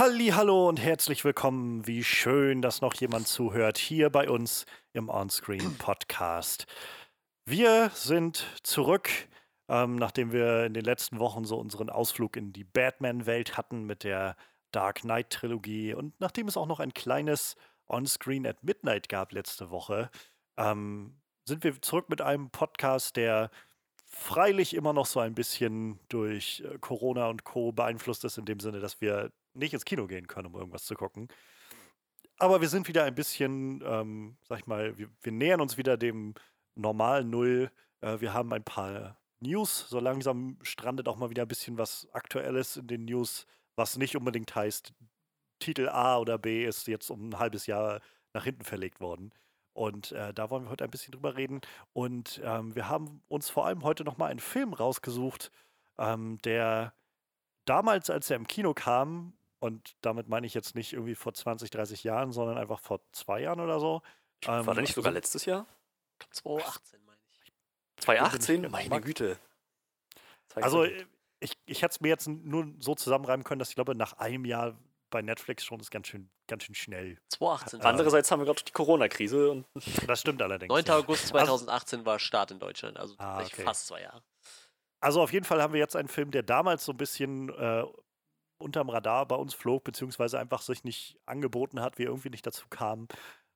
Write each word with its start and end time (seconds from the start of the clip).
Hallo 0.00 0.66
und 0.66 0.80
herzlich 0.80 1.26
willkommen. 1.26 1.86
Wie 1.86 2.02
schön, 2.02 2.62
dass 2.62 2.80
noch 2.80 2.94
jemand 2.94 3.28
zuhört 3.28 3.76
hier 3.76 4.08
bei 4.08 4.30
uns 4.30 4.64
im 4.94 5.10
Onscreen 5.10 5.76
Podcast. 5.76 6.66
Wir 7.44 7.90
sind 7.92 8.46
zurück, 8.62 9.10
ähm, 9.68 9.96
nachdem 9.96 10.32
wir 10.32 10.64
in 10.64 10.72
den 10.72 10.86
letzten 10.86 11.18
Wochen 11.18 11.44
so 11.44 11.58
unseren 11.58 11.90
Ausflug 11.90 12.38
in 12.38 12.54
die 12.54 12.64
Batman-Welt 12.64 13.58
hatten 13.58 13.84
mit 13.84 14.02
der 14.02 14.36
Dark 14.72 15.02
Knight-Trilogie 15.02 15.92
und 15.92 16.18
nachdem 16.18 16.48
es 16.48 16.56
auch 16.56 16.64
noch 16.64 16.80
ein 16.80 16.94
kleines 16.94 17.56
Onscreen 17.86 18.46
at 18.46 18.64
Midnight 18.64 19.10
gab 19.10 19.32
letzte 19.32 19.68
Woche, 19.68 20.10
ähm, 20.56 21.20
sind 21.44 21.62
wir 21.62 21.78
zurück 21.82 22.08
mit 22.08 22.22
einem 22.22 22.48
Podcast, 22.48 23.16
der 23.16 23.50
freilich 24.06 24.72
immer 24.72 24.94
noch 24.94 25.04
so 25.04 25.20
ein 25.20 25.34
bisschen 25.34 26.00
durch 26.08 26.62
äh, 26.64 26.78
Corona 26.78 27.26
und 27.26 27.44
Co. 27.44 27.72
beeinflusst 27.72 28.24
ist, 28.24 28.38
in 28.38 28.46
dem 28.46 28.60
Sinne, 28.60 28.80
dass 28.80 29.02
wir 29.02 29.30
nicht 29.54 29.74
ins 29.74 29.84
Kino 29.84 30.06
gehen 30.06 30.26
können, 30.26 30.46
um 30.48 30.54
irgendwas 30.54 30.84
zu 30.84 30.94
gucken. 30.94 31.28
Aber 32.38 32.60
wir 32.60 32.68
sind 32.68 32.88
wieder 32.88 33.04
ein 33.04 33.14
bisschen, 33.14 33.82
ähm, 33.84 34.36
sag 34.48 34.60
ich 34.60 34.66
mal, 34.66 34.96
wir, 34.96 35.08
wir 35.20 35.32
nähern 35.32 35.60
uns 35.60 35.76
wieder 35.76 35.96
dem 35.96 36.34
normalen 36.74 37.28
Null. 37.28 37.70
Äh, 38.00 38.20
wir 38.20 38.32
haben 38.32 38.52
ein 38.52 38.64
paar 38.64 39.18
News. 39.40 39.86
So 39.88 40.00
langsam 40.00 40.58
strandet 40.62 41.08
auch 41.08 41.16
mal 41.16 41.30
wieder 41.30 41.42
ein 41.42 41.48
bisschen 41.48 41.78
was 41.78 42.08
Aktuelles 42.12 42.76
in 42.76 42.86
den 42.86 43.04
News, 43.04 43.46
was 43.76 43.96
nicht 43.96 44.16
unbedingt 44.16 44.54
heißt, 44.54 44.92
Titel 45.58 45.88
A 45.88 46.18
oder 46.18 46.38
B 46.38 46.64
ist 46.64 46.86
jetzt 46.86 47.10
um 47.10 47.28
ein 47.28 47.38
halbes 47.38 47.66
Jahr 47.66 48.00
nach 48.32 48.44
hinten 48.44 48.64
verlegt 48.64 49.00
worden. 49.00 49.32
Und 49.72 50.12
äh, 50.12 50.34
da 50.34 50.50
wollen 50.50 50.64
wir 50.64 50.70
heute 50.70 50.84
ein 50.84 50.90
bisschen 50.90 51.12
drüber 51.12 51.36
reden. 51.36 51.60
Und 51.92 52.40
ähm, 52.44 52.74
wir 52.74 52.88
haben 52.88 53.22
uns 53.28 53.50
vor 53.50 53.66
allem 53.66 53.84
heute 53.84 54.04
nochmal 54.04 54.30
einen 54.30 54.40
Film 54.40 54.72
rausgesucht, 54.72 55.50
ähm, 55.98 56.38
der 56.42 56.92
damals, 57.66 58.10
als 58.10 58.30
er 58.30 58.36
im 58.36 58.46
Kino 58.46 58.74
kam, 58.74 59.34
und 59.60 59.94
damit 60.00 60.28
meine 60.28 60.46
ich 60.46 60.54
jetzt 60.54 60.74
nicht 60.74 60.92
irgendwie 60.92 61.14
vor 61.14 61.32
20, 61.34 61.70
30 61.70 62.02
Jahren, 62.02 62.32
sondern 62.32 62.58
einfach 62.58 62.80
vor 62.80 63.00
zwei 63.12 63.42
Jahren 63.42 63.60
oder 63.60 63.78
so. 63.78 64.02
Ähm, 64.46 64.66
War 64.66 64.74
der 64.74 64.82
nicht 64.82 64.94
sogar 64.94 65.12
letztes 65.12 65.44
Jahr? 65.44 65.66
2018 66.30 67.04
meine 67.04 67.18
ich. 67.30 67.52
2018? 67.98 68.70
Meine 68.70 69.00
Güte. 69.02 69.38
Also 70.54 70.84
ich, 71.40 71.52
ich 71.66 71.82
hätte 71.82 71.92
es 71.92 72.00
mir 72.00 72.08
jetzt 72.08 72.26
nur 72.26 72.72
so 72.78 72.94
zusammenreimen 72.94 73.44
können, 73.44 73.58
dass 73.58 73.68
ich 73.68 73.74
glaube, 73.74 73.94
nach 73.94 74.14
einem 74.14 74.44
Jahr 74.44 74.76
bei 75.10 75.22
Netflix 75.22 75.64
schon 75.64 75.80
ist 75.80 75.90
ganz 75.90 76.06
schön, 76.06 76.30
ganz 76.46 76.64
schön 76.64 76.74
schnell. 76.74 77.18
2018. 77.28 77.80
Andererseits 77.82 78.30
haben 78.30 78.40
wir 78.40 78.46
gerade 78.46 78.62
die 78.62 78.72
Corona-Krise. 78.72 79.64
Das 80.06 80.20
stimmt 80.20 80.40
allerdings. 80.40 80.70
9. 80.70 80.88
August 80.90 81.28
2018 81.28 81.98
also, 81.98 82.06
war 82.06 82.18
Start 82.18 82.50
in 82.50 82.58
Deutschland, 82.58 82.96
also 82.96 83.14
ah, 83.18 83.42
okay. 83.42 83.62
fast 83.62 83.86
zwei 83.86 84.02
Jahre. 84.02 84.22
Also 85.00 85.20
auf 85.22 85.32
jeden 85.32 85.44
Fall 85.44 85.62
haben 85.62 85.72
wir 85.72 85.80
jetzt 85.80 85.96
einen 85.96 86.08
Film, 86.08 86.30
der 86.30 86.42
damals 86.42 86.84
so 86.84 86.92
ein 86.92 86.96
bisschen 86.96 87.48
äh, 87.50 87.84
unterm 88.60 88.88
Radar 88.90 89.26
bei 89.26 89.36
uns 89.36 89.54
flog, 89.54 89.84
beziehungsweise 89.84 90.38
einfach 90.38 90.62
sich 90.62 90.84
nicht 90.84 91.18
angeboten 91.26 91.80
hat, 91.80 91.98
wir 91.98 92.06
irgendwie 92.06 92.30
nicht 92.30 92.46
dazu 92.46 92.66
kamen. 92.68 93.08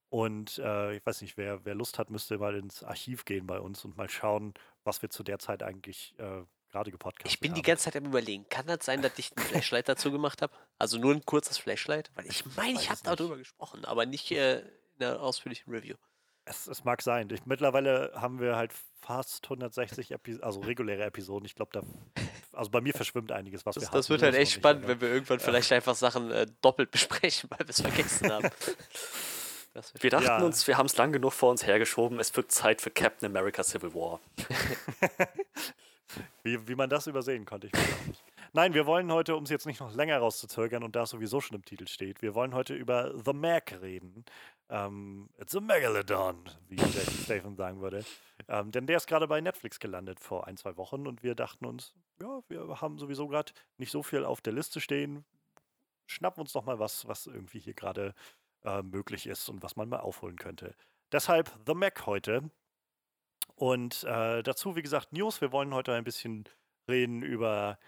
Und 0.08 0.58
äh, 0.58 0.96
ich 0.96 1.04
weiß 1.04 1.22
nicht, 1.22 1.36
wer, 1.36 1.64
wer 1.64 1.74
Lust 1.74 1.98
hat, 1.98 2.10
müsste 2.10 2.38
mal 2.38 2.54
ins 2.54 2.82
Archiv 2.84 3.24
gehen 3.24 3.46
bei 3.46 3.58
uns 3.58 3.84
und 3.84 3.96
mal 3.96 4.08
schauen, 4.08 4.54
was 4.84 5.02
wir 5.02 5.10
zu 5.10 5.22
der 5.24 5.38
Zeit 5.38 5.62
eigentlich 5.62 6.14
äh, 6.18 6.42
gerade 6.70 6.90
gepodcastet 6.90 7.32
Ich 7.32 7.40
bin 7.40 7.50
haben. 7.50 7.56
die 7.56 7.62
ganze 7.62 7.84
Zeit 7.84 7.96
am 7.96 8.04
überlegen, 8.06 8.48
kann 8.48 8.66
das 8.66 8.84
sein, 8.84 9.02
dass 9.02 9.18
ich 9.18 9.36
ein 9.36 9.42
Flashlight 9.42 9.88
dazu 9.88 10.12
gemacht 10.12 10.42
habe? 10.42 10.52
Also 10.78 10.98
nur 10.98 11.12
ein 11.14 11.24
kurzes 11.24 11.58
Flashlight? 11.58 12.10
Weil 12.14 12.26
ich 12.26 12.44
meine, 12.56 12.74
ich 12.74 12.90
habe 12.90 13.00
darüber 13.02 13.36
gesprochen, 13.36 13.84
aber 13.84 14.06
nicht 14.06 14.30
äh, 14.30 14.60
in 14.98 15.04
einer 15.04 15.20
ausführlichen 15.20 15.72
Review. 15.72 15.96
Es, 16.46 16.66
es 16.66 16.84
mag 16.84 17.02
sein. 17.02 17.28
Ich, 17.30 17.46
mittlerweile 17.46 18.12
haben 18.14 18.40
wir 18.40 18.56
halt 18.56 18.72
fast 19.00 19.44
160 19.44 20.10
Epi 20.10 20.38
also 20.40 20.60
reguläre 20.60 21.04
Episoden. 21.04 21.46
Ich 21.46 21.54
glaube, 21.54 21.70
da 21.72 21.82
also 22.52 22.70
bei 22.70 22.80
mir 22.80 22.92
verschwimmt 22.92 23.32
einiges, 23.32 23.66
was 23.66 23.74
das, 23.74 23.84
wir 23.84 23.88
haben. 23.88 23.96
Das 23.96 24.10
wird 24.10 24.22
halt 24.22 24.34
echt 24.34 24.52
spannend, 24.52 24.86
wenn 24.86 25.00
wir 25.00 25.08
irgendwann 25.08 25.38
ja. 25.38 25.44
vielleicht 25.44 25.72
einfach 25.72 25.94
Sachen 25.94 26.30
äh, 26.30 26.46
doppelt 26.62 26.90
besprechen, 26.92 27.50
weil 27.50 27.60
wir 27.60 27.70
es 27.70 27.80
vergessen 27.80 28.32
haben. 28.32 28.50
wir 30.00 30.10
dachten 30.10 30.26
ja. 30.26 30.42
uns, 30.42 30.66
wir 30.66 30.78
haben 30.78 30.86
es 30.86 30.96
lang 30.96 31.12
genug 31.12 31.32
vor 31.32 31.50
uns 31.50 31.66
hergeschoben. 31.66 32.20
Es 32.20 32.34
wird 32.36 32.52
Zeit 32.52 32.80
für 32.80 32.90
Captain 32.90 33.28
America 33.28 33.62
Civil 33.62 33.94
War. 33.94 34.20
wie, 36.42 36.68
wie 36.68 36.74
man 36.74 36.88
das 36.88 37.06
übersehen 37.06 37.44
konnte, 37.44 37.68
ich 37.68 37.72
weiß 37.72 37.80
auch 37.82 38.06
nicht. 38.06 38.22
Nein, 38.56 38.72
wir 38.72 38.86
wollen 38.86 39.10
heute, 39.10 39.34
um 39.34 39.42
es 39.42 39.50
jetzt 39.50 39.66
nicht 39.66 39.80
noch 39.80 39.92
länger 39.92 40.18
rauszuzögern 40.18 40.84
und 40.84 40.94
da 40.94 41.02
es 41.02 41.10
sowieso 41.10 41.40
schon 41.40 41.56
im 41.56 41.64
Titel 41.64 41.88
steht, 41.88 42.22
wir 42.22 42.36
wollen 42.36 42.54
heute 42.54 42.74
über 42.74 43.12
The 43.24 43.32
Mac 43.32 43.76
reden. 43.82 44.24
Ähm, 44.70 45.28
it's 45.38 45.54
a 45.54 45.60
Megalodon, 45.60 46.48
wie 46.68 46.78
Statham 46.78 47.56
sagen 47.56 47.80
würde. 47.80 48.04
Ähm, 48.48 48.70
denn 48.70 48.86
der 48.86 48.96
ist 48.96 49.06
gerade 49.06 49.28
bei 49.28 49.40
Netflix 49.40 49.78
gelandet 49.78 50.20
vor 50.20 50.46
ein, 50.46 50.56
zwei 50.56 50.76
Wochen 50.76 51.06
und 51.06 51.22
wir 51.22 51.34
dachten 51.34 51.66
uns, 51.66 51.94
ja, 52.20 52.40
wir 52.48 52.80
haben 52.80 52.98
sowieso 52.98 53.28
gerade 53.28 53.52
nicht 53.76 53.90
so 53.90 54.02
viel 54.02 54.24
auf 54.24 54.40
der 54.40 54.52
Liste 54.52 54.80
stehen. 54.80 55.24
Schnappen 56.06 56.40
uns 56.40 56.52
doch 56.52 56.64
mal 56.64 56.78
was, 56.78 57.06
was 57.06 57.26
irgendwie 57.26 57.60
hier 57.60 57.74
gerade 57.74 58.14
äh, 58.64 58.82
möglich 58.82 59.26
ist 59.26 59.48
und 59.48 59.62
was 59.62 59.76
man 59.76 59.88
mal 59.88 60.00
aufholen 60.00 60.36
könnte. 60.36 60.74
Deshalb 61.12 61.52
The 61.66 61.74
Mac 61.74 62.06
heute. 62.06 62.50
Und 63.56 64.04
äh, 64.04 64.42
dazu, 64.42 64.76
wie 64.76 64.82
gesagt, 64.82 65.12
News. 65.12 65.40
Wir 65.40 65.52
wollen 65.52 65.74
heute 65.74 65.92
ein 65.92 66.04
bisschen 66.04 66.44
reden 66.88 67.22
über 67.22 67.78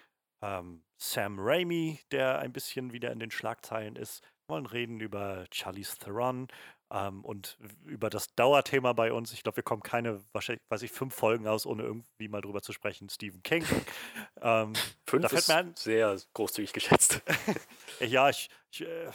ähm, 0.43 0.85
Sam 0.97 1.39
Raimi, 1.39 2.01
der 2.11 2.39
ein 2.39 2.53
bisschen 2.53 2.93
wieder 2.93 3.11
in 3.13 3.19
den 3.19 3.31
Schlagzeilen 3.31 3.97
ist. 3.97 4.23
Wir 4.47 4.55
wollen 4.55 4.67
reden 4.67 5.01
über 5.01 5.45
Charlize 5.53 5.99
Theron 5.99 6.47
ähm, 6.93 7.25
und 7.25 7.59
über 7.85 8.11
das 8.11 8.33
Dauerthema 8.37 8.93
bei 8.93 9.13
uns. 9.13 9.33
Ich 9.33 9.43
glaube, 9.43 9.57
wir 9.57 9.65
kommen 9.65 9.83
keine, 9.83 10.23
wahrscheinlich, 10.33 10.63
weiß 10.69 10.83
ich, 10.83 10.93
fünf 10.93 11.17
Folgen 11.17 11.49
aus, 11.49 11.67
ohne 11.67 11.83
irgendwie 11.83 12.29
mal 12.29 12.43
drüber 12.43 12.63
zu 12.63 12.73
sprechen. 12.73 13.09
Stephen 13.09 13.43
King. 13.43 13.65
ähm, 14.41 14.73
fünf 15.05 15.33
ist 15.33 15.51
an, 15.51 15.75
sehr 15.75 16.17
großzügig 16.35 16.73
geschätzt. 16.73 17.23
ja, 18.01 18.31
ich, 18.31 18.49
ich, 18.71 18.83
äh, 18.83 19.11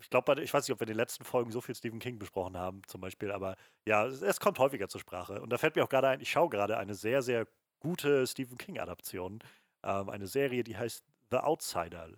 ich 0.00 0.10
glaube, 0.10 0.42
ich 0.42 0.52
weiß 0.52 0.66
nicht, 0.66 0.72
ob 0.72 0.80
wir 0.80 0.86
in 0.88 0.94
den 0.94 0.96
letzten 0.96 1.22
Folgen 1.22 1.52
so 1.52 1.60
viel 1.60 1.76
Stephen 1.76 2.00
King 2.00 2.18
besprochen 2.18 2.56
haben, 2.56 2.82
zum 2.88 3.00
Beispiel, 3.00 3.30
aber 3.30 3.54
ja, 3.86 4.04
es, 4.06 4.20
es 4.20 4.40
kommt 4.40 4.58
häufiger 4.58 4.88
zur 4.88 5.00
Sprache. 5.00 5.40
Und 5.40 5.50
da 5.50 5.58
fällt 5.58 5.76
mir 5.76 5.84
auch 5.84 5.88
gerade 5.88 6.08
ein, 6.08 6.20
ich 6.20 6.32
schaue 6.32 6.48
gerade 6.48 6.76
eine 6.76 6.96
sehr, 6.96 7.22
sehr 7.22 7.46
gute 7.78 8.26
Stephen 8.26 8.58
King-Adaption. 8.58 9.44
Ähm, 9.84 10.08
eine 10.08 10.26
Serie, 10.26 10.64
die 10.64 10.76
heißt 10.76 11.04
The 11.30 11.36
Outsider. 11.36 12.08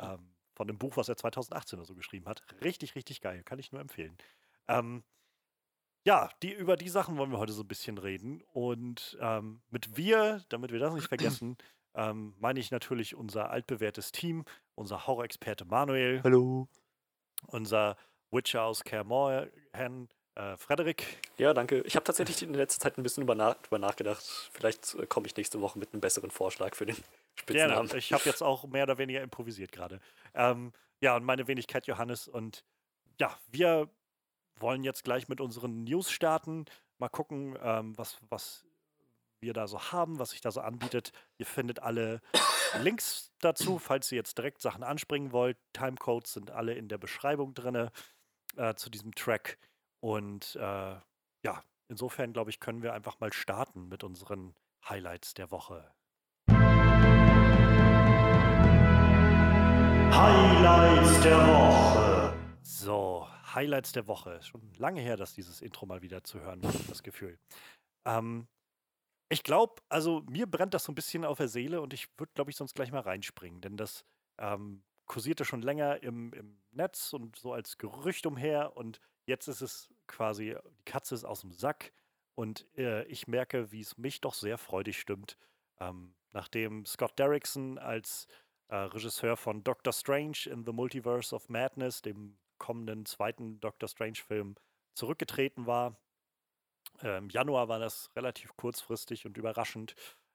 Ähm, 0.00 0.31
von 0.54 0.66
dem 0.66 0.78
Buch, 0.78 0.96
was 0.96 1.08
er 1.08 1.16
2018 1.16 1.78
oder 1.78 1.86
so 1.86 1.94
geschrieben 1.94 2.26
hat. 2.26 2.42
Richtig, 2.62 2.94
richtig 2.94 3.20
geil. 3.20 3.42
Kann 3.44 3.58
ich 3.58 3.72
nur 3.72 3.80
empfehlen. 3.80 4.16
Ähm, 4.68 5.02
ja, 6.04 6.30
die, 6.42 6.52
über 6.52 6.76
die 6.76 6.88
Sachen 6.88 7.16
wollen 7.16 7.30
wir 7.30 7.38
heute 7.38 7.52
so 7.52 7.62
ein 7.62 7.68
bisschen 7.68 7.98
reden. 7.98 8.42
Und 8.52 9.16
ähm, 9.20 9.62
mit 9.70 9.96
wir, 9.96 10.44
damit 10.48 10.72
wir 10.72 10.80
das 10.80 10.94
nicht 10.94 11.08
vergessen, 11.08 11.56
ähm, 11.94 12.34
meine 12.38 12.60
ich 12.60 12.70
natürlich 12.70 13.14
unser 13.14 13.50
altbewährtes 13.50 14.12
Team, 14.12 14.44
unser 14.74 15.06
Horror-Experte 15.06 15.64
Manuel. 15.64 16.20
Hallo. 16.24 16.68
Unser 17.46 17.96
Witcher 18.30 18.62
aus 18.62 18.84
Kermorhen, 18.84 20.08
äh, 20.34 20.56
Frederik. 20.56 21.18
Ja, 21.36 21.52
danke. 21.52 21.82
Ich 21.82 21.96
habe 21.96 22.04
tatsächlich 22.04 22.42
in 22.42 22.54
letzter 22.54 22.80
Zeit 22.80 22.98
ein 22.98 23.02
bisschen 23.02 23.22
über, 23.22 23.34
nach, 23.34 23.56
über 23.66 23.78
nachgedacht. 23.78 24.22
Vielleicht 24.52 24.94
äh, 24.94 25.06
komme 25.06 25.26
ich 25.26 25.36
nächste 25.36 25.60
Woche 25.60 25.78
mit 25.78 25.92
einem 25.92 26.00
besseren 26.00 26.30
Vorschlag 26.30 26.74
für 26.74 26.86
den 26.86 26.96
Spitznamen. 27.38 27.88
Ja, 27.88 27.94
ich 27.96 28.12
habe 28.12 28.24
jetzt 28.24 28.42
auch 28.42 28.64
mehr 28.64 28.84
oder 28.84 28.98
weniger 28.98 29.22
improvisiert 29.22 29.72
gerade. 29.72 30.00
Ähm, 30.34 30.72
ja, 31.00 31.16
und 31.16 31.24
meine 31.24 31.48
Wenigkeit 31.48 31.86
Johannes. 31.86 32.28
Und 32.28 32.64
ja, 33.18 33.36
wir 33.48 33.90
wollen 34.56 34.84
jetzt 34.84 35.04
gleich 35.04 35.28
mit 35.28 35.40
unseren 35.40 35.84
News 35.84 36.10
starten. 36.10 36.66
Mal 36.98 37.08
gucken, 37.08 37.58
ähm, 37.62 37.96
was, 37.98 38.18
was 38.28 38.64
wir 39.40 39.52
da 39.52 39.66
so 39.66 39.80
haben, 39.92 40.18
was 40.18 40.30
sich 40.30 40.40
da 40.40 40.50
so 40.50 40.60
anbietet. 40.60 41.12
Ihr 41.38 41.46
findet 41.46 41.80
alle 41.80 42.20
Links 42.80 43.32
dazu, 43.40 43.78
falls 43.78 44.10
ihr 44.12 44.16
jetzt 44.16 44.38
direkt 44.38 44.62
Sachen 44.62 44.82
anspringen 44.82 45.32
wollt. 45.32 45.58
Timecodes 45.72 46.32
sind 46.32 46.50
alle 46.50 46.74
in 46.74 46.88
der 46.88 46.98
Beschreibung 46.98 47.54
drin 47.54 47.90
äh, 48.56 48.74
zu 48.74 48.88
diesem 48.88 49.14
Track. 49.14 49.58
Und 50.00 50.56
äh, 50.56 50.96
ja, 51.44 51.64
insofern 51.88 52.32
glaube 52.32 52.50
ich, 52.50 52.60
können 52.60 52.82
wir 52.82 52.94
einfach 52.94 53.20
mal 53.20 53.32
starten 53.32 53.88
mit 53.88 54.04
unseren 54.04 54.54
Highlights 54.88 55.34
der 55.34 55.50
Woche. 55.50 55.92
Highlights 60.12 61.22
der 61.22 61.38
Woche. 61.46 62.34
So, 62.62 63.26
Highlights 63.54 63.92
der 63.92 64.06
Woche. 64.06 64.40
Schon 64.42 64.60
lange 64.76 65.00
her, 65.00 65.16
dass 65.16 65.34
dieses 65.34 65.62
Intro 65.62 65.86
mal 65.86 66.02
wieder 66.02 66.22
zu 66.22 66.38
hören 66.38 66.62
war, 66.62 66.72
das 66.88 67.02
Gefühl. 67.02 67.38
Ähm, 68.04 68.46
ich 69.30 69.42
glaube, 69.42 69.76
also 69.88 70.22
mir 70.28 70.46
brennt 70.46 70.74
das 70.74 70.84
so 70.84 70.92
ein 70.92 70.94
bisschen 70.94 71.24
auf 71.24 71.38
der 71.38 71.48
Seele 71.48 71.80
und 71.80 71.94
ich 71.94 72.08
würde, 72.18 72.30
glaube 72.34 72.50
ich, 72.50 72.56
sonst 72.56 72.74
gleich 72.74 72.92
mal 72.92 73.00
reinspringen, 73.00 73.62
denn 73.62 73.78
das 73.78 74.04
ähm, 74.36 74.82
kursierte 75.06 75.46
schon 75.46 75.62
länger 75.62 76.02
im, 76.02 76.34
im 76.34 76.58
Netz 76.72 77.14
und 77.14 77.36
so 77.36 77.54
als 77.54 77.78
Gerücht 77.78 78.26
umher 78.26 78.76
und 78.76 79.00
jetzt 79.24 79.48
ist 79.48 79.62
es 79.62 79.88
quasi, 80.06 80.56
die 80.78 80.84
Katze 80.84 81.14
ist 81.14 81.24
aus 81.24 81.40
dem 81.40 81.52
Sack 81.52 81.92
und 82.34 82.66
äh, 82.76 83.04
ich 83.04 83.28
merke, 83.28 83.72
wie 83.72 83.80
es 83.80 83.96
mich 83.96 84.20
doch 84.20 84.34
sehr 84.34 84.58
freudig 84.58 85.00
stimmt, 85.00 85.38
ähm, 85.80 86.14
nachdem 86.32 86.84
Scott 86.84 87.18
Derrickson 87.18 87.78
als 87.78 88.26
äh, 88.72 88.76
Regisseur 88.76 89.36
von 89.36 89.62
Doctor 89.62 89.92
Strange 89.92 90.46
in 90.46 90.64
the 90.64 90.72
Multiverse 90.72 91.34
of 91.34 91.50
Madness, 91.50 92.00
dem 92.00 92.38
kommenden 92.56 93.04
zweiten 93.04 93.60
Doctor 93.60 93.86
Strange-Film, 93.86 94.56
zurückgetreten 94.94 95.66
war. 95.66 95.96
Im 97.02 97.28
Januar 97.28 97.68
war 97.68 97.78
das 97.78 98.10
relativ 98.16 98.56
kurzfristig 98.56 99.26
und 99.26 99.36
überraschend. 99.36 99.94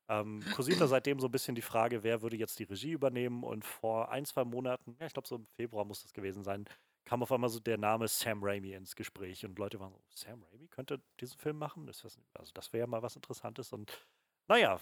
ähm, 0.10 0.44
kursiert 0.54 0.80
da 0.80 0.88
seitdem 0.88 1.20
so 1.20 1.28
ein 1.28 1.32
bisschen 1.32 1.56
die 1.56 1.62
Frage, 1.62 2.04
wer 2.04 2.22
würde 2.22 2.38
jetzt 2.38 2.60
die 2.60 2.66
Regie 2.66 2.92
übernehmen. 2.92 3.44
Und 3.44 3.66
vor 3.66 4.12
ein, 4.12 4.26
zwei 4.26 4.46
Monaten, 4.46 4.96
ja, 5.00 5.08
ich 5.08 5.14
glaube 5.14 5.28
so 5.28 5.38
im 5.38 5.48
Februar 5.56 5.86
muss 5.86 6.04
das 6.04 6.14
gewesen 6.14 6.44
sein, 6.44 6.66
kam 7.06 7.24
auf 7.24 7.32
einmal 7.32 7.50
so 7.50 7.60
der 7.60 7.78
Name 7.78 8.08
Sam 8.08 8.44
Raimi 8.44 8.74
ins 8.74 8.96
Gespräch. 8.96 9.46
Und 9.46 9.58
Leute 9.58 9.80
waren 9.80 9.94
so, 9.94 10.02
Sam 10.14 10.44
Raimi 10.44 10.68
könnte 10.68 11.02
diesen 11.20 11.40
Film 11.40 11.58
machen? 11.58 11.88
Das, 11.88 12.04
also 12.04 12.52
das 12.54 12.72
wäre 12.72 12.82
ja 12.82 12.88
mal 12.88 13.02
was 13.02 13.16
Interessantes. 13.16 13.74
Und 13.74 14.06
naja, 14.48 14.80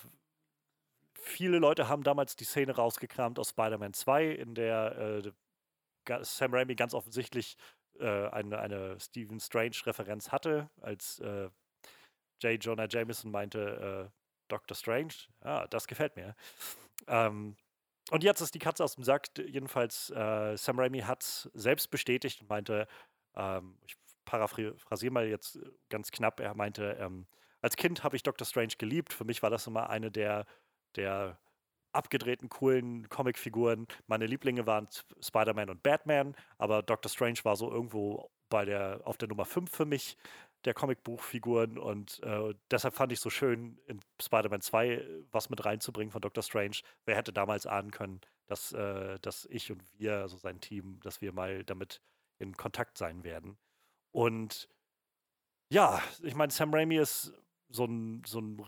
viele 1.25 1.60
Leute 1.60 1.89
haben 1.89 2.04
damals 2.04 2.36
die 2.36 2.45
Szene 2.45 2.75
rausgekramt 2.75 3.39
aus 3.39 3.50
Spider-Man 3.50 3.94
2, 3.94 4.27
in 4.27 4.56
der 4.56 5.24
äh, 6.07 6.22
Sam 6.22 6.54
Raimi 6.54 6.75
ganz 6.75 6.94
offensichtlich 6.94 7.57
äh, 8.00 8.27
eine, 8.30 8.60
eine 8.60 9.00
Stephen 9.00 9.39
Strange-Referenz 9.39 10.31
hatte, 10.31 10.69
als 10.81 11.19
äh, 11.19 11.50
J. 12.42 12.63
Jonah 12.63 12.88
Jameson 12.89 13.31
meinte, 13.31 14.12
äh, 14.12 14.19
Doctor 14.48 14.75
Strange, 14.75 15.13
ja, 15.44 15.68
das 15.68 15.88
gefällt 15.88 16.16
mir. 16.16 16.36
Ähm, 17.07 17.56
und 18.12 18.24
jetzt 18.24 18.42
ist 18.42 18.54
die 18.54 18.60
Katze 18.60 18.83
aus 18.83 18.95
dem 18.95 19.04
Sack. 19.04 19.30
Jedenfalls, 19.38 20.12
äh, 20.12 20.56
Sam 20.57 20.80
Raimi 20.80 21.00
hat 21.00 21.24
es 21.24 21.50
selbst 21.54 21.89
bestätigt 21.89 22.42
und 22.42 22.50
meinte, 22.50 22.88
ähm, 23.36 23.78
ich 23.88 23.95
paraphrasiere 24.25 25.13
mal 25.13 25.28
jetzt 25.28 25.60
ganz 25.89 26.12
knapp, 26.12 26.39
er 26.39 26.54
meinte, 26.56 26.98
ähm, 27.00 27.25
als 27.62 27.75
Kind 27.78 28.04
habe 28.04 28.16
ich 28.16 28.21
Doctor 28.21 28.45
Strange 28.45 28.74
geliebt. 28.78 29.12
Für 29.12 29.25
mich 29.25 29.42
war 29.42 29.50
das 29.50 29.66
immer 29.66 29.89
eine 29.89 30.12
der, 30.12 30.45
der 30.95 31.38
abgedrehten, 31.92 32.50
coolen 32.50 33.07
Comicfiguren. 33.09 33.88
Meine 34.07 34.27
Lieblinge 34.27 34.65
waren 34.65 34.88
Spider-Man 35.21 35.69
und 35.69 35.81
Batman, 35.81 36.36
aber 36.57 36.83
Doctor 36.83 37.09
Strange 37.09 37.39
war 37.44 37.56
so 37.56 37.71
irgendwo 37.71 38.30
bei 38.50 38.65
der, 38.65 39.01
auf 39.06 39.18
der 39.18 39.30
Nummer 39.30 39.45
5 39.45 39.71
für 39.71 39.86
mich 39.86 40.18
der 40.65 40.74
Comicbuchfiguren 40.74 41.77
und 41.77 42.21
äh, 42.24 42.53
deshalb 42.71 42.95
fand 42.95 43.12
ich 43.12 43.19
so 43.19 43.30
schön, 43.30 43.80
in 43.86 44.00
Spider-Man 44.21 44.62
2 44.62 44.88
äh, 44.88 45.24
was 45.31 45.50
mit 45.50 45.63
reinzubringen 45.63 46.12
von 46.12 46.21
Doctor 46.21 46.44
Strange. 46.44 46.77
Wer 47.06 47.15
hätte 47.15 47.31
damals 47.31 47.68
ahnen 47.68 47.92
können, 47.92 48.21
dass, 48.47 48.71
äh, 48.74 49.19
dass 49.19 49.45
ich 49.45 49.71
und 49.71 49.83
wir, 49.97 50.18
also 50.18 50.38
sein 50.38 50.59
Team, 50.59 51.00
dass 51.03 51.21
wir 51.21 51.33
mal 51.33 51.63
damit 51.63 52.01
in 52.39 52.57
Kontakt 52.57 52.97
sein 52.97 53.24
werden. 53.24 53.57
Und 54.12 54.68
ja, 55.69 56.01
ich 56.24 56.36
meine, 56.36 56.51
Sam 56.51 56.74
Raimi 56.74 56.97
ist 56.97 57.33
so 57.69 57.85
ein, 57.85 58.23
so 58.25 58.39
ein 58.39 58.59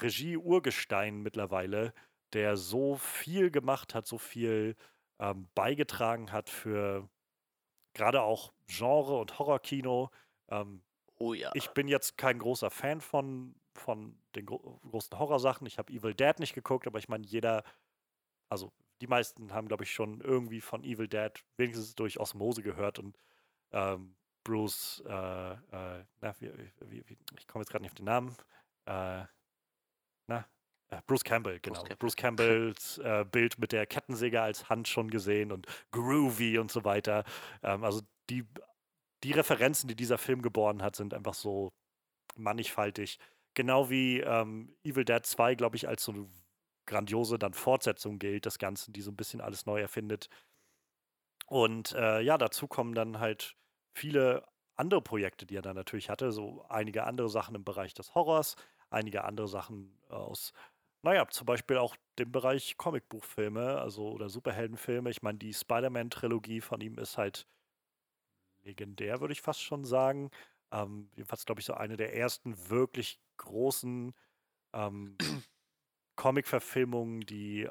Regie-Urgestein 0.00 1.20
mittlerweile, 1.22 1.92
der 2.32 2.56
so 2.56 2.96
viel 2.96 3.50
gemacht 3.50 3.94
hat, 3.94 4.06
so 4.06 4.18
viel 4.18 4.76
ähm, 5.18 5.48
beigetragen 5.54 6.32
hat 6.32 6.50
für 6.50 7.08
gerade 7.94 8.22
auch 8.22 8.52
Genre- 8.66 9.20
und 9.20 9.38
Horrorkino. 9.38 10.10
Ähm, 10.48 10.82
Oh 11.18 11.34
ja. 11.34 11.50
ich 11.54 11.70
bin 11.70 11.88
jetzt 11.88 12.18
kein 12.18 12.38
großer 12.38 12.70
Fan 12.70 13.00
von, 13.00 13.54
von 13.74 14.18
den 14.34 14.46
gro 14.46 14.80
großen 14.90 15.18
Horrorsachen. 15.18 15.66
Ich 15.66 15.78
habe 15.78 15.92
Evil 15.92 16.14
Dead 16.14 16.38
nicht 16.38 16.54
geguckt, 16.54 16.86
aber 16.86 16.98
ich 16.98 17.08
meine, 17.08 17.24
jeder, 17.24 17.62
also 18.48 18.72
die 19.00 19.06
meisten 19.06 19.52
haben, 19.52 19.68
glaube 19.68 19.84
ich, 19.84 19.92
schon 19.92 20.20
irgendwie 20.20 20.60
von 20.60 20.84
Evil 20.84 21.08
Dead 21.08 21.32
wenigstens 21.56 21.94
durch 21.94 22.18
Osmose 22.18 22.62
gehört 22.62 22.98
und 22.98 23.16
ähm, 23.72 24.16
Bruce, 24.44 25.02
äh, 25.06 25.52
äh, 25.52 26.04
na, 26.20 26.34
wie, 26.40 26.50
wie, 26.80 27.08
wie, 27.08 27.18
ich 27.38 27.46
komme 27.46 27.62
jetzt 27.62 27.70
gerade 27.70 27.82
nicht 27.82 27.92
auf 27.92 27.96
den 27.96 28.06
Namen, 28.06 28.36
äh, 28.86 29.24
na, 30.26 30.46
äh, 30.90 31.00
Bruce 31.06 31.24
Campbell, 31.24 31.60
genau. 31.60 31.78
Campbell. 31.78 31.96
Bruce 31.96 32.16
Campbells 32.16 32.98
äh, 32.98 33.24
Bild 33.24 33.58
mit 33.58 33.72
der 33.72 33.86
Kettensäge 33.86 34.42
als 34.42 34.68
Hand 34.68 34.88
schon 34.88 35.10
gesehen 35.10 35.52
und 35.52 35.66
Groovy 35.90 36.58
und 36.58 36.70
so 36.70 36.84
weiter. 36.84 37.24
Ähm, 37.62 37.84
also 37.84 38.02
die 38.30 38.46
die 39.24 39.32
Referenzen, 39.32 39.88
die 39.88 39.96
dieser 39.96 40.18
Film 40.18 40.42
geboren 40.42 40.82
hat, 40.82 40.96
sind 40.96 41.14
einfach 41.14 41.34
so 41.34 41.72
mannigfaltig. 42.36 43.18
Genau 43.54 43.90
wie 43.90 44.20
ähm, 44.20 44.74
Evil 44.84 45.04
Dead 45.04 45.24
2, 45.24 45.54
glaube 45.54 45.76
ich, 45.76 45.86
als 45.88 46.04
so 46.04 46.12
eine 46.12 46.28
grandiose 46.86 47.38
dann 47.38 47.54
Fortsetzung 47.54 48.18
gilt, 48.18 48.46
das 48.46 48.58
Ganze, 48.58 48.90
die 48.90 49.02
so 49.02 49.10
ein 49.10 49.16
bisschen 49.16 49.40
alles 49.40 49.66
neu 49.66 49.80
erfindet. 49.80 50.28
Und 51.46 51.92
äh, 51.92 52.20
ja, 52.20 52.38
dazu 52.38 52.66
kommen 52.66 52.94
dann 52.94 53.20
halt 53.20 53.56
viele 53.92 54.44
andere 54.76 55.02
Projekte, 55.02 55.46
die 55.46 55.56
er 55.56 55.62
dann 55.62 55.76
natürlich 55.76 56.10
hatte. 56.10 56.32
So 56.32 56.64
einige 56.68 57.04
andere 57.04 57.28
Sachen 57.28 57.54
im 57.54 57.64
Bereich 57.64 57.94
des 57.94 58.14
Horrors, 58.14 58.56
einige 58.90 59.24
andere 59.24 59.48
Sachen 59.48 59.98
aus, 60.08 60.52
naja, 61.02 61.26
zum 61.28 61.46
Beispiel 61.46 61.78
auch 61.78 61.96
dem 62.18 62.30
Bereich 62.30 62.76
Comicbuchfilme, 62.76 63.78
also 63.80 64.10
oder 64.12 64.28
Superheldenfilme. 64.28 65.10
Ich 65.10 65.22
meine, 65.22 65.38
die 65.38 65.52
Spider-Man-Trilogie 65.52 66.60
von 66.60 66.80
ihm 66.80 66.96
ist 66.98 67.18
halt 67.18 67.46
legendär, 68.62 69.20
würde 69.20 69.32
ich 69.32 69.42
fast 69.42 69.62
schon 69.62 69.84
sagen. 69.84 70.30
Ähm, 70.70 71.10
jedenfalls, 71.16 71.44
glaube 71.44 71.60
ich, 71.60 71.66
so 71.66 71.74
eine 71.74 71.96
der 71.96 72.14
ersten 72.14 72.70
wirklich 72.70 73.20
großen 73.38 74.14
ähm, 74.72 75.16
Comic-Verfilmungen, 76.16 77.22
die 77.22 77.68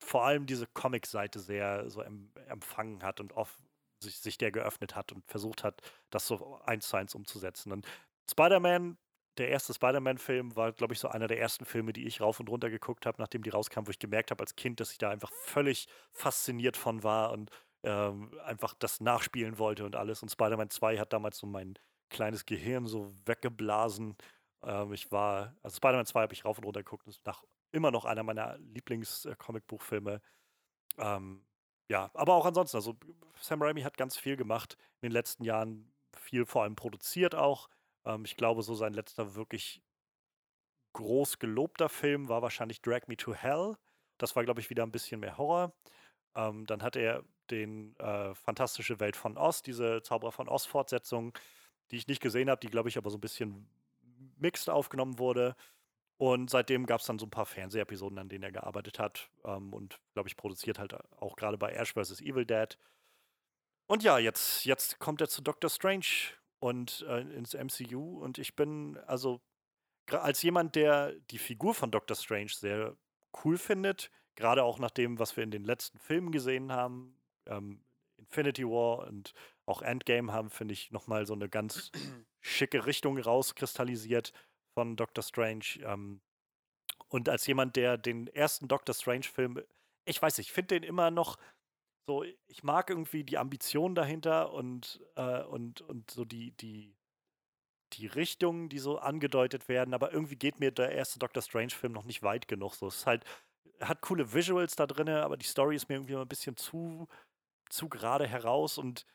vor 0.00 0.24
allem 0.24 0.46
diese 0.46 0.66
Comic-Seite 0.66 1.40
sehr 1.40 1.88
so 1.88 2.02
em 2.02 2.30
empfangen 2.48 3.02
hat 3.02 3.20
und 3.20 3.32
oft 3.32 3.58
sich, 4.04 4.18
sich 4.20 4.38
der 4.38 4.52
geöffnet 4.52 4.94
hat 4.96 5.12
und 5.12 5.24
versucht 5.26 5.64
hat, 5.64 5.80
das 6.10 6.26
so 6.26 6.60
eins 6.64 6.88
zu 6.88 6.96
eins 6.96 7.14
umzusetzen. 7.14 7.72
Und 7.72 7.86
Spider-Man, 8.30 8.98
der 9.38 9.48
erste 9.48 9.74
Spider-Man-Film, 9.74 10.56
war, 10.56 10.72
glaube 10.72 10.94
ich, 10.94 11.00
so 11.00 11.08
einer 11.08 11.26
der 11.26 11.40
ersten 11.40 11.64
Filme, 11.64 11.92
die 11.92 12.06
ich 12.06 12.20
rauf 12.20 12.40
und 12.40 12.48
runter 12.48 12.70
geguckt 12.70 13.06
habe, 13.06 13.20
nachdem 13.20 13.42
die 13.42 13.50
rauskam, 13.50 13.86
wo 13.86 13.90
ich 13.90 13.98
gemerkt 13.98 14.30
habe 14.30 14.42
als 14.42 14.56
Kind, 14.56 14.80
dass 14.80 14.92
ich 14.92 14.98
da 14.98 15.10
einfach 15.10 15.32
völlig 15.32 15.88
fasziniert 16.12 16.76
von 16.76 17.02
war 17.02 17.32
und 17.32 17.50
ähm, 17.82 18.30
einfach 18.44 18.74
das 18.78 19.00
nachspielen 19.00 19.58
wollte 19.58 19.84
und 19.84 19.96
alles. 19.96 20.22
Und 20.22 20.30
Spider-Man 20.30 20.70
2 20.70 20.98
hat 20.98 21.12
damals 21.12 21.38
so 21.38 21.46
mein 21.46 21.74
kleines 22.08 22.46
Gehirn 22.46 22.86
so 22.86 23.12
weggeblasen. 23.26 24.16
Ähm, 24.62 24.92
ich 24.92 25.12
war, 25.12 25.54
also 25.62 25.76
Spider-Man 25.76 26.06
2 26.06 26.22
habe 26.22 26.32
ich 26.32 26.44
rauf 26.44 26.58
und 26.58 26.64
runter 26.64 26.82
geguckt, 26.82 27.06
das 27.06 27.16
ist 27.16 27.26
nach, 27.26 27.44
immer 27.72 27.90
noch 27.90 28.04
einer 28.04 28.22
meiner 28.22 28.58
Lieblings-Comicbuchfilme. 28.58 30.20
Ähm, 30.98 31.44
ja, 31.88 32.10
aber 32.14 32.34
auch 32.34 32.46
ansonsten, 32.46 32.76
also 32.76 32.96
Sam 33.40 33.62
Raimi 33.62 33.82
hat 33.82 33.96
ganz 33.96 34.16
viel 34.16 34.36
gemacht 34.36 34.76
in 35.00 35.08
den 35.08 35.12
letzten 35.12 35.44
Jahren, 35.44 35.92
viel 36.16 36.46
vor 36.46 36.62
allem 36.62 36.76
produziert 36.76 37.34
auch. 37.34 37.68
Ähm, 38.04 38.24
ich 38.24 38.36
glaube, 38.36 38.62
so 38.62 38.74
sein 38.74 38.94
letzter 38.94 39.34
wirklich 39.34 39.82
groß 40.94 41.38
gelobter 41.38 41.88
Film 41.88 42.28
war 42.28 42.42
wahrscheinlich 42.42 42.80
Drag 42.80 43.08
Me 43.08 43.16
to 43.16 43.34
Hell. 43.34 43.76
Das 44.18 44.36
war, 44.36 44.44
glaube 44.44 44.60
ich, 44.60 44.70
wieder 44.70 44.84
ein 44.84 44.92
bisschen 44.92 45.20
mehr 45.20 45.36
Horror. 45.36 45.74
Ähm, 46.34 46.66
dann 46.66 46.82
hat 46.82 46.96
er 46.96 47.24
den 47.50 47.96
äh, 47.98 48.34
Fantastische 48.34 49.00
Welt 49.00 49.16
von 49.16 49.36
Oz, 49.36 49.62
diese 49.62 50.02
Zauberer 50.02 50.32
von 50.32 50.48
Oz-Fortsetzung, 50.48 51.36
die 51.90 51.96
ich 51.96 52.06
nicht 52.08 52.22
gesehen 52.22 52.48
habe, 52.48 52.60
die, 52.60 52.70
glaube 52.70 52.88
ich, 52.88 52.96
aber 52.96 53.10
so 53.10 53.18
ein 53.18 53.20
bisschen 53.20 53.68
mixed 54.38 54.70
aufgenommen 54.70 55.18
wurde. 55.18 55.56
Und 56.16 56.48
seitdem 56.48 56.86
gab 56.86 57.00
es 57.00 57.06
dann 57.06 57.18
so 57.18 57.26
ein 57.26 57.30
paar 57.30 57.46
Fernsehepisoden, 57.46 58.18
an 58.18 58.28
denen 58.28 58.44
er 58.44 58.52
gearbeitet 58.52 58.98
hat 58.98 59.30
ähm, 59.44 59.72
und, 59.72 60.00
glaube 60.12 60.28
ich, 60.28 60.36
produziert 60.36 60.78
halt 60.78 60.94
auch 61.16 61.36
gerade 61.36 61.58
bei 61.58 61.72
Ash 61.72 61.92
vs. 61.92 62.20
Evil 62.20 62.46
Dead. 62.46 62.78
Und 63.86 64.02
ja, 64.02 64.18
jetzt, 64.18 64.64
jetzt 64.64 64.98
kommt 64.98 65.20
er 65.20 65.28
zu 65.28 65.42
Doctor 65.42 65.68
Strange 65.68 66.06
und 66.60 67.04
äh, 67.08 67.20
ins 67.20 67.54
MCU 67.54 68.22
und 68.22 68.38
ich 68.38 68.54
bin, 68.54 68.96
also 69.06 69.40
als 70.10 70.42
jemand, 70.42 70.76
der 70.76 71.12
die 71.30 71.38
Figur 71.38 71.74
von 71.74 71.90
Doctor 71.90 72.16
Strange 72.16 72.50
sehr 72.50 72.96
cool 73.44 73.58
findet, 73.58 74.10
gerade 74.36 74.62
auch 74.62 74.78
nach 74.78 74.90
dem, 74.90 75.18
was 75.18 75.36
wir 75.36 75.44
in 75.44 75.50
den 75.50 75.64
letzten 75.64 75.98
Filmen 75.98 76.30
gesehen 76.30 76.72
haben, 76.72 77.18
ähm, 77.46 77.84
Infinity 78.18 78.64
War 78.64 79.06
und 79.06 79.34
auch 79.66 79.82
Endgame 79.82 80.32
haben, 80.32 80.50
finde 80.50 80.74
ich, 80.74 80.90
nochmal 80.90 81.26
so 81.26 81.34
eine 81.34 81.48
ganz 81.48 81.90
schicke 82.40 82.86
Richtung 82.86 83.18
rauskristallisiert 83.18 84.32
von 84.74 84.96
Doctor 84.96 85.22
Strange. 85.22 85.64
Ähm, 85.82 86.20
und 87.08 87.28
als 87.28 87.46
jemand, 87.46 87.76
der 87.76 87.96
den 87.96 88.26
ersten 88.28 88.68
Doctor 88.68 88.94
Strange-Film, 88.94 89.62
ich 90.04 90.20
weiß 90.20 90.38
nicht, 90.38 90.48
ich 90.48 90.52
finde 90.52 90.78
den 90.78 90.82
immer 90.82 91.10
noch 91.10 91.36
so, 92.06 92.24
ich 92.46 92.62
mag 92.62 92.90
irgendwie 92.90 93.24
die 93.24 93.38
Ambition 93.38 93.94
dahinter 93.94 94.52
und, 94.52 95.00
äh, 95.16 95.42
und, 95.44 95.80
und 95.80 96.10
so 96.10 96.24
die, 96.24 96.50
die, 96.52 96.94
die 97.94 98.06
Richtungen, 98.06 98.68
die 98.68 98.78
so 98.78 98.98
angedeutet 98.98 99.68
werden, 99.68 99.94
aber 99.94 100.12
irgendwie 100.12 100.36
geht 100.36 100.60
mir 100.60 100.70
der 100.70 100.92
erste 100.92 101.18
Doctor 101.18 101.42
Strange-Film 101.42 101.92
noch 101.92 102.04
nicht 102.04 102.22
weit 102.22 102.46
genug. 102.46 102.74
So, 102.74 102.88
es 102.88 102.96
ist 102.96 103.06
halt, 103.06 103.24
hat 103.80 104.02
coole 104.02 104.34
Visuals 104.34 104.76
da 104.76 104.86
drin, 104.86 105.08
aber 105.08 105.36
die 105.38 105.46
Story 105.46 105.76
ist 105.76 105.88
mir 105.88 105.94
irgendwie 105.94 106.16
ein 106.16 106.28
bisschen 106.28 106.56
zu 106.56 107.08
zu 107.74 107.88
gerade 107.88 108.26
heraus 108.26 108.78
und 108.78 109.06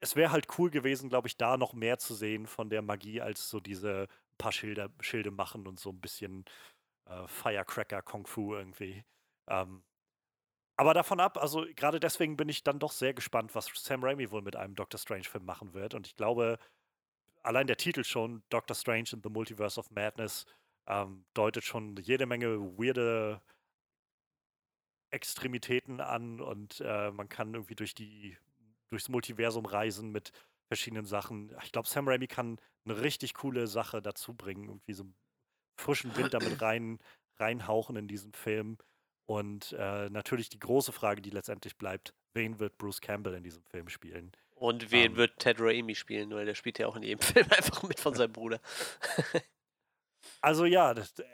es 0.00 0.16
wäre 0.16 0.32
halt 0.32 0.46
cool 0.58 0.70
gewesen, 0.70 1.08
glaube 1.08 1.28
ich, 1.28 1.36
da 1.36 1.56
noch 1.56 1.72
mehr 1.72 1.98
zu 1.98 2.14
sehen 2.14 2.46
von 2.46 2.70
der 2.70 2.82
Magie, 2.82 3.20
als 3.20 3.48
so 3.48 3.60
diese 3.60 4.08
paar 4.38 4.52
Schilder, 4.52 4.90
Schilde 5.00 5.30
machen 5.30 5.66
und 5.66 5.78
so 5.80 5.90
ein 5.90 6.00
bisschen 6.00 6.44
äh, 7.06 7.26
Firecracker 7.26 8.02
Kung 8.02 8.26
Fu 8.26 8.54
irgendwie. 8.54 9.04
Ähm, 9.48 9.82
aber 10.76 10.94
davon 10.94 11.18
ab, 11.20 11.38
also 11.38 11.66
gerade 11.74 11.98
deswegen 11.98 12.36
bin 12.36 12.48
ich 12.48 12.62
dann 12.62 12.78
doch 12.78 12.92
sehr 12.92 13.12
gespannt, 13.12 13.54
was 13.54 13.68
Sam 13.74 14.04
Raimi 14.04 14.30
wohl 14.30 14.42
mit 14.42 14.54
einem 14.54 14.76
Doctor 14.76 14.98
Strange-Film 14.98 15.44
machen 15.44 15.74
wird. 15.74 15.94
Und 15.94 16.06
ich 16.06 16.16
glaube, 16.16 16.58
allein 17.42 17.66
der 17.66 17.76
Titel 17.76 18.04
schon, 18.04 18.44
Doctor 18.48 18.76
Strange 18.76 19.10
in 19.12 19.22
the 19.22 19.28
Multiverse 19.28 19.80
of 19.80 19.90
Madness, 19.90 20.46
ähm, 20.86 21.24
deutet 21.34 21.64
schon 21.64 21.96
jede 21.96 22.26
Menge 22.26 22.60
weirde 22.78 23.42
Extremitäten 25.10 26.00
an 26.00 26.40
und 26.40 26.80
äh, 26.80 27.10
man 27.10 27.28
kann 27.28 27.54
irgendwie 27.54 27.74
durch 27.74 27.94
die, 27.94 28.36
durchs 28.90 29.08
Multiversum 29.08 29.64
reisen 29.64 30.12
mit 30.12 30.32
verschiedenen 30.68 31.06
Sachen. 31.06 31.54
Ich 31.64 31.72
glaube, 31.72 31.88
Sam 31.88 32.08
Raimi 32.08 32.26
kann 32.26 32.60
eine 32.84 33.00
richtig 33.00 33.34
coole 33.34 33.66
Sache 33.66 34.00
dazu 34.02 34.34
bringen, 34.34 34.68
irgendwie 34.68 34.92
so 34.92 35.04
frischen 35.78 36.16
Wind 36.16 36.34
damit 36.34 36.60
rein, 36.62 36.98
reinhauchen 37.38 37.96
in 37.96 38.08
diesen 38.08 38.32
Film. 38.32 38.78
Und 39.26 39.72
äh, 39.72 40.08
natürlich 40.10 40.48
die 40.48 40.58
große 40.58 40.92
Frage, 40.92 41.20
die 41.20 41.30
letztendlich 41.30 41.76
bleibt, 41.76 42.14
wen 42.34 42.58
wird 42.58 42.78
Bruce 42.78 43.00
Campbell 43.00 43.34
in 43.34 43.42
diesem 43.42 43.62
Film 43.64 43.88
spielen? 43.88 44.32
Und 44.54 44.90
wen 44.90 45.12
Ähm. 45.12 45.16
wird 45.16 45.38
Ted 45.38 45.58
Raimi 45.60 45.94
spielen? 45.94 46.30
Weil 46.30 46.46
der 46.46 46.54
spielt 46.54 46.78
ja 46.78 46.86
auch 46.86 46.96
in 46.96 47.02
jedem 47.02 47.20
Film 47.22 47.46
einfach 47.50 47.82
mit 47.82 48.00
von 48.00 48.14
seinem 48.14 48.32
Bruder. 48.32 48.60
Also 50.40 50.64
ja, 50.64 50.94
das, 50.94 51.18
äh, 51.18 51.24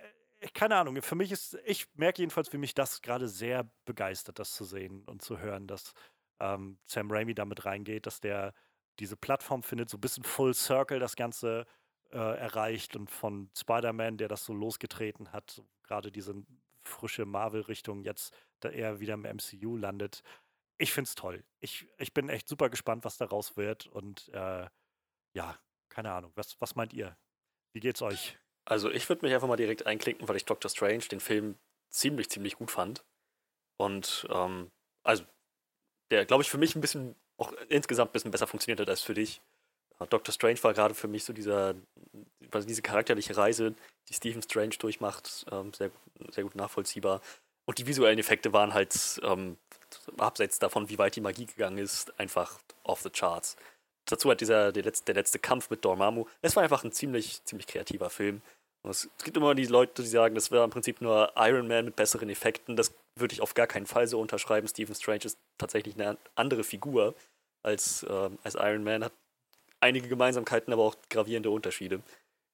keine 0.52 0.76
Ahnung. 0.76 1.00
Für 1.02 1.14
mich 1.14 1.32
ist, 1.32 1.58
ich 1.64 1.86
merke 1.94 2.22
jedenfalls, 2.22 2.52
wie 2.52 2.58
mich 2.58 2.74
das 2.74 3.02
gerade 3.02 3.28
sehr 3.28 3.70
begeistert, 3.84 4.38
das 4.38 4.54
zu 4.54 4.64
sehen 4.64 5.04
und 5.04 5.22
zu 5.22 5.38
hören, 5.38 5.66
dass 5.66 5.92
ähm, 6.40 6.78
Sam 6.86 7.10
Raimi 7.10 7.34
damit 7.34 7.64
reingeht, 7.64 8.06
dass 8.06 8.20
der 8.20 8.54
diese 8.98 9.16
Plattform 9.16 9.62
findet, 9.62 9.90
so 9.90 9.96
ein 9.96 10.00
bisschen 10.00 10.24
Full 10.24 10.54
Circle 10.54 10.98
das 10.98 11.16
Ganze 11.16 11.66
äh, 12.10 12.18
erreicht 12.18 12.96
und 12.96 13.10
von 13.10 13.50
Spider-Man, 13.56 14.18
der 14.18 14.28
das 14.28 14.44
so 14.44 14.54
losgetreten 14.54 15.32
hat, 15.32 15.50
so 15.50 15.66
gerade 15.82 16.12
diese 16.12 16.34
frische 16.84 17.24
Marvel-Richtung 17.26 18.02
jetzt 18.02 18.34
da 18.60 18.70
eher 18.70 19.00
wieder 19.00 19.14
im 19.14 19.22
MCU 19.22 19.76
landet. 19.76 20.22
Ich 20.78 20.92
finde 20.92 21.08
es 21.08 21.14
toll. 21.14 21.44
Ich, 21.60 21.88
ich 21.98 22.12
bin 22.12 22.28
echt 22.28 22.48
super 22.48 22.68
gespannt, 22.68 23.04
was 23.04 23.16
daraus 23.16 23.56
wird 23.56 23.86
und 23.86 24.28
äh, 24.32 24.66
ja, 25.34 25.58
keine 25.88 26.12
Ahnung. 26.12 26.32
Was, 26.34 26.60
was 26.60 26.74
meint 26.74 26.92
ihr? 26.92 27.16
Wie 27.72 27.80
geht's 27.80 28.02
euch? 28.02 28.38
Also 28.64 28.90
ich 28.90 29.08
würde 29.08 29.24
mich 29.24 29.34
einfach 29.34 29.48
mal 29.48 29.56
direkt 29.56 29.86
einklinken, 29.86 30.28
weil 30.28 30.36
ich 30.36 30.44
Doctor 30.44 30.70
Strange 30.70 31.04
den 31.10 31.20
Film 31.20 31.58
ziemlich, 31.90 32.30
ziemlich 32.30 32.56
gut 32.56 32.70
fand. 32.70 33.04
Und 33.76 34.26
ähm, 34.30 34.70
also 35.02 35.24
der, 36.10 36.24
glaube 36.24 36.42
ich, 36.42 36.50
für 36.50 36.58
mich 36.58 36.74
ein 36.74 36.80
bisschen, 36.80 37.16
auch 37.36 37.52
insgesamt 37.68 38.10
ein 38.10 38.12
bisschen 38.12 38.30
besser 38.30 38.46
funktioniert 38.46 38.80
hat 38.80 38.88
als 38.88 39.00
für 39.02 39.14
dich. 39.14 39.40
Doctor 40.10 40.32
Strange 40.32 40.62
war 40.62 40.74
gerade 40.74 40.94
für 40.94 41.08
mich 41.08 41.24
so 41.24 41.32
dieser, 41.32 41.74
also 42.50 42.66
diese 42.66 42.82
charakterliche 42.82 43.36
Reise, 43.36 43.74
die 44.08 44.14
Stephen 44.14 44.42
Strange 44.42 44.76
durchmacht, 44.78 45.46
ähm, 45.50 45.72
sehr, 45.72 45.90
sehr 46.30 46.44
gut 46.44 46.56
nachvollziehbar. 46.56 47.20
Und 47.64 47.78
die 47.78 47.86
visuellen 47.86 48.18
Effekte 48.18 48.52
waren 48.52 48.74
halt, 48.74 49.20
ähm, 49.22 49.56
abseits 50.18 50.58
davon, 50.58 50.88
wie 50.88 50.98
weit 50.98 51.16
die 51.16 51.20
Magie 51.20 51.46
gegangen 51.46 51.78
ist, 51.78 52.18
einfach 52.18 52.58
off 52.82 53.02
the 53.02 53.10
charts. 53.10 53.56
Dazu 54.06 54.30
hat 54.30 54.40
dieser, 54.40 54.72
der 54.72 54.82
letzte, 54.82 55.06
der 55.06 55.14
letzte 55.14 55.38
Kampf 55.38 55.70
mit 55.70 55.84
Dormammu, 55.84 56.26
es 56.42 56.56
war 56.56 56.62
einfach 56.62 56.84
ein 56.84 56.92
ziemlich, 56.92 57.42
ziemlich 57.44 57.66
kreativer 57.66 58.10
Film. 58.10 58.42
Es, 58.88 59.08
gibt 59.22 59.36
immer 59.36 59.54
die 59.54 59.66
Leute, 59.66 60.02
die 60.02 60.08
sagen, 60.08 60.34
das 60.34 60.50
wäre 60.50 60.64
im 60.64 60.70
Prinzip 60.70 61.00
nur 61.00 61.32
Iron 61.36 61.66
Man 61.68 61.86
mit 61.86 61.96
besseren 61.96 62.28
Effekten. 62.28 62.76
Das 62.76 62.92
würde 63.16 63.32
ich 63.32 63.40
auf 63.40 63.54
gar 63.54 63.66
keinen 63.66 63.86
Fall 63.86 64.06
so 64.06 64.20
unterschreiben. 64.20 64.68
Stephen 64.68 64.94
Strange 64.94 65.24
ist 65.24 65.38
tatsächlich 65.58 65.94
eine 65.94 66.18
andere 66.34 66.64
Figur 66.64 67.14
als, 67.62 68.04
ähm, 68.08 68.38
als 68.42 68.54
Iron 68.56 68.84
Man, 68.84 69.04
hat 69.04 69.12
einige 69.80 70.08
Gemeinsamkeiten, 70.08 70.72
aber 70.72 70.82
auch 70.82 70.96
gravierende 71.08 71.50
Unterschiede. 71.50 72.00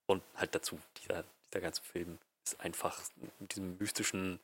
Und 0.06 0.22
halt 0.36 0.54
dazu, 0.54 0.78
dieser, 1.02 1.24
dieser 1.50 1.60
ganze 1.60 1.82
Film 1.82 2.18
ist 2.44 2.60
einfach 2.60 3.00
mit 3.38 3.52
diesem 3.52 3.76
mystischen 3.78 4.38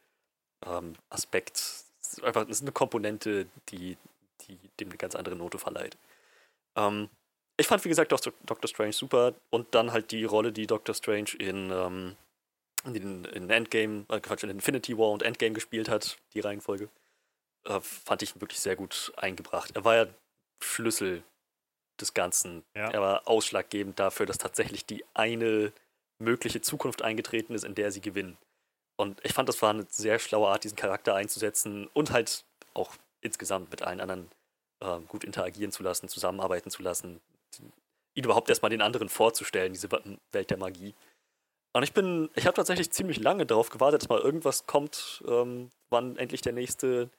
ähm, 0.65 0.95
Aspekt, 1.11 1.57
ist 1.57 2.23
einfach, 2.23 2.49
ist 2.49 2.63
eine 2.63 2.73
Komponente, 2.73 3.47
die, 3.69 3.97
die 4.43 4.59
dem 4.81 4.89
eine 4.89 4.99
ganz 4.99 5.15
andere 5.15 5.37
Note 5.37 5.59
verleiht. 5.59 5.97
Ähm, 6.77 7.09
ich 7.57 7.67
fand, 7.67 7.85
wie 7.85 7.89
gesagt, 7.89 8.13
Doctor, 8.13 8.33
Doctor 8.45 8.69
Strange 8.69 8.93
super 8.93 9.35
und 9.51 9.75
dann 9.75 9.93
halt 9.93 10.11
die 10.11 10.25
Rolle, 10.25 10.53
die 10.53 10.67
Doctor 10.67 10.95
Strange 10.95 11.31
in, 11.39 11.71
ähm, 11.71 12.17
in, 12.85 13.25
in 13.25 13.51
Endgame, 13.51 14.05
äh, 14.09 14.21
Quatsch, 14.21 14.45
in 14.45 14.51
Infinity 14.51 14.97
War 14.99 15.11
und 15.11 15.23
Endgame 15.23 15.55
gespielt 15.55 15.89
hat, 15.89 16.19
die 16.35 16.41
Reihenfolge, 16.41 16.89
äh, 17.65 17.81
fand 17.81 18.23
ich 18.23 18.41
wirklich 18.41 18.61
sehr 18.61 18.77
gut 18.77 19.13
eingebracht. 19.17 19.73
Er 19.75 19.85
war 19.85 19.97
ja 19.97 20.07
Schlüssel 20.63 21.23
des 22.01 22.15
Ganzen. 22.15 22.63
Ja. 22.75 22.91
Er 22.91 23.01
war 23.01 23.29
ausschlaggebend 23.29 23.99
dafür, 23.99 24.27
dass 24.27 24.39
tatsächlich 24.39 24.85
die 24.85 25.05
eine 25.15 25.73
mögliche 26.19 26.61
Zukunft 26.61 27.03
eingetreten 27.03 27.55
ist, 27.55 27.65
in 27.65 27.75
der 27.75 27.91
sie 27.91 28.01
gewinnen. 28.01 28.37
Und 28.97 29.21
ich 29.25 29.33
fand, 29.33 29.49
das 29.49 29.61
war 29.61 29.71
eine 29.71 29.87
sehr 29.91 30.19
schlaue 30.19 30.49
Art, 30.49 30.65
diesen 30.65 30.77
Charakter 30.77 31.15
einzusetzen 31.15 31.87
und 31.93 32.13
halt 32.13 32.45
auch 32.75 32.95
insgesamt 33.21 33.71
mit 33.71 33.83
allen 33.83 34.01
anderen 34.01 34.31
ähm, 34.81 35.07
gut 35.09 35.25
interagieren 35.25 35.73
zu 35.73 35.83
lassen, 35.83 36.09
zusammenarbeiten 36.09 36.71
zu 36.71 36.83
lassen, 36.83 37.21
ihn 37.61 38.25
überhaupt 38.25 38.49
erstmal 38.49 38.71
den 38.71 38.83
anderen 38.83 39.09
vorzustellen, 39.09 39.73
diese 39.73 39.91
Welt 39.91 40.51
der 40.51 40.59
Magie. 40.59 40.95
Und 41.73 41.83
ich 41.83 41.93
bin, 41.93 42.31
ich 42.35 42.47
habe 42.47 42.57
tatsächlich 42.57 42.91
ziemlich 42.91 43.21
lange 43.21 43.45
darauf 43.45 43.69
gewartet, 43.69 44.03
dass 44.03 44.09
mal 44.09 44.21
irgendwas 44.21 44.67
kommt, 44.67 45.23
ähm, 45.29 45.71
wann 45.91 46.17
endlich 46.17 46.41
der 46.41 46.55
nächste 46.55 47.11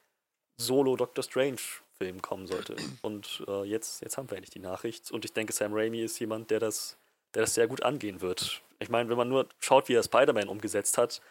Solo-Doctor 0.60 1.22
Strange-Film 1.22 2.20
kommen 2.20 2.48
sollte. 2.48 2.74
Und 3.02 3.44
äh, 3.46 3.62
jetzt, 3.62 4.02
jetzt 4.02 4.18
haben 4.18 4.28
wir 4.30 4.36
endlich 4.36 4.50
die 4.50 4.58
Nachricht. 4.58 5.12
Und 5.12 5.24
ich 5.24 5.32
denke, 5.32 5.52
Sam 5.52 5.72
Raimi 5.72 6.02
ist 6.02 6.18
jemand, 6.18 6.50
der 6.50 6.58
das, 6.58 6.98
der 7.34 7.42
das 7.42 7.54
sehr 7.54 7.68
gut 7.68 7.84
angehen 7.84 8.20
wird. 8.20 8.62
Ich 8.80 8.88
meine, 8.88 9.08
wenn 9.08 9.16
man 9.16 9.28
nur 9.28 9.48
schaut, 9.60 9.88
wie 9.88 9.94
er 9.94 10.02
Spider-Man 10.02 10.48
umgesetzt 10.48 10.98
hat, 10.98 11.22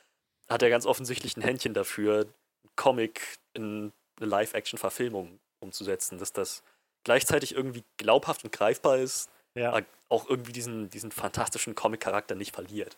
hat 0.48 0.62
er 0.62 0.70
ganz 0.70 0.86
offensichtlich 0.86 1.36
ein 1.36 1.42
Händchen 1.42 1.74
dafür, 1.74 2.22
einen 2.22 2.34
Comic 2.78 3.38
in 3.54 3.92
eine 4.20 4.30
Live-Action-Verfilmung 4.30 5.40
umzusetzen, 5.60 6.18
dass 6.18 6.32
das 6.32 6.64
gleichzeitig 7.08 7.56
irgendwie 7.56 7.86
glaubhaft 7.96 8.44
und 8.44 8.52
greifbar 8.52 8.98
ist, 8.98 9.30
Ja. 9.56 9.82
auch 10.10 10.30
irgendwie 10.30 10.52
diesen, 10.52 10.90
diesen 10.90 11.12
fantastischen 11.14 11.74
Comic-Charakter 11.74 12.36
nicht 12.36 12.54
verliert. 12.54 12.98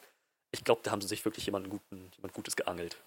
Ich 0.51 0.63
glaube, 0.63 0.81
da 0.83 0.89
haben 0.89 0.99
sie 1.01 1.07
sich 1.07 1.23
wirklich 1.25 1.45
jemanden 1.45 1.69
guten, 1.69 2.09
jemand 2.15 2.33
Gutes 2.33 2.55
geangelt. 2.55 2.97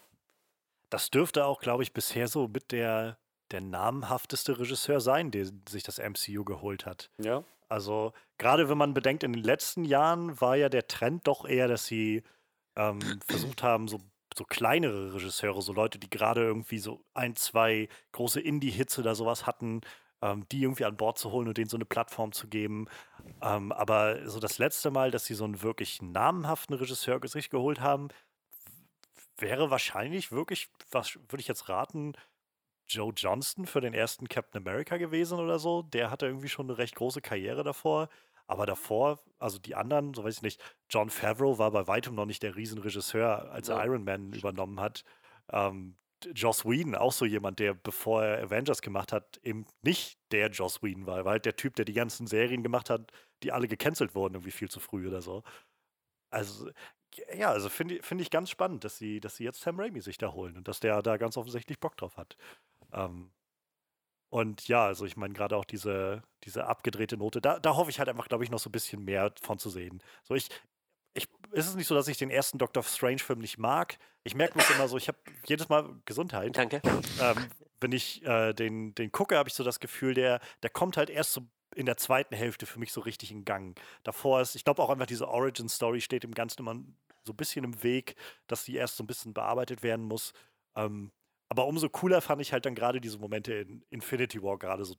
Das 0.91 1.11
dürfte 1.11 1.45
auch, 1.45 1.61
glaube 1.61 1.83
ich, 1.83 1.93
bisher 1.93 2.29
so 2.29 2.47
mit 2.47 2.71
der, 2.71 3.19
der 3.51 3.61
namhafteste 3.61 4.61
Regisseur 4.61 5.01
sein, 5.01 5.33
der 5.33 5.47
sich 5.69 5.83
das 5.83 5.99
MCU 5.99 6.45
geholt 6.45 6.87
hat. 6.87 7.11
Ja, 7.19 7.43
Also 7.69 8.13
gerade 8.39 8.69
wenn 8.69 8.79
man 8.79 8.95
bedenkt, 8.95 9.25
in 9.25 9.33
den 9.33 9.43
letzten 9.43 9.85
Jahren 9.85 10.41
war 10.41 10.55
ja 10.57 10.69
der 10.69 10.87
Trend 10.87 11.27
doch 11.27 11.45
eher, 11.47 11.67
dass 11.67 11.85
sie 11.87 12.23
ähm, 12.77 13.01
versucht 13.27 13.65
haben, 13.65 13.89
so, 13.89 13.99
so 14.39 14.45
kleinere 14.45 15.15
Regisseure, 15.15 15.63
so 15.63 15.73
Leute, 15.73 15.99
die 15.99 16.11
gerade 16.11 16.43
irgendwie 16.43 16.79
so 16.79 17.05
ein, 17.13 17.35
zwei 17.35 17.89
große 18.13 18.41
Indie-Hits 18.41 19.01
oder 19.01 19.17
sowas 19.17 19.47
hatten, 19.47 19.81
ähm, 20.23 20.47
die 20.51 20.63
irgendwie 20.63 20.85
an 20.85 20.97
Bord 20.97 21.19
zu 21.19 21.33
holen 21.33 21.49
und 21.49 21.59
denen 21.59 21.69
so 21.69 21.77
eine 21.77 21.85
Plattform 21.85 22.33
zu 22.33 22.49
geben. 22.49 22.87
Ähm, 23.43 23.73
aber 23.73 24.29
so 24.29 24.41
das 24.41 24.59
letzte 24.59 24.91
Mal, 24.91 25.11
dass 25.11 25.27
sie 25.27 25.35
so 25.35 25.45
einen 25.45 25.63
wirklich 25.63 26.01
namhaften 26.03 26.77
Regisseur 26.77 27.21
sich 27.27 27.51
geholt 27.51 27.81
haben, 27.81 28.09
wäre 29.37 29.71
wahrscheinlich 29.71 30.33
wirklich, 30.33 30.71
was 30.91 31.17
würde 31.17 31.41
ich 31.41 31.49
jetzt 31.49 31.69
raten, 31.69 32.15
Joe 32.89 33.13
Johnston 33.17 33.67
für 33.67 33.81
den 33.81 33.95
ersten 33.95 34.29
Captain 34.29 34.61
America 34.63 34.97
gewesen 34.99 35.39
oder 35.39 35.59
so. 35.59 35.83
Der 35.83 36.11
hatte 36.11 36.27
irgendwie 36.27 36.49
schon 36.49 36.69
eine 36.69 36.79
recht 36.79 36.95
große 36.97 37.23
Karriere 37.23 37.65
davor. 37.65 38.09
Aber 38.47 38.67
davor, 38.67 39.21
also 39.39 39.59
die 39.59 39.75
anderen, 39.75 40.15
so 40.15 40.25
weiß 40.25 40.37
ich 40.37 40.43
nicht, 40.43 40.61
John 40.91 41.11
Favreau 41.11 41.59
war 41.59 41.71
bei 41.71 41.87
weitem 41.87 42.15
noch 42.15 42.27
nicht 42.27 42.43
der 42.43 42.57
Riesenregisseur, 42.57 43.51
als 43.51 43.69
er 43.69 43.77
Ja, 43.79 43.85
Iron 43.85 44.05
Man 44.05 44.33
übernommen 44.33 44.81
hat. 44.81 45.05
Ähm, 45.51 45.97
Joss 46.35 46.65
Whedon, 46.65 46.95
auch 46.95 47.13
so 47.13 47.25
jemand, 47.25 47.59
der, 47.59 47.75
bevor 47.75 48.25
er 48.25 48.43
Avengers 48.45 48.83
gemacht 48.83 49.13
hat, 49.13 49.39
eben 49.43 49.67
nicht 49.83 50.19
der 50.33 50.51
Joss 50.51 50.83
Whedon 50.83 51.07
war, 51.07 51.25
weil 51.25 51.33
halt 51.35 51.47
der 51.47 51.57
Typ, 51.57 51.75
der 51.77 51.85
die 51.85 51.93
ganzen 51.93 52.27
Serien 52.27 52.63
gemacht 52.63 52.91
hat, 52.91 53.13
die 53.43 53.53
alle 53.53 53.69
gecancelt 53.69 54.15
wurden, 54.15 54.35
irgendwie 54.35 54.51
viel 54.53 54.71
zu 54.71 54.81
früh 54.81 55.09
oder 55.09 55.23
so. 55.23 55.43
Also, 56.31 56.71
ja, 57.37 57.51
also 57.51 57.69
finde 57.69 57.97
ich- 57.99 58.05
finde 58.07 58.23
ich 58.23 58.31
ganz 58.31 58.51
spannend, 58.51 58.85
dass 58.85 58.99
sie, 58.99 59.21
dass 59.21 59.37
sie 59.37 59.45
jetzt 59.45 59.61
Sam 59.63 59.79
Raimi 59.81 60.01
sich 60.01 60.19
da 60.19 60.33
holen 60.33 60.57
und 60.57 60.69
dass 60.69 60.81
der 60.81 61.03
da 61.03 61.17
ganz 61.19 61.37
offensichtlich 61.37 61.81
Bock 61.81 61.97
drauf 61.97 62.17
hat. 62.17 62.37
Ähm, 62.93 63.33
und 64.31 64.67
ja, 64.69 64.87
also 64.87 65.05
ich 65.05 65.17
meine, 65.17 65.35
gerade 65.35 65.57
auch 65.57 65.65
diese, 65.67 66.23
diese 66.45 66.67
abgedrehte 66.67 67.17
Note, 67.19 67.41
da, 67.43 67.59
da 67.61 67.77
hoffe 67.77 67.91
ich 67.91 67.99
halt 67.99 68.09
einfach, 68.09 68.29
glaube 68.29 68.45
ich, 68.45 68.51
noch 68.51 68.59
so 68.59 68.71
ein 68.71 68.73
bisschen 68.73 69.05
mehr 69.05 69.33
von 69.43 69.59
zu 69.59 69.69
sehen. 69.71 70.03
So, 70.23 70.35
ich, 70.35 70.49
ich, 71.15 71.29
ist 71.53 71.69
es 71.69 71.75
nicht 71.75 71.87
so, 71.87 71.95
dass 71.95 72.09
ich 72.09 72.19
den 72.19 72.31
ersten 72.31 72.59
Doctor 72.59 72.83
Strange-Film 72.83 73.39
nicht 73.39 73.59
mag? 73.59 73.99
Ich 74.25 74.35
merke 74.35 74.57
mich 74.57 74.69
immer 74.71 74.89
so, 74.89 74.97
ich 74.97 75.09
habe 75.09 75.19
jedes 75.47 75.69
Mal 75.69 76.01
Gesundheit 76.05 76.57
Danke. 76.57 76.81
ähm, 77.21 77.47
wenn 77.81 77.93
ich 77.93 78.25
äh, 78.25 78.53
den, 78.53 78.95
den 78.95 79.13
gucke, 79.13 79.37
habe 79.37 79.49
ich 79.49 79.55
so 79.55 79.65
das 79.65 79.81
Gefühl, 79.81 80.15
der, 80.15 80.41
der 80.63 80.71
kommt 80.71 80.97
halt 80.97 81.11
erst 81.11 81.33
so 81.33 81.43
in 81.75 81.87
der 81.87 81.97
zweiten 81.97 82.35
Hälfte 82.35 82.67
für 82.67 82.79
mich 82.79 82.93
so 82.93 83.01
richtig 83.01 83.31
in 83.31 83.45
Gang. 83.45 83.79
Davor 84.03 84.41
ist, 84.41 84.55
ich 84.55 84.65
glaube 84.65 84.83
auch 84.83 84.91
einfach 84.91 85.07
diese 85.07 85.29
Origin-Story 85.29 86.01
steht 86.01 86.23
dem 86.23 86.35
Ganzen 86.35 86.61
immer 86.61 86.75
so 87.25 87.33
ein 87.33 87.37
bisschen 87.37 87.65
im 87.65 87.83
Weg, 87.83 88.17
dass 88.47 88.65
die 88.65 88.77
erst 88.77 88.97
so 88.97 89.05
ein 89.05 89.07
bisschen 89.07 89.33
bearbeitet 89.33 89.83
werden 89.83 90.05
muss. 90.05 90.33
Ähm, 90.77 91.13
aber 91.49 91.67
umso 91.67 91.89
cooler 91.89 92.21
fand 92.21 92.43
ich 92.43 92.53
halt 92.53 92.67
dann 92.67 92.75
gerade 92.75 93.01
diese 93.01 93.19
Momente 93.19 93.55
in 93.55 93.85
Infinity 93.91 94.43
War, 94.43 94.59
gerade 94.59 94.85
so 94.85 94.97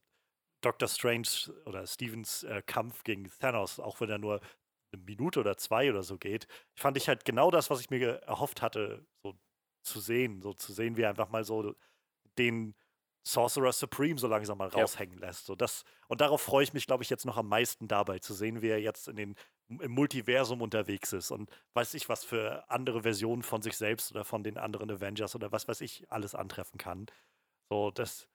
Doctor 0.61 0.87
Strange 0.87 1.27
oder 1.65 1.85
Stevens 1.85 2.43
äh, 2.43 2.61
Kampf 2.65 3.03
gegen 3.03 3.29
Thanos, 3.39 3.79
auch 3.79 3.99
wenn 3.99 4.09
er 4.09 4.17
nur 4.17 4.39
eine 4.93 5.01
Minute 5.03 5.39
oder 5.39 5.57
zwei 5.57 5.89
oder 5.89 6.03
so 6.03 6.17
geht, 6.17 6.47
fand 6.77 6.97
ich 6.97 7.07
halt 7.07 7.25
genau 7.25 7.51
das, 7.51 7.69
was 7.69 7.81
ich 7.81 7.89
mir 7.89 8.21
erhofft 8.23 8.61
hatte, 8.61 9.05
so 9.23 9.35
zu 9.83 9.99
sehen, 9.99 10.41
so 10.41 10.53
zu 10.53 10.73
sehen, 10.73 10.97
wie 10.97 11.01
er 11.03 11.09
einfach 11.09 11.29
mal 11.29 11.43
so 11.43 11.75
den 12.37 12.75
Sorcerer 13.25 13.71
Supreme 13.71 14.19
so 14.19 14.27
langsam 14.27 14.57
mal 14.57 14.67
Ja. 14.75 14.87
raushängen 14.87 15.17
lässt. 15.17 15.45
So 15.45 15.55
das, 15.55 15.83
und 16.09 16.19
darauf 16.21 16.41
freue 16.41 16.63
ich 16.63 16.73
mich, 16.73 16.87
glaube 16.87 17.03
ich, 17.03 17.09
jetzt 17.09 17.25
noch 17.25 17.37
am 17.37 17.47
meisten 17.47 17.87
dabei, 17.87 18.19
zu 18.19 18.33
sehen, 18.33 18.61
wie 18.61 18.67
er 18.69 18.81
jetzt 18.81 19.07
in 19.07 19.15
den, 19.15 19.35
im 19.69 19.91
Multiversum 19.91 20.61
unterwegs 20.61 21.13
ist 21.13 21.31
und 21.31 21.49
weiß 21.73 21.93
ich, 21.93 22.09
was 22.09 22.25
für 22.25 22.69
andere 22.69 23.03
Versionen 23.03 23.43
von 23.43 23.61
sich 23.61 23.77
selbst 23.77 24.11
oder 24.11 24.25
von 24.25 24.43
den 24.43 24.57
anderen 24.57 24.91
Avengers 24.91 25.35
oder 25.35 25.51
was 25.53 25.67
weiß 25.69 25.81
ich 25.81 26.11
alles 26.11 26.35
antreffen 26.35 26.77
kann. 26.77 27.05
So, 27.69 27.91
dass, 27.91 28.27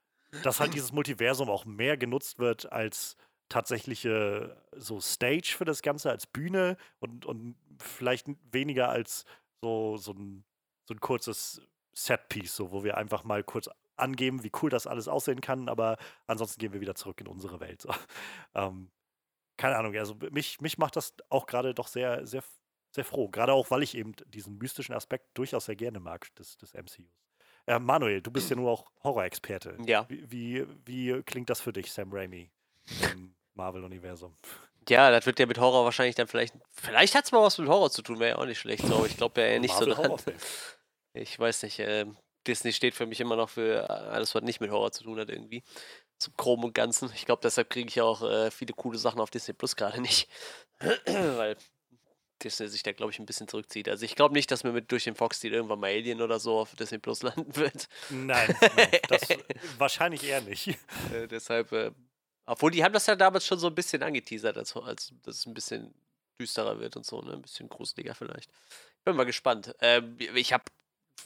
dass 0.43 0.61
halt 0.61 0.75
dieses 0.75 0.93
Multiversum 0.93 1.51
auch 1.51 1.65
mehr 1.65 1.97
genutzt 1.97 2.39
wird 2.39 2.71
als 2.73 3.17
tatsächliche 3.49 4.57
so 4.77 5.01
Stage 5.01 5.55
für 5.57 5.65
das 5.65 5.83
Ganze, 5.83 6.11
als 6.11 6.27
Bühne 6.27 6.77
und, 7.01 7.27
und 7.27 7.57
vielleicht 7.79 8.27
weniger 8.53 8.89
als 8.89 9.25
so, 9.61 9.97
so, 9.97 10.13
ein, 10.13 10.45
so 10.85 10.95
ein 10.95 11.01
kurzes 11.01 11.63
Set-Piece, 11.93 12.55
so, 12.55 12.73
wo 12.73 12.85
wir 12.85 12.97
einfach 12.97 13.25
mal 13.25 13.43
kurz 13.43 13.69
angeben, 13.97 14.45
wie 14.45 14.53
cool 14.63 14.71
das 14.71 14.87
alles 14.87 15.09
aussehen 15.09 15.41
kann, 15.41 15.69
aber 15.69 15.99
ansonsten 16.27 16.61
gehen 16.61 16.73
wir 16.73 16.81
wieder 16.81 16.95
zurück 16.95 17.21
in 17.21 17.27
unsere 17.27 17.61
Welt. 17.61 17.83
So. 17.83 17.91
Ähm, 18.55 18.91
keine 19.57 19.77
Ahnung, 19.77 19.95
also 19.97 20.15
mich, 20.31 20.61
mich 20.61 20.79
macht 20.79 20.97
das 20.97 21.15
auch 21.29 21.47
gerade 21.47 21.75
doch 21.75 21.89
sehr, 21.89 22.27
sehr, 22.27 22.43
sehr 22.93 23.05
froh. 23.05 23.29
Gerade 23.29 23.53
auch, 23.53 23.71
weil 23.71 23.83
ich 23.83 23.97
eben 23.97 24.13
diesen 24.29 24.57
mystischen 24.57 24.95
Aspekt 24.95 25.37
durchaus 25.37 25.67
sehr 25.67 25.77
gerne 25.77 26.01
mag 26.01 26.35
des, 26.37 26.57
des 26.57 26.75
MCUs. 26.75 27.21
Äh, 27.67 27.79
Manuel, 27.79 28.23
du 28.23 28.31
bist 28.31 28.49
ja 28.51 28.57
nur 28.57 28.71
auch 28.71 28.91
Horror-Experte. 29.03 29.77
Ja. 29.85 30.09
Wie, 30.09 30.31
wie, 30.31 30.67
wie 30.87 31.23
klingt 31.25 31.51
das 31.51 31.61
für 31.61 31.73
dich, 31.73 31.93
Sam 31.93 32.13
Raimi, 32.13 32.51
im 33.13 33.35
Marvel-Universum? 33.59 34.35
Ja, 34.89 35.11
das 35.11 35.27
wird 35.27 35.39
ja 35.39 35.45
mit 35.45 35.59
Horror 35.59 35.85
wahrscheinlich 35.85 36.15
dann 36.15 36.29
vielleicht. 36.29 36.55
Vielleicht 36.71 37.15
hat 37.15 37.27
es 37.27 37.33
mal 37.33 37.43
was 37.43 37.59
mit 37.59 37.69
Horror 37.69 37.91
zu 37.91 38.01
tun, 38.01 38.19
wäre 38.19 38.31
ja 38.31 38.39
auch 38.39 38.47
nicht 38.47 38.59
schlecht. 38.59 38.85
Aber 38.85 39.05
ich 39.05 39.19
glaube 39.19 39.43
ja 39.43 39.59
nicht 39.59 39.75
so. 39.75 39.87
Marvel-Horrorfilm. 39.87 40.39
ich 41.13 41.39
weiß 41.39 41.65
nicht. 41.65 41.79
Äh, 41.81 42.07
Disney 42.47 42.73
steht 42.73 42.95
für 42.95 43.05
mich 43.05 43.21
immer 43.21 43.37
noch 43.37 43.51
für 43.51 43.91
alles, 43.91 44.35
was 44.35 44.43
nicht 44.43 44.61
mit 44.61 44.71
Horror 44.71 44.93
zu 44.93 45.05
tun 45.05 45.21
hat, 45.21 45.29
irgendwie. 45.29 45.63
Zum 46.19 46.35
Chrom 46.37 46.65
und 46.65 46.75
Ganzen. 46.75 47.11
Ich 47.15 47.27
glaube, 47.27 47.41
deshalb 47.43 47.69
kriege 47.69 47.89
ich 47.89 48.01
auch 48.01 48.23
äh, 48.23 48.51
viele 48.51 48.73
coole 48.73 48.99
Sachen 48.99 49.21
auf 49.21 49.31
Disney 49.31 49.53
Plus 49.53 49.77
gerade 49.77 50.01
nicht. 50.01 50.29
Weil 51.07 51.57
Disney 52.43 52.69
sich 52.69 52.83
da, 52.83 52.93
glaube 52.93 53.13
ich, 53.13 53.19
ein 53.19 53.27
bisschen 53.27 53.49
zurückzieht. 53.49 53.89
Also 53.89 54.05
ich 54.05 54.15
glaube 54.15 54.35
nicht, 54.35 54.51
dass 54.51 54.65
mir 54.65 54.73
mit 54.73 54.91
durch 54.91 55.05
den 55.05 55.15
Fox-Deal 55.15 55.55
irgendwann 55.55 55.81
mal 55.81 55.91
Alien 55.91 56.23
oder 56.23 56.39
so 56.39 56.59
auf 56.59 56.75
Disney 56.77 56.99
Plus 56.99 57.23
landen 57.23 57.55
wird. 57.57 57.89
Nein, 58.11 58.57
nein 58.77 58.89
das 59.09 59.23
wahrscheinlich 59.79 60.25
eher 60.25 60.41
nicht. 60.41 60.69
Äh, 61.13 61.27
deshalb, 61.29 61.73
äh, 61.73 61.91
obwohl 62.49 62.71
die 62.71 62.83
haben 62.83 62.93
das 62.93 63.07
ja 63.07 63.15
damals 63.15 63.47
schon 63.47 63.59
so 63.59 63.67
ein 63.67 63.75
bisschen 63.75 64.03
angeteasert, 64.03 64.57
als, 64.57 64.75
als 64.77 65.13
dass 65.23 65.37
es 65.37 65.47
ein 65.47 65.55
bisschen 65.55 65.95
düsterer 66.41 66.81
wird 66.81 66.97
und 66.97 67.05
so, 67.05 67.21
ne? 67.21 67.33
Ein 67.33 67.43
bisschen 67.43 67.69
gruseliger 67.69 68.15
vielleicht. 68.15 68.51
Ich 68.99 69.05
bin 69.05 69.17
mal 69.17 69.25
gespannt. 69.25 69.75
Ähm, 69.81 70.17
ich 70.35 70.53
habe 70.53 70.65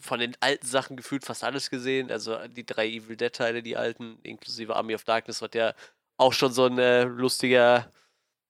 von 0.00 0.18
den 0.18 0.36
alten 0.40 0.66
Sachen 0.66 0.96
gefühlt 0.96 1.24
fast 1.24 1.44
alles 1.44 1.70
gesehen. 1.70 2.10
Also 2.10 2.36
die 2.48 2.66
drei 2.66 2.88
Evil 2.88 3.16
Dead-Teile, 3.16 3.62
die 3.62 3.76
alten, 3.76 4.18
inklusive 4.22 4.74
Army 4.74 4.94
of 4.94 5.04
Darkness, 5.04 5.42
was 5.42 5.50
ja 5.54 5.74
auch 6.16 6.32
schon 6.32 6.52
so 6.52 6.66
ein 6.66 6.78
äh, 6.78 7.04
lustiger 7.04 7.90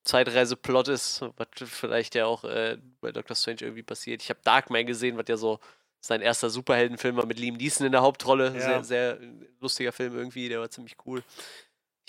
Zeitreiseplot 0.05 0.89
ist, 0.89 1.23
was 1.37 1.49
vielleicht 1.65 2.15
ja 2.15 2.27
auch 2.27 2.45
äh, 2.45 2.79
bei 3.01 3.13
Doctor 3.13 3.37
Strange 3.37 3.61
irgendwie 3.61 3.83
passiert. 3.83 4.23
Ich 4.23 4.31
habe 4.31 4.41
Darkman 4.43 4.87
gesehen, 4.87 5.17
was 5.17 5.27
ja 5.29 5.37
so 5.37 5.61
sein 6.01 6.21
erster 6.21 6.51
Superheldenfilm 6.51 7.17
war 7.17 7.27
mit 7.27 7.39
Liam 7.39 7.57
Neeson 7.57 7.87
in 7.87 7.93
der 7.93 8.03
Hauptrolle. 8.03 8.53
Ja. 8.55 8.83
Sehr, 8.83 8.85
sehr 8.85 9.19
lustiger 9.61 9.93
Film 9.93 10.17
irgendwie, 10.17 10.49
der 10.49 10.61
war 10.61 10.71
ziemlich 10.71 10.97
cool. 11.07 11.23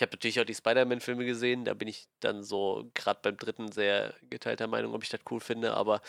Habe 0.03 0.12
natürlich 0.12 0.39
auch 0.39 0.45
die 0.45 0.53
Spider-Man-Filme 0.53 1.25
gesehen. 1.25 1.65
Da 1.65 1.74
bin 1.74 1.88
ich 1.88 2.07
dann 2.19 2.43
so 2.43 2.89
gerade 2.93 3.19
beim 3.24 3.38
dritten 3.38 3.72
sehr 3.72 4.13
geteilter 4.29 4.67
Meinung, 4.67 4.93
ob 4.93 5.03
ich 5.03 5.10
das 5.10 5.22
cool 5.31 5.39
finde. 5.39 5.74
Aber 5.74 6.01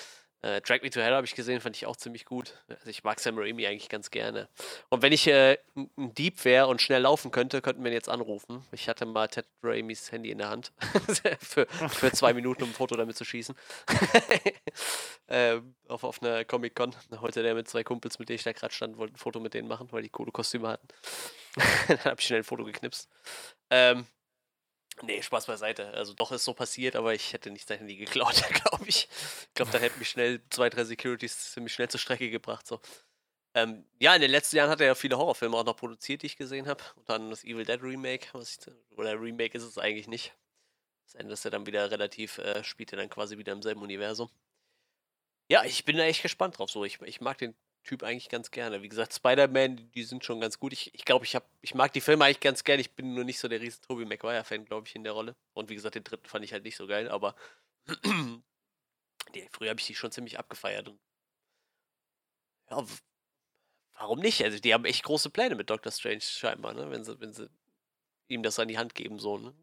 äh, 0.45 0.61
Drag 0.61 0.83
Me 0.83 0.91
to 0.91 1.01
Hell 1.01 1.15
habe 1.15 1.27
ich 1.27 1.35
gesehen, 1.35 1.59
fand 1.63 1.75
ich 1.75 1.87
auch 1.87 1.97
ziemlich 1.97 2.27
gut. 2.27 2.53
Also 2.69 2.91
ich 2.91 3.03
mag 3.03 3.19
Sam 3.19 3.39
Raimi 3.39 3.67
eigentlich 3.67 3.89
ganz 3.89 4.11
gerne. 4.11 4.51
Und 4.91 5.01
wenn 5.01 5.11
ich 5.11 5.27
äh, 5.27 5.57
ein 5.75 6.13
Dieb 6.13 6.45
wäre 6.45 6.67
und 6.67 6.83
schnell 6.83 7.01
laufen 7.01 7.31
könnte, 7.31 7.63
könnten 7.63 7.83
wir 7.83 7.91
ihn 7.91 7.95
jetzt 7.95 8.11
anrufen. 8.11 8.63
Ich 8.71 8.87
hatte 8.91 9.07
mal 9.07 9.29
Ted 9.29 9.47
Raimis 9.63 10.13
Handy 10.13 10.31
in 10.31 10.37
der 10.37 10.51
Hand 10.51 10.73
für, 11.41 11.67
für 11.89 12.13
zwei 12.13 12.35
Minuten, 12.35 12.65
um 12.65 12.69
ein 12.69 12.75
Foto 12.75 12.95
damit 12.95 13.17
zu 13.17 13.25
schießen. 13.25 13.55
ähm, 15.29 15.75
auf, 15.89 16.05
auf 16.05 16.23
einer 16.23 16.45
Comic-Con. 16.45 16.95
Wollte 17.21 17.43
der 17.43 17.55
mit 17.55 17.67
zwei 17.67 17.83
Kumpels, 17.83 18.19
mit 18.19 18.29
denen 18.29 18.37
ich 18.37 18.45
da 18.45 18.53
gerade 18.53 18.75
stand, 18.75 18.99
wollte 18.99 19.15
ein 19.15 19.19
Foto 19.19 19.41
mit 19.41 19.55
denen 19.55 19.67
machen, 19.67 19.89
weil 19.93 20.03
die 20.03 20.11
coole 20.11 20.31
Kostüme 20.31 20.69
hatten. 20.69 20.89
Dann 21.89 22.05
habe 22.05 22.21
ich 22.21 22.27
schnell 22.27 22.41
ein 22.41 22.45
Foto 22.45 22.65
geknipst. 22.65 23.09
Ähm, 23.71 24.07
nee, 25.03 25.23
Spaß 25.23 25.47
beiseite. 25.47 25.93
Also 25.95 26.13
doch 26.15 26.33
ist 26.33 26.45
so 26.45 26.55
passiert, 26.55 26.97
aber 26.97 27.15
ich 27.15 27.33
hätte 27.33 27.51
nicht 27.51 27.69
sein 27.69 27.79
Handy 27.79 27.97
geklaut, 27.97 28.43
glaube 28.65 28.85
ich. 28.89 29.09
Ich 29.49 29.55
glaube, 29.55 29.71
dann 29.73 29.81
hätten 29.81 29.99
mich 29.99 30.11
schnell 30.11 30.43
zwei, 30.51 30.69
drei 30.71 30.85
Securities 30.85 31.53
ziemlich 31.53 31.73
schnell 31.73 31.89
zur 31.89 32.01
Strecke 32.01 32.31
gebracht. 32.31 32.67
So. 32.67 32.81
Ähm, 33.55 33.87
ja, 34.01 34.15
in 34.15 34.21
den 34.21 34.31
letzten 34.31 34.57
Jahren 34.57 34.71
hat 34.71 34.81
er 34.81 34.89
ja 34.89 34.95
viele 34.95 35.17
Horrorfilme 35.17 35.57
auch 35.57 35.65
noch 35.65 35.77
produziert, 35.77 36.23
die 36.23 36.27
ich 36.27 36.37
gesehen 36.37 36.67
habe. 36.67 36.83
Und 36.97 37.09
dann 37.09 37.31
das 37.31 37.45
Evil 37.45 37.65
Dead 37.65 37.83
Remake, 37.83 38.27
ich, 38.41 38.59
oder 38.97 39.21
Remake 39.21 39.57
ist 39.57 39.65
es 39.65 39.79
eigentlich 39.79 40.09
nicht. 40.09 40.35
Das 41.07 41.15
Ende 41.15 41.35
ist 41.35 41.45
ja 41.45 41.51
dann 41.51 41.67
wieder 41.67 41.91
relativ, 41.91 42.39
äh, 42.39 42.65
spielt 42.65 42.91
ja 42.91 42.99
dann 42.99 43.11
quasi 43.11 43.39
wieder 43.39 43.53
im 43.53 43.63
selben 43.63 43.83
Universum. 43.83 44.29
Ja, 45.49 45.63
ich 45.65 45.85
bin 45.85 45.97
da 45.97 46.05
echt 46.05 46.23
gespannt 46.23 46.59
drauf. 46.59 46.71
So, 46.71 46.85
ich, 46.85 47.01
ich 47.03 47.21
mag 47.21 47.39
den 47.39 47.55
Typ 47.85 48.03
eigentlich 48.03 48.31
ganz 48.31 48.51
gerne. 48.51 48.83
Wie 48.83 48.89
gesagt, 48.89 49.13
Spider-Man, 49.15 49.77
die, 49.77 49.85
die 49.91 50.03
sind 50.05 50.25
schon 50.25 50.41
ganz 50.41 50.59
gut. 50.59 50.73
Ich 50.73 50.91
glaube, 50.93 50.95
ich, 50.95 51.05
glaub, 51.05 51.23
ich, 51.25 51.35
hab- 51.37 51.49
ich 51.61 51.75
mag 51.75 51.93
die 51.93 52.01
Filme 52.01 52.25
eigentlich 52.25 52.41
ganz 52.41 52.65
gerne. 52.65 52.81
Ich 52.81 52.93
bin 52.93 53.15
nur 53.15 53.25
nicht 53.25 53.39
so 53.39 53.47
der 53.49 53.61
riesen 53.61 53.83
Tobey 53.83 54.07
Maguire-Fan, 54.07 54.65
glaube 54.65 54.89
ich, 54.89 54.95
in 54.97 55.05
der 55.05 55.13
Rolle. 55.13 55.37
Und 55.53 55.69
wie 55.69 55.75
gesagt, 55.75 55.95
den 55.95 56.05
dritten 56.05 56.27
fand 56.27 56.45
ich 56.45 56.53
halt 56.53 56.65
nicht 56.65 56.77
so 56.77 56.87
geil, 56.87 57.09
aber 57.11 57.35
die, 59.35 59.49
früher 59.53 59.71
habe 59.71 59.81
ich 59.81 59.87
die 59.87 59.95
schon 59.95 60.13
ziemlich 60.13 60.39
abgefeiert. 60.39 60.89
Und 60.89 60.99
ja, 62.71 62.85
warum 63.99 64.21
nicht? 64.21 64.43
Also, 64.43 64.59
die 64.59 64.75
haben 64.75 64.85
echt 64.85 65.05
große 65.05 65.31
Pläne 65.31 65.55
mit 65.55 65.71
Doctor 65.71 65.93
Strange, 65.93 66.21
scheinbar, 66.21 66.75
ne? 66.75 66.91
Wenn 66.91 67.05
sie, 67.05 67.21
wenn 67.21 67.33
sie 67.33 67.49
ihm 68.29 68.43
das 68.43 68.59
an 68.59 68.69
die 68.69 68.79
Hand 68.79 68.95
geben, 68.95 69.19
so, 69.19 69.39
ne? 69.39 69.55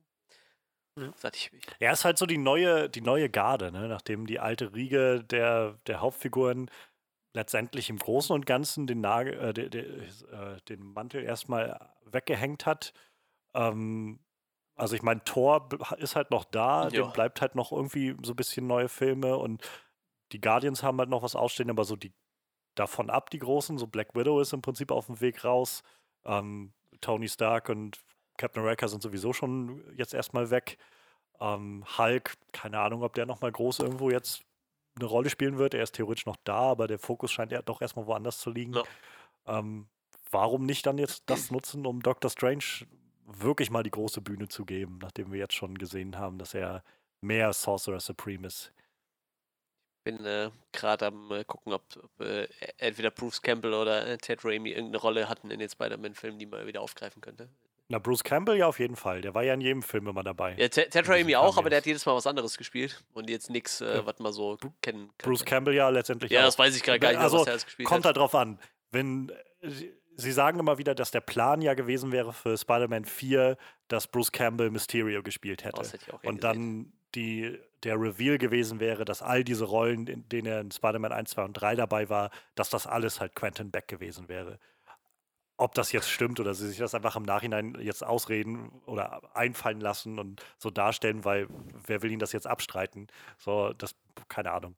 Ja. 0.98 1.14
Ich 1.34 1.50
Er 1.80 1.94
ist 1.94 2.04
halt 2.04 2.18
so 2.18 2.26
die 2.26 2.38
neue, 2.38 2.90
die 2.90 3.00
neue 3.00 3.30
Garde, 3.30 3.72
ne? 3.72 3.88
nachdem 3.88 4.28
die 4.28 4.40
alte 4.42 4.76
Riege 4.76 5.24
der, 5.24 5.80
der 5.88 6.02
Hauptfiguren 6.02 6.70
letztendlich 7.34 7.90
im 7.90 7.98
Großen 7.98 8.34
und 8.34 8.46
Ganzen 8.46 8.88
den, 8.88 9.02
Nagel, 9.02 9.34
äh, 9.40 9.54
de, 9.54 9.70
de, 9.70 10.08
äh, 10.32 10.62
den 10.68 10.84
Mantel 10.94 11.24
erstmal 11.24 11.94
weggehängt 12.06 12.66
hat. 12.66 12.94
Ähm, 13.54 14.20
also 14.76 14.96
ich 14.96 15.02
meine, 15.04 15.24
Thor 15.24 15.70
ist 15.98 16.16
halt 16.16 16.32
noch 16.32 16.44
da, 16.46 16.84
Ja. 16.86 16.90
dem 16.90 17.12
bleibt 17.14 17.42
halt 17.42 17.56
noch 17.56 17.72
irgendwie 17.72 18.16
so 18.24 18.34
ein 18.34 18.36
bisschen 18.38 18.68
neue 18.68 18.90
Filme 18.90 19.38
und 19.38 19.64
die 20.32 20.42
Guardians 20.42 20.82
haben 20.84 20.98
halt 21.00 21.10
noch 21.10 21.24
was 21.24 21.36
ausstehen, 21.36 21.70
aber 21.70 21.84
so 21.84 21.96
die 21.96 22.14
davon 22.76 23.10
ab, 23.10 23.30
die 23.30 23.40
großen, 23.40 23.78
so 23.78 23.86
Black 23.88 24.16
Widow 24.16 24.40
ist 24.40 24.54
im 24.54 24.62
Prinzip 24.62 24.92
auf 24.92 25.08
dem 25.08 25.20
Weg 25.20 25.44
raus. 25.44 25.84
Ähm, 26.24 26.74
Tony 27.02 27.28
Stark 27.28 27.68
und 27.70 28.00
Captain 28.38 28.62
America 28.62 28.88
sind 28.88 29.04
sowieso 29.04 29.34
schon 29.34 29.84
jetzt 29.98 30.14
erstmal 30.14 30.50
weg. 30.52 30.78
Ähm, 31.40 31.84
Hulk, 31.98 32.36
keine 32.54 32.80
Ahnung, 32.80 33.04
ob 33.04 33.14
der 33.14 33.26
nochmal 33.26 33.52
groß 33.52 33.80
irgendwo 33.80 34.10
jetzt 34.10 34.44
eine 34.96 35.06
Rolle 35.06 35.30
spielen 35.30 35.58
wird. 35.58 35.74
Er 35.74 35.84
ist 35.84 35.96
theoretisch 35.96 36.26
noch 36.26 36.38
da, 36.44 36.72
aber 36.72 36.88
der 36.88 37.00
Fokus 37.00 37.32
scheint 37.32 37.52
ja 37.52 37.62
doch 37.62 37.82
erstmal 37.82 38.08
woanders 38.08 38.40
zu 38.40 38.50
liegen. 38.50 38.74
Ja. 38.74 38.84
Ähm, 39.48 39.88
warum 40.30 40.66
nicht 40.66 40.86
dann 40.86 40.98
jetzt 40.98 41.24
das 41.28 41.52
nutzen, 41.52 41.86
um 41.86 42.02
Doctor 42.02 42.30
Strange 42.30 42.86
wirklich 43.26 43.70
mal 43.70 43.84
die 43.84 43.92
große 43.92 44.22
Bühne 44.22 44.48
zu 44.48 44.66
geben, 44.66 45.00
nachdem 45.02 45.32
wir 45.32 45.40
jetzt 45.40 45.54
schon 45.54 45.78
gesehen 45.78 46.18
haben, 46.18 46.38
dass 46.38 46.54
er 46.54 46.84
mehr 47.22 47.54
Sorcerer 47.54 48.00
Supreme 48.00 48.48
ist. 48.48 48.74
bin 50.04 50.26
äh, 50.26 50.50
gerade 50.72 51.08
am 51.08 51.32
äh, 51.32 51.44
gucken, 51.44 51.74
ob, 51.74 51.84
ob 51.96 52.26
äh, 52.26 52.48
entweder 52.78 53.12
Bruce 53.12 53.42
Campbell 53.42 53.74
oder 53.74 54.08
äh, 54.08 54.18
Ted 54.18 54.44
Raimi 54.44 54.72
irgendeine 54.72 54.98
Rolle 54.98 55.30
hatten 55.30 55.52
in 55.52 55.60
den 55.60 55.70
Spider-Man-Filmen, 55.70 56.40
die 56.40 56.46
man 56.48 56.68
wieder 56.68 56.82
aufgreifen 56.82 57.22
könnte. 57.22 57.48
Na, 57.92 58.00
Bruce 58.00 58.24
Campbell 58.24 58.56
ja 58.58 58.68
auf 58.68 58.80
jeden 58.80 58.96
Fall. 58.96 59.20
Der 59.22 59.34
war 59.34 59.44
ja 59.44 59.54
in 59.54 59.60
jedem 59.62 59.84
Film 59.84 60.08
immer 60.08 60.24
dabei. 60.24 60.56
Ja, 60.58 60.70
Ted, 60.70 61.08
Raimi 61.10 61.36
auch, 61.36 61.58
aber 61.58 61.70
der 61.70 61.78
hat 61.80 61.86
jedes 61.86 62.06
Mal 62.06 62.16
was 62.16 62.26
anderes 62.26 62.58
gespielt 62.58 63.04
und 63.14 63.30
jetzt 63.30 63.50
nichts, 63.50 63.82
äh, 63.82 63.98
Ja. 63.98 64.06
was 64.06 64.18
man 64.20 64.32
so 64.32 64.58
kennen 64.82 65.10
kann. 65.18 65.30
Bruce 65.30 65.44
Campbell 65.44 65.74
ja 65.76 65.90
letztendlich 65.90 66.32
Ja, 66.32 66.40
auch. 66.42 66.46
das 66.46 66.58
weiß 66.58 66.74
ich 66.76 66.84
gerade 66.84 67.00
gar 67.00 67.10
nicht 67.10 67.20
Also, 67.20 67.40
was 67.40 67.48
er 67.48 67.52
alles 67.52 67.66
gespielt 67.66 67.90
Kommt 67.90 68.00
hat. 68.00 68.06
halt 68.06 68.18
drauf 68.18 68.34
an. 68.34 68.60
Wenn 68.92 69.30
äh, 69.62 69.70
Sie- 70.16 70.32
sagen 70.32 70.60
immer 70.60 70.78
wieder, 70.78 70.94
dass 70.96 71.12
der 71.12 71.20
Plan 71.22 71.62
ja 71.62 71.74
gewesen 71.74 72.12
wäre 72.12 72.32
für 72.32 72.58
Spider-Man 72.58 73.06
4, 73.06 73.58
dass 73.90 74.08
Bruce 74.08 74.32
Campbell 74.32 74.70
Mysterio 74.70 75.22
gespielt 75.24 75.64
hätte. 75.64 75.78
Das 75.80 75.92
hätte 75.94 76.06
ich 76.08 76.14
auch 76.14 76.24
Und 76.24 76.44
dann 76.46 76.94
die, 77.16 77.58
der 77.84 78.00
Reveal 78.00 78.38
gewesen 78.38 78.80
wäre, 78.80 79.04
dass 79.04 79.22
all 79.22 79.44
diese 79.44 79.66
Rollen, 79.66 80.08
in 80.08 80.30
denen 80.30 80.48
er 80.48 80.62
in 80.62 80.72
Spider-Man 80.72 81.12
1, 81.12 81.32
2 81.32 81.44
und 81.44 81.54
3 81.54 81.76
dabei 81.76 82.10
war, 82.10 82.30
dass 82.56 82.70
das 82.70 82.88
alles 82.88 83.20
halt 83.20 83.36
Quentin 83.36 83.70
Beck 83.72 83.88
gewesen 83.90 84.30
wäre. 84.30 84.60
Ob 85.62 85.76
das 85.76 85.92
jetzt 85.92 86.10
stimmt 86.10 86.40
oder 86.40 86.56
sie 86.56 86.68
sich 86.68 86.80
das 86.80 86.96
einfach 86.96 87.16
im 87.16 87.22
Nachhinein 87.22 87.78
jetzt 87.80 88.04
ausreden 88.04 88.72
oder 88.88 89.22
einfallen 89.36 89.80
lassen 89.80 90.18
und 90.18 90.42
so 90.58 90.72
darstellen, 90.72 91.24
weil 91.24 91.48
wer 91.86 92.02
will 92.02 92.10
ihnen 92.10 92.20
das 92.20 92.32
jetzt 92.32 92.48
abstreiten? 92.48 93.06
So, 93.38 93.72
das, 93.74 93.96
keine 94.28 94.52
Ahnung. 94.52 94.76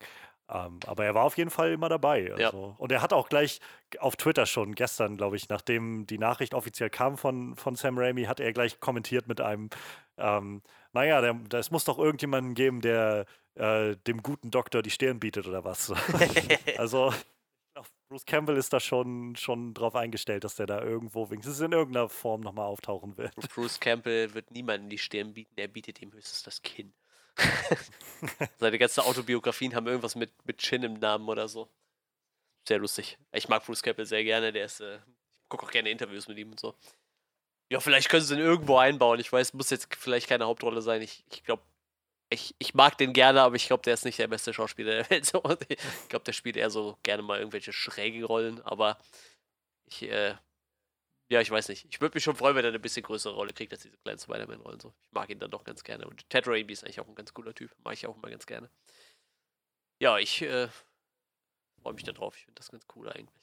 Ähm, 0.50 0.80
aber 0.86 1.06
er 1.06 1.15
war 1.15 1.24
auf 1.24 1.38
jeden 1.38 1.50
Fall 1.50 1.72
immer 1.72 1.88
dabei. 1.88 2.34
Ja. 2.38 2.48
Also. 2.48 2.76
Und 2.78 2.91
er 2.91 3.02
hat 3.02 3.13
auch 3.13 3.30
gleich 3.30 3.62
auf 4.00 4.17
Twitter 4.17 4.46
schon 4.46 4.76
gestern, 4.76 5.15
glaube 5.15 5.38
ich, 5.38 5.48
nachdem 5.48 6.06
die 6.06 6.17
Nachricht 6.17 6.54
offiziell 6.54 6.89
kam 6.89 7.17
von, 7.17 7.56
von 7.56 7.76
Sam 7.76 7.98
Raimi, 7.98 8.26
hat 8.26 8.41
er 8.41 8.52
gleich 8.52 8.82
kommentiert 8.82 9.28
mit 9.28 9.39
einem, 9.39 9.69
ähm, 10.17 10.62
naja, 10.91 11.22
der, 11.22 11.39
es 11.60 11.72
muss 11.72 11.86
doch 11.86 11.98
irgendjemanden 11.98 12.56
geben, 12.56 12.82
der 12.82 13.26
äh, 13.56 13.96
dem 14.06 14.22
guten 14.22 14.52
Doktor 14.52 14.82
die 14.82 14.89
Stirn 14.89 15.19
bietet 15.19 15.48
oder 15.48 15.63
was. 15.63 15.93
also 16.78 17.13
Bruce 18.13 18.26
Campbell 18.28 18.58
ist 18.58 18.71
da 18.71 18.80
schon, 18.80 19.36
schon 19.36 19.73
drauf 19.73 19.95
eingestellt, 19.95 20.43
dass 20.43 20.54
der 20.54 20.67
da 20.67 20.84
irgendwo 20.84 21.32
wenigstens 21.32 21.60
in 21.62 21.71
irgendeiner 21.71 22.10
Form 22.10 22.41
nochmal 22.41 22.67
auftauchen 22.67 23.17
wird. 23.17 23.34
Bruce 23.56 23.80
Campbell 23.80 24.32
wird 24.36 24.52
niemandem 24.52 24.88
die 24.88 24.99
Stirn 24.99 25.34
bieten, 25.34 25.56
er 25.56 25.67
bietet 25.67 25.99
ihm 25.99 26.13
höchstens 26.13 26.43
das 26.43 26.62
Kinn. 26.62 26.93
Seine 28.60 28.78
ganzen 28.78 28.99
Autobiografien 28.99 29.73
haben 29.73 29.88
irgendwas 29.88 30.13
mit, 30.13 30.30
mit 30.45 30.60
Chin 30.60 30.84
im 30.84 30.99
Namen 30.99 31.28
oder 31.28 31.47
so. 31.47 31.67
Sehr 32.67 32.78
lustig. 32.78 33.17
Ich 33.32 33.49
mag 33.49 33.65
Bruce 33.65 33.82
Campbell 33.82 34.06
sehr 34.06 34.23
gerne, 34.23 34.52
der 34.52 34.65
ist, 34.65 34.80
äh, 34.80 34.97
ich 35.32 35.49
gucke 35.49 35.65
auch 35.65 35.71
gerne 35.71 35.89
Interviews 35.89 36.28
mit 36.28 36.38
ihm 36.38 36.52
und 36.52 36.60
so. 36.60 36.76
Ja, 37.71 37.80
vielleicht 37.80 38.10
können 38.10 38.23
sie 38.23 38.36
ihn 38.36 38.41
irgendwo 38.41 38.78
einbauen. 38.78 39.19
Ich 39.19 39.34
weiß, 39.34 39.54
muss 39.54 39.71
jetzt 39.71 39.88
vielleicht 39.95 40.30
keine 40.30 40.45
Hauptrolle 40.45 40.84
sein. 40.84 41.02
Ich, 41.02 41.26
ich 41.32 41.43
glaube, 41.43 41.63
ich, 42.34 42.56
ich 42.60 42.74
mag 42.74 42.98
den 42.98 43.13
gerne, 43.13 43.41
aber 43.41 43.56
ich 43.56 43.67
glaube, 43.67 43.84
der 43.84 43.93
ist 43.93 44.06
nicht 44.06 44.19
der 44.19 44.28
beste 44.28 44.54
Schauspieler 44.54 45.04
der 45.04 45.10
Welt. 45.10 45.32
Ich 46.04 46.10
glaube, 46.10 46.26
der 46.26 46.34
spielt 46.34 46.58
eher 46.58 46.69
so 46.69 46.98
gerne 47.04 47.24
mal 47.24 47.39
irgendwelche 47.39 47.74
schrägen 47.74 48.24
Rollen, 48.24 48.62
aber 48.62 48.98
ich, 49.86 50.04
äh, 50.04 50.36
ja, 51.30 51.41
ich 51.41 51.50
weiß 51.50 51.69
nicht. 51.69 51.86
Ich 51.89 52.02
würde 52.02 52.15
mich 52.15 52.24
schon 52.24 52.36
freuen, 52.36 52.56
wenn 52.56 52.65
er 52.65 52.69
eine 52.69 52.80
bisschen 52.80 53.04
größere 53.04 53.34
Rolle 53.34 53.54
kriegt 53.54 53.72
als 53.74 53.84
diese 53.84 53.98
kleinen 53.98 54.19
Spider-Man-Rollen. 54.19 54.80
So. 54.80 54.93
Ich 55.06 55.12
mag 55.12 55.30
ihn 55.30 55.39
dann 55.39 55.52
doch 55.52 55.63
ganz 55.63 55.84
gerne. 55.84 56.08
Und 56.08 56.30
Ted 56.30 56.48
Raimi 56.48 56.72
ist 56.72 56.84
eigentlich 56.84 57.00
auch 57.00 57.08
ein 57.08 57.15
ganz 57.15 57.34
cooler 57.34 57.56
Typ. 57.56 57.74
Mag 57.84 57.93
ich 57.93 58.06
auch 58.06 58.15
immer 58.15 58.30
ganz 58.30 58.46
gerne. 58.46 58.69
Ja, 60.00 60.17
ich 60.17 60.41
äh, 60.41 60.67
freue 61.82 61.93
mich 61.93 62.04
da 62.04 62.12
drauf. 62.12 62.36
Ich 62.36 62.43
finde 62.43 62.60
das 62.60 62.69
ganz 62.72 62.86
cool 62.96 63.10
eigentlich. 63.10 63.41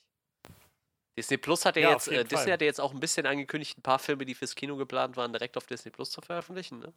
Disney 1.17 1.37
Plus 1.37 1.65
hat 1.65 1.77
ja, 1.77 1.83
Ja, 1.83 1.93
jetzt, 1.93 2.09
äh, 2.09 2.25
Disney 2.25 2.53
hat 2.53 2.61
ja 2.61 2.67
jetzt 2.67 2.81
auch 2.81 2.93
ein 2.93 3.01
bisschen 3.01 3.27
angekündigt, 3.27 3.79
ein 3.79 3.83
paar 3.83 3.99
Filme, 3.99 4.25
die 4.25 4.35
fürs 4.35 4.55
Kino 4.55 4.77
geplant 4.77 5.17
waren, 5.17 5.33
direkt 5.33 5.57
auf 5.57 5.67
Disney 5.67 5.91
Plus 5.91 6.11
zu 6.11 6.21
veröffentlichen. 6.21 6.79
Ne? 6.79 6.93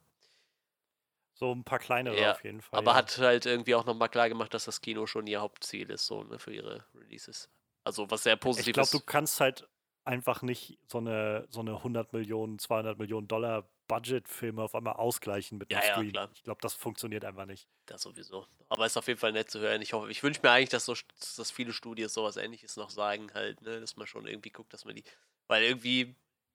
So 1.34 1.52
ein 1.52 1.64
paar 1.64 1.78
kleinere 1.78 2.16
Ja, 2.20 2.32
auf 2.32 2.44
jeden 2.44 2.60
Fall. 2.60 2.78
Aber 2.78 2.92
ja. 2.92 2.96
hat 2.98 3.18
halt 3.18 3.46
irgendwie 3.46 3.74
auch 3.74 3.84
nochmal 3.84 4.08
klar 4.08 4.28
gemacht, 4.28 4.54
dass 4.54 4.64
das 4.64 4.80
Kino 4.80 5.06
schon 5.06 5.26
ihr 5.26 5.40
Hauptziel 5.40 5.90
ist, 5.90 6.06
so 6.06 6.22
ne, 6.22 6.38
für 6.38 6.52
ihre 6.52 6.84
Releases. 6.94 7.48
Also 7.84 8.10
was 8.10 8.22
sehr 8.22 8.36
positiv 8.36 8.68
Ich 8.68 8.72
glaube, 8.72 8.84
ist. 8.86 8.94
du 8.94 9.00
kannst 9.00 9.40
halt 9.40 9.68
einfach 10.04 10.42
nicht 10.42 10.78
so 10.86 10.98
eine, 10.98 11.46
so 11.50 11.60
eine 11.60 11.82
100 11.82 12.12
Millionen, 12.12 12.58
200 12.58 12.98
Millionen 12.98 13.26
Dollar 13.28 13.68
Budget-Filme 13.88 14.62
auf 14.62 14.74
einmal 14.74 14.94
ausgleichen 14.94 15.58
mit 15.58 15.70
Ja, 15.70 15.78
einem 15.78 15.86
ja, 15.88 15.94
Screen. 15.94 16.10
klar. 16.12 16.30
Ich 16.34 16.42
glaube, 16.42 16.60
das 16.62 16.74
funktioniert 16.74 17.24
einfach 17.24 17.46
nicht. 17.46 17.68
Das 17.86 18.02
sowieso. 18.02 18.46
Aber 18.68 18.86
ist 18.86 18.96
auf 18.96 19.06
jeden 19.08 19.20
Fall 19.20 19.32
nett 19.32 19.50
zu 19.50 19.60
hören. 19.60 19.82
Ich 19.82 19.92
hoffe, 19.92 20.10
ich 20.10 20.22
wünsche 20.22 20.40
mir 20.42 20.50
eigentlich, 20.50 20.70
dass, 20.70 20.86
so, 20.86 20.94
dass 21.36 21.50
viele 21.50 21.72
Studios 21.72 22.14
sowas 22.14 22.36
ähnliches 22.36 22.76
noch 22.76 22.90
sagen, 22.90 23.30
halt, 23.34 23.60
ne, 23.60 23.80
dass 23.80 23.96
man 23.96 24.06
schon 24.06 24.26
irgendwie 24.26 24.50
guckt, 24.50 24.72
dass 24.72 24.84
man 24.86 24.94
die. 24.94 25.04
Weil 25.48 25.62
irgendwie 25.64 26.14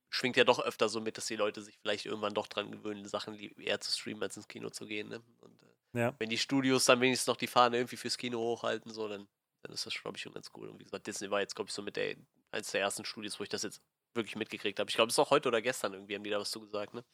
schwingt 0.09 0.37
ja 0.37 0.43
doch 0.43 0.59
öfter 0.59 0.89
so 0.89 1.01
mit, 1.01 1.17
dass 1.17 1.27
die 1.27 1.35
Leute 1.35 1.61
sich 1.61 1.77
vielleicht 1.79 2.05
irgendwann 2.05 2.33
doch 2.33 2.47
dran 2.47 2.71
gewöhnen, 2.71 3.05
Sachen 3.07 3.37
eher 3.59 3.79
zu 3.81 3.91
streamen, 3.91 4.23
als 4.23 4.37
ins 4.37 4.47
Kino 4.47 4.69
zu 4.69 4.85
gehen. 4.85 5.09
Ne? 5.09 5.21
Und 5.41 5.61
äh, 5.63 5.67
Ja. 5.93 6.19
wenn 6.19 6.29
die 6.29 6.37
Studios 6.37 6.85
dann 6.85 7.01
wenigstens 7.01 7.27
noch 7.27 7.37
die 7.37 7.47
Fahne 7.47 7.77
irgendwie 7.77 7.97
fürs 7.97 8.17
Kino 8.17 8.39
hochhalten, 8.39 8.91
so, 8.91 9.07
dann, 9.07 9.27
dann 9.63 9.73
ist 9.73 9.85
das, 9.85 9.93
glaube 9.93 10.17
ich, 10.17 10.23
schon 10.23 10.33
ganz 10.33 10.49
cool. 10.55 10.69
Und 10.69 10.79
wie 10.79 10.83
gesagt, 10.85 11.07
Disney 11.07 11.29
war 11.31 11.41
jetzt, 11.41 11.55
glaube 11.55 11.69
ich, 11.69 11.73
so 11.73 11.81
mit 11.81 11.95
der 11.95 12.15
eins 12.51 12.71
der 12.71 12.81
ersten 12.81 13.05
Studios, 13.05 13.39
wo 13.39 13.43
ich 13.43 13.49
das 13.49 13.63
jetzt 13.63 13.81
wirklich 14.15 14.35
mitgekriegt 14.35 14.79
habe. 14.79 14.89
Ich 14.89 14.95
glaube, 14.95 15.09
es 15.09 15.15
ist 15.15 15.19
auch 15.19 15.29
heute 15.31 15.49
oder 15.49 15.61
gestern 15.61 15.93
irgendwie, 15.93 16.15
haben 16.15 16.23
die 16.23 16.29
da 16.31 16.39
was 16.39 16.51
zu 16.51 16.61
gesagt, 16.61 16.93
ne? 16.93 17.05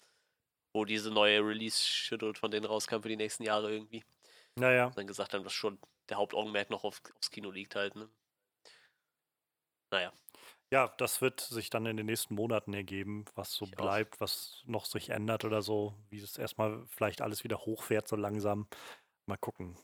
Wo 0.74 0.86
diese 0.86 1.12
neue 1.12 1.40
Release-Schedule 1.42 2.36
von 2.36 2.52
denen 2.52 2.66
rauskam 2.66 3.02
für 3.02 3.10
die 3.10 3.18
nächsten 3.18 3.44
Jahre 3.44 3.72
irgendwie 3.72 4.04
Naja, 4.56 4.92
dann 4.96 5.08
gesagt 5.08 5.34
haben, 5.34 5.44
dass 5.44 5.54
schon 5.54 5.80
der 6.10 6.18
Hauptaugenmerk 6.18 6.70
noch 6.70 6.84
auf, 6.84 7.02
aufs 7.18 7.32
Kino 7.32 7.52
liegt 7.52 7.76
halt, 7.76 7.96
ne? 7.96 8.10
Naja, 9.92 10.12
ja, 10.72 10.94
das 10.98 11.22
wird 11.22 11.40
sich 11.42 11.70
dann 11.70 11.86
in 11.86 11.98
den 11.98 12.06
nächsten 12.08 12.36
Monaten 12.36 12.74
ergeben, 12.74 13.26
was 13.36 13.54
so 13.54 13.66
Ich 13.66 13.74
auch. 13.78 13.84
bleibt, 13.84 14.20
was 14.20 14.64
noch 14.66 14.86
sich 14.86 15.10
ändert 15.10 15.46
oder 15.46 15.62
so, 15.62 15.94
wie 16.10 16.20
es 16.20 16.38
erstmal 16.38 16.86
vielleicht 16.88 17.22
alles 17.22 17.44
wieder 17.44 17.60
hochfährt 17.60 18.08
so 18.08 18.16
langsam. 18.16 18.68
Mal 19.28 19.38
gucken. 19.38 19.76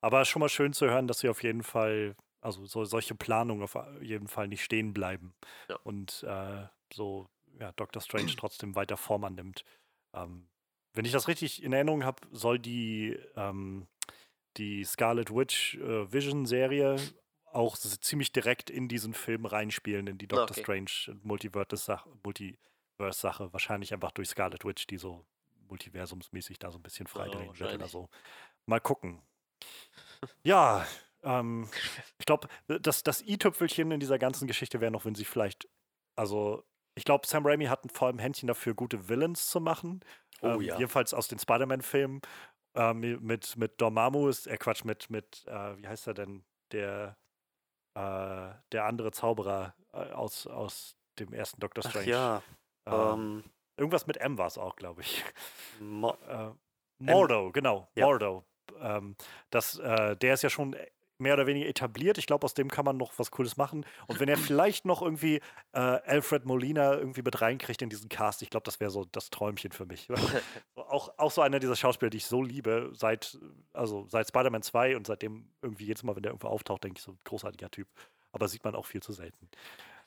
Aber 0.00 0.24
schon 0.24 0.40
mal 0.40 0.48
schön 0.48 0.72
zu 0.72 0.86
hören, 0.86 1.06
dass 1.06 1.20
sie 1.20 1.28
auf 1.28 1.42
jeden 1.42 1.62
Fall, 1.62 2.16
also 2.40 2.66
so, 2.66 2.84
solche 2.84 3.14
Planungen 3.14 3.62
auf 3.62 3.76
jeden 4.00 4.28
Fall 4.28 4.48
nicht 4.48 4.64
stehen 4.64 4.92
bleiben. 4.92 5.34
Ja. 5.68 5.76
Und 5.84 6.24
äh, 6.24 6.66
so, 6.92 7.28
ja, 7.60 7.72
Doctor 7.72 8.02
Strange 8.02 8.34
trotzdem 8.36 8.74
weiter 8.74 8.96
Form 8.96 9.24
annimmt. 9.24 9.64
Ähm, 10.14 10.48
wenn 10.94 11.04
ich 11.04 11.12
das 11.12 11.28
richtig 11.28 11.62
in 11.62 11.72
Erinnerung 11.72 12.04
habe, 12.04 12.26
soll 12.32 12.58
die, 12.58 13.16
ähm, 13.36 13.86
die 14.56 14.84
Scarlet 14.84 15.32
Witch 15.32 15.76
äh, 15.76 16.12
Vision-Serie 16.12 16.96
auch 17.58 17.76
ziemlich 17.76 18.32
direkt 18.32 18.70
in 18.70 18.88
diesen 18.88 19.14
Film 19.14 19.44
reinspielen, 19.44 20.06
in 20.06 20.16
die 20.16 20.26
Ah, 20.26 20.36
Doctor 20.36 20.52
okay. 20.52 20.62
Strange 20.62 21.18
Multiverse-Sache, 21.22 22.08
Multiverse-Sache, 22.22 23.52
wahrscheinlich 23.52 23.92
einfach 23.92 24.12
durch 24.12 24.28
Scarlet 24.28 24.64
Witch, 24.64 24.86
die 24.86 24.96
so 24.96 25.26
multiversumsmäßig 25.68 26.58
da 26.58 26.70
so 26.70 26.78
ein 26.78 26.82
bisschen 26.82 27.06
freidrehen 27.06 27.58
wird 27.58 27.74
oder 27.74 27.88
so. 27.88 28.08
Mal 28.66 28.80
gucken. 28.80 29.20
Ja, 30.42 30.86
ähm, 31.22 31.68
ich 32.18 32.26
glaube, 32.26 32.48
das, 32.66 33.02
das 33.02 33.22
i-Tüpfelchen 33.22 33.90
in 33.90 34.00
dieser 34.00 34.18
ganzen 34.18 34.46
Geschichte 34.46 34.80
wäre 34.80 34.92
noch, 34.92 35.04
wenn 35.04 35.14
sie 35.14 35.24
vielleicht, 35.24 35.68
also 36.16 36.64
ich 36.94 37.04
glaube, 37.04 37.26
Sam 37.26 37.46
Raimi 37.46 37.66
hat 37.66 37.84
ein 37.84 37.90
vor 37.90 38.08
allem 38.08 38.18
Händchen 38.18 38.46
dafür, 38.46 38.74
gute 38.74 39.08
Villains 39.08 39.48
zu 39.48 39.60
machen. 39.60 40.00
Oh 40.42 40.54
ähm, 40.54 40.62
ja. 40.62 40.78
Jedenfalls 40.78 41.12
aus 41.12 41.28
den 41.28 41.38
Spider-Man-Filmen. 41.38 42.20
Ähm, 42.74 43.00
mit, 43.20 43.56
mit 43.56 43.80
Dormammu 43.80 44.28
ist, 44.28 44.46
äh 44.46 44.56
Quatsch, 44.56 44.84
mit, 44.84 45.10
mit 45.10 45.44
äh, 45.46 45.76
wie 45.78 45.88
heißt 45.88 46.06
er 46.06 46.14
denn? 46.14 46.44
Der, 46.72 47.16
äh, 47.98 48.54
der 48.72 48.84
andere 48.84 49.10
Zauberer 49.12 49.74
äh, 49.92 50.12
aus, 50.12 50.46
aus 50.46 50.96
dem 51.18 51.32
ersten 51.32 51.60
Doctor 51.60 51.84
Ach 51.84 51.90
Strange. 51.90 52.06
ja. 52.08 52.42
Ähm, 52.86 52.94
Ähm, 52.94 53.44
irgendwas 53.76 54.06
mit 54.06 54.16
M 54.18 54.38
war 54.38 54.46
es 54.46 54.56
auch, 54.58 54.76
glaube 54.76 55.00
ich. 55.02 55.24
Mo 55.80 56.16
Äh, 56.28 56.50
Mordo, 57.00 57.52
genau, 57.52 57.88
Ja. 57.94 58.06
Mordo. 58.06 58.44
Ähm, 58.80 59.16
das, 59.50 59.78
äh, 59.78 60.16
der 60.16 60.34
ist 60.34 60.42
ja 60.42 60.50
schon 60.50 60.76
mehr 61.18 61.34
oder 61.34 61.46
weniger 61.46 61.66
etabliert. 61.68 62.18
Ich 62.18 62.26
glaube, 62.26 62.44
aus 62.44 62.54
dem 62.54 62.70
kann 62.70 62.84
man 62.84 62.96
noch 62.96 63.12
was 63.18 63.30
Cooles 63.30 63.56
machen. 63.56 63.84
Und 64.06 64.20
wenn 64.20 64.28
er 64.28 64.36
vielleicht 64.36 64.84
noch 64.84 65.02
irgendwie 65.02 65.36
äh, 65.72 65.78
Alfred 65.78 66.44
Molina 66.44 66.94
irgendwie 66.94 67.22
mit 67.22 67.40
reinkriegt 67.40 67.82
in 67.82 67.90
diesen 67.90 68.08
Cast, 68.08 68.42
ich 68.42 68.50
glaube, 68.50 68.64
das 68.64 68.80
wäre 68.80 68.90
so 68.90 69.04
das 69.04 69.30
Träumchen 69.30 69.72
für 69.72 69.86
mich. 69.86 70.08
Auch, 70.74 71.12
auch 71.18 71.30
so 71.30 71.42
einer 71.42 71.58
dieser 71.58 71.76
Schauspieler, 71.76 72.08
die 72.08 72.16
ich 72.16 72.24
so 72.24 72.42
liebe, 72.42 72.90
seit, 72.94 73.38
also 73.74 74.06
seit 74.08 74.26
Spider-Man 74.26 74.62
2 74.62 74.96
und 74.96 75.06
seitdem 75.06 75.52
irgendwie 75.60 75.84
jedes 75.84 76.02
Mal, 76.02 76.16
wenn 76.16 76.22
der 76.22 76.30
irgendwo 76.30 76.48
auftaucht, 76.48 76.82
denke 76.82 76.96
ich, 76.98 77.04
so 77.04 77.12
ein 77.12 77.18
großartiger 77.24 77.70
Typ. 77.70 77.88
Aber 78.32 78.48
sieht 78.48 78.64
man 78.64 78.74
auch 78.74 78.86
viel 78.86 79.02
zu 79.02 79.12
selten. 79.12 79.50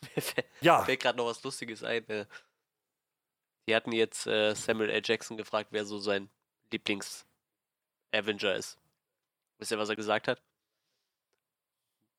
Ja, 0.61 0.83
fällt 0.83 1.01
gerade 1.01 1.19
noch 1.19 1.27
was 1.27 1.43
Lustiges 1.43 1.83
ein. 1.83 2.07
Äh, 2.09 2.25
die 3.67 3.75
hatten 3.75 3.91
jetzt 3.91 4.25
äh, 4.25 4.55
Samuel 4.55 4.89
L. 4.89 5.01
Jackson 5.05 5.37
gefragt, 5.37 5.69
wer 5.71 5.85
so 5.85 5.99
sein 5.99 6.31
Lieblings-Avenger 6.71 8.55
ist. 8.55 8.79
Wisst 9.59 9.71
ihr, 9.71 9.77
was 9.77 9.89
er 9.89 9.95
gesagt 9.95 10.27
hat? 10.27 10.41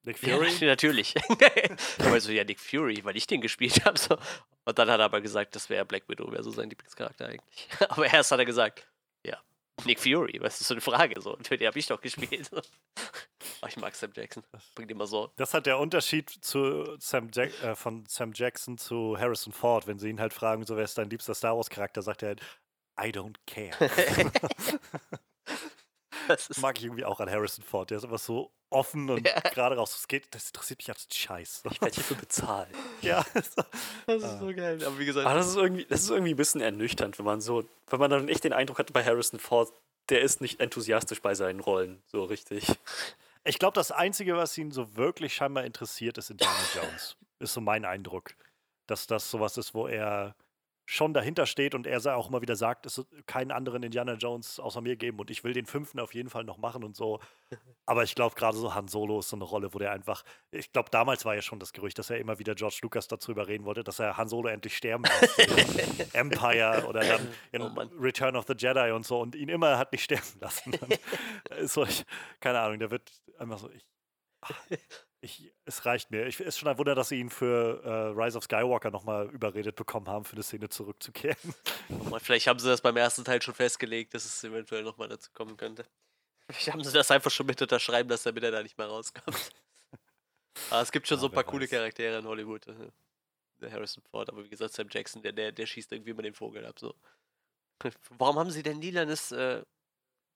Nick 0.04 0.22
Ja, 0.22 0.36
Fury. 0.36 0.52
natürlich. 0.66 1.14
aber 1.98 2.20
so, 2.20 2.32
ja, 2.32 2.44
Nick 2.44 2.60
Fury, 2.60 3.04
weil 3.04 3.16
ich 3.16 3.26
den 3.26 3.40
gespielt 3.40 3.84
habe. 3.84 3.98
So. 3.98 4.16
Und 4.64 4.78
dann 4.78 4.90
hat 4.90 5.00
er 5.00 5.04
aber 5.04 5.20
gesagt, 5.20 5.54
das 5.54 5.70
wäre 5.70 5.84
Black 5.84 6.08
Widow, 6.08 6.30
wäre 6.30 6.42
so 6.42 6.50
sein 6.50 6.68
Lieblingscharakter 6.70 7.26
eigentlich. 7.26 7.68
aber 7.88 8.12
erst 8.12 8.30
hat 8.32 8.38
er 8.38 8.44
gesagt, 8.44 8.86
ja, 9.24 9.38
Nick 9.84 10.00
Fury, 10.00 10.40
was 10.40 10.60
ist 10.60 10.68
so 10.68 10.74
eine 10.74 10.80
Frage? 10.80 11.20
So, 11.20 11.36
und 11.36 11.48
den 11.48 11.66
habe 11.66 11.78
ich 11.78 11.86
doch 11.86 12.00
gespielt. 12.00 12.50
Aber 13.60 13.68
ich 13.68 13.76
mag 13.76 13.94
Sam 13.94 14.10
Jackson. 14.14 14.42
Bringt 14.74 14.90
immer 14.90 15.06
so. 15.06 15.32
Das 15.36 15.54
hat 15.54 15.66
der 15.66 15.78
Unterschied 15.78 16.30
zu 16.30 16.96
Sam 16.98 17.30
Jack 17.32 17.62
äh, 17.62 17.76
von 17.76 18.04
Sam 18.08 18.32
Jackson 18.34 18.78
zu 18.78 19.16
Harrison 19.18 19.52
Ford. 19.52 19.86
Wenn 19.86 19.98
sie 19.98 20.10
ihn 20.10 20.20
halt 20.20 20.32
fragen, 20.32 20.64
so 20.64 20.76
wer 20.76 20.84
ist 20.84 20.98
dein 20.98 21.10
liebster 21.10 21.34
Star 21.34 21.56
Wars 21.56 21.70
Charakter, 21.70 22.02
sagt 22.02 22.22
er 22.22 22.28
halt, 22.30 22.42
I 23.00 23.10
don't 23.10 23.36
care. 23.46 23.72
Das 26.28 26.48
ist, 26.48 26.60
Mag 26.60 26.78
ich 26.78 26.84
irgendwie 26.84 27.04
auch 27.04 27.20
an 27.20 27.30
Harrison 27.30 27.64
Ford. 27.64 27.90
Der 27.90 27.98
ist 27.98 28.04
immer 28.04 28.18
so 28.18 28.50
offen 28.70 29.08
und 29.10 29.26
Ja. 29.26 29.38
gerade 29.40 29.76
raus. 29.76 29.92
Das, 29.92 30.08
geht, 30.08 30.26
das 30.34 30.46
interessiert 30.48 30.78
mich 30.80 30.88
als 30.88 31.06
Scheiß. 31.14 31.62
ich 31.70 31.80
werde 31.80 31.94
hierfür 31.94 32.16
bezahlt. 32.16 32.68
ja, 33.02 33.24
das 33.34 33.56
Ah. 34.06 34.14
ist 34.14 34.38
so 34.38 34.46
geil. 34.54 34.84
Aber 34.84 34.98
wie 34.98 35.04
gesagt, 35.06 35.26
Aber 35.26 35.34
das 35.38 35.48
ist 35.48 35.56
irgendwie, 35.56 35.84
das 35.84 36.02
ist 36.02 36.10
irgendwie 36.10 36.32
ein 36.34 36.36
bisschen 36.36 36.60
ernüchternd, 36.60 37.18
wenn 37.18 37.26
man 37.26 37.40
so, 37.40 37.64
wenn 37.88 37.98
man 38.00 38.10
dann 38.10 38.28
echt 38.28 38.44
den 38.44 38.52
Eindruck 38.52 38.78
hat 38.78 38.92
bei 38.92 39.04
Harrison 39.04 39.38
Ford, 39.40 39.72
der 40.08 40.20
ist 40.22 40.40
nicht 40.40 40.60
enthusiastisch 40.60 41.20
bei 41.22 41.34
seinen 41.34 41.60
Rollen, 41.60 42.02
so 42.06 42.24
richtig. 42.24 42.66
Ich 43.44 43.58
glaube, 43.58 43.74
das 43.74 43.90
Einzige, 43.90 44.36
was 44.36 44.56
ihn 44.58 44.70
so 44.70 44.96
wirklich 44.96 45.34
scheinbar 45.34 45.64
interessiert, 45.64 46.16
ist 46.18 46.30
Indiana 46.30 46.54
Jones. 46.74 47.16
Ist 47.40 47.54
so 47.54 47.60
mein 47.60 47.84
Eindruck. 47.84 48.30
Dass 48.86 49.06
das 49.06 49.30
sowas 49.30 49.56
ist, 49.58 49.74
wo 49.74 49.86
er 49.86 50.34
schon 50.92 51.14
dahinter 51.14 51.46
steht 51.46 51.74
und 51.74 51.86
er 51.86 52.02
auch 52.16 52.28
immer 52.28 52.42
wieder 52.42 52.54
sagt, 52.54 52.84
es 52.84 52.98
wird 52.98 53.26
keinen 53.26 53.50
anderen 53.50 53.82
Indiana 53.82 54.14
Jones 54.14 54.60
außer 54.60 54.82
mir 54.82 54.96
geben 54.96 55.18
und 55.20 55.30
ich 55.30 55.42
will 55.42 55.54
den 55.54 55.64
fünften 55.64 55.98
auf 55.98 56.12
jeden 56.12 56.28
Fall 56.28 56.44
noch 56.44 56.58
machen 56.58 56.84
und 56.84 56.96
so. 56.96 57.18
Aber 57.86 58.02
ich 58.02 58.14
glaube, 58.14 58.34
gerade 58.34 58.58
so 58.58 58.74
Han 58.74 58.88
Solo 58.88 59.20
ist 59.20 59.30
so 59.30 59.36
eine 59.36 59.44
Rolle, 59.44 59.72
wo 59.72 59.78
der 59.78 59.90
einfach, 59.92 60.22
ich 60.50 60.70
glaube, 60.70 60.90
damals 60.90 61.24
war 61.24 61.34
ja 61.34 61.40
schon 61.40 61.58
das 61.58 61.72
Gerücht, 61.72 61.98
dass 61.98 62.10
er 62.10 62.18
immer 62.18 62.38
wieder 62.38 62.54
George 62.54 62.80
Lucas 62.82 63.08
dazu 63.08 63.32
überreden 63.32 63.64
wollte, 63.64 63.82
dass 63.82 64.00
er 64.00 64.18
Han 64.18 64.28
Solo 64.28 64.48
endlich 64.48 64.76
sterben 64.76 65.04
lässt. 65.04 66.14
Empire 66.14 66.84
oder 66.86 67.00
dann 67.00 67.28
Oh. 67.62 67.82
Return 68.00 68.34
of 68.36 68.46
the 68.48 68.54
Jedi 68.56 68.90
und 68.90 69.06
so 69.06 69.20
und 69.20 69.34
ihn 69.34 69.48
immer 69.48 69.78
hat 69.78 69.92
nicht 69.92 70.02
sterben 70.04 70.40
lassen. 70.40 70.72
Dann 71.44 71.58
ist 71.58 71.74
so, 71.74 71.84
ich, 71.84 72.04
keine 72.40 72.60
Ahnung, 72.60 72.78
der 72.78 72.90
wird 72.90 73.12
einfach 73.38 73.58
so, 73.58 73.70
ich, 73.70 73.84
ich, 75.22 75.52
es 75.64 75.86
reicht 75.86 76.10
mir. 76.10 76.26
Ich 76.26 76.40
ist 76.40 76.58
schon 76.58 76.68
ein 76.68 76.78
Wunder, 76.78 76.94
dass 76.94 77.08
sie 77.08 77.20
ihn 77.20 77.30
für 77.30 77.82
äh, 77.84 78.20
Rise 78.22 78.36
of 78.38 78.44
Skywalker 78.44 78.90
nochmal 78.90 79.28
überredet 79.30 79.76
bekommen 79.76 80.08
haben, 80.08 80.24
für 80.24 80.34
eine 80.34 80.42
Szene 80.42 80.68
zurückzukehren. 80.68 81.54
nochmal, 81.88 82.20
vielleicht 82.20 82.46
haben 82.48 82.58
sie 82.58 82.68
das 82.68 82.80
beim 82.80 82.96
ersten 82.96 83.24
Teil 83.24 83.40
schon 83.42 83.54
festgelegt, 83.54 84.14
dass 84.14 84.24
es 84.24 84.42
eventuell 84.44 84.82
nochmal 84.82 85.08
dazu 85.08 85.30
kommen 85.32 85.56
könnte. 85.56 85.86
Vielleicht 86.50 86.72
haben 86.72 86.84
sie 86.84 86.92
das 86.92 87.10
einfach 87.10 87.30
schon 87.30 87.46
mit 87.46 87.60
unterschreiben, 87.62 88.08
dass 88.08 88.24
der 88.24 88.32
bitte 88.32 88.50
da 88.50 88.62
nicht 88.62 88.78
mehr 88.78 88.86
rauskommt. 88.88 89.52
Aber 90.70 90.82
es 90.82 90.92
gibt 90.92 91.06
schon 91.08 91.18
Ja, 91.18 91.20
so 91.20 91.26
ein 91.26 91.32
paar 91.32 91.44
coole. 91.44 91.68
Charaktere 91.68 92.18
in 92.18 92.26
Hollywood. 92.26 92.66
äh, 92.68 92.90
Der 93.60 93.72
Harrison 93.72 94.02
Ford, 94.04 94.28
aber 94.30 94.44
wie 94.44 94.50
gesagt, 94.50 94.74
Sam 94.74 94.88
Jackson, 94.90 95.22
der, 95.22 95.32
der, 95.32 95.52
der 95.52 95.66
schießt 95.66 95.92
irgendwie 95.92 96.10
immer 96.12 96.22
den 96.22 96.34
Vogel 96.34 96.66
ab. 96.66 96.78
So. 96.80 96.94
Warum 98.18 98.38
haben 98.38 98.50
sie 98.50 98.62
denn 98.62 98.80
lilanes 98.80 99.32
äh, 99.32 99.64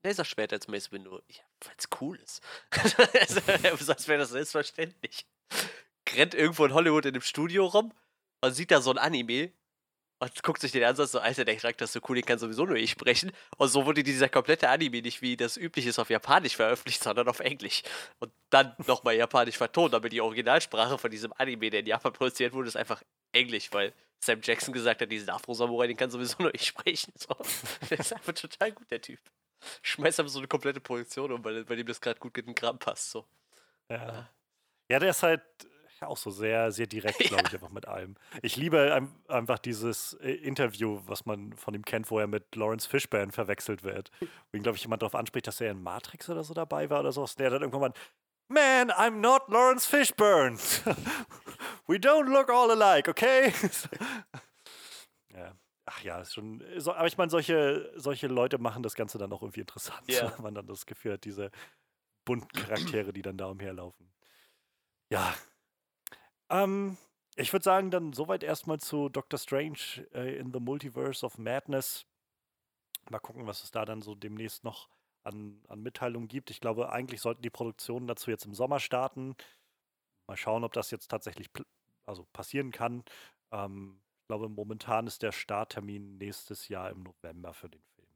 Laserschwert 0.06 0.52
als 0.52 0.68
Mace 0.68 0.92
Window? 0.92 1.20
Ja, 1.28 1.42
weil 1.64 1.74
es 1.76 1.88
cool 2.00 2.16
ist. 2.16 2.40
also, 3.20 3.84
Sonst 3.84 4.08
wäre 4.08 4.20
das 4.20 4.30
selbstverständlich. 4.30 5.26
Rennt 6.14 6.34
irgendwo 6.34 6.64
in 6.64 6.72
Hollywood 6.72 7.06
in 7.06 7.14
einem 7.14 7.22
Studio 7.22 7.66
rum 7.66 7.92
und 8.40 8.52
sieht 8.52 8.70
da 8.70 8.80
so 8.80 8.90
ein 8.90 8.98
Anime 8.98 9.52
und 10.18 10.42
guckt 10.42 10.60
sich 10.60 10.72
den 10.72 10.84
Ansatz 10.84 11.12
so, 11.12 11.18
Alter, 11.18 11.44
der 11.44 11.56
Charakter 11.56 11.84
ist 11.84 11.92
so 11.92 12.00
cool, 12.08 12.16
den 12.16 12.24
kann 12.24 12.38
sowieso 12.38 12.64
nur 12.64 12.76
ich 12.76 12.92
sprechen. 12.92 13.32
Und 13.58 13.68
so 13.68 13.84
wurde 13.84 14.02
dieser 14.02 14.28
komplette 14.28 14.68
Anime 14.68 15.02
nicht 15.02 15.20
wie 15.20 15.36
das 15.36 15.56
üblich 15.56 15.86
ist 15.86 15.98
auf 15.98 16.08
Japanisch 16.08 16.56
veröffentlicht, 16.56 17.02
sondern 17.02 17.28
auf 17.28 17.40
Englisch. 17.40 17.82
Und 18.18 18.32
dann 18.48 18.74
nochmal 18.86 19.16
Japanisch 19.16 19.58
vertont, 19.58 19.94
aber 19.94 20.08
die 20.08 20.20
Originalsprache 20.20 20.96
von 20.96 21.10
diesem 21.10 21.32
Anime, 21.34 21.68
der 21.68 21.80
in 21.80 21.86
Japan 21.86 22.12
produziert 22.12 22.54
wurde, 22.54 22.68
ist 22.68 22.76
einfach 22.76 23.02
Englisch, 23.32 23.70
weil 23.72 23.92
Sam 24.20 24.40
Jackson 24.42 24.72
gesagt 24.72 25.02
hat, 25.02 25.12
diesen 25.12 25.28
Afro-Samurai, 25.28 25.86
den 25.88 25.96
kann 25.96 26.10
sowieso 26.10 26.36
nur 26.38 26.54
ich 26.54 26.66
sprechen. 26.66 27.12
So. 27.16 27.36
Der 27.90 27.98
ist 27.98 28.12
einfach 28.12 28.32
total 28.32 28.72
gut, 28.72 28.90
der 28.90 29.00
Typ. 29.00 29.20
Schmeißt 29.82 30.20
einfach 30.20 30.32
so 30.32 30.38
eine 30.38 30.48
komplette 30.48 30.80
Produktion 30.80 31.32
um, 31.32 31.44
weil, 31.44 31.68
weil 31.68 31.78
ihm 31.78 31.86
das 31.86 32.00
gerade 32.00 32.20
gut 32.20 32.36
in 32.38 32.46
den 32.46 32.54
Kram 32.54 32.78
passt. 32.78 33.10
So. 33.10 33.26
Ja. 33.88 34.28
ja, 34.88 34.98
der 34.98 35.10
ist 35.10 35.22
halt 35.22 35.42
auch 36.00 36.16
so 36.16 36.30
sehr, 36.30 36.72
sehr 36.72 36.86
direkt, 36.86 37.18
glaube 37.20 37.44
ich, 37.46 37.54
einfach 37.54 37.70
mit 37.70 37.88
allem. 37.88 38.16
Ich 38.42 38.56
liebe 38.56 38.92
ein, 38.94 39.14
einfach 39.28 39.58
dieses 39.58 40.14
äh, 40.14 40.32
Interview, 40.32 41.00
was 41.06 41.24
man 41.24 41.54
von 41.54 41.74
ihm 41.74 41.84
kennt, 41.84 42.10
wo 42.10 42.18
er 42.18 42.26
mit 42.26 42.54
Lawrence 42.54 42.88
Fishburne 42.88 43.32
verwechselt 43.32 43.82
wird. 43.82 44.10
Wo 44.20 44.56
ihn, 44.56 44.62
glaube 44.62 44.76
ich, 44.76 44.82
jemand 44.82 45.02
darauf 45.02 45.14
anspricht, 45.14 45.46
dass 45.46 45.60
er 45.60 45.70
in 45.70 45.82
Matrix 45.82 46.28
oder 46.28 46.44
so 46.44 46.54
dabei 46.54 46.90
war 46.90 47.00
oder 47.00 47.12
so. 47.12 47.26
Der 47.38 47.50
dann 47.50 47.62
irgendwann 47.62 47.92
mal, 47.92 47.92
Man, 48.48 48.90
I'm 48.92 49.20
not 49.20 49.48
Lawrence 49.48 49.86
Fishburne. 49.86 50.58
We 51.88 51.98
don't 51.98 52.28
look 52.28 52.48
all 52.48 52.70
alike, 52.70 53.08
okay? 53.08 53.52
ja. 55.34 55.52
Ach 55.86 56.02
ja, 56.02 56.20
ist 56.20 56.34
schon. 56.34 56.62
So, 56.78 56.92
aber 56.92 57.06
ich 57.06 57.16
meine, 57.16 57.30
solche, 57.30 57.92
solche 57.94 58.26
Leute 58.26 58.58
machen 58.58 58.82
das 58.82 58.94
Ganze 58.94 59.18
dann 59.18 59.32
auch 59.32 59.42
irgendwie 59.42 59.60
interessant, 59.60 60.02
Ja. 60.10 60.32
wenn 60.36 60.42
man 60.42 60.54
dann 60.54 60.66
das 60.66 60.84
Gefühl 60.84 61.14
hat, 61.14 61.24
diese 61.24 61.50
bunten 62.24 62.48
Charaktere, 62.48 63.12
die 63.12 63.22
dann 63.22 63.38
da 63.38 63.46
umherlaufen. 63.46 64.12
Ja. 65.10 65.34
Ähm, 66.50 66.96
ich 67.36 67.52
würde 67.52 67.62
sagen, 67.62 67.90
dann 67.90 68.12
soweit 68.12 68.42
erstmal 68.42 68.80
zu 68.80 69.08
Doctor 69.08 69.38
Strange 69.38 70.08
äh, 70.12 70.36
in 70.38 70.52
the 70.52 70.58
Multiverse 70.58 71.24
of 71.24 71.38
Madness. 71.38 72.04
Mal 73.08 73.20
gucken, 73.20 73.46
was 73.46 73.62
es 73.62 73.70
da 73.70 73.84
dann 73.84 74.02
so 74.02 74.16
demnächst 74.16 74.64
noch 74.64 74.88
an, 75.22 75.62
an 75.68 75.80
Mitteilungen 75.82 76.28
gibt. 76.28 76.50
Ich 76.50 76.60
glaube, 76.60 76.90
eigentlich 76.90 77.20
sollten 77.20 77.42
die 77.42 77.50
Produktionen 77.50 78.08
dazu 78.08 78.30
jetzt 78.30 78.44
im 78.44 78.54
Sommer 78.54 78.80
starten. 78.80 79.36
Mal 80.26 80.36
schauen, 80.36 80.64
ob 80.64 80.72
das 80.72 80.90
jetzt 80.90 81.08
tatsächlich 81.08 81.48
also 82.06 82.26
passieren 82.32 82.72
kann. 82.72 83.04
Ähm, 83.52 84.00
ich 84.26 84.28
glaube, 84.28 84.48
momentan 84.48 85.06
ist 85.06 85.22
der 85.22 85.30
Starttermin 85.30 86.18
nächstes 86.18 86.66
Jahr 86.66 86.90
im 86.90 87.04
November 87.04 87.54
für 87.54 87.68
den 87.68 87.80
Film. 87.94 88.08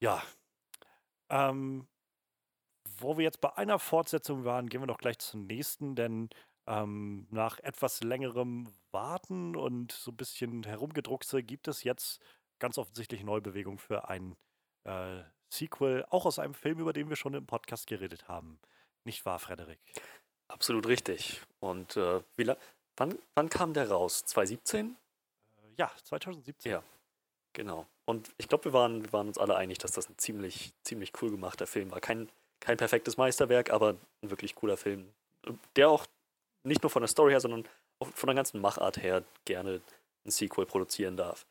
Ja. 0.00 0.22
Ähm, 1.28 1.86
wo 2.96 3.18
wir 3.18 3.24
jetzt 3.24 3.42
bei 3.42 3.54
einer 3.54 3.78
Fortsetzung 3.78 4.46
waren, 4.46 4.70
gehen 4.70 4.80
wir 4.80 4.86
doch 4.86 4.96
gleich 4.96 5.18
zur 5.18 5.40
nächsten, 5.40 5.94
denn 5.94 6.30
ähm, 6.66 7.26
nach 7.28 7.58
etwas 7.58 8.02
längerem 8.02 8.72
Warten 8.92 9.56
und 9.56 9.92
so 9.92 10.10
ein 10.10 10.16
bisschen 10.16 10.62
herumgedruckse 10.62 11.42
gibt 11.42 11.68
es 11.68 11.84
jetzt 11.84 12.22
ganz 12.58 12.78
offensichtlich 12.78 13.24
Neubewegung 13.24 13.78
für 13.78 14.08
ein 14.08 14.36
äh, 14.84 15.22
Sequel, 15.52 16.06
auch 16.08 16.24
aus 16.24 16.38
einem 16.38 16.54
Film, 16.54 16.78
über 16.78 16.94
den 16.94 17.10
wir 17.10 17.16
schon 17.16 17.34
im 17.34 17.44
Podcast 17.46 17.86
geredet 17.86 18.26
haben. 18.26 18.58
Nicht 19.04 19.26
wahr, 19.26 19.38
Frederik? 19.38 19.80
Absolut 20.48 20.86
richtig. 20.86 21.42
Und 21.60 21.98
äh, 21.98 22.22
wie 22.36 22.44
la- 22.44 22.56
wann, 22.96 23.18
wann 23.34 23.48
kam 23.48 23.72
der 23.74 23.90
raus? 23.90 24.24
2017? 24.26 24.96
Äh, 25.56 25.60
ja, 25.78 25.90
2017. 26.04 26.72
Ja. 26.72 26.82
Genau. 27.54 27.86
Und 28.06 28.30
ich 28.38 28.48
glaube, 28.48 28.64
wir 28.66 28.72
waren, 28.72 29.04
wir 29.04 29.12
waren 29.12 29.28
uns 29.28 29.38
alle 29.38 29.56
einig, 29.56 29.78
dass 29.78 29.92
das 29.92 30.08
ein 30.08 30.16
ziemlich, 30.18 30.72
ziemlich 30.82 31.12
cool 31.20 31.30
gemachter 31.30 31.66
Film 31.66 31.90
war. 31.90 32.00
Kein, 32.00 32.28
kein 32.60 32.76
perfektes 32.76 33.16
Meisterwerk, 33.16 33.70
aber 33.70 33.96
ein 34.22 34.30
wirklich 34.30 34.54
cooler 34.54 34.76
Film. 34.76 35.12
Der 35.76 35.88
auch 35.90 36.06
nicht 36.64 36.82
nur 36.82 36.90
von 36.90 37.02
der 37.02 37.08
Story 37.08 37.32
her, 37.32 37.40
sondern 37.40 37.68
auch 37.98 38.08
von 38.08 38.28
der 38.28 38.34
ganzen 38.36 38.60
Machart 38.60 38.96
her 39.02 39.22
gerne 39.44 39.80
ein 40.24 40.30
Sequel 40.30 40.66
produzieren 40.66 41.16
darf. 41.16 41.44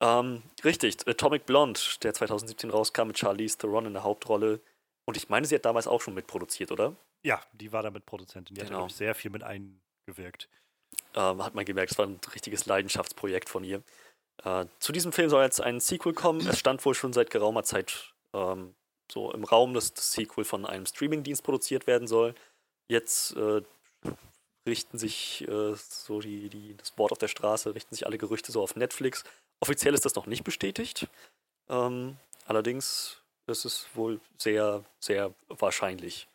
Ähm, 0.00 0.42
richtig, 0.64 0.96
Atomic 1.06 1.46
Blonde, 1.46 1.78
der 2.02 2.14
2017 2.14 2.70
rauskam 2.70 3.08
mit 3.08 3.18
Charlize 3.18 3.58
Theron 3.58 3.86
in 3.86 3.92
der 3.92 4.02
Hauptrolle. 4.02 4.60
Und 5.04 5.16
ich 5.16 5.28
meine, 5.28 5.46
sie 5.46 5.54
hat 5.54 5.64
damals 5.64 5.86
auch 5.86 6.00
schon 6.00 6.14
mitproduziert, 6.14 6.72
oder? 6.72 6.94
Ja, 7.22 7.40
die 7.52 7.72
war 7.72 7.82
damit 7.82 8.06
Produzentin. 8.06 8.54
Die 8.54 8.60
hat, 8.60 8.68
Genau. 8.68 8.80
glaube 8.80 8.90
ich, 8.90 8.96
sehr 8.96 9.14
viel 9.14 9.30
mit 9.30 9.42
eingewirkt. 9.42 10.48
Ähm, 11.14 11.44
hat 11.44 11.54
man 11.54 11.64
gemerkt, 11.64 11.92
es 11.92 11.98
war 11.98 12.06
ein 12.06 12.20
richtiges 12.34 12.66
Leidenschaftsprojekt 12.66 13.48
von 13.48 13.64
ihr. 13.64 13.82
Äh, 14.44 14.66
zu 14.78 14.92
diesem 14.92 15.12
Film 15.12 15.28
soll 15.28 15.42
jetzt 15.42 15.60
ein 15.60 15.80
Sequel 15.80 16.12
kommen. 16.12 16.46
Es 16.46 16.58
stand 16.58 16.84
wohl 16.84 16.94
schon 16.94 17.12
seit 17.12 17.30
geraumer 17.30 17.64
Zeit 17.64 18.14
ähm, 18.32 18.74
so 19.10 19.32
im 19.32 19.44
Raum, 19.44 19.74
dass 19.74 19.92
das 19.92 20.12
Sequel 20.12 20.44
von 20.44 20.64
einem 20.66 20.86
Streamingdienst 20.86 21.42
produziert 21.42 21.86
werden 21.86 22.06
soll. 22.08 22.34
Jetzt 22.88 23.36
äh, 23.36 23.62
richten 24.66 24.98
sich 24.98 25.46
äh, 25.48 25.74
so 25.74 26.20
die, 26.20 26.48
die, 26.48 26.76
das 26.76 26.96
Wort 26.96 27.12
auf 27.12 27.18
der 27.18 27.28
Straße, 27.28 27.74
richten 27.74 27.94
sich 27.94 28.06
alle 28.06 28.18
Gerüchte 28.18 28.52
so 28.52 28.62
auf 28.62 28.76
Netflix. 28.76 29.24
Offiziell 29.60 29.94
ist 29.94 30.04
das 30.04 30.14
noch 30.14 30.26
nicht 30.26 30.44
bestätigt. 30.44 31.08
Ähm, 31.68 32.16
allerdings 32.46 33.18
ist 33.46 33.64
es 33.64 33.86
wohl 33.94 34.20
sehr, 34.38 34.84
sehr 35.00 35.34
wahrscheinlich. 35.48 36.28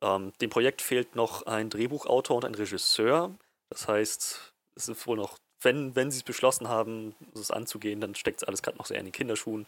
Ähm, 0.00 0.32
dem 0.40 0.50
Projekt 0.50 0.82
fehlt 0.82 1.14
noch 1.14 1.42
ein 1.46 1.70
Drehbuchautor 1.70 2.36
und 2.36 2.44
ein 2.44 2.54
Regisseur. 2.54 3.30
Das 3.72 3.88
heißt, 3.88 4.52
es 4.76 4.88
ist 4.88 5.06
wohl 5.06 5.16
noch, 5.16 5.38
wenn, 5.62 5.96
wenn 5.96 6.10
sie 6.10 6.18
es 6.18 6.24
beschlossen 6.24 6.68
haben, 6.68 7.14
es 7.34 7.50
anzugehen, 7.50 8.00
dann 8.00 8.14
steckt 8.14 8.42
es 8.42 8.48
alles 8.48 8.62
gerade 8.62 8.76
noch 8.76 8.84
sehr 8.84 8.98
in 8.98 9.06
den 9.06 9.12
Kinderschuhen, 9.12 9.66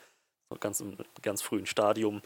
noch 0.50 0.60
ganz 0.60 0.80
im 0.80 0.98
ganz 1.22 1.40
frühen 1.40 1.64
Stadium. 1.64 2.20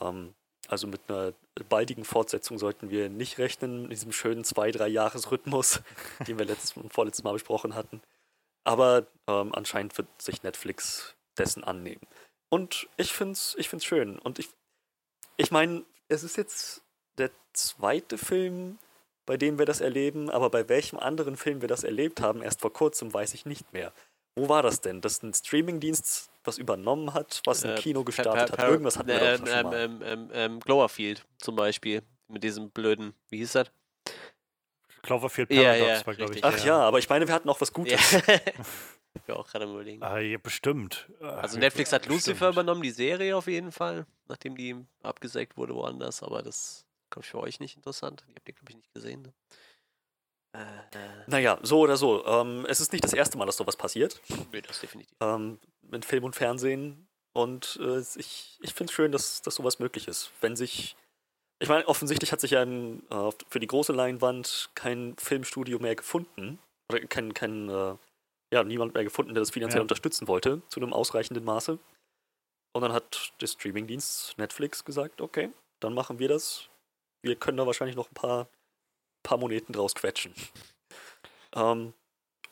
Ähm, 0.00 0.34
also 0.68 0.86
mit 0.86 1.02
einer 1.08 1.34
baldigen 1.68 2.04
Fortsetzung 2.04 2.58
sollten 2.58 2.88
wir 2.88 3.10
nicht 3.10 3.36
rechnen, 3.36 3.84
in 3.84 3.90
diesem 3.90 4.12
schönen 4.12 4.42
zwei, 4.42 4.70
drei 4.70 4.88
Jahres-Rhythmus, 4.88 5.82
den 6.26 6.38
wir 6.38 6.46
letztes 6.46 6.72
und 6.78 6.92
vorletztes 6.94 7.24
Mal 7.24 7.32
besprochen 7.32 7.74
hatten. 7.74 8.00
Aber 8.64 9.06
ähm, 9.26 9.54
anscheinend 9.54 9.96
wird 9.98 10.08
sich 10.20 10.42
Netflix 10.42 11.14
dessen 11.36 11.62
annehmen. 11.62 12.06
Und 12.48 12.88
ich 12.96 13.12
finde 13.12 13.32
es 13.32 13.54
ich 13.58 13.68
find's 13.68 13.84
schön. 13.84 14.18
Und 14.18 14.38
ich, 14.38 14.48
ich 15.36 15.50
meine, 15.50 15.84
es 16.08 16.22
ist 16.22 16.38
jetzt 16.38 16.82
der 17.18 17.30
zweite 17.52 18.16
Film, 18.16 18.78
bei 19.28 19.36
dem 19.36 19.58
wir 19.58 19.66
das 19.66 19.82
erleben, 19.82 20.30
aber 20.30 20.48
bei 20.48 20.70
welchem 20.70 20.98
anderen 20.98 21.36
Film 21.36 21.60
wir 21.60 21.68
das 21.68 21.84
erlebt 21.84 22.22
haben, 22.22 22.40
erst 22.42 22.62
vor 22.62 22.72
kurzem, 22.72 23.12
weiß 23.12 23.34
ich 23.34 23.44
nicht 23.44 23.74
mehr. 23.74 23.92
Wo 24.36 24.48
war 24.48 24.62
das 24.62 24.80
denn? 24.80 25.02
Dass 25.02 25.22
ein 25.22 25.34
Streamingdienst 25.34 26.30
was 26.44 26.56
übernommen 26.56 27.12
hat, 27.12 27.42
was 27.44 27.62
ein 27.62 27.72
Äh, 27.72 27.74
Kino 27.74 28.04
gestartet 28.04 28.52
hat? 28.58 28.66
Irgendwas 28.70 28.96
hatten 28.96 29.08
wir 29.08 29.20
ähm, 29.20 29.44
doch 29.44 29.46
schon 29.46 29.58
ähm, 29.58 29.64
mal. 29.66 29.74
ähm, 29.76 30.02
ähm, 30.02 30.30
ähm, 30.32 30.60
Glowerfield 30.60 31.26
zum 31.36 31.56
Beispiel. 31.56 32.02
Mit 32.28 32.42
diesem 32.42 32.70
blöden, 32.70 33.12
wie 33.28 33.36
hieß 33.38 33.52
das? 33.52 33.70
Cloverfield 35.02 35.52
Ja, 35.52 35.62
Paradox 35.62 36.00
ja, 36.00 36.06
war, 36.06 36.14
glaube 36.14 36.34
ich. 36.34 36.44
richtig. 36.44 36.60
Ach 36.60 36.64
ja, 36.66 36.78
aber 36.80 36.98
ich 36.98 37.08
meine, 37.10 37.26
wir 37.28 37.34
hatten 37.34 37.48
auch 37.50 37.60
was 37.60 37.72
Gutes. 37.72 38.12
Ja. 38.12 38.20
ich 39.26 39.32
auch 39.32 39.46
gerade 39.46 39.66
überlegen. 39.66 40.02
Ah, 40.02 40.18
ja, 40.20 40.38
bestimmt. 40.38 41.08
Äh, 41.20 41.24
Also 41.26 41.58
Netflix 41.58 41.92
hat 41.92 42.06
Lucifer 42.06 42.32
bestimmt. 42.32 42.52
übernommen, 42.54 42.82
die 42.82 42.90
Serie 42.90 43.36
auf 43.36 43.46
jeden 43.46 43.72
Fall, 43.72 44.06
nachdem 44.26 44.56
die 44.56 44.74
abgesägt 45.02 45.56
wurde 45.58 45.74
woanders, 45.74 46.22
aber 46.22 46.42
das 46.42 46.86
glaube 47.10 47.24
ich 47.24 47.30
für 47.30 47.38
euch 47.40 47.60
nicht 47.60 47.76
interessant. 47.76 48.24
Die 48.28 48.34
habt 48.34 48.48
ihr, 48.48 48.54
glaube 48.54 48.70
ich, 48.70 48.76
nicht 48.76 48.92
gesehen. 48.94 49.22
Ne? 49.22 49.32
Äh, 50.54 50.96
äh, 50.96 51.24
Naja, 51.26 51.58
so 51.62 51.80
oder 51.80 51.96
so. 51.96 52.24
Ähm, 52.26 52.66
es 52.68 52.80
ist 52.80 52.92
nicht 52.92 53.04
das 53.04 53.12
erste 53.12 53.36
Mal, 53.38 53.46
dass 53.46 53.56
sowas 53.56 53.76
passiert. 53.76 54.20
nee, 54.52 54.62
das 54.62 54.80
definitiv. 54.80 55.16
ähm, 55.20 55.58
mit 55.82 56.04
Film 56.04 56.24
und 56.24 56.34
Fernsehen. 56.36 57.06
Und 57.34 57.78
äh, 57.82 58.00
ich, 58.16 58.58
ich 58.62 58.74
finde 58.74 58.90
es 58.90 58.92
schön, 58.94 59.12
dass, 59.12 59.42
dass 59.42 59.54
sowas 59.56 59.78
möglich 59.78 60.08
ist. 60.08 60.32
Wenn 60.40 60.56
sich. 60.56 60.96
Ich 61.60 61.68
meine, 61.68 61.86
offensichtlich 61.88 62.30
hat 62.32 62.40
sich 62.40 62.52
ja 62.52 62.62
ein, 62.62 63.02
äh, 63.10 63.30
für 63.48 63.58
die 63.60 63.66
große 63.66 63.92
Leinwand 63.92 64.70
kein 64.74 65.16
Filmstudio 65.18 65.78
mehr 65.80 65.96
gefunden. 65.96 66.58
Oder 66.90 67.00
kein, 67.06 67.34
kein 67.34 67.68
äh, 67.68 67.96
ja, 68.52 68.64
niemand 68.64 68.94
mehr 68.94 69.04
gefunden, 69.04 69.34
der 69.34 69.42
das 69.42 69.50
finanziell 69.50 69.80
Ja. 69.80 69.82
unterstützen 69.82 70.26
wollte, 70.28 70.62
zu 70.68 70.80
einem 70.80 70.92
ausreichenden 70.94 71.44
Maße. 71.44 71.78
Und 72.72 72.82
dann 72.82 72.92
hat 72.92 73.32
der 73.40 73.46
Streamingdienst 73.48 74.38
Netflix 74.38 74.84
gesagt, 74.84 75.20
okay, 75.20 75.50
dann 75.80 75.94
machen 75.94 76.18
wir 76.18 76.28
das. 76.28 76.68
Wir 77.22 77.36
können 77.36 77.58
da 77.58 77.66
wahrscheinlich 77.66 77.96
noch 77.96 78.10
ein 78.10 78.14
paar, 78.14 78.48
paar 79.22 79.38
Moneten 79.38 79.72
draus 79.72 79.94
quetschen. 79.94 80.34
Ähm, 81.54 81.92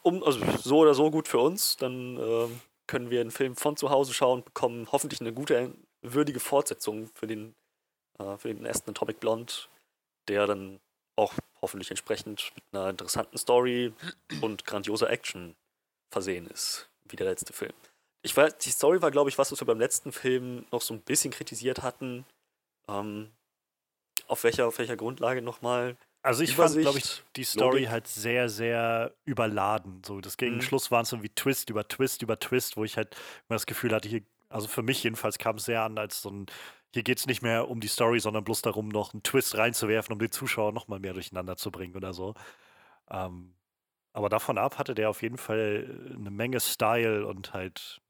um, 0.03 0.23
also 0.23 0.41
so 0.59 0.79
oder 0.79 0.95
so 0.95 1.11
gut 1.11 1.29
für 1.29 1.39
uns, 1.39 1.77
dann 1.77 2.19
ähm, 2.19 2.61
können 2.87 3.11
wir 3.11 3.21
einen 3.21 3.31
Film 3.31 3.57
von 3.57 3.77
zu 3.77 3.91
Hause 3.91 4.15
schauen, 4.15 4.45
bekommen 4.45 4.89
hoffentlich 4.93 5.21
eine 5.21 5.33
gute, 5.33 5.75
würdige 6.03 6.41
Fortsetzung 6.41 7.11
für 7.15 7.27
den, 7.27 7.55
äh, 8.19 8.37
für 8.37 8.49
den 8.49 8.65
ersten 8.65 8.91
Atomic 8.91 9.21
Blonde, 9.21 9.53
der 10.29 10.47
dann 10.47 10.81
auch 11.17 11.35
hoffentlich 11.61 11.91
entsprechend 11.91 12.53
mit 12.55 12.65
einer 12.73 12.91
interessanten 12.91 13.39
Story 13.39 13.93
und 14.41 14.65
grandioser 14.65 15.11
Action 15.11 15.57
versehen 16.13 16.47
ist, 16.49 16.89
wie 17.09 17.17
der 17.17 17.27
letzte 17.27 17.53
Film. 17.53 17.73
Ich 18.23 18.37
weiß, 18.37 18.59
die 18.59 18.71
Story 18.71 19.03
war, 19.03 19.11
glaube 19.11 19.31
ich, 19.31 19.39
was, 19.39 19.53
was 19.53 19.61
wir 19.61 19.67
beim 19.67 19.79
letzten 19.79 20.13
Film 20.13 20.67
noch 20.71 20.83
so 20.83 20.95
ein 20.95 21.01
bisschen 21.01 21.33
kritisiert 21.33 21.83
hatten. 21.83 22.25
Ähm, 22.89 23.31
auf 24.29 24.45
welcher, 24.45 24.67
auf 24.67 24.79
welcher 24.79 24.97
Grundlage 24.97 25.43
nochmal? 25.43 25.97
Also 26.23 26.43
ich 26.43 26.55
fand, 26.57 26.75
Übersicht, 26.75 26.83
glaube 26.83 26.99
ich, 26.99 27.23
die 27.37 27.45
Story 27.45 27.85
Logik. 27.85 27.91
halt 27.91 28.09
sehr, 28.09 28.49
sehr 28.49 29.15
überladen. 29.25 30.03
So, 30.05 30.21
das 30.21 30.37
gegen 30.37 30.57
Mhm. 30.57 30.61
Schluss 30.61 30.91
waren 30.91 31.03
es 31.03 31.11
so 31.11 31.23
wie 31.23 31.29
Twist 31.29 31.71
über 31.71 31.87
Twist 31.87 32.23
über 32.23 32.39
Twist, 32.39 32.77
wo 32.77 32.85
ich 32.85 32.97
halt 32.97 33.15
immer 33.49 33.55
das 33.55 33.67
Gefühl 33.67 33.93
hatte, 33.95 34.09
hier, 34.09 34.23
also 34.49 34.67
für 34.67 34.83
mich 34.83 35.03
jedenfalls 35.05 35.39
kam 35.39 35.57
es 35.57 35.65
sehr 35.67 35.83
an 35.83 35.99
als 35.99 36.23
so 36.23 36.31
ein, 36.31 36.47
hier 36.93 37.05
geht 37.05 37.19
es 37.19 37.27
nicht 37.27 37.43
mehr 37.43 37.69
um 37.69 37.81
die 37.81 37.89
Story, 37.89 38.19
sondern 38.21 38.43
bloß 38.45 38.63
darum, 38.63 38.89
noch 38.89 39.13
einen 39.15 39.23
Twist 39.23 39.57
reinzuwerfen, 39.57 40.13
um 40.13 40.19
den 40.19 40.33
Zuschauer 40.33 40.73
noch 40.73 40.89
mal 40.89 40.99
mehr 40.99 41.13
durcheinander 41.15 41.57
zu 41.57 41.71
bringen 41.71 41.95
oder 41.97 42.13
so. 42.13 42.35
Ähm, 43.11 43.55
aber 44.13 44.29
davon 44.31 44.59
ab 44.59 44.79
hatte 44.79 44.95
der 44.95 45.11
auf 45.11 45.23
jeden 45.23 45.39
Fall 45.39 46.15
eine 46.17 46.31
Menge 46.31 46.61
Style 46.61 47.27
und 47.27 47.55
halt, 47.55 48.01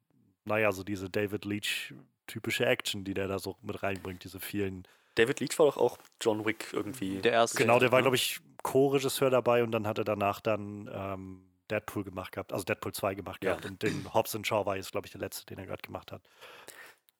naja, 0.45 0.73
so 0.73 0.85
diese 0.85 1.11
David 1.11 1.45
Leach 1.47 1.95
typische 2.27 2.67
Action, 2.67 3.05
die 3.05 3.15
der 3.15 3.29
da 3.29 3.39
so 3.39 3.57
mit 3.63 3.83
reinbringt, 3.83 4.25
diese 4.25 4.41
vielen. 4.41 4.85
David 5.17 5.41
Leach 5.41 5.59
war 5.59 5.67
doch 5.67 5.77
auch 5.77 5.99
John 6.21 6.45
Wick 6.47 6.69
irgendwie. 6.73 7.21
Der 7.21 7.33
erste. 7.33 7.59
Genau, 7.59 7.79
der 7.79 7.91
war, 7.93 8.01
glaube 8.03 8.17
ich, 8.17 8.41
Co-Regisseur 8.63 9.31
dabei 9.31 9.63
und 9.65 9.73
dann 9.73 9.87
hat 9.87 9.99
er 9.99 10.05
danach 10.05 10.41
dann 10.41 10.89
ähm, 10.93 11.43
Deadpool 11.71 12.05
gemacht 12.05 12.33
gehabt, 12.33 12.53
also 12.53 12.65
Deadpool 12.65 12.93
2 12.93 13.15
gemacht 13.15 13.43
Ja. 13.45 13.51
gehabt 13.51 13.67
und 13.67 13.83
den 13.83 14.07
Hobbs 14.15 14.39
Shaw 14.45 14.65
war 14.67 14.77
jetzt, 14.77 14.93
glaube 14.93 15.07
ich, 15.07 15.13
der 15.13 15.21
letzte, 15.21 15.45
den 15.47 15.59
er 15.59 15.67
gerade 15.67 15.83
gemacht 15.83 16.13
hat. 16.13 16.23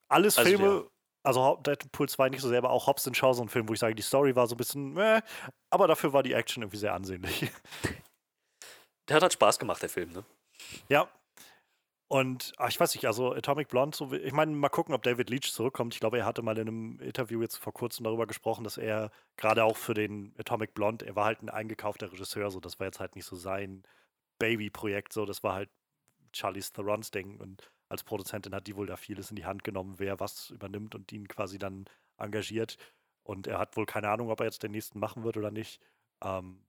Alles 0.09 0.39
Also, 0.39 0.49
Filme, 0.51 0.87
also 1.25 1.43
Hau- 1.43 1.57
Deadpool 1.57 2.09
2 2.09 2.29
nicht 2.29 2.41
so 2.41 2.49
sehr, 2.49 2.59
aber 2.59 2.71
auch 2.71 2.87
Hobbs 2.87 3.11
Shaw 3.13 3.33
so 3.35 3.43
ein 3.43 3.49
Film, 3.49 3.69
wo 3.69 3.73
ich 3.73 3.81
sage, 3.81 3.95
die 3.95 4.03
Story 4.03 4.37
war 4.37 4.47
so 4.47 4.55
ein 4.55 4.59
bisschen, 4.59 4.97
äh, 4.97 5.21
aber 5.71 5.89
dafür 5.89 6.13
war 6.13 6.23
die 6.23 6.33
Action 6.33 6.63
irgendwie 6.63 6.79
sehr 6.79 6.95
ansehnlich. 6.95 7.51
Der 9.09 9.17
hat 9.17 9.23
halt 9.23 9.33
Spaß 9.33 9.59
gemacht, 9.59 9.83
der 9.83 9.89
Film, 9.89 10.13
ne? 10.13 10.25
Ja. 10.89 11.09
Und 12.09 12.53
ach, 12.59 12.69
ich 12.69 12.79
weiß 12.79 12.95
nicht, 12.95 13.07
also 13.07 13.33
Atomic 13.33 13.69
Blonde, 13.69 13.97
so, 13.97 14.13
ich 14.13 14.33
meine, 14.33 14.53
mal 14.53 14.69
gucken, 14.69 14.95
ob 14.95 15.03
David 15.03 15.29
Leach 15.29 15.53
zurückkommt. 15.53 15.95
Ich 15.95 16.01
glaube, 16.01 16.19
er 16.19 16.25
hatte 16.25 16.43
mal 16.43 16.57
in 16.57 16.69
einem 16.69 17.01
Interview 17.01 17.43
jetzt 17.43 17.57
vor 17.57 17.73
kurzem 17.73 18.05
darüber 18.05 18.27
gesprochen, 18.29 18.63
dass 18.63 18.79
er 18.79 19.11
gerade 19.37 19.65
auch 19.65 19.77
für 19.77 19.95
den 19.95 20.33
Atomic 20.39 20.73
Blonde, 20.75 21.05
er 21.05 21.17
war 21.17 21.25
halt 21.25 21.43
ein 21.43 21.49
eingekaufter 21.49 22.13
Regisseur, 22.13 22.51
so 22.53 22.61
das 22.61 22.79
war 22.79 22.87
jetzt 22.87 23.01
halt 23.01 23.17
nicht 23.17 23.25
so 23.25 23.35
sein 23.35 23.83
Baby-Projekt, 24.39 25.13
so 25.13 25.25
das 25.27 25.43
war 25.43 25.55
halt 25.55 25.71
Charlize 26.33 26.73
Therons 26.73 27.11
Ding 27.11 27.39
und 27.39 27.73
als 27.89 28.05
Produzentin 28.05 28.55
hat 28.55 28.67
die 28.67 28.77
wohl 28.77 28.87
da 28.87 28.97
vieles 28.97 29.31
in 29.31 29.37
die 29.37 29.47
Hand 29.47 29.65
genommen, 29.65 29.95
wer 29.99 30.21
was 30.21 30.51
übernimmt 30.51 30.95
und 30.95 31.11
ihn 31.13 31.29
quasi 31.29 31.59
dann 31.59 31.87
engagiert. 32.19 32.79
Und 33.23 33.47
er 33.47 33.59
hat 33.59 33.77
wohl 33.77 33.87
keine 33.87 34.09
Ahnung, 34.09 34.31
ob 34.31 34.41
er 34.41 34.47
jetzt 34.47 34.63
den 34.63 34.73
nächsten 34.73 34.99
machen 34.99 35.25
wird 35.25 35.37
oder 35.37 35.51
nicht. 35.51 35.81
Ähm, 36.23 36.65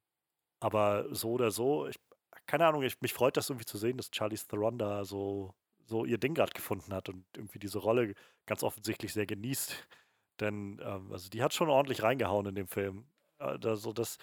aber 0.60 1.14
so 1.14 1.32
oder 1.32 1.52
so, 1.52 1.88
ich, 1.88 2.00
keine 2.48 2.66
Ahnung, 2.66 2.82
ich, 2.82 3.00
mich 3.02 3.14
freut 3.14 3.38
das 3.38 3.50
irgendwie 3.50 3.66
zu 3.66 3.78
sehen, 3.78 3.98
dass 3.98 4.10
Charlize 4.12 4.48
Theron 4.48 4.78
da 4.78 5.06
so, 5.06 5.54
so 5.86 6.06
ihr 6.06 6.18
Ding 6.18 6.34
gerade 6.34 6.54
gefunden 6.54 6.94
hat 6.94 7.10
und 7.10 7.26
irgendwie 7.36 7.60
diese 7.60 7.80
Rolle 7.80 8.14
ganz 8.46 8.64
offensichtlich 8.64 9.14
sehr 9.14 9.26
genießt. 9.26 9.88
Denn, 10.40 10.82
ähm, 10.84 11.12
also 11.12 11.30
die 11.30 11.44
hat 11.44 11.54
schon 11.54 11.70
ordentlich 11.70 12.04
reingehauen 12.04 12.46
in 12.48 12.56
dem 12.56 12.68
Film. 12.68 13.06
Äh, 13.40 13.60
da, 13.60 13.76
so 13.76 13.94
das, 13.94 14.18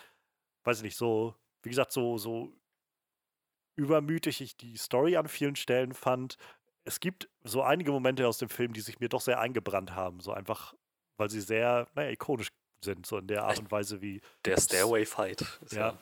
weiß 0.64 0.78
ich 0.78 0.84
nicht, 0.84 0.96
so, 0.96 1.34
wie 1.62 1.68
gesagt, 1.68 1.92
so, 1.92 2.18
so 2.18 2.52
übermütig 3.76 4.40
ich 4.40 4.56
die 4.56 4.76
Story 4.76 5.16
an 5.16 5.28
vielen 5.28 5.56
Stellen 5.56 5.92
fand. 5.92 6.36
Es 6.84 7.00
gibt 7.00 7.28
so 7.42 7.62
einige 7.62 7.90
Momente 7.90 8.26
aus 8.26 8.38
dem 8.38 8.48
Film, 8.48 8.72
die 8.72 8.80
sich 8.80 9.00
mir 9.00 9.08
doch 9.08 9.20
sehr 9.20 9.40
eingebrannt 9.40 9.94
haben. 9.94 10.20
So 10.20 10.32
einfach, 10.32 10.74
weil 11.16 11.30
sie 11.30 11.40
sehr, 11.40 11.88
naja, 11.94 12.10
ikonisch 12.10 12.48
sind, 12.82 13.06
so 13.06 13.18
in 13.18 13.26
der 13.26 13.44
Art 13.44 13.58
und 13.58 13.70
Weise, 13.70 14.00
wie. 14.00 14.20
Der 14.44 14.60
Stairway 14.60 15.04
Fight. 15.04 15.40
Ist 15.62 15.72
Ja. 15.72 15.98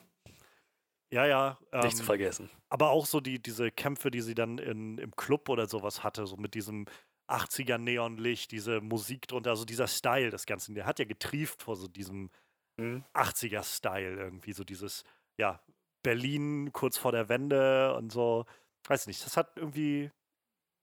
Ja, 1.13 1.25
ja. 1.27 1.59
Nicht 1.83 1.97
zu 1.97 2.03
ähm, 2.03 2.07
vergessen. 2.07 2.49
aber 2.69 2.89
auch 2.89 3.05
so 3.05 3.19
die, 3.21 3.39
diese 3.41 3.69
Kämpfe, 3.71 4.09
die 4.09 4.21
sie 4.21 4.33
dann 4.35 4.57
in, 4.57 4.97
im 4.97 5.15
Club 5.15 5.47
oder 5.49 5.67
sowas 5.67 6.03
hatte, 6.03 6.25
so 6.25 6.37
mit 6.37 6.55
diesem 6.55 6.85
80er 7.27 7.77
Neonlicht, 7.77 8.51
diese 8.51 8.81
Musik 8.81 9.27
drunter, 9.27 9.51
also 9.51 9.63
dieser 9.63 9.87
Style 9.87 10.31
des 10.31 10.45
Ganzen, 10.45 10.73
der 10.75 10.85
hat 10.85 10.97
ja 10.99 11.05
getrieft 11.05 11.61
vor 11.61 11.75
so 11.75 11.87
diesem 11.87 12.31
Mhm. 12.77 13.03
80er-Style 13.13 14.15
irgendwie, 14.17 14.51
so 14.53 14.63
dieses, 14.63 15.03
ja, 15.37 15.61
Berlin 16.01 16.71
kurz 16.73 16.97
vor 16.97 17.11
der 17.11 17.29
Wende 17.29 17.93
und 17.95 18.11
so, 18.11 18.45
weiß 18.87 19.05
nicht, 19.05 19.23
das 19.23 19.37
hat 19.37 19.55
irgendwie, 19.57 20.09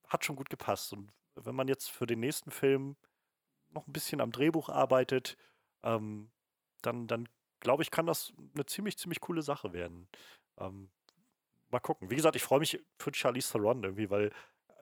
hat 0.07 0.23
schon 0.23 0.37
gut 0.37 0.49
gepasst. 0.49 0.93
Und 0.93 1.11
wenn 1.35 1.53
man 1.53 1.67
jetzt 1.67 1.91
für 1.91 2.07
den 2.07 2.21
nächsten 2.21 2.49
Film 2.49 2.95
noch 3.71 3.87
ein 3.87 3.93
bisschen 3.93 4.21
am 4.21 4.31
Drehbuch 4.31 4.69
arbeitet, 4.69 5.35
ähm, 5.83 6.31
dann, 6.81 7.07
dann 7.07 7.27
glaube 7.61 7.83
ich, 7.83 7.91
kann 7.91 8.05
das 8.05 8.33
eine 8.53 8.65
ziemlich, 8.65 8.97
ziemlich 8.97 9.21
coole 9.21 9.41
Sache 9.41 9.71
werden. 9.73 10.07
Ähm, 10.59 10.89
mal 11.69 11.79
gucken. 11.79 12.09
Wie 12.09 12.15
gesagt, 12.15 12.35
ich 12.35 12.43
freue 12.43 12.59
mich 12.59 12.79
für 12.99 13.13
Charlize 13.13 13.53
Theron 13.53 13.83
irgendwie, 13.83 14.09
weil 14.09 14.31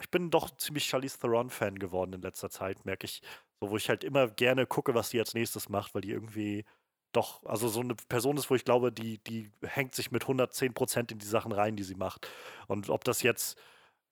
ich 0.01 0.09
bin 0.09 0.31
doch 0.31 0.49
ziemlich 0.57 0.85
Charlize 0.85 1.19
Theron-Fan 1.19 1.77
geworden 1.77 2.13
in 2.13 2.21
letzter 2.21 2.49
Zeit, 2.49 2.85
merke 2.85 3.05
ich. 3.05 3.21
So, 3.59 3.69
wo 3.69 3.77
ich 3.77 3.89
halt 3.89 4.03
immer 4.03 4.27
gerne 4.27 4.65
gucke, 4.65 4.95
was 4.95 5.09
die 5.09 5.19
als 5.19 5.33
nächstes 5.33 5.69
macht, 5.69 5.93
weil 5.93 6.01
die 6.01 6.11
irgendwie 6.11 6.65
doch, 7.11 7.43
also 7.43 7.67
so 7.67 7.81
eine 7.81 7.95
Person 7.95 8.37
ist, 8.37 8.49
wo 8.49 8.55
ich 8.55 8.63
glaube, 8.63 8.91
die, 8.91 9.17
die 9.23 9.51
hängt 9.63 9.95
sich 9.95 10.11
mit 10.11 10.23
110 10.23 10.73
Prozent 10.73 11.11
in 11.11 11.19
die 11.19 11.25
Sachen 11.25 11.51
rein, 11.51 11.75
die 11.75 11.83
sie 11.83 11.95
macht. 11.95 12.27
Und 12.67 12.89
ob 12.89 13.03
das 13.03 13.23
jetzt 13.23 13.59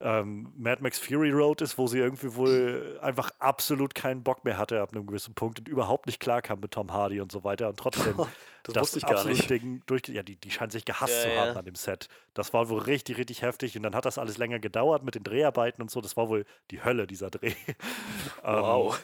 ähm, 0.00 0.52
Mad 0.56 0.82
Max 0.82 0.98
Fury 0.98 1.30
Road 1.30 1.60
ist, 1.60 1.78
wo 1.78 1.86
sie 1.88 1.98
irgendwie 1.98 2.34
wohl 2.36 2.98
einfach 3.02 3.30
absolut 3.40 3.94
keinen 3.94 4.22
Bock 4.22 4.44
mehr 4.44 4.56
hatte 4.58 4.80
ab 4.80 4.92
einem 4.94 5.06
gewissen 5.06 5.34
Punkt 5.34 5.58
und 5.58 5.68
überhaupt 5.68 6.06
nicht 6.06 6.20
klarkam 6.20 6.60
mit 6.60 6.72
Tom 6.72 6.92
Hardy 6.92 7.20
und 7.20 7.32
so 7.32 7.44
weiter 7.44 7.68
und 7.68 7.78
trotzdem 7.78 8.14
Das, 8.64 8.74
wusste 8.82 8.98
ich 8.98 9.06
gar 9.06 9.24
nicht. 9.24 9.48
Ding 9.50 9.82
durch, 9.86 10.02
ja, 10.08 10.22
die, 10.22 10.36
die 10.36 10.50
scheint 10.50 10.72
sich 10.72 10.84
gehasst 10.84 11.14
Ja, 11.14 11.22
zu 11.22 11.34
haben 11.34 11.54
ja. 11.54 11.56
an 11.56 11.64
dem 11.64 11.74
Set. 11.74 12.08
Das 12.34 12.52
war 12.52 12.68
wohl 12.68 12.80
richtig, 12.80 13.16
richtig 13.18 13.42
heftig 13.42 13.76
und 13.76 13.82
dann 13.82 13.94
hat 13.94 14.04
das 14.04 14.18
alles 14.18 14.38
länger 14.38 14.58
gedauert 14.58 15.02
mit 15.04 15.14
den 15.14 15.24
Dreharbeiten 15.24 15.82
und 15.82 15.90
so. 15.90 16.00
Das 16.00 16.16
war 16.16 16.28
wohl 16.28 16.44
die 16.70 16.84
Hölle, 16.84 17.06
dieser 17.06 17.30
Dreh. 17.30 17.54
Ähm, 18.44 18.56
Wow. 18.60 18.98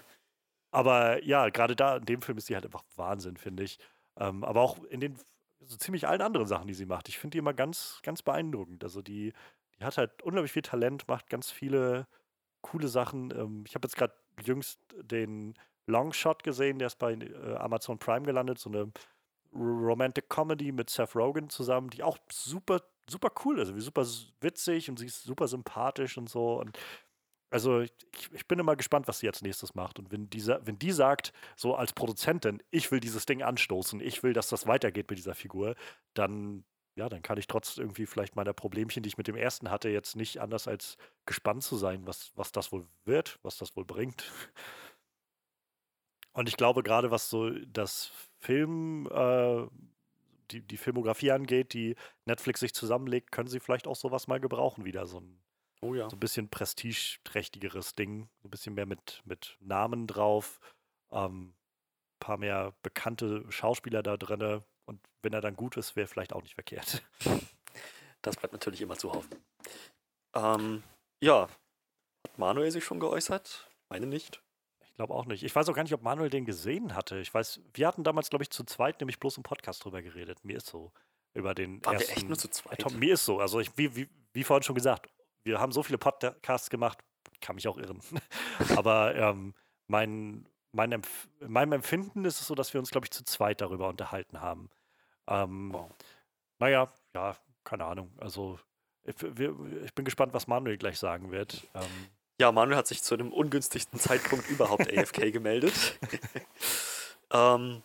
aber 0.70 1.22
ja, 1.24 1.48
gerade 1.50 1.76
da, 1.76 1.96
in 1.98 2.06
dem 2.06 2.22
Film 2.22 2.38
ist 2.38 2.46
sie 2.46 2.54
halt 2.54 2.64
einfach 2.66 2.84
Wahnsinn, 2.96 3.36
finde 3.36 3.64
ich. 3.64 3.78
Ähm, 4.18 4.44
aber 4.44 4.60
auch 4.62 4.82
in 4.84 5.00
den 5.00 5.18
so 5.60 5.76
ziemlich 5.76 6.06
allen 6.08 6.22
anderen 6.22 6.46
Sachen, 6.46 6.66
die 6.68 6.74
sie 6.74 6.86
macht. 6.86 7.08
Ich 7.08 7.18
finde 7.18 7.32
die 7.36 7.38
immer 7.38 7.54
ganz, 7.54 8.00
ganz 8.02 8.22
beeindruckend. 8.22 8.84
Also 8.84 9.02
die, 9.02 9.32
die 9.78 9.84
hat 9.84 9.98
halt 9.98 10.22
unglaublich 10.22 10.52
viel 10.52 10.62
Talent, 10.62 11.08
macht 11.08 11.28
ganz 11.28 11.50
viele 11.50 12.06
coole 12.62 12.88
Sachen. 12.88 13.30
Ähm, 13.30 13.64
ich 13.66 13.74
habe 13.74 13.86
jetzt 13.86 13.96
gerade 13.96 14.14
jüngst 14.42 14.80
den 15.02 15.54
Longshot 15.86 16.42
gesehen, 16.42 16.78
der 16.78 16.86
ist 16.86 16.98
bei 16.98 17.12
äh, 17.12 17.56
Amazon 17.56 17.98
Prime 17.98 18.24
gelandet, 18.24 18.58
so 18.58 18.70
eine 18.70 18.92
Romantic 19.54 20.28
Comedy 20.28 20.72
mit 20.72 20.90
Seth 20.90 21.14
Rogen 21.14 21.48
zusammen, 21.48 21.90
die 21.90 22.02
auch 22.02 22.18
super, 22.30 22.82
super 23.08 23.30
cool 23.44 23.58
ist, 23.60 23.74
wie 23.74 23.80
super 23.80 24.04
witzig 24.40 24.90
und 24.90 24.98
sie 24.98 25.06
ist 25.06 25.22
super 25.22 25.46
sympathisch 25.46 26.18
und 26.18 26.28
so. 26.28 26.60
Und 26.60 26.78
also 27.50 27.80
ich, 27.80 27.92
ich 28.32 28.48
bin 28.48 28.58
immer 28.58 28.74
gespannt, 28.74 29.06
was 29.06 29.20
sie 29.20 29.28
als 29.28 29.42
nächstes 29.42 29.74
macht. 29.76 29.98
Und 29.98 30.10
wenn, 30.10 30.28
dieser, 30.28 30.66
wenn 30.66 30.78
die 30.78 30.90
sagt, 30.90 31.32
so 31.56 31.76
als 31.76 31.92
Produzentin, 31.92 32.60
ich 32.70 32.90
will 32.90 32.98
dieses 32.98 33.26
Ding 33.26 33.42
anstoßen, 33.42 34.00
ich 34.00 34.24
will, 34.24 34.32
dass 34.32 34.48
das 34.48 34.66
weitergeht 34.66 35.08
mit 35.08 35.18
dieser 35.18 35.36
Figur, 35.36 35.76
dann, 36.14 36.64
ja, 36.96 37.08
dann 37.08 37.22
kann 37.22 37.38
ich 37.38 37.46
trotz 37.46 37.76
irgendwie 37.76 38.06
vielleicht 38.06 38.36
meiner 38.36 38.52
Problemchen, 38.52 39.02
die 39.02 39.08
ich 39.08 39.18
mit 39.18 39.26
dem 39.26 39.36
ersten 39.36 39.70
hatte, 39.70 39.88
jetzt 39.88 40.16
nicht 40.16 40.40
anders 40.40 40.68
als 40.68 40.96
gespannt 41.26 41.62
zu 41.62 41.76
sein, 41.76 42.06
was, 42.06 42.32
was 42.36 42.52
das 42.52 42.72
wohl 42.72 42.86
wird, 43.04 43.38
was 43.42 43.58
das 43.58 43.76
wohl 43.76 43.84
bringt. 43.84 44.30
Und 46.32 46.48
ich 46.48 46.56
glaube, 46.56 46.82
gerade 46.82 47.10
was 47.10 47.30
so 47.30 47.50
das 47.50 48.10
Film, 48.40 49.08
äh, 49.12 49.66
die, 50.50 50.60
die 50.60 50.76
Filmografie 50.76 51.30
angeht, 51.30 51.72
die 51.74 51.94
Netflix 52.26 52.60
sich 52.60 52.74
zusammenlegt, 52.74 53.32
können 53.32 53.48
sie 53.48 53.60
vielleicht 53.60 53.86
auch 53.86 53.96
sowas 53.96 54.26
mal 54.26 54.40
gebrauchen 54.40 54.84
wieder. 54.84 55.06
So 55.06 55.20
ein, 55.20 55.40
Oh 55.80 55.94
ja. 55.94 56.08
so 56.08 56.16
ein 56.16 56.20
bisschen 56.20 56.48
prestigeträchtigeres 56.48 57.94
Ding, 57.94 58.28
so 58.42 58.48
ein 58.48 58.50
bisschen 58.50 58.74
mehr 58.74 58.86
mit, 58.86 59.22
mit 59.24 59.56
Namen 59.60 60.06
drauf, 60.06 60.60
ähm, 61.12 61.54
paar 62.20 62.38
mehr 62.38 62.74
bekannte 62.82 63.44
Schauspieler 63.50 64.02
da 64.02 64.16
drin. 64.16 64.62
Und 64.86 65.00
wenn 65.22 65.32
er 65.32 65.40
dann 65.40 65.56
gut 65.56 65.76
ist, 65.76 65.96
wäre 65.96 66.06
vielleicht 66.06 66.32
auch 66.32 66.42
nicht 66.42 66.54
verkehrt. 66.54 67.02
Das 68.22 68.36
bleibt 68.36 68.54
natürlich 68.54 68.80
immer 68.80 68.96
zu 68.96 69.12
hoffen. 69.12 69.36
Ähm, 70.34 70.82
ja. 71.20 71.42
Hat 72.26 72.38
Manuel 72.38 72.70
sich 72.70 72.82
schon 72.82 72.98
geäußert? 72.98 73.70
Meine 73.90 74.06
nicht. 74.06 74.42
Ich 74.82 74.94
glaube 74.94 75.12
auch 75.12 75.26
nicht. 75.26 75.42
Ich 75.42 75.54
weiß 75.54 75.68
auch 75.68 75.74
gar 75.74 75.82
nicht, 75.82 75.92
ob 75.92 76.00
Manuel 76.00 76.30
den 76.30 76.46
gesehen 76.46 76.94
hatte. 76.94 77.18
Ich 77.18 77.34
weiß, 77.34 77.60
wir 77.74 77.86
hatten 77.86 78.02
damals, 78.02 78.30
glaube 78.30 78.42
ich, 78.42 78.48
zu 78.48 78.64
zweit 78.64 78.98
nämlich 79.00 79.20
bloß 79.20 79.36
im 79.36 79.42
Podcast 79.42 79.84
drüber 79.84 80.00
geredet. 80.00 80.42
Mir 80.42 80.56
ist 80.56 80.68
so. 80.68 80.90
Über 81.34 81.54
den 81.54 81.84
Waren 81.84 81.98
wir 81.98 82.00
ersten 82.00 82.12
echt 82.14 82.28
nur 82.28 82.38
zu 82.38 82.48
zweit? 82.48 82.78
Tom, 82.80 82.98
mir 82.98 83.12
ist 83.12 83.26
so. 83.26 83.40
Also, 83.40 83.60
ich, 83.60 83.76
wie, 83.76 83.94
wie, 83.94 84.08
wie 84.32 84.44
vorhin 84.44 84.62
schon 84.62 84.76
gesagt, 84.76 85.10
wir 85.42 85.60
haben 85.60 85.72
so 85.72 85.82
viele 85.82 85.98
Podcasts 85.98 86.70
gemacht, 86.70 86.98
kann 87.40 87.56
mich 87.56 87.68
auch 87.68 87.76
irren. 87.76 88.00
Aber 88.76 89.14
ähm, 89.16 89.52
mein, 89.88 90.48
mein 90.74 90.92
Empf 90.92 91.28
in 91.40 91.52
meinem 91.52 91.72
Empfinden 91.72 92.24
ist 92.24 92.40
es 92.40 92.46
so, 92.46 92.54
dass 92.54 92.74
wir 92.74 92.80
uns, 92.80 92.90
glaube 92.90 93.06
ich, 93.06 93.10
zu 93.10 93.24
zweit 93.24 93.60
darüber 93.60 93.88
unterhalten 93.88 94.40
haben. 94.40 94.70
Ähm, 95.26 95.72
Wow. 95.72 95.90
Naja, 96.58 96.92
ja, 97.14 97.36
keine 97.64 97.84
Ahnung. 97.84 98.12
Also, 98.18 98.58
ich, 99.04 99.14
wir, 99.20 99.54
ich 99.84 99.94
bin 99.94 100.04
gespannt, 100.04 100.34
was 100.34 100.46
Manuel 100.46 100.76
gleich 100.76 100.98
sagen 100.98 101.30
wird. 101.30 101.66
Ähm, 101.74 102.08
Ja, 102.40 102.52
Manuel 102.52 102.76
hat 102.76 102.86
sich 102.86 103.02
zu 103.02 103.14
einem 103.14 103.32
ungünstigsten 103.32 103.98
Zeitpunkt 103.98 104.48
überhaupt 104.48 104.92
AFK 104.96 105.32
gemeldet. 105.32 105.74
ähm, 107.32 107.82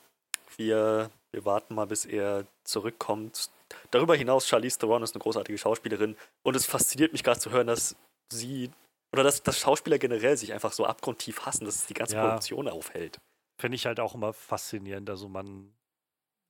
wir, 0.57 1.09
wir 1.31 1.45
warten 1.45 1.75
mal, 1.75 1.85
bis 1.85 2.05
er 2.05 2.45
zurückkommt. 2.63 3.49
Darüber 3.91 4.15
hinaus, 4.15 4.47
Charlize 4.47 4.79
Theron 4.79 5.03
ist 5.03 5.15
eine 5.15 5.21
großartige 5.21 5.57
Schauspielerin 5.57 6.15
und 6.43 6.55
es 6.55 6.65
fasziniert 6.65 7.11
mich 7.11 7.23
gerade 7.23 7.39
zu 7.39 7.51
hören, 7.51 7.67
dass 7.67 7.95
sie 8.31 8.71
oder 9.11 9.23
dass, 9.23 9.43
dass 9.43 9.59
Schauspieler 9.59 9.97
generell 9.99 10.37
sich 10.37 10.53
einfach 10.53 10.71
so 10.73 10.85
abgrundtief 10.85 11.45
hassen, 11.45 11.65
dass 11.65 11.75
es 11.75 11.87
die 11.87 11.93
ganze 11.93 12.15
Ja. 12.15 12.21
Produktion 12.21 12.67
aufhält. 12.67 13.19
finde 13.59 13.75
ich 13.75 13.85
halt 13.85 13.99
auch 13.99 14.15
immer 14.15 14.33
faszinierend. 14.33 15.09
Also 15.09 15.27
man, 15.29 15.73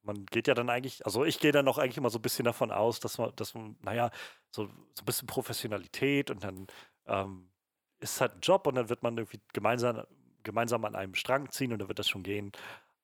man 0.04 0.26
geht 0.28 0.48
ja 0.48 0.54
dann 0.56 0.70
eigentlich, 0.70 1.06
also 1.06 1.26
ich 1.26 1.40
gehe 1.40 1.52
dann 1.52 1.68
auch 1.68 1.78
eigentlich 1.78 1.98
immer 1.98 2.10
so 2.12 2.20
ein 2.20 2.24
bisschen 2.24 2.46
davon 2.46 2.72
aus, 2.72 3.00
dass 3.00 3.18
man, 3.20 3.36
dass 3.36 3.54
man, 3.56 3.78
naja, 3.84 4.12
so, 4.52 4.66
so 4.68 5.04
ein 5.04 5.06
bisschen 5.06 5.28
Professionalität 5.28 6.32
und 6.32 6.44
dann 6.44 6.68
ähm, 7.08 7.52
ist 8.00 8.16
es 8.16 8.22
halt 8.22 8.36
ein 8.36 8.42
Job 8.42 8.68
und 8.68 8.76
dann 8.76 8.90
wird 8.90 9.04
man 9.04 9.18
irgendwie 9.18 9.42
gemeinsam, 9.54 10.06
gemeinsam 10.44 10.86
an 10.86 10.96
einem 10.96 11.16
Strang 11.16 11.52
ziehen 11.52 11.74
und 11.74 11.80
dann 11.80 11.90
wird 11.90 12.00
das 12.00 12.10
schon 12.10 12.24
gehen. 12.24 12.52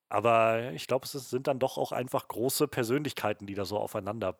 Aber 0.10 0.72
ich 0.74 0.88
glaube, 0.88 1.06
es 1.06 1.14
sind 1.14 1.47
dann 1.47 1.60
doch 1.60 1.78
auch 1.78 1.91
einfach 1.93 2.28
große 2.28 2.68
Persönlichkeiten, 2.68 3.47
die 3.47 3.56
da 3.56 3.66
so 3.66 3.80
aufeinander 3.80 4.39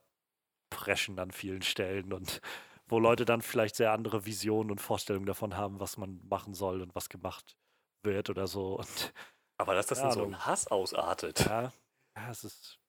dreschen 0.72 1.20
an 1.20 1.32
vielen 1.32 1.62
Stellen 1.64 2.14
und 2.14 2.42
wo 2.88 3.00
Leute 3.00 3.26
dann 3.26 3.42
vielleicht 3.42 3.76
sehr 3.76 3.92
andere 3.92 4.26
Visionen 4.26 4.72
und 4.72 4.82
Vorstellungen 4.82 5.26
davon 5.26 5.58
haben, 5.58 5.80
was 5.80 5.98
man 5.98 6.22
machen 6.28 6.54
soll 6.54 6.82
und 6.82 6.96
was 6.96 7.10
gemacht 7.10 7.58
wird 8.04 8.30
oder 8.30 8.48
so. 8.48 8.78
Und, 8.80 9.14
Aber 9.58 9.74
dass 9.74 9.88
das 9.88 10.00
Ja, 10.00 10.06
in 10.08 10.12
so 10.12 10.24
einen 10.24 10.46
Hass 10.46 10.68
ausartet. 10.68 11.40
ja, 11.40 11.74
ja, 12.18 12.30
es 12.30 12.44
ist, 12.44 12.80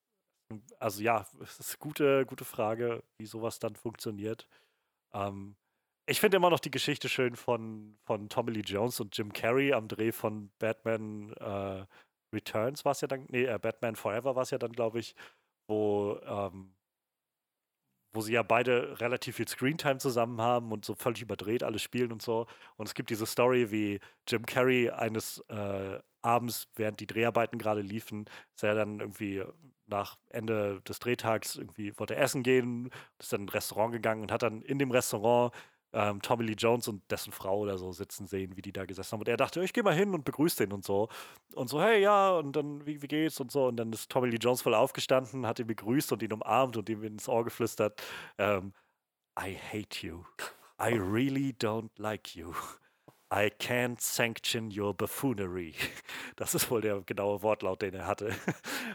also 0.79 1.03
ja, 1.03 1.27
es 1.43 1.61
ist 1.61 1.71
eine 1.73 1.79
gute, 1.79 2.27
gute 2.27 2.45
Frage, 2.45 3.05
wie 3.19 3.27
sowas 3.27 3.59
dann 3.59 3.77
funktioniert. 3.77 4.49
Ähm, 5.15 5.57
ich 6.09 6.21
finde 6.21 6.39
immer 6.39 6.51
noch 6.51 6.61
die 6.61 6.71
Geschichte 6.71 7.09
schön 7.09 7.37
von, 7.37 7.99
von 8.05 8.29
Tommy 8.29 8.53
Lee 8.53 8.61
Jones 8.63 9.01
und 9.01 9.17
Jim 9.17 9.33
Carrey 9.33 9.73
am 9.73 9.89
Dreh 9.89 10.13
von 10.13 10.53
Batman 10.59 11.33
äh, 11.35 11.87
Returns 12.35 12.85
war 12.85 12.93
es 12.93 13.01
ja 13.03 13.09
dann, 13.09 13.27
nee, 13.31 13.45
äh, 13.47 13.59
Batman 13.59 13.97
Forever 13.97 14.37
war 14.37 14.43
es 14.45 14.51
ja 14.51 14.59
dann, 14.59 14.73
glaube 14.73 15.01
ich, 15.01 15.17
wo, 15.69 16.19
ähm, 16.25 16.76
wo 18.17 18.21
sie 18.23 18.33
ja 18.33 18.43
beide 18.43 19.01
relativ 19.01 19.37
viel 19.37 19.47
Screentime 19.47 19.99
zusammen 19.99 20.41
haben 20.41 20.73
und 20.73 20.85
so 20.85 20.95
völlig 20.95 21.23
überdreht 21.23 21.63
alles 21.63 21.83
spielen 21.83 22.13
und 22.13 22.23
so. 22.23 22.47
Und 22.77 22.89
es 22.89 22.95
gibt 22.95 23.11
diese 23.11 23.27
Story, 23.27 23.71
wie 23.71 24.01
Jim 24.27 24.45
Carrey 24.47 24.91
eines 24.91 25.45
äh, 25.49 26.01
Abends, 26.23 26.69
während 26.75 26.99
die 26.99 27.07
Dreharbeiten 27.07 27.59
gerade 27.59 27.83
liefen, 27.83 28.25
ist 28.55 28.65
er 28.65 28.75
dann 28.75 28.99
irgendwie 29.01 29.45
nach 29.87 30.19
Ende 30.31 30.81
des 30.83 30.99
Drehtags 30.99 31.57
irgendwie 31.57 31.97
wollte 31.99 32.17
essen 32.17 32.43
gehen, 32.43 32.91
ist 33.21 33.33
dann 33.33 33.43
in 33.43 33.47
ein 33.47 33.51
Restaurant 33.51 33.93
gegangen 33.93 34.23
und 34.23 34.33
hat 34.33 34.43
dann 34.43 34.63
in 34.63 34.79
dem 34.79 34.91
Restaurant 34.91 35.55
ähm, 35.97 36.21
Tommy 36.21 36.45
Lee 36.45 36.55
Jones 36.57 36.89
und 36.89 37.03
dessen 37.11 37.33
Frau 37.33 37.61
oder 37.61 37.79
so 37.79 37.91
sitzen 37.91 38.27
sehen, 38.27 38.57
wie 38.57 38.63
die 38.63 38.73
da 38.73 38.85
gesessen 38.85 39.13
haben. 39.13 39.21
Und 39.21 39.29
er 39.29 39.39
dachte, 39.39 39.65
ich 39.65 39.73
gehe 39.73 39.83
mal 39.83 39.95
hin 39.95 40.15
und 40.15 40.25
begrüße 40.25 40.67
den 40.67 40.73
und 40.73 40.85
so. 40.85 41.09
Und 41.55 41.69
so, 41.69 41.81
hey, 41.81 42.03
ja, 42.03 42.33
und 42.33 42.55
dann, 42.55 42.85
wie, 42.87 43.01
wie 43.01 43.09
geht's 43.09 43.41
und 43.41 43.51
so. 43.51 43.67
Und 43.69 43.79
dann 43.79 43.93
ist 43.93 44.11
Tommy 44.11 44.29
Lee 44.29 44.37
Jones 44.37 44.61
voll 44.61 44.75
aufgestanden, 44.75 45.47
hat 45.47 45.59
ihn 45.59 45.67
begrüßt 45.67 46.13
und 46.13 46.23
ihn 46.23 46.33
umarmt 46.33 46.77
und 46.77 46.89
ihm 46.91 47.03
ins 47.03 47.29
Ohr 47.29 47.45
geflüstert, 47.45 48.01
ähm, 48.39 48.75
I 49.39 49.57
hate 49.57 50.07
you. 50.07 50.25
I 50.79 50.93
really 50.99 51.55
don't 51.59 51.91
like 51.97 52.37
you. 52.37 52.53
I 53.33 53.51
can't 53.59 54.01
sanction 54.01 54.71
your 54.71 54.95
buffoonery. 54.95 55.75
Das 56.37 56.55
ist 56.55 56.71
wohl 56.71 56.83
der 56.83 57.01
genaue 57.01 57.43
Wortlaut, 57.43 57.81
den 57.81 57.95
er 57.95 58.07
hatte. 58.07 58.35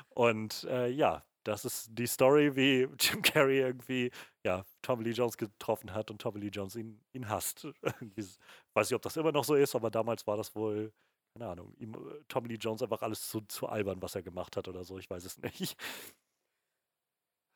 Und 0.10 0.64
äh, 0.66 0.90
ja, 0.90 1.24
das 1.44 1.66
ist 1.66 1.90
die 1.92 2.08
Story, 2.08 2.56
wie 2.56 2.88
Jim 3.00 3.22
Carrey 3.22 3.60
irgendwie 3.60 4.12
ja, 4.46 4.66
Tommy 4.82 5.04
Lee 5.04 5.12
Jones 5.12 5.38
getroffen 5.38 5.94
hat 5.94 6.12
und 6.12 6.22
Tommy 6.22 6.40
Lee 6.40 6.50
Jones 6.50 6.76
ihn, 6.76 7.02
ihn 7.14 7.30
hasst. 7.30 7.66
Weiß 8.74 8.90
nicht, 8.90 8.96
ob 8.96 9.02
das 9.02 9.18
immer 9.18 9.32
noch 9.32 9.44
so 9.44 9.56
ist, 9.56 9.76
aber 9.76 9.92
damals 9.92 10.26
war 10.28 10.38
das 10.38 10.56
wohl, 10.56 10.92
keine 11.34 11.50
Ahnung, 11.50 11.74
ihm, 11.78 11.94
äh, 11.94 12.24
Tommy 12.28 12.50
Lee 12.50 12.56
Jones 12.56 12.82
einfach 12.82 13.02
alles 13.02 13.28
zu, 13.28 13.42
zu 13.42 13.68
albern, 13.68 14.02
was 14.02 14.16
er 14.16 14.24
gemacht 14.24 14.58
hat 14.58 14.68
oder 14.68 14.84
so. 14.84 14.98
Ich 14.98 15.10
weiß 15.10 15.26
es 15.26 15.38
nicht. 15.60 15.78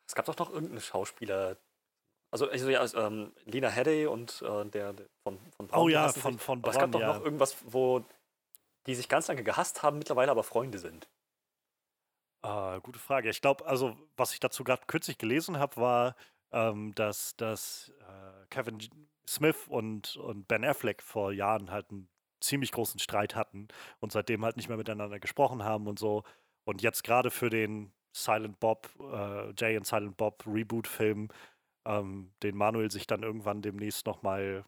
Es 0.08 0.14
gab 0.14 0.26
doch 0.26 0.38
noch 0.38 0.50
irgendeinen 0.50 0.80
Schauspieler. 0.80 1.56
Also, 2.32 2.48
also 2.50 2.68
ja, 2.68 2.80
also, 2.80 2.98
ähm, 2.98 3.32
Lena 3.44 3.68
Headey 3.68 4.06
und 4.06 4.42
äh, 4.42 4.64
der, 4.66 4.92
der 4.92 5.06
von, 5.22 5.38
von 5.56 5.66
Braun, 5.68 5.82
Oh 5.82 5.88
ja, 5.88 6.08
von, 6.08 6.38
von 6.38 6.58
Aber 6.58 6.70
es 6.70 6.78
gab 6.78 6.90
Braun, 6.90 6.92
doch 6.92 7.00
ja. 7.00 7.14
noch 7.14 7.24
irgendwas, 7.24 7.56
wo 7.64 8.04
die 8.86 8.94
sich 8.94 9.08
ganz 9.08 9.28
lange 9.28 9.42
gehasst 9.42 9.82
haben, 9.82 9.98
mittlerweile 9.98 10.30
aber 10.30 10.44
Freunde 10.44 10.78
sind. 10.78 11.08
Ah, 12.46 12.78
gute 12.80 13.00
Frage. 13.00 13.28
Ich 13.28 13.40
glaube, 13.40 13.66
also, 13.66 13.96
was 14.16 14.32
ich 14.32 14.38
dazu 14.38 14.62
gerade 14.62 14.82
kürzlich 14.86 15.18
gelesen 15.18 15.58
habe, 15.58 15.76
war, 15.78 16.16
ähm, 16.52 16.94
dass, 16.94 17.34
dass 17.34 17.92
äh, 17.98 18.46
Kevin 18.50 18.78
Smith 19.28 19.66
und, 19.66 20.16
und 20.16 20.46
Ben 20.46 20.64
Affleck 20.64 21.02
vor 21.02 21.32
Jahren 21.32 21.72
halt 21.72 21.90
einen 21.90 22.08
ziemlich 22.40 22.70
großen 22.70 23.00
Streit 23.00 23.34
hatten 23.34 23.66
und 23.98 24.12
seitdem 24.12 24.44
halt 24.44 24.56
nicht 24.56 24.68
mehr 24.68 24.76
miteinander 24.76 25.18
gesprochen 25.18 25.64
haben 25.64 25.88
und 25.88 25.98
so. 25.98 26.22
Und 26.64 26.82
jetzt 26.82 27.02
gerade 27.02 27.32
für 27.32 27.50
den 27.50 27.92
Silent 28.12 28.60
Bob, 28.60 28.90
äh, 29.00 29.52
Jay 29.58 29.76
und 29.76 29.84
Silent 29.84 30.16
Bob 30.16 30.44
Reboot-Film, 30.46 31.30
ähm, 31.84 32.32
den 32.44 32.56
Manuel 32.56 32.92
sich 32.92 33.08
dann 33.08 33.24
irgendwann 33.24 33.60
demnächst 33.60 34.06
nochmal 34.06 34.64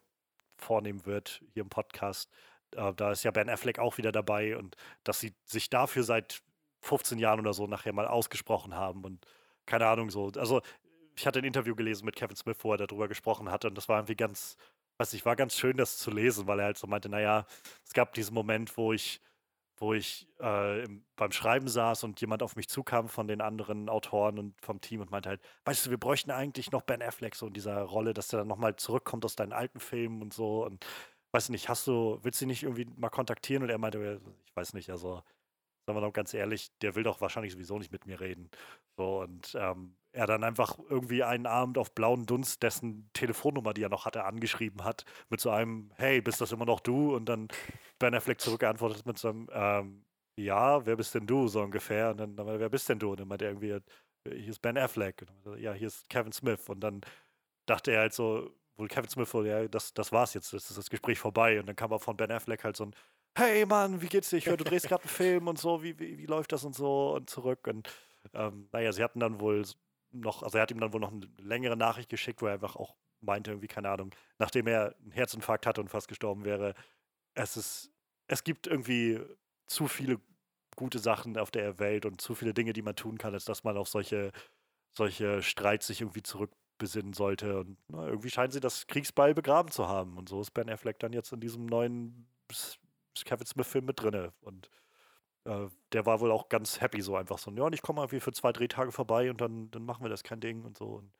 vornehmen 0.57 1.05
wird 1.05 1.41
hier 1.53 1.63
im 1.63 1.69
Podcast, 1.69 2.29
äh, 2.75 2.93
da 2.93 3.11
ist 3.13 3.23
ja 3.23 3.31
Ben 3.31 3.49
Affleck 3.49 3.79
auch 3.79 3.97
wieder 3.97 4.11
dabei 4.11 4.57
und 4.57 4.75
dass 5.05 5.21
sie 5.21 5.33
sich 5.45 5.69
dafür 5.69 6.03
seit 6.03 6.41
15 6.81 7.19
Jahren 7.19 7.39
oder 7.39 7.53
so 7.53 7.67
nachher 7.67 7.93
mal 7.93 8.07
ausgesprochen 8.07 8.75
haben 8.75 9.03
und 9.03 9.25
keine 9.65 9.87
Ahnung 9.87 10.09
so. 10.09 10.31
Also 10.35 10.61
ich 11.15 11.27
hatte 11.27 11.39
ein 11.39 11.45
Interview 11.45 11.75
gelesen 11.75 12.05
mit 12.05 12.15
Kevin 12.15 12.35
Smith, 12.35 12.57
wo 12.61 12.71
er 12.71 12.77
darüber 12.77 13.07
gesprochen 13.07 13.51
hatte 13.51 13.67
und 13.67 13.75
das 13.75 13.89
war 13.89 13.99
irgendwie 13.99 14.15
ganz, 14.15 14.57
weiß 14.97 15.13
nicht, 15.13 15.25
war 15.25 15.35
ganz 15.35 15.55
schön, 15.55 15.77
das 15.77 15.97
zu 15.97 16.11
lesen, 16.11 16.47
weil 16.47 16.59
er 16.59 16.65
halt 16.65 16.77
so 16.77 16.87
meinte, 16.87 17.09
naja, 17.09 17.45
es 17.85 17.93
gab 17.93 18.13
diesen 18.13 18.33
Moment, 18.33 18.77
wo 18.77 18.93
ich, 18.93 19.21
wo 19.77 19.93
ich 19.93 20.27
äh, 20.41 20.83
im, 20.83 21.05
beim 21.15 21.31
Schreiben 21.31 21.67
saß 21.67 22.03
und 22.03 22.21
jemand 22.21 22.43
auf 22.43 22.55
mich 22.55 22.69
zukam 22.69 23.09
von 23.09 23.27
den 23.27 23.41
anderen 23.41 23.89
Autoren 23.89 24.39
und 24.39 24.59
vom 24.61 24.81
Team 24.81 25.01
und 25.01 25.11
meinte 25.11 25.29
halt, 25.29 25.41
weißt 25.65 25.85
du, 25.85 25.89
wir 25.91 25.99
bräuchten 25.99 26.31
eigentlich 26.31 26.71
noch 26.71 26.81
Ben 26.83 27.01
Affleck 27.01 27.35
so 27.35 27.47
in 27.47 27.53
dieser 27.53 27.81
Rolle, 27.81 28.13
dass 28.13 28.29
der 28.29 28.39
dann 28.39 28.47
nochmal 28.47 28.75
zurückkommt 28.75 29.25
aus 29.25 29.35
deinen 29.35 29.53
alten 29.53 29.79
Filmen 29.79 30.21
und 30.21 30.33
so 30.33 30.65
und 30.65 30.85
weiß 31.31 31.49
nicht, 31.49 31.69
hast 31.69 31.87
du, 31.87 32.19
willst 32.23 32.41
du 32.41 32.45
nicht 32.45 32.63
irgendwie 32.63 32.85
mal 32.97 33.09
kontaktieren? 33.09 33.63
Und 33.63 33.69
er 33.69 33.77
meinte, 33.77 34.21
ich 34.45 34.55
weiß 34.55 34.73
nicht, 34.73 34.89
also 34.89 35.21
sagen 35.89 35.97
wir 35.97 36.07
doch 36.07 36.13
ganz 36.13 36.33
ehrlich, 36.33 36.71
der 36.81 36.95
will 36.95 37.03
doch 37.03 37.19
wahrscheinlich 37.19 37.53
sowieso 37.53 37.79
nicht 37.79 37.91
mit 37.91 38.05
mir 38.05 38.19
reden. 38.19 38.49
So, 38.95 39.21
und 39.21 39.55
ähm, 39.59 39.95
er 40.11 40.27
dann 40.27 40.43
einfach 40.43 40.77
irgendwie 40.89 41.23
einen 41.23 41.47
Abend 41.47 41.77
auf 41.77 41.93
blauen 41.93 42.25
Dunst 42.25 42.61
dessen 42.61 43.09
Telefonnummer, 43.13 43.73
die 43.73 43.83
er 43.83 43.89
noch 43.89 44.05
hatte, 44.05 44.23
angeschrieben 44.25 44.83
hat, 44.83 45.05
mit 45.29 45.39
so 45.39 45.49
einem, 45.49 45.91
hey, 45.97 46.21
bist 46.21 46.41
das 46.41 46.51
immer 46.51 46.65
noch 46.65 46.79
du? 46.79 47.15
Und 47.15 47.25
dann 47.25 47.47
Ben 47.97 48.13
Affleck 48.13 48.39
zurückgeantwortet 48.39 49.05
mit 49.05 49.17
so 49.17 49.29
einem, 49.29 49.47
ähm, 49.51 50.05
ja, 50.37 50.85
wer 50.85 50.95
bist 50.95 51.15
denn 51.15 51.27
du, 51.27 51.47
so 51.47 51.61
ungefähr? 51.61 52.11
Und 52.11 52.17
dann, 52.17 52.35
dann 52.35 52.47
er, 52.47 52.59
wer 52.59 52.69
bist 52.69 52.87
denn 52.89 52.99
du? 52.99 53.11
Und 53.11 53.19
dann 53.19 53.27
meinte 53.27 53.45
er 53.45 53.51
irgendwie, 53.51 53.71
äh, 53.71 53.81
hier 54.25 54.49
ist 54.49 54.61
Ben 54.61 54.77
Affleck. 54.77 55.25
Dann 55.43 55.59
ja, 55.59 55.73
hier 55.73 55.87
ist 55.87 56.07
Kevin 56.09 56.31
Smith. 56.31 56.69
Und 56.69 56.81
dann 56.81 57.01
dachte 57.65 57.91
er 57.91 58.01
halt 58.01 58.13
so, 58.13 58.51
wohl 58.77 58.87
Kevin 58.87 59.09
Smith, 59.09 59.31
ja, 59.45 59.67
das, 59.67 59.93
das 59.93 60.11
war's 60.11 60.33
jetzt, 60.33 60.53
das 60.53 60.69
ist 60.69 60.77
das 60.77 60.89
Gespräch 60.89 61.19
vorbei. 61.19 61.59
Und 61.59 61.67
dann 61.67 61.75
kam 61.75 61.91
aber 61.91 61.99
von 61.99 62.17
Ben 62.17 62.31
Affleck 62.31 62.63
halt 62.63 62.77
so 62.77 62.85
ein, 62.85 62.95
hey 63.39 63.65
Mann, 63.65 64.01
wie 64.01 64.07
geht's 64.07 64.29
dir? 64.29 64.37
Ich 64.37 64.47
höre, 64.47 64.57
du 64.57 64.63
drehst 64.63 64.87
gerade 64.87 65.03
einen 65.03 65.09
Film 65.15 65.47
und 65.47 65.57
so, 65.57 65.81
wie, 65.81 65.97
wie, 65.99 66.17
wie 66.17 66.25
läuft 66.25 66.51
das 66.51 66.63
und 66.63 66.75
so 66.75 67.15
und 67.15 67.29
zurück. 67.29 67.67
Und 67.67 67.89
ähm, 68.33 68.67
naja, 68.71 68.91
sie 68.91 69.03
hatten 69.03 69.19
dann 69.19 69.39
wohl 69.39 69.63
noch, 70.11 70.43
also 70.43 70.57
er 70.57 70.63
hat 70.63 70.71
ihm 70.71 70.79
dann 70.79 70.93
wohl 70.93 70.99
noch 70.99 71.11
eine 71.11 71.27
längere 71.37 71.77
Nachricht 71.77 72.09
geschickt, 72.09 72.41
wo 72.41 72.47
er 72.47 72.53
einfach 72.53 72.75
auch 72.75 72.95
meinte, 73.21 73.51
irgendwie, 73.51 73.67
keine 73.67 73.89
Ahnung, 73.89 74.11
nachdem 74.37 74.67
er 74.67 74.95
einen 75.01 75.11
Herzinfarkt 75.11 75.65
hatte 75.65 75.81
und 75.81 75.89
fast 75.89 76.07
gestorben 76.07 76.45
wäre, 76.45 76.73
es 77.33 77.57
ist, 77.57 77.91
es 78.27 78.43
gibt 78.43 78.67
irgendwie 78.67 79.19
zu 79.67 79.87
viele 79.87 80.19
gute 80.75 80.99
Sachen 80.99 81.37
auf 81.37 81.51
der 81.51 81.79
Welt 81.79 82.05
und 82.05 82.21
zu 82.21 82.35
viele 82.35 82.53
Dinge, 82.53 82.73
die 82.73 82.81
man 82.81 82.95
tun 82.95 83.17
kann, 83.17 83.33
als 83.33 83.45
dass 83.45 83.63
man 83.63 83.77
auf 83.77 83.87
solche, 83.87 84.31
solche 84.91 85.41
Streits 85.41 85.87
sich 85.87 86.01
irgendwie 86.01 86.23
zurückbesinnen 86.23 87.13
sollte. 87.13 87.59
Und 87.59 87.77
na, 87.89 88.07
irgendwie 88.07 88.29
scheinen 88.29 88.51
sie 88.51 88.61
das 88.61 88.87
Kriegsbeil 88.87 89.33
begraben 89.33 89.71
zu 89.71 89.87
haben. 89.87 90.17
Und 90.17 90.29
so 90.29 90.39
ist 90.41 90.51
Ben 90.51 90.69
Affleck 90.69 90.99
dann 90.99 91.13
jetzt 91.13 91.33
in 91.33 91.41
diesem 91.41 91.65
neuen 91.65 92.27
Kevin 93.25 93.45
Smith-Film 93.45 93.85
mit 93.85 94.01
drinne. 94.01 94.33
Und 94.41 94.69
äh, 95.45 95.67
der 95.93 96.05
war 96.05 96.19
wohl 96.19 96.31
auch 96.31 96.49
ganz 96.49 96.81
happy, 96.81 97.01
so 97.01 97.15
einfach 97.15 97.37
so, 97.37 97.51
ja, 97.51 97.63
und 97.63 97.73
ich 97.73 97.81
komme 97.81 98.01
mal 98.01 98.11
wie 98.11 98.19
für 98.19 98.31
zwei 98.31 98.51
Drehtage 98.51 98.91
vorbei 98.91 99.29
und 99.29 99.41
dann, 99.41 99.71
dann 99.71 99.83
machen 99.85 100.03
wir 100.03 100.09
das 100.09 100.23
kein 100.23 100.39
Ding 100.39 100.63
und 100.63 100.77
so. 100.77 100.85
Und 100.85 101.11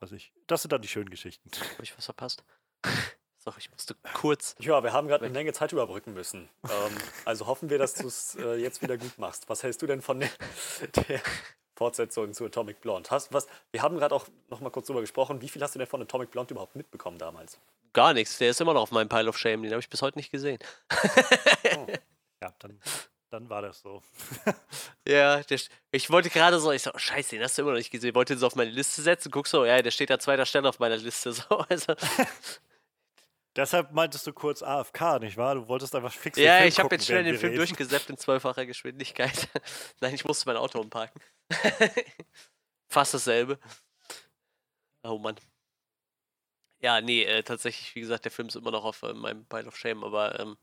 weiß 0.00 0.12
ich. 0.12 0.32
Das 0.46 0.62
sind 0.62 0.72
dann 0.72 0.82
die 0.82 0.88
schönen 0.88 1.10
Geschichten. 1.10 1.50
Habe 1.74 1.82
ich 1.82 1.96
was 1.96 2.04
verpasst? 2.04 2.44
Sorry, 3.38 3.58
ich 3.60 3.70
musste 3.70 3.94
kurz. 4.12 4.56
Ja, 4.58 4.82
wir 4.82 4.92
haben 4.92 5.06
gerade 5.06 5.24
eine 5.24 5.32
Menge 5.32 5.52
Zeit 5.52 5.70
überbrücken 5.72 6.14
müssen. 6.14 6.48
ähm, 6.64 6.96
also 7.24 7.46
hoffen 7.46 7.70
wir, 7.70 7.78
dass 7.78 7.94
du 7.94 8.08
es 8.08 8.34
äh, 8.34 8.56
jetzt 8.56 8.82
wieder 8.82 8.98
gut 8.98 9.18
machst. 9.18 9.48
Was 9.48 9.62
hältst 9.62 9.82
du 9.82 9.86
denn 9.86 10.02
von 10.02 10.18
der, 10.18 10.30
der 11.08 11.20
Fortsetzung 11.76 12.32
zu 12.32 12.44
Atomic 12.44 12.80
Blonde? 12.80 13.08
Hast, 13.10 13.32
was, 13.32 13.46
wir 13.70 13.82
haben 13.82 13.96
gerade 13.96 14.14
auch 14.14 14.26
noch 14.48 14.60
mal 14.60 14.70
kurz 14.70 14.88
drüber 14.88 15.00
gesprochen. 15.00 15.40
Wie 15.40 15.48
viel 15.48 15.62
hast 15.62 15.74
du 15.74 15.78
denn 15.78 15.86
von 15.86 16.02
Atomic 16.02 16.30
Blonde 16.30 16.54
überhaupt 16.54 16.74
mitbekommen 16.74 17.18
damals? 17.18 17.58
Gar 17.92 18.14
nichts. 18.14 18.38
Der 18.38 18.50
ist 18.50 18.60
immer 18.60 18.74
noch 18.74 18.82
auf 18.82 18.90
meinem 18.90 19.08
Pile 19.08 19.28
of 19.28 19.38
Shame. 19.38 19.62
Den 19.62 19.72
habe 19.72 19.80
ich 19.80 19.88
bis 19.88 20.02
heute 20.02 20.18
nicht 20.18 20.30
gesehen. 20.30 20.58
Ja, 22.42 22.52
dann, 22.58 22.78
dann 23.30 23.48
war 23.48 23.62
das 23.62 23.80
so. 23.80 24.02
Ja, 25.08 25.40
der, 25.40 25.60
ich 25.92 26.10
wollte 26.10 26.30
gerade 26.30 26.58
so, 26.58 26.72
ich 26.72 26.82
so, 26.82 26.90
oh, 26.92 26.98
scheiße, 26.98 27.36
den 27.36 27.44
hast 27.44 27.56
du 27.56 27.62
immer 27.62 27.70
noch 27.70 27.78
nicht 27.78 27.92
gesehen. 27.92 28.14
Wollte 28.16 28.32
ihn 28.32 28.40
so 28.40 28.46
auf 28.48 28.56
meine 28.56 28.72
Liste 28.72 29.02
setzen. 29.02 29.30
Guck 29.30 29.46
so, 29.46 29.64
ja, 29.64 29.80
der 29.80 29.92
steht 29.92 30.10
an 30.10 30.18
zweiter 30.18 30.44
Stelle 30.44 30.68
auf 30.68 30.80
meiner 30.80 30.96
Liste. 30.96 31.32
So, 31.32 31.44
also, 31.68 31.94
Deshalb 33.56 33.92
meintest 33.92 34.26
du 34.26 34.34
kurz 34.34 34.62
AFK, 34.62 35.18
nicht 35.20 35.38
wahr? 35.38 35.54
Du 35.54 35.66
wolltest 35.66 35.94
einfach 35.94 36.12
fix 36.12 36.38
ja, 36.38 36.58
Film 36.58 36.68
ich 36.68 36.78
habe 36.78 36.94
jetzt 36.94 37.06
schnell 37.06 37.24
den 37.24 37.38
Film 37.38 37.54
durchgesäppt 37.56 38.10
in 38.10 38.18
zwölffacher 38.18 38.66
Geschwindigkeit. 38.66 39.48
Nein, 40.00 40.14
ich 40.14 40.26
musste 40.26 40.46
mein 40.46 40.58
Auto 40.58 40.78
umparken. 40.78 41.20
Fast 42.88 43.14
dasselbe. 43.14 43.58
Oh 45.02 45.18
Mann. 45.18 45.36
Ja, 46.80 47.00
nee, 47.00 47.24
äh, 47.24 47.42
tatsächlich, 47.42 47.94
wie 47.94 48.00
gesagt, 48.00 48.26
der 48.26 48.32
Film 48.32 48.48
ist 48.48 48.56
immer 48.56 48.70
noch 48.70 48.84
auf 48.84 49.02
äh, 49.02 49.14
meinem 49.14 49.46
Pile 49.46 49.66
of 49.66 49.76
Shame, 49.76 50.04
aber 50.04 50.38
ähm, 50.38 50.58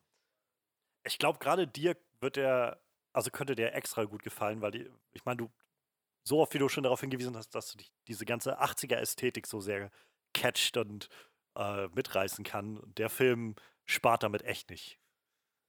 Ich 1.04 1.18
glaube, 1.18 1.40
gerade 1.40 1.68
dir 1.68 1.98
wird 2.22 2.36
der, 2.36 2.80
also 3.12 3.32
könnte 3.32 3.56
der 3.56 3.76
extra 3.76 4.04
gut 4.06 4.22
gefallen, 4.22 4.62
weil 4.62 4.72
die, 4.72 4.90
ich 5.14 5.26
meine, 5.26 5.38
du, 5.38 5.52
so 6.24 6.40
oft 6.40 6.54
wie 6.54 6.60
du 6.60 6.70
schon 6.70 6.84
darauf 6.84 7.02
hingewiesen 7.02 7.36
hast, 7.36 7.50
dass 7.56 7.72
du 7.72 7.78
dich 7.78 7.92
diese 8.08 8.26
ganze 8.26 8.62
80er-Ästhetik 8.62 9.48
so 9.48 9.60
sehr 9.60 9.92
catcht 10.34 10.78
und 10.78 11.10
äh, 11.56 11.88
mitreißen 11.90 12.44
kann. 12.44 12.82
Der 12.98 13.10
Film 13.10 13.56
spart 13.86 14.24
damit 14.24 14.44
echt 14.44 14.70
nicht. 14.70 15.00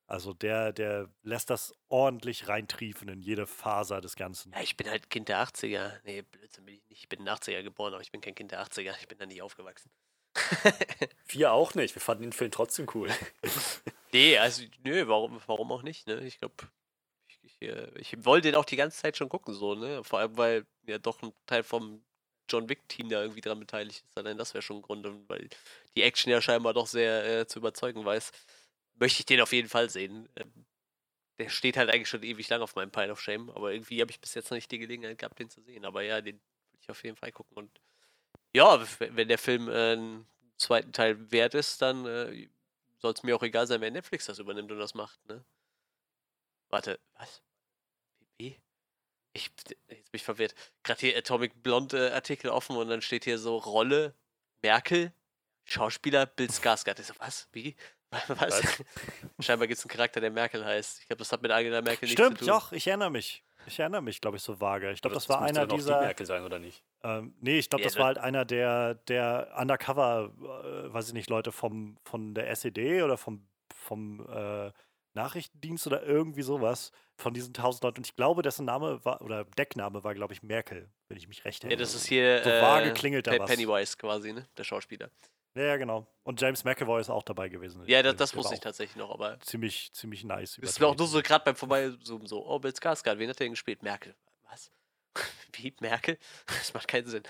Also 0.07 0.35
der, 0.35 0.73
der 0.73 1.09
lässt 1.23 1.49
das 1.49 1.75
ordentlich 1.89 2.49
reintriefen 2.49 3.09
in 3.09 3.21
jede 3.21 3.47
Faser 3.47 4.01
des 4.03 4.17
Ganzen. 4.17 4.53
Ja, 4.53 4.61
ich 4.61 4.77
bin 4.77 4.89
halt 4.89 5.09
Kind 5.09 5.29
der 5.29 5.43
80er. 5.43 5.93
Nee, 6.05 6.23
Blödsinn 6.23 6.67
bin 6.67 6.75
ich 6.75 6.87
nicht. 6.91 7.03
Ich 7.03 7.09
bin 7.09 7.21
in 7.21 7.25
den 7.25 7.35
80er 7.35 7.63
geboren, 7.63 7.95
aber 7.95 8.03
ich 8.03 8.13
bin 8.13 8.21
kein 8.21 8.35
Kind 8.35 8.53
der 8.53 8.63
80er. 8.63 8.95
Ich 9.01 9.09
bin 9.09 9.19
da 9.19 9.25
nie 9.25 9.41
aufgewachsen. 9.41 9.91
Wir 11.29 11.53
auch 11.53 11.75
nicht. 11.75 11.95
Wir 11.95 12.03
fanden 12.03 12.25
den 12.25 12.33
Film 12.33 12.51
trotzdem 12.51 12.87
cool. 12.95 13.11
nee, 14.13 14.37
also, 14.37 14.65
nö, 14.85 15.07
warum, 15.09 15.41
warum 15.47 15.73
auch 15.73 15.83
nicht, 15.83 16.07
ne? 16.07 16.21
Ich 16.21 16.39
glaube, 16.39 16.55
ich, 17.29 17.39
ich, 17.43 17.63
äh, 17.63 17.91
ich 17.99 18.25
wollte 18.27 18.49
den 18.49 18.57
auch 18.57 18.65
die 18.67 18.77
ganze 18.77 19.01
Zeit 19.01 19.17
schon 19.17 19.31
gucken, 19.31 19.55
so, 19.55 19.75
ne? 19.75 20.05
Vor 20.05 20.19
allem, 20.19 20.37
weil 20.37 20.67
ja 20.87 20.99
doch 20.99 21.23
ein 21.23 21.33
Teil 21.47 21.63
vom 21.63 22.05
John 22.49 22.69
Wick-Team 22.69 23.09
da 23.09 23.23
irgendwie 23.23 23.41
dran 23.41 23.61
beteiligt 23.61 24.05
ist. 24.07 24.19
Allein 24.19 24.39
das 24.39 24.55
wäre 24.55 24.63
schon 24.63 24.79
ein 24.79 24.83
Grund, 24.83 25.07
weil 25.29 25.49
die 25.97 26.03
Action 26.03 26.31
ja 26.31 26.41
scheinbar 26.41 26.75
doch 26.75 26.87
sehr 26.87 27.41
äh, 27.41 27.47
zu 27.47 27.59
überzeugen 27.59 28.05
weiß. 28.05 28.33
Möchte 28.97 29.21
ich 29.21 29.27
den 29.27 29.41
auf 29.41 29.53
jeden 29.53 29.69
Fall 29.69 29.91
sehen. 29.91 30.29
Ähm, 30.37 30.67
der 31.39 31.49
steht 31.49 31.77
halt 31.77 31.91
eigentlich 31.91 32.09
schon 32.09 32.23
ewig 32.23 32.49
lang 32.49 32.63
auf 32.63 32.77
meinem 32.77 32.91
Pile 32.93 33.13
of 33.13 33.21
Shame, 33.21 33.51
aber 33.51 33.73
irgendwie 33.73 34.01
habe 34.01 34.11
ich 34.11 34.21
bis 34.21 34.35
jetzt 34.35 34.51
noch 34.51 34.57
nicht 34.57 34.71
die 34.71 34.79
Gelegenheit 34.79 35.19
gehabt, 35.19 35.39
den 35.39 35.51
zu 35.51 35.63
sehen. 35.63 35.85
Aber 35.85 36.03
ja, 36.03 36.21
den 36.21 36.37
würde 36.37 36.81
ich 36.81 36.91
auf 36.91 37.03
jeden 37.03 37.17
Fall 37.17 37.33
gucken. 37.33 37.57
Und 37.57 37.81
ja, 38.55 38.85
wenn 39.01 39.29
der 39.29 39.39
Film 39.39 39.69
äh, 39.69 39.93
einen 39.93 40.27
zweiten 40.59 40.93
Teil 40.93 41.31
wert 41.33 41.55
ist, 41.55 41.83
dann 41.83 42.07
äh, 42.07 42.49
soll 42.99 43.13
es 43.13 43.23
mir 43.23 43.37
auch 43.37 43.43
egal 43.43 43.67
sein, 43.67 43.81
wer 43.81 43.91
Netflix 43.91 44.27
das 44.27 44.39
übernimmt 44.39 44.71
und 44.71 44.79
das 44.79 44.95
macht, 44.95 45.25
ne? 45.27 45.45
Warte, 46.71 46.99
was? 47.15 47.44
Ich, 49.35 49.51
jetzt 49.57 49.87
bin 49.89 49.99
ich 50.13 50.23
verwirrt. 50.25 50.55
Gerade 50.85 51.01
hier 51.01 51.19
Atomic 51.19 51.63
Blonde 51.63 52.15
Artikel 52.15 52.49
offen 52.51 52.77
und 52.77 52.89
dann 52.89 53.03
steht 53.03 53.25
hier 53.25 53.39
so 53.39 53.57
Rolle, 53.59 54.15
Merkel, 54.63 55.13
Schauspieler, 55.65 56.25
Bill 56.27 56.49
Skarsgård. 56.49 57.01
Ich 57.01 57.07
so, 57.07 57.15
was? 57.19 57.49
Wie? 57.53 57.77
Was? 58.11 58.29
was? 58.29 58.85
Scheinbar 59.41 59.67
gibt 59.67 59.79
es 59.79 59.85
einen 59.85 59.91
Charakter, 59.91 60.21
der 60.21 60.31
Merkel 60.31 60.65
heißt. 60.65 61.01
Ich 61.01 61.09
glaube, 61.09 61.19
das 61.19 61.33
hat 61.33 61.43
mit 61.43 61.51
Angela 61.51 61.83
Merkel 61.83 62.09
Stimmt, 62.09 62.31
nichts 62.31 62.45
zu 62.45 62.51
tun. 62.51 62.61
doch, 62.61 62.71
ich 62.73 62.87
erinnere 62.87 63.11
mich. 63.11 63.43
Ich 63.67 63.81
erinnere 63.81 64.03
mich, 64.03 64.21
glaube 64.21 64.37
ich, 64.37 64.43
so 64.45 64.61
vage. 64.61 64.93
Ich 64.93 65.03
glaube, 65.03 65.15
das, 65.15 65.25
das 65.27 65.31
war 65.37 65.43
einer 65.43 65.65
auch 65.65 65.67
dieser. 65.67 65.99
Die 65.99 66.05
Merkel 66.05 66.25
sein, 66.25 66.45
oder 66.45 66.61
nicht? 66.61 66.85
Ähm, 67.03 67.35
nee, 67.41 67.59
ich 67.59 67.69
glaube, 67.69 67.83
Ja, 67.83 67.87
das 67.87 67.95
ne? 67.95 67.99
war 68.01 68.07
halt 68.07 68.19
einer 68.19 68.45
der, 68.45 68.95
der 68.95 69.53
Undercover, 69.59 70.31
äh, 70.39 70.93
weiß 70.93 71.09
ich 71.09 71.15
nicht, 71.15 71.29
Leute 71.29 71.51
vom, 71.51 71.97
von 72.05 72.35
der 72.35 72.49
SED 72.51 73.03
oder 73.03 73.17
vom, 73.17 73.49
vom 73.75 74.21
äh, 74.29 74.71
Nachrichtendienst 75.15 75.87
oder 75.87 76.03
irgendwie 76.03 76.43
sowas 76.43 76.91
von 77.17 77.33
diesen 77.35 77.55
tausend 77.55 77.83
Leuten. 77.85 77.99
Und 77.99 78.07
ich 78.07 78.17
glaube, 78.17 78.43
dessen 78.43 78.65
Name 78.67 79.05
war, 79.05 79.23
oder 79.23 79.45
Deckname 79.45 80.03
war, 80.05 80.15
glaube 80.15 80.33
ich, 80.35 80.43
Merkel, 80.43 80.91
wenn 81.09 81.17
ich 81.17 81.29
mich 81.29 81.45
recht 81.45 81.63
Ja, 81.65 81.71
erinnere. 81.71 81.85
das 81.85 81.95
ist 81.95 82.07
hier 82.07 82.43
So 82.43 82.51
äh, 82.51 82.61
vage 82.63 82.93
klingelt 82.93 83.27
da 83.27 83.33
Pe- 83.33 83.39
was. 83.41 83.51
Pennywise 83.51 83.97
quasi, 83.97 84.33
ne? 84.33 84.47
Der 84.57 84.65
Schauspieler. 84.65 85.11
Ja, 85.57 85.63
ja, 85.63 85.77
genau. 85.77 86.07
Und 86.25 86.41
James 86.41 86.65
McAvoy 86.65 87.01
ist 87.01 87.11
auch 87.11 87.23
dabei 87.23 87.49
gewesen. 87.49 87.83
Ja, 87.87 88.03
das, 88.03 88.17
das 88.17 88.35
wusste 88.35 88.55
ich 88.55 88.61
tatsächlich 88.61 88.97
noch, 88.97 89.13
aber 89.13 89.39
Ziemlich, 89.41 89.93
ziemlich 89.93 90.25
nice. 90.25 90.59
es 90.61 90.81
war 90.81 90.89
auch 90.89 90.97
nur 90.97 91.07
so 91.07 91.23
gerade 91.23 91.45
beim 91.45 91.55
Vorbeizoomen 91.55 92.27
so, 92.27 92.45
oh, 92.45 92.59
Bill 92.59 92.73
Skarsgård, 92.73 93.19
wen 93.19 93.29
hat 93.31 93.39
der 93.39 93.45
denn 93.47 93.53
gespielt? 93.53 93.83
Merkel. 93.85 94.17
Was? 94.51 94.73
Wie? 95.53 95.73
Merkel? 95.81 96.19
Das 96.47 96.75
macht 96.75 96.89
keinen 96.89 97.07
Sinn. 97.07 97.23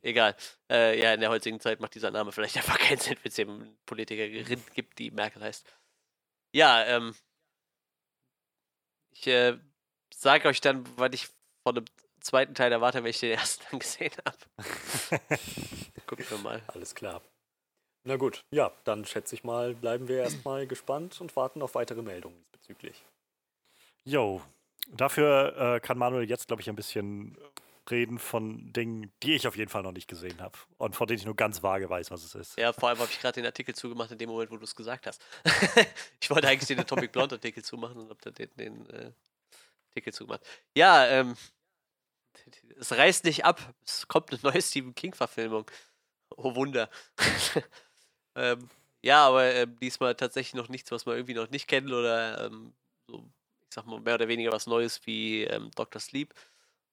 Egal. 0.00 0.34
Äh, 0.70 0.98
ja, 1.02 1.12
in 1.12 1.20
der 1.20 1.28
heutigen 1.28 1.60
Zeit 1.60 1.80
macht 1.80 1.94
dieser 1.94 2.10
Name 2.10 2.32
vielleicht 2.32 2.56
einfach 2.56 2.78
keinen 2.78 2.98
Sinn, 2.98 3.18
wenn 3.22 3.30
es 3.30 3.38
eben 3.38 3.76
Politikerin 3.84 4.64
gibt, 4.74 4.98
die 4.98 5.10
Merkel 5.10 5.42
heißt. 5.42 5.66
Ja, 6.52 6.82
ähm. 6.86 7.14
Ich 9.18 9.26
äh, 9.26 9.58
sage 10.14 10.48
euch 10.48 10.60
dann, 10.60 10.84
was 10.96 11.10
ich 11.12 11.28
von 11.62 11.74
dem 11.74 11.84
zweiten 12.20 12.54
Teil 12.54 12.72
erwarte, 12.72 13.02
wenn 13.02 13.10
ich 13.10 13.20
den 13.20 13.32
ersten 13.32 13.64
dann 13.70 13.80
gesehen 13.80 14.12
habe. 14.24 14.38
Gucken 16.06 16.26
wir 16.28 16.38
mal. 16.38 16.62
Alles 16.68 16.94
klar. 16.94 17.22
Na 18.04 18.16
gut, 18.16 18.44
ja, 18.52 18.70
dann 18.84 19.04
schätze 19.04 19.34
ich 19.34 19.42
mal, 19.42 19.74
bleiben 19.74 20.06
wir 20.06 20.18
erstmal 20.18 20.66
gespannt 20.68 21.20
und 21.20 21.34
warten 21.34 21.60
auf 21.60 21.74
weitere 21.74 22.02
Meldungen 22.02 22.44
diesbezüglich. 22.52 23.04
Jo, 24.04 24.40
dafür 24.86 25.56
äh, 25.76 25.80
kann 25.80 25.98
Manuel 25.98 26.28
jetzt, 26.28 26.46
glaube 26.46 26.62
ich, 26.62 26.68
ein 26.68 26.76
bisschen 26.76 27.36
reden 27.90 28.18
von 28.18 28.72
Dingen, 28.72 29.12
die 29.22 29.34
ich 29.34 29.46
auf 29.46 29.56
jeden 29.56 29.70
Fall 29.70 29.82
noch 29.82 29.92
nicht 29.92 30.08
gesehen 30.08 30.40
habe 30.40 30.58
und 30.78 30.96
von 30.96 31.06
denen 31.06 31.18
ich 31.18 31.24
nur 31.24 31.36
ganz 31.36 31.62
vage 31.62 31.88
weiß, 31.88 32.10
was 32.10 32.24
es 32.24 32.34
ist. 32.34 32.58
Ja, 32.58 32.72
vor 32.72 32.88
allem 32.88 32.98
habe 32.98 33.10
ich 33.10 33.20
gerade 33.20 33.40
den 33.40 33.46
Artikel 33.46 33.74
zugemacht 33.74 34.10
in 34.10 34.18
dem 34.18 34.28
Moment, 34.28 34.50
wo 34.50 34.56
du 34.56 34.64
es 34.64 34.74
gesagt 34.74 35.06
hast. 35.06 35.22
ich 36.20 36.30
wollte 36.30 36.48
eigentlich 36.48 36.68
den 36.68 36.80
Atomic 36.80 37.12
Blonde 37.12 37.36
Artikel 37.36 37.64
zumachen 37.64 37.96
und 37.98 38.10
habe 38.10 38.20
dann 38.22 38.34
den, 38.34 38.50
den 38.56 38.90
äh, 38.90 39.12
Artikel 39.90 40.12
zugemacht. 40.12 40.42
Ja, 40.76 41.06
ähm, 41.06 41.36
es 42.78 42.92
reißt 42.92 43.24
nicht 43.24 43.44
ab. 43.44 43.74
Es 43.84 44.06
kommt 44.08 44.30
eine 44.30 44.40
neue 44.42 44.62
Stephen 44.62 44.94
King-Verfilmung. 44.94 45.70
Oh 46.36 46.54
Wunder. 46.54 46.90
ähm, 48.34 48.68
ja, 49.02 49.26
aber 49.26 49.54
ähm, 49.54 49.78
diesmal 49.78 50.14
tatsächlich 50.14 50.54
noch 50.54 50.68
nichts, 50.68 50.90
was 50.90 51.06
man 51.06 51.16
irgendwie 51.16 51.34
noch 51.34 51.50
nicht 51.50 51.68
kennt 51.68 51.90
oder 51.90 52.46
ähm, 52.46 52.74
so, 53.06 53.18
ich 53.62 53.74
sag 53.74 53.86
mal, 53.86 54.00
mehr 54.00 54.14
oder 54.14 54.28
weniger 54.28 54.52
was 54.52 54.66
Neues 54.66 55.00
wie 55.06 55.44
ähm, 55.44 55.70
Dr. 55.76 56.00
Sleep, 56.00 56.34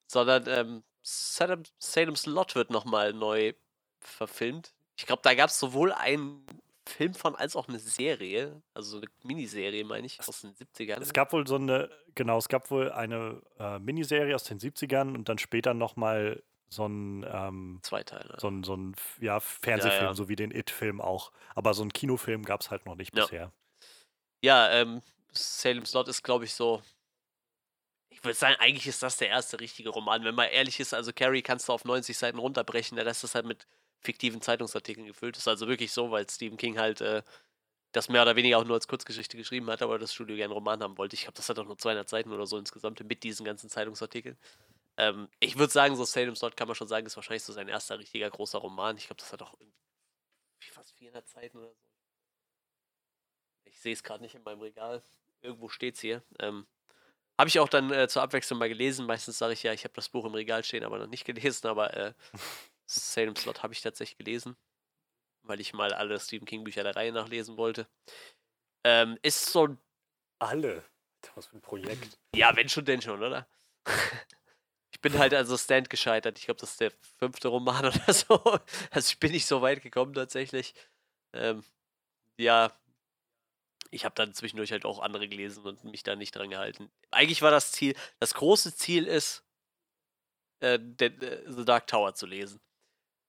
sondern 0.07 0.45
ähm, 0.47 0.83
Salem, 1.01 1.63
Salem's 1.79 2.25
Lot 2.25 2.55
wird 2.55 2.69
nochmal 2.69 3.13
neu 3.13 3.53
verfilmt. 3.99 4.73
Ich 4.95 5.05
glaube, 5.05 5.21
da 5.23 5.33
gab 5.33 5.49
es 5.49 5.59
sowohl 5.59 5.91
einen 5.91 6.45
Film 6.87 7.13
von 7.13 7.35
als 7.35 7.55
auch 7.55 7.67
eine 7.67 7.79
Serie, 7.79 8.61
also 8.73 8.91
so 8.91 8.97
eine 8.97 9.07
Miniserie, 9.23 9.83
meine 9.85 10.05
ich, 10.05 10.19
aus 10.19 10.41
den 10.41 10.53
70ern. 10.53 11.01
Es 11.01 11.13
gab 11.13 11.31
wohl 11.33 11.47
so 11.47 11.55
eine, 11.55 11.89
genau, 12.15 12.37
es 12.37 12.49
gab 12.49 12.69
wohl 12.71 12.91
eine 12.91 13.41
äh, 13.59 13.79
Miniserie 13.79 14.35
aus 14.35 14.43
den 14.43 14.59
70ern 14.59 15.15
und 15.15 15.29
dann 15.29 15.37
später 15.37 15.73
nochmal 15.73 16.43
so 16.69 16.85
ein, 16.85 17.25
ähm, 17.31 17.79
zwei 17.83 18.03
Teile. 18.03 18.35
so 18.39 18.49
ein, 18.49 18.63
so 18.63 18.75
ein 18.75 18.95
ja, 19.21 19.39
Fernsehfilm, 19.39 20.05
ja. 20.05 20.13
so 20.13 20.27
wie 20.27 20.35
den 20.35 20.51
It-Film 20.51 20.99
auch. 20.99 21.31
Aber 21.55 21.73
so 21.73 21.83
einen 21.83 21.93
Kinofilm 21.93 22.43
gab 22.43 22.61
es 22.61 22.71
halt 22.71 22.85
noch 22.85 22.95
nicht 22.95 23.15
Ja. 23.15 23.23
bisher. 23.23 23.51
Ja, 24.41 24.69
ähm, 24.71 25.01
Salem's 25.31 25.93
Lot 25.93 26.07
ist, 26.09 26.23
glaube 26.23 26.45
ich, 26.45 26.53
so. 26.53 26.81
Würde 28.23 28.37
sagen, 28.37 28.55
eigentlich 28.59 28.87
ist 28.87 29.03
das 29.03 29.17
der 29.17 29.29
erste 29.29 29.59
richtige 29.59 29.89
Roman. 29.89 30.23
Wenn 30.23 30.35
man 30.35 30.49
ehrlich 30.49 30.79
ist, 30.79 30.93
also 30.93 31.11
Carrie 31.13 31.41
kannst 31.41 31.67
du 31.67 31.73
auf 31.73 31.85
90 31.85 32.17
Seiten 32.17 32.39
runterbrechen, 32.39 32.95
der 32.95 33.05
Rest 33.05 33.23
ist 33.23 33.35
halt 33.35 33.45
mit 33.45 33.67
fiktiven 33.99 34.41
Zeitungsartikeln 34.41 35.07
gefüllt. 35.07 35.37
ist 35.37 35.47
also 35.47 35.67
wirklich 35.67 35.91
so, 35.91 36.11
weil 36.11 36.29
Stephen 36.29 36.57
King 36.57 36.79
halt 36.79 37.01
äh, 37.01 37.23
das 37.93 38.09
mehr 38.09 38.21
oder 38.21 38.35
weniger 38.35 38.57
auch 38.57 38.65
nur 38.65 38.75
als 38.75 38.87
Kurzgeschichte 38.87 39.37
geschrieben 39.37 39.69
hat, 39.69 39.81
aber 39.81 39.99
das 39.99 40.13
Studio 40.13 40.35
gerne 40.35 40.51
einen 40.51 40.53
Roman 40.53 40.81
haben 40.81 40.97
wollte. 40.97 41.15
Ich 41.15 41.23
glaube, 41.23 41.35
das 41.35 41.47
hat 41.49 41.59
auch 41.59 41.65
nur 41.65 41.77
200 41.77 42.09
Seiten 42.09 42.31
oder 42.31 42.45
so 42.47 42.57
insgesamt 42.57 43.03
mit 43.03 43.23
diesen 43.23 43.45
ganzen 43.45 43.69
Zeitungsartikeln. 43.69 44.37
Ähm, 44.97 45.29
ich 45.39 45.57
würde 45.57 45.71
sagen, 45.71 45.95
so 45.95 46.03
Salem's 46.03 46.41
Lot 46.41 46.57
kann 46.57 46.67
man 46.67 46.75
schon 46.75 46.87
sagen, 46.87 47.05
ist 47.05 47.15
wahrscheinlich 47.15 47.43
so 47.43 47.53
sein 47.53 47.67
erster 47.67 47.99
richtiger 47.99 48.29
großer 48.29 48.59
Roman. 48.59 48.97
Ich 48.97 49.07
glaube, 49.07 49.19
das 49.19 49.31
hat 49.31 49.41
auch 49.41 49.53
irgendwie 49.59 49.73
fast 50.71 50.93
400 50.93 51.27
Seiten 51.27 51.57
oder 51.57 51.69
so. 51.69 51.75
Ich 53.65 53.79
sehe 53.79 53.93
es 53.93 54.03
gerade 54.03 54.23
nicht 54.23 54.35
in 54.35 54.43
meinem 54.43 54.61
Regal. 54.61 55.03
Irgendwo 55.41 55.69
steht 55.69 55.95
es 55.95 56.01
hier. 56.01 56.23
Ähm, 56.39 56.65
habe 57.39 57.47
ich 57.47 57.59
auch 57.59 57.69
dann 57.69 57.91
äh, 57.91 58.07
zur 58.07 58.21
Abwechslung 58.21 58.59
mal 58.59 58.69
gelesen. 58.69 59.05
Meistens 59.05 59.37
sage 59.37 59.53
ich 59.53 59.63
ja, 59.63 59.73
ich 59.73 59.83
habe 59.83 59.93
das 59.95 60.09
Buch 60.09 60.25
im 60.25 60.33
Regal 60.33 60.63
stehen, 60.63 60.83
aber 60.83 60.99
noch 60.99 61.07
nicht 61.07 61.25
gelesen. 61.25 61.67
Aber 61.67 61.93
äh, 61.95 62.13
Salem 62.85 63.35
Slot 63.35 63.63
habe 63.63 63.73
ich 63.73 63.81
tatsächlich 63.81 64.17
gelesen, 64.17 64.55
weil 65.43 65.59
ich 65.59 65.73
mal 65.73 65.93
alle 65.93 66.19
Stephen 66.19 66.45
King 66.45 66.63
Bücher 66.63 66.83
der 66.83 66.95
Reihe 66.95 67.11
nachlesen 67.11 67.57
wollte. 67.57 67.87
Ähm, 68.83 69.17
ist 69.21 69.45
so 69.51 69.77
Alle. 70.39 70.83
Was 71.35 71.47
für 71.47 71.57
ein 71.57 71.61
Projekt. 71.61 72.17
ja, 72.35 72.55
wenn 72.55 72.67
schon, 72.67 72.85
denn 72.85 73.01
schon, 73.01 73.23
oder? 73.23 73.47
ich 74.91 74.99
bin 75.01 75.17
halt 75.17 75.33
also 75.33 75.57
Stand 75.57 75.89
gescheitert. 75.89 76.37
Ich 76.37 76.45
glaube, 76.45 76.59
das 76.59 76.71
ist 76.71 76.81
der 76.81 76.91
fünfte 77.17 77.47
Roman 77.47 77.85
oder 77.85 78.13
so. 78.13 78.35
Also 78.91 79.09
ich 79.09 79.19
bin 79.19 79.31
nicht 79.31 79.45
so 79.45 79.61
weit 79.61 79.81
gekommen 79.81 80.13
tatsächlich. 80.13 80.75
Ähm, 81.33 81.63
ja, 82.37 82.71
ich 83.93 84.05
habe 84.05 84.15
dann 84.15 84.33
zwischendurch 84.33 84.71
halt 84.71 84.85
auch 84.85 84.99
andere 84.99 85.27
gelesen 85.27 85.63
und 85.63 85.83
mich 85.83 86.03
da 86.03 86.15
nicht 86.15 86.35
dran 86.35 86.49
gehalten. 86.49 86.91
Eigentlich 87.11 87.41
war 87.41 87.51
das 87.51 87.71
Ziel, 87.71 87.95
das 88.19 88.33
große 88.33 88.75
Ziel 88.75 89.05
ist, 89.05 89.43
äh, 90.61 90.79
The 90.99 91.65
Dark 91.65 91.87
Tower 91.87 92.13
zu 92.13 92.25
lesen. 92.25 92.59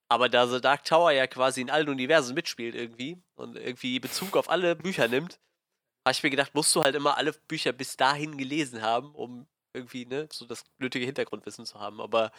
Aber 0.09 0.29
da 0.29 0.47
The 0.47 0.61
Dark 0.61 0.83
Tower 0.85 1.11
ja 1.11 1.27
quasi 1.27 1.61
in 1.61 1.69
allen 1.69 1.89
Universen 1.89 2.35
mitspielt 2.35 2.75
irgendwie 2.75 3.21
und 3.35 3.57
irgendwie 3.57 3.99
Bezug 3.99 4.37
auf 4.37 4.49
alle 4.49 4.75
Bücher 4.75 5.07
nimmt, 5.07 5.39
habe 6.05 6.13
ich 6.13 6.23
mir 6.23 6.29
gedacht, 6.29 6.53
musst 6.53 6.75
du 6.75 6.83
halt 6.83 6.95
immer 6.95 7.17
alle 7.17 7.33
Bücher 7.33 7.73
bis 7.73 7.97
dahin 7.97 8.37
gelesen 8.37 8.81
haben, 8.81 9.13
um 9.15 9.47
irgendwie, 9.73 10.05
ne, 10.05 10.29
so 10.31 10.45
das 10.45 10.63
nötige 10.77 11.05
Hintergrundwissen 11.05 11.65
zu 11.65 11.79
haben. 11.79 11.99
Aber 11.99 12.31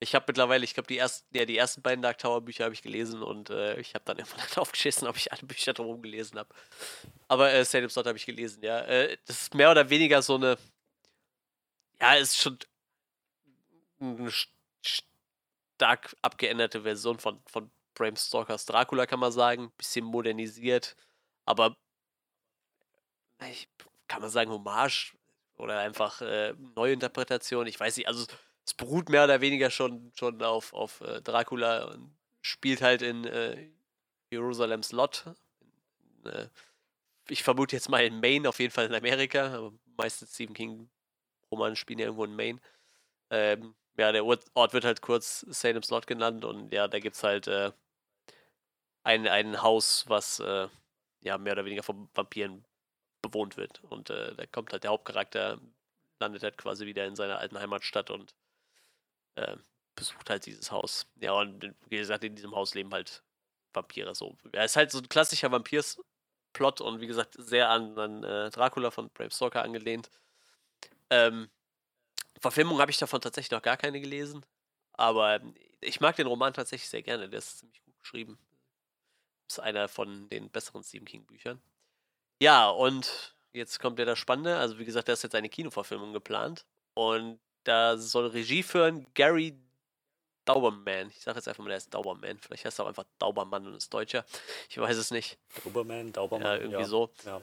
ich 0.00 0.14
habe 0.14 0.26
mittlerweile, 0.28 0.64
ich 0.64 0.74
glaube, 0.74 0.88
die 0.88 0.98
ersten, 0.98 1.26
ja, 1.36 1.44
die 1.46 1.56
ersten 1.56 1.82
beiden 1.82 2.02
Dark 2.02 2.18
Tower 2.18 2.40
Bücher 2.42 2.64
habe 2.64 2.74
ich 2.74 2.82
gelesen 2.82 3.22
und 3.22 3.50
äh, 3.50 3.78
ich 3.80 3.94
habe 3.94 4.04
dann 4.04 4.18
immer 4.18 4.28
drauf 4.52 4.72
geschissen, 4.72 5.08
ob 5.08 5.16
ich 5.16 5.32
alle 5.32 5.42
Bücher 5.42 5.72
drumherum 5.72 6.02
gelesen 6.02 6.38
habe. 6.38 6.54
Aber 7.28 7.52
äh, 7.52 7.64
Salem's 7.64 7.94
Lot 7.96 8.06
habe 8.06 8.18
ich 8.18 8.26
gelesen, 8.26 8.62
ja. 8.62 8.80
Äh, 8.82 9.16
das 9.26 9.42
ist 9.42 9.54
mehr 9.54 9.70
oder 9.70 9.88
weniger 9.90 10.22
so 10.22 10.36
eine, 10.36 10.58
ja, 12.00 12.14
ist 12.14 12.36
schon 12.38 12.58
eine 14.00 14.28
st- 14.30 14.48
stark 15.76 16.16
abgeänderte 16.22 16.82
Version 16.82 17.18
von, 17.18 17.40
von 17.46 17.70
Bram 17.94 18.16
Stokers 18.16 18.66
Dracula, 18.66 19.06
kann 19.06 19.20
man 19.20 19.32
sagen. 19.32 19.72
Bisschen 19.76 20.04
modernisiert, 20.04 20.96
aber 21.44 21.76
ich, 23.50 23.68
kann 24.08 24.20
man 24.22 24.30
sagen, 24.30 24.50
Hommage 24.50 25.14
oder 25.56 25.78
einfach 25.80 26.20
äh, 26.20 26.54
Neuinterpretation. 26.74 27.66
Ich 27.66 27.78
weiß 27.78 27.96
nicht, 27.96 28.08
also 28.08 28.26
es 28.66 28.74
beruht 28.74 29.08
mehr 29.08 29.24
oder 29.24 29.40
weniger 29.40 29.70
schon, 29.70 30.12
schon 30.14 30.42
auf, 30.42 30.72
auf 30.72 31.00
äh, 31.00 31.22
Dracula 31.22 31.84
und 31.84 32.16
spielt 32.42 32.82
halt 32.82 33.00
in 33.00 33.24
äh, 33.24 33.70
Jerusalem's 34.30 34.92
Lot. 34.92 35.24
In, 35.60 36.30
äh, 36.30 36.48
ich 37.28 37.44
vermute 37.44 37.76
jetzt 37.76 37.88
mal 37.88 38.04
in 38.04 38.20
Maine, 38.20 38.48
auf 38.48 38.58
jeden 38.58 38.72
Fall 38.72 38.86
in 38.86 38.94
Amerika, 38.94 39.54
aber 39.54 39.72
meistens 39.96 40.34
Stephen 40.34 40.54
King-Romanen 40.54 41.76
spielen 41.76 42.00
ja 42.00 42.06
irgendwo 42.06 42.24
in 42.24 42.34
Maine. 42.34 42.60
Ähm, 43.30 43.76
ja, 43.96 44.12
der 44.12 44.24
Ort 44.24 44.72
wird 44.72 44.84
halt 44.84 45.00
kurz 45.00 45.40
Salem's 45.48 45.90
Lot 45.90 46.06
genannt 46.06 46.44
und 46.44 46.72
ja, 46.72 46.88
da 46.88 46.98
gibt 46.98 47.16
es 47.16 47.22
halt 47.22 47.46
äh, 47.46 47.72
ein, 49.04 49.28
ein 49.28 49.62
Haus, 49.62 50.04
was 50.08 50.40
äh, 50.40 50.68
ja 51.20 51.38
mehr 51.38 51.52
oder 51.52 51.64
weniger 51.64 51.84
von 51.84 52.08
Vampiren 52.14 52.64
bewohnt 53.22 53.56
wird. 53.56 53.82
Und 53.84 54.10
äh, 54.10 54.34
da 54.34 54.46
kommt 54.46 54.72
halt 54.72 54.82
der 54.84 54.90
Hauptcharakter, 54.90 55.60
landet 56.20 56.42
halt 56.42 56.58
quasi 56.58 56.86
wieder 56.86 57.06
in 57.06 57.16
seiner 57.16 57.38
alten 57.38 57.58
Heimatstadt 57.58 58.10
und 58.10 58.34
äh, 59.36 59.56
besucht 59.94 60.28
halt 60.28 60.46
dieses 60.46 60.70
Haus. 60.70 61.06
Ja, 61.20 61.32
und 61.32 61.74
wie 61.88 61.96
gesagt, 61.96 62.24
in 62.24 62.34
diesem 62.34 62.54
Haus 62.54 62.74
leben 62.74 62.92
halt 62.92 63.22
Vampire 63.72 64.14
so. 64.14 64.36
Er 64.52 64.64
ist 64.64 64.76
halt 64.76 64.90
so 64.90 64.98
ein 64.98 65.08
klassischer 65.08 65.50
Vampirs-Plot 65.50 66.80
und 66.80 67.00
wie 67.00 67.06
gesagt, 67.06 67.34
sehr 67.38 67.70
an, 67.70 67.98
an 67.98 68.24
äh, 68.24 68.50
Dracula 68.50 68.90
von 68.90 69.10
Bram 69.10 69.30
Stoker 69.30 69.62
angelehnt. 69.62 70.10
Ähm, 71.10 71.48
Verfilmung 72.40 72.80
habe 72.80 72.90
ich 72.90 72.98
davon 72.98 73.20
tatsächlich 73.20 73.50
noch 73.50 73.62
gar 73.62 73.76
keine 73.76 74.00
gelesen. 74.00 74.44
Aber 74.92 75.40
ich 75.80 76.00
mag 76.00 76.16
den 76.16 76.26
Roman 76.26 76.54
tatsächlich 76.54 76.88
sehr 76.88 77.02
gerne. 77.02 77.28
Der 77.28 77.38
ist 77.38 77.58
ziemlich 77.58 77.82
gut 77.82 77.98
geschrieben. 78.00 78.38
Ist 79.48 79.60
einer 79.60 79.88
von 79.88 80.28
den 80.28 80.50
besseren 80.50 80.82
Stephen 80.82 81.06
King-Büchern. 81.06 81.60
Ja, 82.40 82.68
und 82.68 83.34
jetzt 83.52 83.78
kommt 83.78 83.98
ja 83.98 84.04
das 84.04 84.18
Spannende. 84.18 84.56
Also, 84.58 84.78
wie 84.78 84.84
gesagt, 84.84 85.08
da 85.08 85.12
ist 85.12 85.22
jetzt 85.22 85.34
eine 85.34 85.48
Kinoverfilmung 85.48 86.12
geplant. 86.12 86.66
Und 86.94 87.38
da 87.66 87.96
soll 87.96 88.26
Regie 88.28 88.62
führen 88.62 89.06
Gary 89.14 89.58
Dauberman. 90.44 91.08
Ich 91.10 91.20
sage 91.20 91.38
jetzt 91.38 91.48
einfach 91.48 91.62
mal, 91.62 91.68
der 91.68 91.78
ist 91.78 91.92
Dauberman. 91.92 92.38
Vielleicht 92.38 92.64
heißt 92.64 92.78
er 92.78 92.84
auch 92.84 92.88
einfach 92.88 93.04
Daubermann 93.18 93.66
und 93.66 93.74
ist 93.74 93.92
Deutscher. 93.92 94.24
Ich 94.68 94.78
weiß 94.78 94.96
es 94.96 95.10
nicht. 95.10 95.38
Dauberman, 95.64 96.12
Daubermann. 96.12 96.46
Ja, 96.46 96.54
irgendwie 96.56 96.80
ja. 96.80 96.84
so. 96.84 97.10
Ja. 97.24 97.42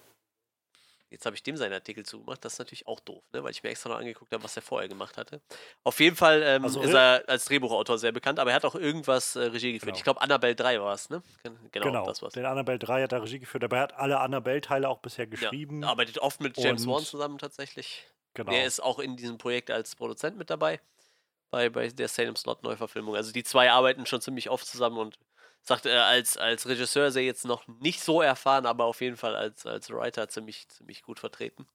Jetzt 1.09 1.27
habe 1.27 1.35
ich 1.35 1.43
dem 1.43 1.55
seinen 1.57 1.73
Artikel 1.73 2.03
zugemacht. 2.03 2.43
Das 2.43 2.53
ist 2.53 2.59
natürlich 2.59 2.87
auch 2.87 2.99
doof, 2.99 3.21
ne? 3.33 3.43
weil 3.43 3.51
ich 3.51 3.61
mir 3.61 3.69
extra 3.69 3.89
noch 3.89 3.97
angeguckt 3.97 4.33
habe, 4.33 4.43
was 4.43 4.55
er 4.55 4.63
vorher 4.63 4.89
gemacht 4.89 5.15
hatte. 5.15 5.41
Auf 5.83 5.99
jeden 5.99 6.15
Fall 6.15 6.41
ähm, 6.41 6.63
also, 6.63 6.81
ist 6.81 6.91
er 6.91 7.23
als 7.27 7.45
Drehbuchautor 7.45 7.99
sehr 7.99 8.11
bekannt, 8.11 8.39
aber 8.39 8.49
er 8.49 8.55
hat 8.55 8.65
auch 8.65 8.73
irgendwas 8.73 9.35
äh, 9.35 9.41
Regie 9.41 9.73
geführt. 9.73 9.89
Genau. 9.89 9.97
Ich 9.97 10.03
glaube, 10.03 10.21
Annabelle 10.21 10.55
3 10.55 10.81
war 10.81 10.95
es, 10.95 11.11
ne? 11.11 11.21
Genau, 11.43 11.59
genau, 11.71 12.05
das 12.07 12.23
war's. 12.23 12.33
Den 12.33 12.45
Annabelle 12.45 12.79
3 12.79 13.03
hat 13.03 13.11
er 13.11 13.21
Regie 13.21 13.37
geführt, 13.37 13.63
aber 13.63 13.77
er 13.77 13.83
hat 13.83 13.93
alle 13.93 14.19
Annabelle-Teile 14.21 14.89
auch 14.89 14.99
bisher 14.99 15.27
geschrieben. 15.27 15.83
Ja, 15.83 15.89
arbeitet 15.89 16.17
oft 16.17 16.41
mit 16.41 16.57
James 16.57 16.87
Wan 16.87 17.03
zusammen 17.03 17.37
tatsächlich. 17.37 18.07
Genau. 18.33 18.51
Der 18.51 18.65
ist 18.65 18.81
auch 18.81 18.99
in 18.99 19.15
diesem 19.15 19.37
Projekt 19.37 19.69
als 19.69 19.95
Produzent 19.95 20.37
mit 20.37 20.49
dabei, 20.49 20.79
bei, 21.51 21.69
bei 21.69 21.87
der 21.87 22.07
Salem 22.07 22.35
Slot 22.35 22.63
Neuverfilmung. 22.63 23.15
Also 23.15 23.31
die 23.31 23.43
zwei 23.43 23.71
arbeiten 23.71 24.05
schon 24.05 24.21
ziemlich 24.21 24.49
oft 24.49 24.65
zusammen 24.65 24.97
und 24.97 25.19
sagt 25.61 25.85
er, 25.85 26.05
als, 26.05 26.37
als 26.37 26.67
Regisseur 26.67 27.07
ist 27.07 27.15
er 27.15 27.23
jetzt 27.23 27.45
noch 27.45 27.67
nicht 27.67 28.01
so 28.01 28.21
erfahren, 28.21 28.65
aber 28.65 28.85
auf 28.85 29.01
jeden 29.01 29.17
Fall 29.17 29.35
als, 29.35 29.65
als 29.65 29.89
Writer 29.89 30.27
ziemlich, 30.29 30.67
ziemlich 30.67 31.03
gut 31.03 31.19
vertreten. 31.19 31.67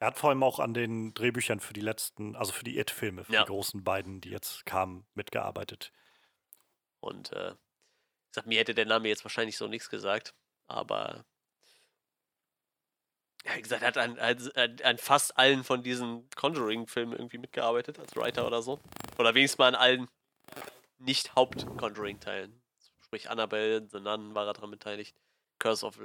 Er 0.00 0.08
hat 0.08 0.18
vor 0.18 0.30
allem 0.30 0.42
auch 0.42 0.60
an 0.60 0.74
den 0.74 1.12
Drehbüchern 1.14 1.60
für 1.60 1.72
die 1.72 1.80
letzten, 1.80 2.36
also 2.36 2.52
für 2.52 2.64
die 2.64 2.78
It-Filme, 2.78 3.24
für 3.24 3.32
ja. 3.32 3.40
die 3.42 3.48
großen 3.48 3.82
beiden, 3.82 4.20
die 4.20 4.30
jetzt 4.30 4.64
kamen, 4.64 5.06
mitgearbeitet. 5.14 5.92
Und 7.00 7.32
äh, 7.32 7.50
ich 7.50 8.34
sag, 8.34 8.46
mir 8.46 8.60
hätte 8.60 8.74
der 8.74 8.86
Name 8.86 9.08
jetzt 9.08 9.24
wahrscheinlich 9.24 9.56
so 9.56 9.66
nichts 9.66 9.90
gesagt, 9.90 10.34
aber 10.68 11.24
ja, 13.48 13.56
wie 13.56 13.62
gesagt, 13.62 13.82
er 13.82 13.88
hat 13.88 13.98
an, 13.98 14.18
an, 14.18 14.76
an 14.82 14.98
fast 14.98 15.38
allen 15.38 15.64
von 15.64 15.82
diesen 15.82 16.28
Conjuring-Filmen 16.36 17.14
irgendwie 17.14 17.38
mitgearbeitet, 17.38 17.98
als 17.98 18.14
Writer 18.16 18.46
oder 18.46 18.62
so. 18.62 18.78
Oder 19.18 19.34
wenigstens 19.34 19.58
mal 19.58 19.68
an 19.68 19.74
allen 19.74 20.08
nicht 20.98 21.34
Haupt-Conjuring-Teilen. 21.34 22.60
Sprich, 23.04 23.30
Annabelle, 23.30 23.88
The 23.90 24.00
Nun 24.00 24.34
war 24.34 24.46
er 24.46 24.52
daran 24.52 24.70
beteiligt. 24.70 25.16
Curse 25.58 25.86
of 25.86 25.98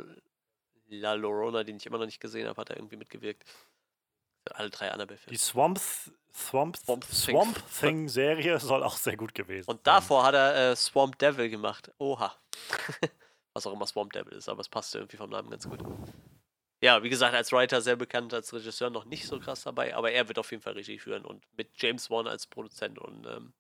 La 0.88 1.14
Llorona, 1.14 1.64
den 1.64 1.78
ich 1.78 1.86
immer 1.86 1.98
noch 1.98 2.06
nicht 2.06 2.22
gesehen 2.22 2.48
habe, 2.48 2.60
hat 2.62 2.70
er 2.70 2.78
irgendwie 2.78 2.96
mitgewirkt. 2.98 3.44
Alle 4.52 4.70
drei 4.70 4.92
Annabelle-Filme. 4.92 5.32
Die 5.32 5.38
Swamp, 5.38 5.80
Swamp, 6.34 6.78
Swamp, 6.78 7.06
Swamp 7.06 7.64
Thing-Serie 7.80 8.60
soll 8.60 8.84
auch 8.84 8.96
sehr 8.96 9.18
gut 9.18 9.34
gewesen 9.34 9.70
Und 9.70 9.86
davor 9.86 10.26
hat 10.26 10.36
er 10.36 10.72
äh, 10.72 10.76
Swamp 10.76 11.18
Devil 11.20 11.50
gemacht. 11.50 11.92
Oha. 11.98 12.36
Was 13.54 13.68
auch 13.68 13.74
immer 13.74 13.86
Swamp 13.86 14.14
Devil 14.14 14.34
ist, 14.34 14.50
aber 14.50 14.62
es 14.62 14.70
passt 14.70 14.96
irgendwie 14.96 15.18
vom 15.18 15.30
Namen 15.30 15.50
ganz 15.50 15.68
gut. 15.68 15.80
Ja, 16.84 17.02
wie 17.02 17.08
gesagt, 17.10 17.34
als 17.34 17.54
Writer 17.54 17.80
sehr 17.82 17.96
bekannt, 17.96 18.34
als 18.34 18.52
Regisseur 18.52 18.90
noch 18.90 19.06
nicht 19.06 19.26
so 19.26 19.40
krass 19.40 19.64
dabei, 19.64 19.96
aber 19.96 20.12
er 20.12 20.28
wird 20.28 20.38
auf 20.38 20.52
jeden 20.52 20.62
Fall 20.62 20.74
Regie 20.74 21.00
führen 21.00 21.24
und 21.24 21.42
mit 21.56 21.70
James 21.82 22.10
Wan 22.10 22.28
als 22.28 22.46
Produzent 22.46 23.00
und 23.00 23.26
ähm, 23.26 23.54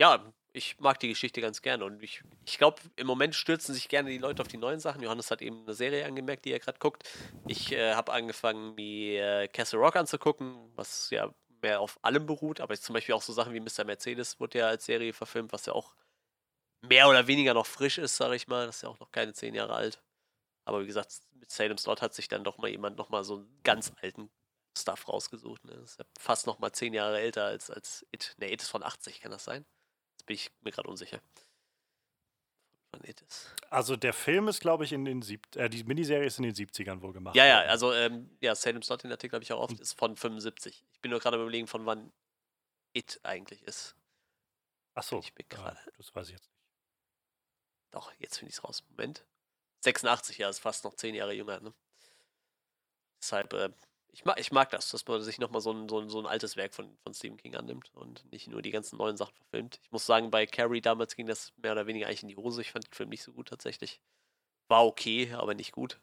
ja, 0.00 0.32
ich 0.52 0.80
mag 0.80 0.98
die 0.98 1.06
Geschichte 1.06 1.40
ganz 1.40 1.62
gerne 1.62 1.84
und 1.84 2.02
ich, 2.02 2.24
ich 2.46 2.58
glaube, 2.58 2.80
im 2.96 3.06
Moment 3.06 3.36
stürzen 3.36 3.76
sich 3.76 3.88
gerne 3.88 4.10
die 4.10 4.18
Leute 4.18 4.42
auf 4.42 4.48
die 4.48 4.56
neuen 4.56 4.80
Sachen. 4.80 5.02
Johannes 5.04 5.30
hat 5.30 5.40
eben 5.40 5.62
eine 5.62 5.74
Serie 5.74 6.04
angemerkt, 6.04 6.46
die 6.46 6.52
er 6.52 6.58
gerade 6.58 6.80
guckt. 6.80 7.08
Ich 7.46 7.70
äh, 7.70 7.94
habe 7.94 8.12
angefangen, 8.12 8.74
mir 8.74 9.42
äh, 9.42 9.46
Castle 9.46 9.78
Rock 9.78 9.94
anzugucken, 9.94 10.56
was 10.74 11.10
ja 11.10 11.32
mehr 11.62 11.80
auf 11.80 11.96
allem 12.02 12.26
beruht, 12.26 12.60
aber 12.60 12.76
zum 12.76 12.94
Beispiel 12.94 13.14
auch 13.14 13.22
so 13.22 13.32
Sachen 13.32 13.54
wie 13.54 13.60
Mr. 13.60 13.84
Mercedes 13.84 14.40
wurde 14.40 14.58
ja 14.58 14.66
als 14.66 14.84
Serie 14.84 15.12
verfilmt, 15.12 15.52
was 15.52 15.66
ja 15.66 15.74
auch 15.74 15.94
mehr 16.82 17.08
oder 17.08 17.28
weniger 17.28 17.54
noch 17.54 17.66
frisch 17.66 17.98
ist, 17.98 18.16
sage 18.16 18.34
ich 18.34 18.48
mal. 18.48 18.66
Das 18.66 18.76
ist 18.76 18.82
ja 18.82 18.88
auch 18.88 18.98
noch 18.98 19.12
keine 19.12 19.32
zehn 19.32 19.54
Jahre 19.54 19.74
alt. 19.74 20.02
Aber 20.64 20.82
wie 20.82 20.86
gesagt, 20.86 21.20
mit 21.32 21.50
Salem 21.50 21.78
Slot 21.78 22.02
hat 22.02 22.14
sich 22.14 22.28
dann 22.28 22.44
doch 22.44 22.58
mal 22.58 22.68
jemand 22.68 22.96
noch 22.96 23.08
mal 23.08 23.24
so 23.24 23.36
einen 23.36 23.60
ganz 23.64 23.92
alten 24.02 24.30
Stuff 24.76 25.08
rausgesucht. 25.08 25.64
Ne? 25.64 25.72
Das 25.76 25.92
ist 25.92 25.98
ja 25.98 26.04
fast 26.18 26.46
noch 26.46 26.58
mal 26.58 26.72
zehn 26.72 26.94
Jahre 26.94 27.20
älter 27.20 27.44
als, 27.44 27.70
als 27.70 28.06
It. 28.12 28.34
Ne, 28.38 28.52
It 28.52 28.62
ist 28.62 28.68
von 28.68 28.82
80, 28.82 29.20
kann 29.20 29.32
das 29.32 29.44
sein? 29.44 29.66
bin 30.30 30.36
ich 30.36 30.52
mir 30.60 30.70
gerade 30.70 30.88
unsicher. 30.88 31.20
Wann 32.92 33.02
it 33.02 33.20
ist. 33.22 33.52
Also 33.68 33.96
der 33.96 34.12
Film 34.12 34.46
ist, 34.46 34.60
glaube 34.60 34.84
ich, 34.84 34.92
in 34.92 35.04
den 35.04 35.22
sieb 35.22 35.56
äh, 35.56 35.68
die 35.68 35.82
Miniserie 35.82 36.24
ist 36.24 36.38
in 36.38 36.44
den 36.44 36.54
70ern 36.54 37.02
wohl 37.02 37.12
gemacht. 37.12 37.34
Ja, 37.34 37.46
ja, 37.46 37.60
also 37.62 37.92
ähm, 37.92 38.30
ja, 38.40 38.54
Salem 38.54 38.82
Slot, 38.82 39.02
den 39.02 39.10
Artikel 39.10 39.34
habe 39.34 39.42
ich 39.42 39.52
auch 39.52 39.58
oft, 39.58 39.80
ist 39.80 39.98
von 39.98 40.16
75. 40.16 40.84
Ich 40.92 41.00
bin 41.00 41.10
nur 41.10 41.18
gerade 41.18 41.36
überlegen, 41.36 41.66
von 41.66 41.84
wann 41.84 42.12
It 42.92 43.18
eigentlich 43.24 43.62
ist. 43.64 43.96
Ach 44.94 45.02
so. 45.02 45.18
Ich 45.18 45.34
bin 45.34 45.46
ja, 45.52 45.76
das 45.96 46.14
weiß 46.14 46.28
ich 46.28 46.34
jetzt 46.34 46.48
nicht. 46.48 46.60
Doch, 47.90 48.12
jetzt 48.20 48.38
finde 48.38 48.50
ich 48.50 48.56
es 48.56 48.62
raus. 48.62 48.84
Moment. 48.90 49.24
86, 49.80 50.38
ja, 50.38 50.48
ist 50.48 50.58
fast 50.58 50.84
noch 50.84 50.94
10 50.94 51.14
Jahre 51.14 51.32
jünger, 51.32 51.60
ne? 51.60 51.72
Deshalb, 53.20 53.52
äh, 53.52 53.70
ich 54.12 54.24
mag, 54.24 54.40
ich 54.40 54.52
mag 54.52 54.70
das, 54.70 54.90
dass 54.90 55.06
man 55.06 55.22
sich 55.22 55.38
nochmal 55.38 55.60
so 55.60 55.72
ein, 55.72 55.88
so, 55.88 56.00
ein, 56.00 56.08
so 56.08 56.18
ein 56.18 56.26
altes 56.26 56.56
Werk 56.56 56.74
von, 56.74 56.96
von 57.02 57.14
Stephen 57.14 57.36
King 57.36 57.54
annimmt 57.54 57.90
und 57.94 58.30
nicht 58.32 58.48
nur 58.48 58.62
die 58.62 58.70
ganzen 58.70 58.96
neuen 58.96 59.16
Sachen 59.16 59.34
verfilmt. 59.36 59.80
Ich 59.82 59.92
muss 59.92 60.06
sagen, 60.06 60.30
bei 60.30 60.46
Carrie 60.46 60.80
damals 60.80 61.16
ging 61.16 61.26
das 61.26 61.52
mehr 61.56 61.72
oder 61.72 61.86
weniger 61.86 62.06
eigentlich 62.06 62.22
in 62.22 62.28
die 62.28 62.36
Hose. 62.36 62.60
Ich 62.62 62.72
fand 62.72 62.86
den 62.86 62.94
Film 62.94 63.10
nicht 63.10 63.22
so 63.22 63.32
gut 63.32 63.48
tatsächlich. 63.48 64.00
War 64.68 64.84
okay, 64.84 65.32
aber 65.32 65.54
nicht 65.54 65.72
gut. 65.72 66.00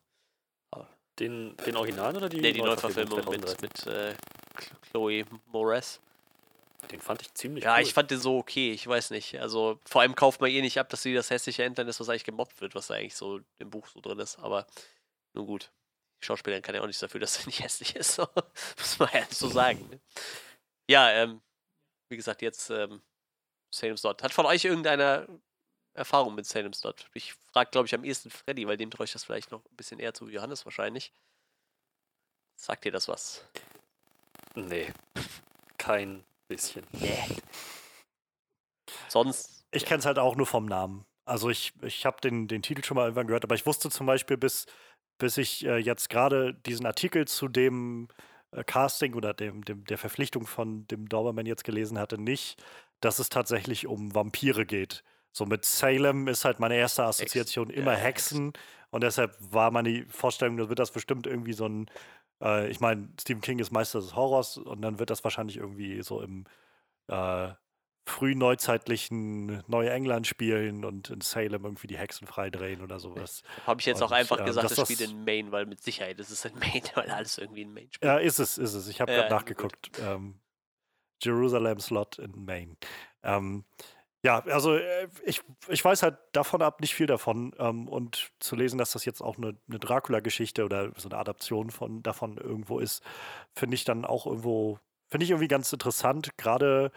Aber 0.72 0.90
den, 1.20 1.56
den 1.58 1.76
Original 1.76 2.16
oder 2.16 2.30
die, 2.30 2.40
nee, 2.40 2.54
die 2.54 2.62
Neuverfilmung 2.62 3.30
mit, 3.30 3.62
mit 3.62 3.88
äh, 3.88 4.16
Chloe 4.90 5.26
Moretz? 5.46 6.00
Den 6.92 7.02
fand 7.02 7.22
ich 7.22 7.34
ziemlich 7.34 7.64
Ja, 7.64 7.76
cool. 7.76 7.82
ich 7.82 7.94
fand 7.94 8.12
den 8.12 8.20
so 8.20 8.38
okay, 8.38 8.72
ich 8.72 8.86
weiß 8.88 9.10
nicht. 9.10 9.40
Also 9.40 9.80
vor 9.86 10.02
allem 10.02 10.16
kauft 10.16 10.40
man 10.42 10.50
eh 10.52 10.62
nicht 10.62 10.80
ab, 10.80 10.90
dass 10.90 11.02
sie 11.02 11.14
das 11.14 11.30
hässliche 11.30 11.64
Entlein 11.64 11.88
ist, 11.88 12.00
was 12.00 12.08
eigentlich 12.10 12.24
gemobbt 12.24 12.62
wird, 12.62 12.76
was 12.76 12.88
da 12.88 12.94
eigentlich 12.94 13.16
so 13.16 13.42
im 13.58 13.70
Buch 13.70 13.88
so 13.88 14.00
drin 14.00 14.20
ist. 14.20 14.38
Aber 14.40 14.68
nun 15.34 15.48
gut. 15.48 15.72
Schauspielerin 16.20 16.64
kann 16.64 16.76
ja 16.76 16.82
auch 16.82 16.88
nichts 16.88 17.00
dafür, 17.02 17.20
dass 17.20 17.40
er 17.40 17.46
nicht 17.48 17.62
hässlich 17.62 17.96
ist. 17.96 18.18
Muss 18.78 19.00
man 19.00 19.10
ja 19.14 19.26
so 19.30 19.50
sagen. 19.50 19.88
Ne? 19.90 20.00
Ja, 20.90 21.10
ähm, 21.12 21.42
wie 22.10 22.18
gesagt, 22.18 22.42
jetzt 22.42 22.70
ähm, 22.70 23.02
Salem 23.74 23.98
Slot. 23.98 24.24
Hat 24.24 24.34
von 24.34 24.46
euch 24.46 24.64
irgendeiner 24.64 25.28
Erfahrung 25.94 26.36
mit 26.36 26.46
Salem 26.46 26.74
Slot? 26.74 27.08
Ich 27.14 27.34
frage, 27.52 27.72
glaube 27.72 27.88
ich, 27.88 27.96
am 27.96 28.04
ehesten 28.04 28.30
Freddy, 28.30 28.68
weil 28.68 28.78
dem 28.78 28.92
traue 28.92 29.06
ich 29.06 29.12
das 29.12 29.24
vielleicht 29.26 29.52
noch 29.52 29.66
ein 29.66 29.76
bisschen 29.76 30.00
eher 30.00 30.14
zu 30.14 30.30
Johannes 30.30 30.64
wahrscheinlich. 30.66 31.12
Sagt 32.56 32.86
dir 32.86 32.92
das 32.92 33.08
was? 33.08 33.44
Nee. 34.56 34.94
Kein 35.78 36.24
bisschen. 36.48 36.86
Nee. 36.93 37.24
Sonst. 39.08 39.66
Ich 39.72 39.86
kenne 39.86 40.00
es 40.00 40.06
halt 40.06 40.20
auch 40.20 40.36
nur 40.36 40.45
vom 40.45 40.66
Namen. 40.66 41.06
Also 41.26 41.50
ich, 41.50 41.74
ich 41.82 42.06
habe 42.06 42.22
den, 42.22 42.48
den 42.48 42.62
Titel 42.62 42.84
schon 42.84 42.95
mal 42.95 43.04
irgendwann 43.04 43.28
gehört, 43.28 43.43
aber 43.43 43.56
ich 43.56 43.66
wusste 43.66 43.89
zum 43.89 44.06
Beispiel 44.06 44.38
bis 44.38 44.66
bis 45.18 45.38
ich 45.38 45.66
äh, 45.66 45.78
jetzt 45.78 46.10
gerade 46.10 46.54
diesen 46.54 46.86
Artikel 46.86 47.28
zu 47.28 47.48
dem 47.48 48.08
äh, 48.52 48.64
Casting 48.64 49.14
oder 49.14 49.34
dem, 49.34 49.64
dem, 49.64 49.86
der 49.86 49.98
Verpflichtung 49.98 50.45
von 50.45 50.88
dem 50.88 51.10
Doberman 51.10 51.45
jetzt 51.45 51.64
gelesen 51.64 52.00
hatte, 52.00 52.20
nicht, 52.20 52.62
dass 53.02 53.20
es 53.20 53.30
tatsächlich 53.30 53.88
um 53.88 54.14
Vampire 54.14 54.66
geht. 54.66 55.04
So 55.32 55.45
mit 55.45 55.66
Salem 55.66 56.28
ist 56.28 56.45
halt 56.45 56.60
meine 56.60 56.76
erste 56.76 57.04
Assoziation 57.04 57.70
Hex. 57.70 57.80
immer 57.80 57.93
ja, 57.93 58.00
Hexen. 58.00 58.54
Und 58.89 59.04
deshalb 59.04 59.36
war 59.39 59.70
meine 59.72 60.06
Vorstellung, 60.10 60.58
da 60.58 60.70
wird 60.70 60.80
das 60.80 60.91
bestimmt 60.91 61.28
irgendwie 61.28 61.54
so 61.54 61.68
ein, 61.68 61.88
äh, 62.42 62.68
ich 62.70 62.80
meine, 62.80 63.10
Stephen 63.20 63.42
King 63.42 63.60
ist 63.60 63.72
Meister 63.72 64.00
des 64.00 64.16
Horrors 64.16 64.58
und 64.58 64.82
dann 64.82 65.00
wird 65.00 65.10
das 65.10 65.24
wahrscheinlich 65.24 65.58
irgendwie 65.58 66.02
so 66.02 66.22
im 66.22 66.46
äh, 67.08 67.50
frühneuzeitlichen 68.08 69.64
Neuengland 69.68 70.28
spielen 70.28 70.86
und 70.86 71.10
in 71.10 71.22
Salem 71.22 71.66
irgendwie 71.66 71.88
die 71.88 71.98
Hexen 71.98 72.26
freidrehen 72.26 72.82
oder 72.82 73.00
sowas. 73.00 73.44
Habe 73.66 73.82
ich 73.82 73.86
jetzt 73.86 74.02
und, 74.02 74.08
auch 74.08 74.12
einfach 74.12 74.40
äh, 74.40 74.46
gesagt, 74.46 74.72
das, 74.72 74.82
spielt 74.82 75.02
in 75.02 75.26
Maine, 75.26 75.52
weil 75.52 75.66
mit 75.66 75.82
Sicherheit 75.82 76.20
ist 76.20 76.32
es 76.32 76.46
in 76.46 76.54
Maine, 76.60 76.84
weil 76.96 77.12
alles 77.12 77.38
irgendwie 77.38 77.64
in 77.64 77.74
Maine 77.74 77.90
spielt. 77.92 78.10
Ja, 78.10 78.18
ist 78.18 78.40
es, 78.40 78.58
ist 78.58 78.74
es. 78.74 78.88
Ich 78.88 79.02
habe 79.02 79.12
gerade 79.12 79.30
nachgeguckt. 79.30 79.92
Ähm, 80.00 80.40
Jerusalem 81.22 81.80
Slot 81.80 82.20
in 82.20 82.46
Maine. 82.46 82.78
Ähm, 83.24 83.66
Ja, 84.24 84.39
also 84.45 84.76
äh, 84.76 85.07
ich, 85.24 85.41
ich 85.68 85.84
weiß 85.84 86.03
halt 86.03 86.18
davon 86.32 86.61
ab 86.61 86.82
nicht 86.82 86.95
viel 86.95 87.05
davon. 87.05 87.53
Ähm, 87.59 87.88
und 87.88 88.32
zu 88.39 88.55
lesen, 88.55 88.78
dass 88.78 88.91
das 88.91 89.05
jetzt 89.05 89.22
auch 89.22 89.38
eine, 89.38 89.55
eine 89.70 89.80
Dracula-Geschichte 89.80 90.65
oder 90.65 90.91
so 90.97 91.09
eine 91.09 91.18
Adaption 91.18 91.70
von 91.70 92.03
davon 92.03 92.38
irgendwo 92.38 92.80
ist, 92.80 93.03
finde 93.55 93.76
ich 93.76 93.84
dann 93.84 94.05
auch 94.05 94.26
irgendwo, 94.26 94.80
finde 95.07 95.24
ich 95.24 95.30
irgendwie 95.32 95.47
ganz 95.47 95.72
interessant. 95.72 96.30
Gerade, 96.38 96.91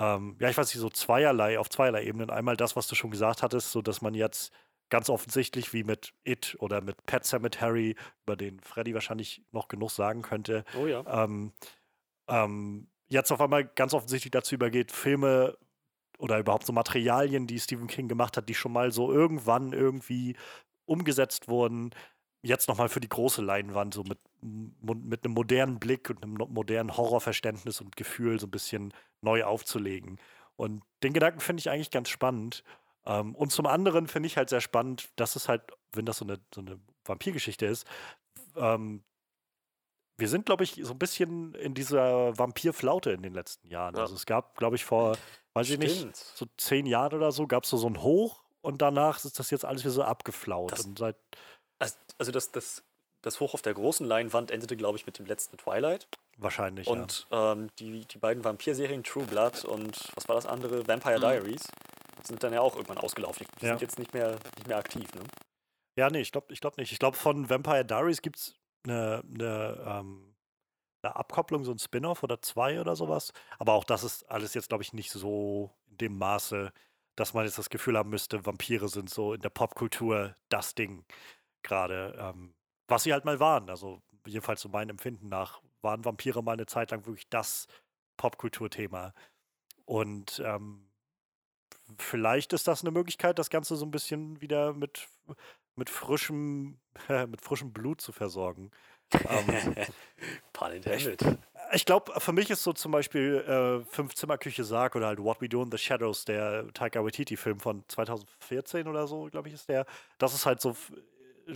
ähm, 0.00 0.36
ja, 0.40 0.48
ich 0.50 0.56
weiß 0.56 0.68
nicht, 0.72 0.80
so 0.80 0.90
zweierlei, 0.90 1.58
auf 1.58 1.70
zweierlei 1.70 2.04
Ebenen. 2.04 2.30
Einmal 2.30 2.56
das, 2.56 2.76
was 2.76 2.86
du 2.86 2.94
schon 2.94 3.10
gesagt 3.10 3.42
hattest, 3.42 3.72
so 3.72 3.82
dass 3.82 4.02
man 4.02 4.14
jetzt 4.14 4.52
ganz 4.90 5.10
offensichtlich 5.10 5.72
wie 5.72 5.84
mit 5.84 6.14
It 6.24 6.56
oder 6.60 6.80
mit 6.80 7.04
Pet 7.06 7.24
Cemetery, 7.24 7.96
über 8.24 8.36
den 8.36 8.60
Freddy 8.60 8.94
wahrscheinlich 8.94 9.42
noch 9.52 9.68
genug 9.68 9.90
sagen 9.90 10.22
könnte, 10.22 10.64
Oh 10.78 10.86
ja. 10.86 11.04
ähm, 11.24 11.52
ähm, 12.28 12.88
jetzt 13.08 13.32
auf 13.32 13.40
einmal 13.40 13.64
ganz 13.64 13.94
offensichtlich 13.94 14.30
dazu 14.30 14.54
übergeht, 14.54 14.92
Filme 14.92 15.58
oder 16.18 16.38
überhaupt 16.38 16.66
so 16.66 16.72
Materialien, 16.72 17.46
die 17.46 17.58
Stephen 17.58 17.86
King 17.86 18.08
gemacht 18.08 18.36
hat, 18.36 18.48
die 18.48 18.54
schon 18.54 18.72
mal 18.72 18.92
so 18.92 19.12
irgendwann 19.12 19.72
irgendwie 19.72 20.36
umgesetzt 20.84 21.48
wurden, 21.48 21.90
jetzt 22.42 22.68
nochmal 22.68 22.88
für 22.88 23.00
die 23.00 23.08
große 23.08 23.42
Leinwand, 23.42 23.94
so 23.94 24.04
mit, 24.04 24.18
mit 24.42 25.24
einem 25.24 25.34
modernen 25.34 25.78
Blick 25.78 26.10
und 26.10 26.22
einem 26.22 26.34
modernen 26.34 26.96
Horrorverständnis 26.96 27.80
und 27.80 27.96
Gefühl 27.96 28.38
so 28.38 28.46
ein 28.46 28.50
bisschen 28.50 28.92
neu 29.20 29.44
aufzulegen. 29.44 30.18
Und 30.56 30.82
den 31.02 31.12
Gedanken 31.12 31.40
finde 31.40 31.60
ich 31.60 31.70
eigentlich 31.70 31.90
ganz 31.90 32.08
spannend. 32.08 32.64
Ähm, 33.06 33.34
und 33.34 33.52
zum 33.52 33.66
anderen 33.66 34.06
finde 34.06 34.26
ich 34.26 34.36
halt 34.36 34.48
sehr 34.50 34.60
spannend, 34.60 35.10
dass 35.16 35.36
es 35.36 35.48
halt, 35.48 35.62
wenn 35.92 36.06
das 36.06 36.18
so 36.18 36.24
eine, 36.24 36.38
so 36.54 36.60
eine 36.60 36.80
Vampirgeschichte 37.04 37.66
ist, 37.66 37.86
ähm, 38.56 39.02
wir 40.18 40.28
sind, 40.28 40.46
glaube 40.46 40.64
ich, 40.64 40.80
so 40.82 40.92
ein 40.92 40.98
bisschen 40.98 41.54
in 41.54 41.74
dieser 41.74 42.36
Vampirflaute 42.36 43.10
in 43.12 43.22
den 43.22 43.34
letzten 43.34 43.68
Jahren. 43.68 43.94
Ja. 43.94 44.02
Also 44.02 44.14
es 44.14 44.26
gab, 44.26 44.56
glaube 44.56 44.76
ich, 44.76 44.84
vor, 44.84 45.16
weiß 45.54 45.70
ich 45.70 45.78
nicht, 45.78 45.96
Stimmt. 45.96 46.16
so 46.16 46.46
zehn 46.56 46.86
Jahren 46.86 47.14
oder 47.14 47.32
so, 47.32 47.46
gab 47.46 47.64
es 47.64 47.70
so, 47.70 47.76
so 47.76 47.86
ein 47.88 48.02
Hoch 48.02 48.42
und 48.60 48.82
danach 48.82 49.24
ist 49.24 49.38
das 49.38 49.50
jetzt 49.50 49.64
alles 49.64 49.82
wieder 49.82 49.92
so 49.92 50.02
abgeflaut. 50.02 50.72
Das- 50.72 50.88
seit, 50.98 51.16
Also, 51.78 51.94
also 52.18 52.32
das, 52.32 52.50
das, 52.52 52.82
das 53.22 53.38
Hoch 53.40 53.54
auf 53.54 53.62
der 53.62 53.74
großen 53.74 54.06
Leinwand 54.06 54.50
endete, 54.50 54.76
glaube 54.76 54.98
ich, 54.98 55.06
mit 55.06 55.18
dem 55.18 55.26
letzten 55.26 55.56
Twilight. 55.56 56.08
wahrscheinlich, 56.36 56.86
Und 56.88 57.26
ähm, 57.32 57.68
die, 57.78 58.04
die 58.06 58.18
beiden 58.18 58.44
Vampir-Serien 58.44 59.02
True 59.04 59.24
Blood 59.24 59.64
und 59.64 60.10
was 60.14 60.28
war 60.28 60.34
das 60.36 60.46
andere? 60.46 60.86
Vampire 60.86 61.16
Mhm. 61.18 61.22
Diaries 61.22 61.62
sind 62.24 62.42
dann 62.42 62.52
ja 62.52 62.60
auch 62.60 62.74
irgendwann 62.76 62.98
ausgelaufen. 62.98 63.46
Die 63.60 63.64
Ja. 63.66 63.72
sind 63.72 63.80
jetzt 63.82 63.98
nicht 63.98 64.12
mehr, 64.14 64.32
nicht 64.56 64.66
mehr 64.68 64.76
aktiv, 64.78 65.12
ne? 65.14 65.20
ja. 65.96 66.04
Ja, 66.04 66.10
nee, 66.10 66.20
ich 66.20 66.30
glaube 66.30 66.52
ich 66.52 66.60
glaub 66.60 66.76
nicht. 66.76 66.92
Ich 66.92 66.98
glaube, 67.00 67.16
von 67.16 67.50
Vampire 67.50 67.84
Diaries 67.84 68.22
gibt 68.22 68.36
es 68.36 68.54
eine, 68.84 69.22
eine, 69.24 69.84
ähm, 69.86 70.34
eine 71.02 71.16
Abkopplung, 71.16 71.64
so 71.64 71.72
ein 71.72 71.78
Spin-off 71.78 72.22
oder 72.22 72.42
zwei 72.42 72.80
oder 72.80 72.96
sowas. 72.96 73.32
Aber 73.58 73.74
auch 73.74 73.84
das 73.84 74.04
ist 74.04 74.30
alles 74.30 74.54
jetzt, 74.54 74.68
glaube 74.68 74.82
ich, 74.82 74.92
nicht 74.92 75.10
so 75.10 75.74
in 75.90 75.98
dem 75.98 76.18
Maße, 76.18 76.72
dass 77.16 77.34
man 77.34 77.44
jetzt 77.44 77.58
das 77.58 77.70
Gefühl 77.70 77.98
haben 77.98 78.10
müsste, 78.10 78.46
Vampire 78.46 78.88
sind 78.88 79.10
so 79.10 79.34
in 79.34 79.40
der 79.40 79.50
Popkultur 79.50 80.36
das 80.48 80.74
Ding 80.74 81.04
gerade. 81.62 82.16
Ähm, 82.18 82.54
was 82.88 83.02
sie 83.02 83.12
halt 83.12 83.24
mal 83.24 83.40
waren. 83.40 83.68
Also 83.70 84.02
jedenfalls 84.26 84.62
so 84.62 84.68
mein 84.68 84.88
Empfinden 84.88 85.28
nach, 85.28 85.60
waren 85.82 86.04
Vampire 86.04 86.42
mal 86.42 86.52
eine 86.52 86.66
Zeit 86.66 86.90
lang 86.90 87.06
wirklich 87.06 87.28
das 87.28 87.66
Popkulturthema. 88.16 89.14
Und 89.84 90.42
ähm, 90.44 90.88
vielleicht 91.98 92.52
ist 92.52 92.68
das 92.68 92.82
eine 92.82 92.90
Möglichkeit, 92.90 93.38
das 93.38 93.50
Ganze 93.50 93.76
so 93.76 93.86
ein 93.86 93.90
bisschen 93.90 94.40
wieder 94.40 94.72
mit, 94.72 95.08
mit 95.76 95.90
frischem, 95.90 96.78
mit 97.28 97.40
frischem 97.40 97.72
Blut 97.72 98.00
zu 98.00 98.12
versorgen. 98.12 98.70
Ähm, 99.12 99.74
Pun 100.52 100.72
intended. 100.72 101.24
ich 101.72 101.86
glaube, 101.86 102.12
für 102.20 102.32
mich 102.32 102.50
ist 102.50 102.62
so 102.62 102.72
zum 102.72 102.92
Beispiel 102.92 103.36
äh, 103.36 103.84
Fünf-Zimmer-Küche 103.90 104.64
Sarg 104.64 104.96
oder 104.96 105.06
halt 105.06 105.18
What 105.18 105.40
We 105.40 105.48
Do 105.48 105.62
in 105.62 105.70
the 105.70 105.78
Shadows, 105.78 106.24
der 106.24 106.70
Taika 106.74 107.02
Waititi-Film 107.02 107.58
von 107.60 107.84
2014 107.88 108.86
oder 108.86 109.06
so, 109.06 109.28
glaube 109.30 109.48
ich, 109.48 109.54
ist 109.54 109.68
der. 109.68 109.86
Das 110.18 110.34
ist 110.34 110.44
halt 110.44 110.60
so 110.60 110.76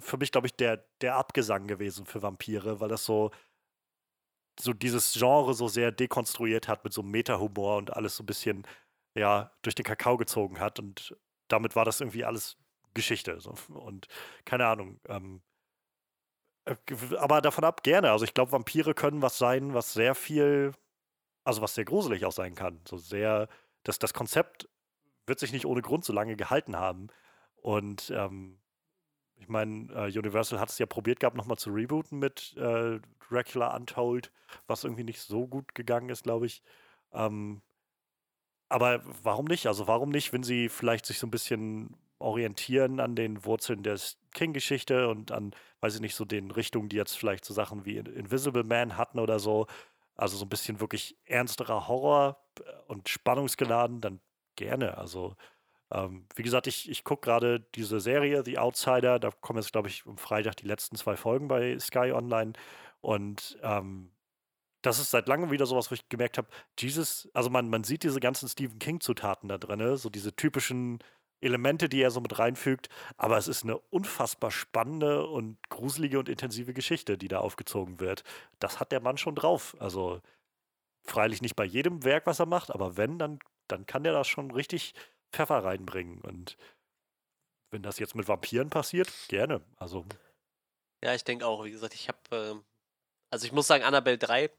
für 0.01 0.16
mich, 0.16 0.32
glaube 0.32 0.47
ich, 0.47 0.55
der, 0.55 0.84
der 1.01 1.16
Abgesang 1.16 1.66
gewesen 1.66 2.07
für 2.07 2.22
Vampire, 2.22 2.80
weil 2.80 2.88
das 2.88 3.05
so, 3.05 3.30
so 4.59 4.72
dieses 4.72 5.12
Genre 5.12 5.55
so 5.55 5.68
sehr 5.68 5.93
dekonstruiert 5.93 6.68
hat 6.68 6.84
mit 6.84 6.93
so 6.93 7.03
Meta-Humor 7.03 7.76
und 7.76 7.95
alles 7.95 8.16
so 8.16 8.22
ein 8.22 8.26
bisschen, 8.26 8.66
ja, 9.14 9.53
durch 9.62 9.74
den 9.74 9.84
Kakao 9.84 10.16
gezogen 10.16 10.61
hat. 10.61 10.78
Und 10.78 11.16
damit 11.49 11.76
war 11.76 11.84
das 11.84 12.01
irgendwie 12.01 12.24
alles 12.24 12.57
Geschichte. 12.95 13.40
So. 13.40 13.55
Und 13.68 14.09
keine 14.45 14.66
Ahnung. 14.66 15.01
Ähm, 15.09 15.43
äh, 16.64 16.76
aber 17.18 17.40
davon 17.40 17.64
ab 17.64 17.82
gerne. 17.82 18.11
Also 18.11 18.24
ich 18.24 18.34
glaube, 18.34 18.53
Vampire 18.53 18.95
können 18.95 19.22
was 19.22 19.38
sein, 19.38 19.74
was 19.74 19.93
sehr 19.93 20.14
viel, 20.14 20.72
also 21.45 21.62
was 21.62 21.74
sehr 21.74 21.84
gruselig 21.84 22.24
auch 22.24 22.32
sein 22.32 22.55
kann. 22.55 22.80
So 22.88 22.97
sehr, 22.97 23.49
das, 23.84 23.99
das 23.99 24.14
Konzept 24.14 24.68
wird 25.26 25.38
sich 25.38 25.53
nicht 25.53 25.66
ohne 25.66 25.82
Grund 25.82 26.05
so 26.05 26.12
lange 26.12 26.36
gehalten 26.36 26.76
haben. 26.76 27.09
Und 27.57 28.11
ähm, 28.14 28.59
ich 29.36 29.49
meine, 29.49 29.93
äh, 29.93 30.18
Universal 30.18 30.61
hat 30.61 30.70
es 30.70 30.78
ja 30.78 30.86
probiert 30.86 31.20
gehabt, 31.20 31.36
nochmal 31.36 31.59
zu 31.59 31.70
rebooten 31.70 32.18
mit 32.18 32.57
äh, 32.57 33.01
Dracula 33.28 33.74
Untold, 33.74 34.30
was 34.66 34.84
irgendwie 34.84 35.05
nicht 35.05 35.20
so 35.20 35.47
gut 35.47 35.74
gegangen 35.74 36.11
ist, 36.11 36.24
glaube 36.24 36.47
ich. 36.47 36.62
Ähm, 37.12 37.62
aber 38.68 39.03
warum 39.22 39.47
nicht? 39.47 39.66
Also 39.66 39.86
warum 39.86 40.11
nicht, 40.11 40.32
wenn 40.32 40.43
sie 40.43 40.68
vielleicht 40.68 41.07
sich 41.07 41.18
so 41.18 41.26
ein 41.26 41.30
bisschen 41.30 41.97
orientieren 42.22 43.00
an 43.00 43.14
den 43.14 43.44
Wurzeln 43.44 43.82
der 43.82 43.98
King-Geschichte 44.32 45.08
und 45.08 45.32
an, 45.32 45.54
weiß 45.80 45.96
ich 45.96 46.00
nicht, 46.00 46.14
so 46.14 46.24
den 46.24 46.50
Richtungen, 46.50 46.88
die 46.88 46.96
jetzt 46.96 47.18
vielleicht 47.18 47.44
so 47.44 47.52
Sachen 47.52 47.84
wie 47.84 47.96
In- 47.98 48.06
Invisible 48.06 48.64
Man 48.64 48.96
hatten 48.96 49.18
oder 49.18 49.38
so. 49.38 49.66
Also 50.14 50.36
so 50.36 50.44
ein 50.44 50.48
bisschen 50.48 50.80
wirklich 50.80 51.16
ernsterer 51.24 51.88
Horror 51.88 52.38
äh, 52.60 52.62
und 52.86 53.08
spannungsgeladen, 53.08 54.00
dann 54.00 54.20
gerne. 54.56 54.98
Also 54.98 55.36
ähm, 55.90 56.26
wie 56.36 56.42
gesagt, 56.42 56.66
ich, 56.66 56.88
ich 56.88 57.04
gucke 57.04 57.26
gerade 57.26 57.60
diese 57.74 58.00
Serie, 58.00 58.44
The 58.44 58.58
Outsider. 58.58 59.18
Da 59.18 59.30
kommen 59.30 59.58
jetzt, 59.58 59.72
glaube 59.72 59.88
ich, 59.88 60.04
am 60.06 60.18
Freitag 60.18 60.56
die 60.56 60.66
letzten 60.66 60.96
zwei 60.96 61.16
Folgen 61.16 61.48
bei 61.48 61.78
Sky 61.78 62.12
Online. 62.12 62.52
Und 63.00 63.58
ähm, 63.62 64.10
das 64.82 64.98
ist 64.98 65.10
seit 65.10 65.28
langem 65.28 65.50
wieder 65.50 65.66
sowas, 65.66 65.90
wo 65.90 65.94
ich 65.94 66.08
gemerkt 66.08 66.38
habe, 66.38 66.48
Jesus, 66.78 67.28
also 67.34 67.50
man, 67.50 67.68
man 67.68 67.84
sieht 67.84 68.02
diese 68.02 68.20
ganzen 68.20 68.48
Stephen 68.48 68.78
King-Zutaten 68.78 69.48
da 69.48 69.56
drin, 69.58 69.96
so 69.96 70.10
diese 70.10 70.34
typischen 70.34 70.98
Elemente, 71.43 71.88
die 71.88 72.01
er 72.01 72.11
so 72.11 72.20
mit 72.20 72.38
reinfügt, 72.38 72.88
aber 73.16 73.36
es 73.36 73.49
ist 73.49 73.64
eine 73.64 73.78
unfassbar 73.78 74.51
spannende 74.51 75.26
und 75.26 75.59
gruselige 75.68 76.18
und 76.18 76.28
intensive 76.28 76.72
Geschichte, 76.72 77.18
die 77.18 77.28
da 77.28 77.38
aufgezogen 77.40 78.01
wird. 78.01 78.24
Das 78.59 78.80
hat 78.80 78.93
der 78.93 79.01
Mann 79.01 79.18
schon 79.18 79.34
drauf. 79.34 79.76
Also 79.78 80.20
freilich 81.05 81.43
nicht 81.43 81.57
bei 81.57 81.64
jedem 81.64 82.05
Werk, 82.05 82.26
was 82.26 82.38
er 82.38 82.47
macht, 82.47 82.70
aber 82.70 82.97
wenn, 82.97 83.18
dann, 83.18 83.38
dann 83.68 83.86
kann 83.86 84.05
der 84.05 84.12
da 84.12 84.24
schon 84.24 84.51
richtig 84.51 84.95
Pfeffer 85.32 85.64
reinbringen. 85.64 86.20
Und 86.20 86.57
wenn 87.72 87.82
das 87.82 87.99
jetzt 87.99 88.14
mit 88.14 88.28
Vampiren 88.28 88.70
passiert, 88.70 89.11
gerne. 89.28 89.62
Also, 89.76 90.05
Ja, 91.03 91.14
ich 91.14 91.24
denke 91.24 91.47
auch, 91.47 91.64
wie 91.64 91.70
gesagt, 91.70 91.95
ich 91.95 92.09
habe, 92.09 92.18
ähm, 92.32 92.64
also 93.30 93.47
ich 93.47 93.53
muss 93.53 93.66
sagen, 93.66 93.84
Annabelle 93.84 94.18
3 94.18 94.51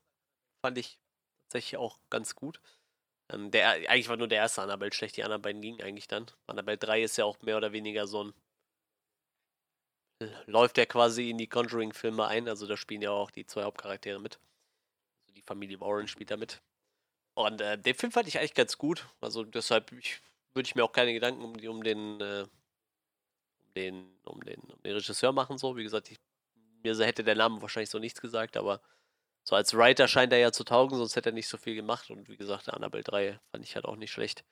fand 0.65 0.77
ich 0.77 0.99
tatsächlich 1.47 1.77
auch 1.77 1.99
ganz 2.09 2.35
gut. 2.35 2.59
Ähm, 3.29 3.51
der, 3.51 3.69
eigentlich 3.69 4.09
war 4.09 4.17
nur 4.17 4.27
der 4.27 4.39
erste 4.39 4.61
Annabelle 4.61 4.93
schlecht, 4.93 5.17
die 5.17 5.23
anderen 5.23 5.41
beiden 5.41 5.61
gingen 5.61 5.81
eigentlich 5.81 6.07
dann. 6.07 6.25
Annabelle 6.47 6.77
3 6.77 7.03
ist 7.03 7.17
ja 7.17 7.25
auch 7.25 7.41
mehr 7.41 7.57
oder 7.57 7.71
weniger 7.71 8.07
so 8.07 8.25
ein, 8.25 8.33
läuft 10.45 10.77
ja 10.77 10.85
quasi 10.85 11.29
in 11.29 11.37
die 11.37 11.47
Conjuring-Filme 11.47 12.25
ein, 12.25 12.47
also 12.47 12.67
da 12.67 12.77
spielen 12.77 13.01
ja 13.01 13.11
auch 13.11 13.31
die 13.31 13.45
zwei 13.45 13.63
Hauptcharaktere 13.63 14.19
mit. 14.19 14.39
Also 15.21 15.33
die 15.35 15.41
Familie 15.41 15.79
Warren 15.79 16.07
spielt 16.07 16.31
da 16.31 16.37
mit. 16.37 16.61
Und 17.35 17.61
äh, 17.61 17.77
den 17.77 17.95
Film 17.95 18.11
fand 18.11 18.27
ich 18.27 18.37
eigentlich 18.37 18.53
ganz 18.53 18.77
gut, 18.77 19.07
also 19.21 19.43
deshalb 19.43 19.91
würde 19.91 20.67
ich 20.67 20.75
mir 20.75 20.83
auch 20.83 20.91
keine 20.91 21.13
Gedanken 21.13 21.43
um, 21.43 21.53
um 21.53 21.83
den, 21.83 22.21
äh, 22.21 22.45
um 23.59 23.73
den, 23.75 24.19
um 24.23 24.39
den, 24.41 24.59
um 24.59 24.83
den 24.83 24.93
Regisseur 24.93 25.31
machen, 25.31 25.57
so. 25.57 25.75
Wie 25.75 25.83
gesagt, 25.83 26.11
ich, 26.11 26.19
mir 26.83 26.95
hätte 27.05 27.23
der 27.23 27.35
Name 27.35 27.61
wahrscheinlich 27.61 27.89
so 27.89 27.97
nichts 27.99 28.21
gesagt, 28.21 28.55
aber 28.55 28.81
so 29.43 29.55
als 29.55 29.73
Writer 29.73 30.07
scheint 30.07 30.31
er 30.31 30.39
ja 30.39 30.51
zu 30.51 30.63
taugen, 30.63 30.97
sonst 30.97 31.15
hätte 31.15 31.29
er 31.29 31.33
nicht 31.33 31.49
so 31.49 31.57
viel 31.57 31.75
gemacht. 31.75 32.09
Und 32.09 32.29
wie 32.29 32.37
gesagt, 32.37 32.67
der 32.67 32.75
Annabelle 32.75 33.03
3 33.03 33.39
fand 33.51 33.65
ich 33.65 33.75
halt 33.75 33.85
auch 33.85 33.97
nicht 33.97 34.11
schlecht. 34.11 34.45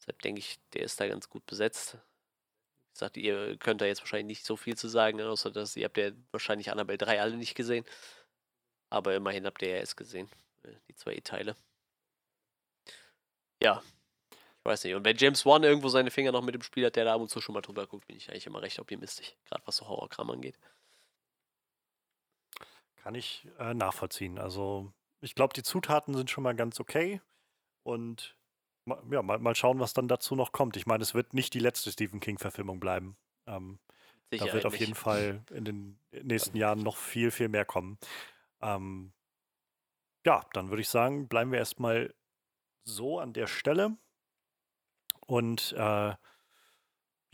Deshalb 0.00 0.20
denke 0.22 0.40
ich, 0.40 0.58
der 0.74 0.82
ist 0.82 1.00
da 1.00 1.08
ganz 1.08 1.28
gut 1.28 1.46
besetzt. 1.46 1.94
Wie 1.94 2.92
gesagt, 2.94 3.16
ihr 3.16 3.56
könnt 3.56 3.80
da 3.80 3.86
jetzt 3.86 4.00
wahrscheinlich 4.00 4.38
nicht 4.38 4.44
so 4.44 4.56
viel 4.56 4.76
zu 4.76 4.88
sagen, 4.88 5.20
außer 5.20 5.50
dass 5.50 5.76
ihr 5.76 5.84
habt 5.86 5.96
ja 5.96 6.10
wahrscheinlich 6.30 6.70
Annabelle 6.70 6.98
3 6.98 7.22
alle 7.22 7.36
nicht 7.36 7.54
gesehen. 7.54 7.86
Aber 8.90 9.14
immerhin 9.14 9.46
habt 9.46 9.62
ihr 9.62 9.70
ja 9.70 9.76
es 9.76 9.96
gesehen, 9.96 10.28
äh, 10.64 10.74
die 10.88 10.94
zwei 10.94 11.14
E-Teile. 11.14 11.56
Ja, 13.62 13.82
ich 14.30 14.64
weiß 14.64 14.84
nicht. 14.84 14.94
Und 14.94 15.04
wenn 15.04 15.16
James 15.16 15.46
Wan 15.46 15.62
irgendwo 15.62 15.88
seine 15.88 16.10
Finger 16.10 16.32
noch 16.32 16.42
mit 16.42 16.54
dem 16.54 16.62
Spiel 16.62 16.84
hat, 16.84 16.96
der 16.96 17.06
da 17.06 17.14
ab 17.14 17.20
und 17.22 17.30
zu 17.30 17.40
schon 17.40 17.54
mal 17.54 17.62
drüber 17.62 17.86
guckt, 17.86 18.06
bin 18.06 18.16
ich 18.16 18.28
eigentlich 18.30 18.46
immer 18.46 18.60
recht 18.60 18.78
optimistisch. 18.78 19.34
Gerade 19.46 19.62
was 19.66 19.76
so 19.76 19.88
Horrorkram 19.88 20.30
angeht. 20.30 20.58
Kann 23.02 23.14
ich 23.14 23.48
äh, 23.58 23.74
nachvollziehen. 23.74 24.38
Also, 24.38 24.92
ich 25.20 25.34
glaube, 25.34 25.54
die 25.54 25.62
Zutaten 25.62 26.14
sind 26.14 26.30
schon 26.30 26.44
mal 26.44 26.54
ganz 26.54 26.80
okay. 26.80 27.20
Und 27.82 28.36
ja, 29.10 29.22
mal, 29.22 29.38
mal 29.38 29.54
schauen, 29.54 29.80
was 29.80 29.92
dann 29.92 30.08
dazu 30.08 30.36
noch 30.36 30.52
kommt. 30.52 30.76
Ich 30.76 30.86
meine, 30.86 31.02
es 31.02 31.14
wird 31.14 31.34
nicht 31.34 31.54
die 31.54 31.58
letzte 31.58 31.90
Stephen 31.92 32.20
King-Verfilmung 32.20 32.80
bleiben. 32.80 33.16
Ähm, 33.46 33.78
da 34.30 34.38
Sicherheit 34.38 34.54
wird 34.54 34.66
auf 34.66 34.76
jeden 34.76 34.94
Fall 34.94 35.44
in 35.50 35.64
den 35.64 35.98
nächsten 36.10 36.56
Jahren 36.56 36.80
noch 36.82 36.96
viel, 36.96 37.30
viel 37.30 37.48
mehr 37.48 37.64
kommen. 37.64 37.98
Ähm, 38.60 39.12
ja, 40.24 40.46
dann 40.52 40.70
würde 40.70 40.82
ich 40.82 40.88
sagen, 40.88 41.28
bleiben 41.28 41.50
wir 41.52 41.58
erstmal 41.58 42.14
so 42.84 43.18
an 43.18 43.32
der 43.32 43.46
Stelle. 43.46 43.96
und 45.26 45.72
äh, 45.76 46.14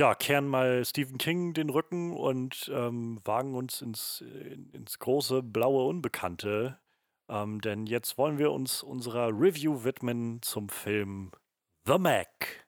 ja, 0.01 0.15
kehren 0.15 0.47
mal 0.47 0.85
Stephen 0.85 1.19
King 1.19 1.55
den 1.55 1.71
Rücken 1.71 2.17
und 2.17 2.71
ähm, 2.73 3.21
wagen 3.25 3.57
uns 3.57 3.83
ins, 3.83 4.23
ins 4.73 5.01
große 5.01 5.43
blaue 5.43 5.89
Unbekannte. 5.89 6.79
Ähm, 7.29 7.61
denn 7.61 7.85
jetzt 7.87 8.17
wollen 8.17 8.39
wir 8.39 8.53
uns 8.53 8.85
unserer 8.85 9.29
Review 9.29 9.83
widmen 9.83 10.41
zum 10.41 10.69
Film 10.69 11.33
The 11.85 11.99
Mac. 11.99 12.65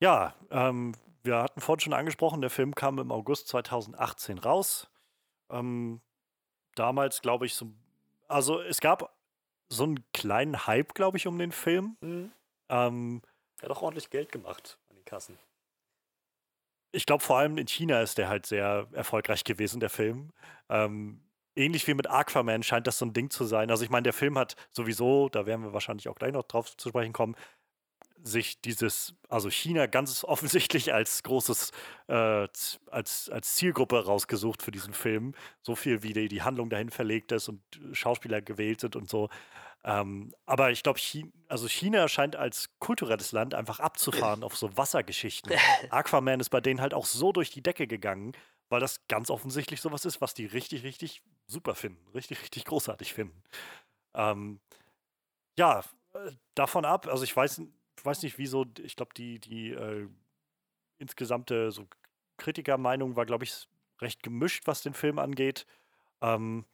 Ja, 0.00 0.34
ähm, 0.50 0.94
wir 1.22 1.42
hatten 1.42 1.60
vorhin 1.60 1.80
schon 1.80 1.92
angesprochen, 1.92 2.40
der 2.40 2.50
Film 2.50 2.74
kam 2.74 2.98
im 2.98 3.12
August 3.12 3.48
2018 3.48 4.38
raus. 4.38 4.88
Ähm, 5.50 6.00
damals, 6.74 7.20
glaube 7.20 7.44
ich, 7.44 7.54
so. 7.54 7.66
Also, 8.28 8.60
es 8.62 8.80
gab 8.80 9.14
so 9.68 9.84
einen 9.84 10.10
kleinen 10.12 10.66
Hype, 10.66 10.94
glaube 10.94 11.18
ich, 11.18 11.26
um 11.26 11.38
den 11.38 11.52
Film. 11.52 11.96
Mhm. 12.00 12.32
Ähm, 12.68 13.22
Er 13.60 13.68
hat 13.68 13.76
auch 13.76 13.82
ordentlich 13.82 14.10
Geld 14.10 14.32
gemacht 14.32 14.78
an 14.88 14.96
den 14.96 15.04
Kassen. 15.04 15.38
ich 16.92 17.06
glaube, 17.06 17.22
vor 17.22 17.38
allem 17.38 17.58
in 17.58 17.66
China 17.68 18.00
ist 18.02 18.18
der 18.18 18.28
halt 18.28 18.46
sehr 18.46 18.88
erfolgreich 18.92 19.44
gewesen, 19.44 19.80
der 19.80 19.90
Film. 19.90 20.32
Ähm, 20.70 21.22
ähnlich 21.54 21.86
wie 21.86 21.94
mit 21.94 22.08
Aquaman 22.08 22.62
scheint 22.62 22.86
das 22.86 22.98
so 22.98 23.04
ein 23.06 23.12
Ding 23.12 23.30
zu 23.30 23.44
sein. 23.44 23.70
Also, 23.70 23.84
ich 23.84 23.90
meine, 23.90 24.04
der 24.04 24.12
Film 24.14 24.38
hat 24.38 24.56
sowieso, 24.72 25.28
da 25.28 25.46
werden 25.46 25.62
wir 25.64 25.72
wahrscheinlich 25.74 26.08
auch 26.08 26.14
gleich 26.14 26.32
noch 26.32 26.44
drauf 26.44 26.74
zu 26.76 26.88
sprechen 26.88 27.12
kommen, 27.12 27.36
sich 28.22 28.60
dieses, 28.62 29.14
also 29.28 29.50
China 29.50 29.86
ganz 29.86 30.24
offensichtlich 30.28 30.92
als 30.94 31.22
großes, 31.22 31.72
äh, 32.08 32.48
als, 32.90 33.30
als 33.30 33.54
Zielgruppe 33.56 34.04
rausgesucht 34.04 34.62
für 34.62 34.70
diesen 34.72 34.94
Film. 34.94 35.34
So 35.62 35.76
viel, 35.76 36.02
wie 36.02 36.12
die, 36.14 36.28
die 36.28 36.42
Handlung 36.42 36.70
dahin 36.70 36.90
verlegt 36.90 37.32
ist 37.32 37.48
und 37.48 37.62
Schauspieler 37.92 38.42
gewählt 38.42 38.80
sind 38.80 38.96
und 38.96 39.08
so. 39.10 39.28
Ähm, 39.84 40.34
aber 40.44 40.70
ich 40.70 40.82
glaube, 40.82 40.98
China, 40.98 41.30
also 41.48 41.68
China 41.68 42.08
scheint 42.08 42.36
als 42.36 42.70
kulturelles 42.78 43.32
Land 43.32 43.54
einfach 43.54 43.80
abzufahren 43.80 44.42
auf 44.42 44.56
so 44.56 44.76
Wassergeschichten. 44.76 45.52
Aquaman 45.90 46.40
ist 46.40 46.50
bei 46.50 46.60
denen 46.60 46.80
halt 46.80 46.94
auch 46.94 47.06
so 47.06 47.32
durch 47.32 47.50
die 47.50 47.62
Decke 47.62 47.86
gegangen, 47.86 48.32
weil 48.68 48.80
das 48.80 49.06
ganz 49.08 49.30
offensichtlich 49.30 49.80
sowas 49.80 50.04
ist, 50.04 50.20
was 50.20 50.34
die 50.34 50.46
richtig, 50.46 50.82
richtig 50.82 51.22
super 51.46 51.74
finden, 51.74 52.06
richtig, 52.12 52.42
richtig 52.42 52.64
großartig 52.64 53.14
finden. 53.14 53.42
Ähm, 54.14 54.60
ja, 55.56 55.80
äh, 56.14 56.32
davon 56.54 56.84
ab, 56.84 57.06
also 57.06 57.24
ich 57.24 57.34
weiß, 57.34 57.62
weiß 58.02 58.22
nicht, 58.22 58.38
wieso, 58.38 58.66
ich 58.80 58.96
glaube, 58.96 59.14
die, 59.16 59.38
die 59.38 59.70
äh, 59.70 60.08
insgesamte 60.98 61.70
so 61.72 61.86
Kritikermeinung 62.36 63.16
war, 63.16 63.26
glaube 63.26 63.44
ich, 63.44 63.68
recht 64.00 64.22
gemischt, 64.22 64.66
was 64.66 64.82
den 64.82 64.94
Film 64.94 65.18
angeht. 65.18 65.66
Ähm, 66.20 66.64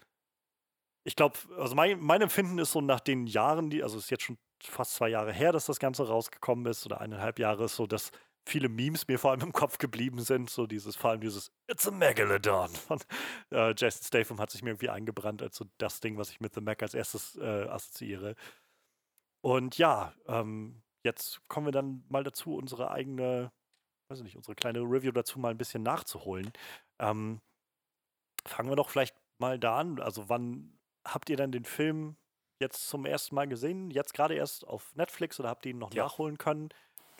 ich 1.04 1.16
glaube, 1.16 1.38
also 1.58 1.74
mein, 1.74 2.00
mein 2.00 2.22
Empfinden 2.22 2.58
ist 2.58 2.72
so 2.72 2.80
nach 2.80 3.00
den 3.00 3.26
Jahren, 3.26 3.70
die, 3.70 3.82
also 3.82 3.98
es 3.98 4.04
ist 4.04 4.10
jetzt 4.10 4.24
schon 4.24 4.38
fast 4.62 4.94
zwei 4.94 5.10
Jahre 5.10 5.32
her, 5.32 5.52
dass 5.52 5.66
das 5.66 5.78
Ganze 5.78 6.08
rausgekommen 6.08 6.66
ist, 6.66 6.86
oder 6.86 7.00
eineinhalb 7.00 7.38
Jahre, 7.38 7.64
ist 7.64 7.76
so, 7.76 7.86
dass 7.86 8.10
viele 8.46 8.68
Memes 8.68 9.08
mir 9.08 9.18
vor 9.18 9.30
allem 9.30 9.40
im 9.40 9.52
Kopf 9.52 9.78
geblieben 9.78 10.20
sind. 10.20 10.50
So 10.50 10.66
dieses, 10.66 10.96
vor 10.96 11.10
allem 11.10 11.20
dieses 11.20 11.50
It's 11.70 11.86
a 11.86 11.90
Megalodon 11.90 12.68
von 12.70 12.98
äh, 13.50 13.74
Jason 13.76 14.04
Statham 14.04 14.40
hat 14.40 14.50
sich 14.50 14.62
mir 14.62 14.70
irgendwie 14.70 14.90
eingebrannt 14.90 15.42
als 15.42 15.56
so 15.56 15.66
das 15.78 16.00
Ding, 16.00 16.18
was 16.18 16.30
ich 16.30 16.40
mit 16.40 16.54
The 16.54 16.60
Mac 16.60 16.82
als 16.82 16.94
erstes 16.94 17.36
äh, 17.36 17.68
assoziiere. 17.68 18.34
Und 19.42 19.76
ja, 19.78 20.14
ähm, 20.26 20.82
jetzt 21.04 21.46
kommen 21.48 21.66
wir 21.66 21.72
dann 21.72 22.04
mal 22.08 22.24
dazu, 22.24 22.56
unsere 22.56 22.90
eigene, 22.90 23.52
weiß 24.08 24.18
ich 24.18 24.24
nicht, 24.24 24.36
unsere 24.36 24.54
kleine 24.54 24.80
Review 24.80 25.12
dazu 25.12 25.38
mal 25.38 25.50
ein 25.50 25.58
bisschen 25.58 25.82
nachzuholen. 25.82 26.52
Ähm, 26.98 27.40
fangen 28.46 28.70
wir 28.70 28.76
doch 28.76 28.90
vielleicht 28.90 29.16
mal 29.38 29.58
da 29.58 29.78
an. 29.78 30.00
Also, 30.00 30.28
wann 30.28 30.78
habt 31.04 31.30
ihr 31.30 31.36
dann 31.36 31.52
den 31.52 31.64
Film 31.64 32.16
jetzt 32.60 32.88
zum 32.88 33.04
ersten 33.06 33.34
Mal 33.34 33.46
gesehen? 33.48 33.90
Jetzt 33.90 34.14
gerade 34.14 34.34
erst 34.34 34.66
auf 34.66 34.94
Netflix 34.94 35.38
oder 35.40 35.48
habt 35.48 35.66
ihr 35.66 35.70
ihn 35.72 35.78
noch 35.78 35.92
Ja. 35.92 36.04
nachholen 36.04 36.38
können? 36.38 36.68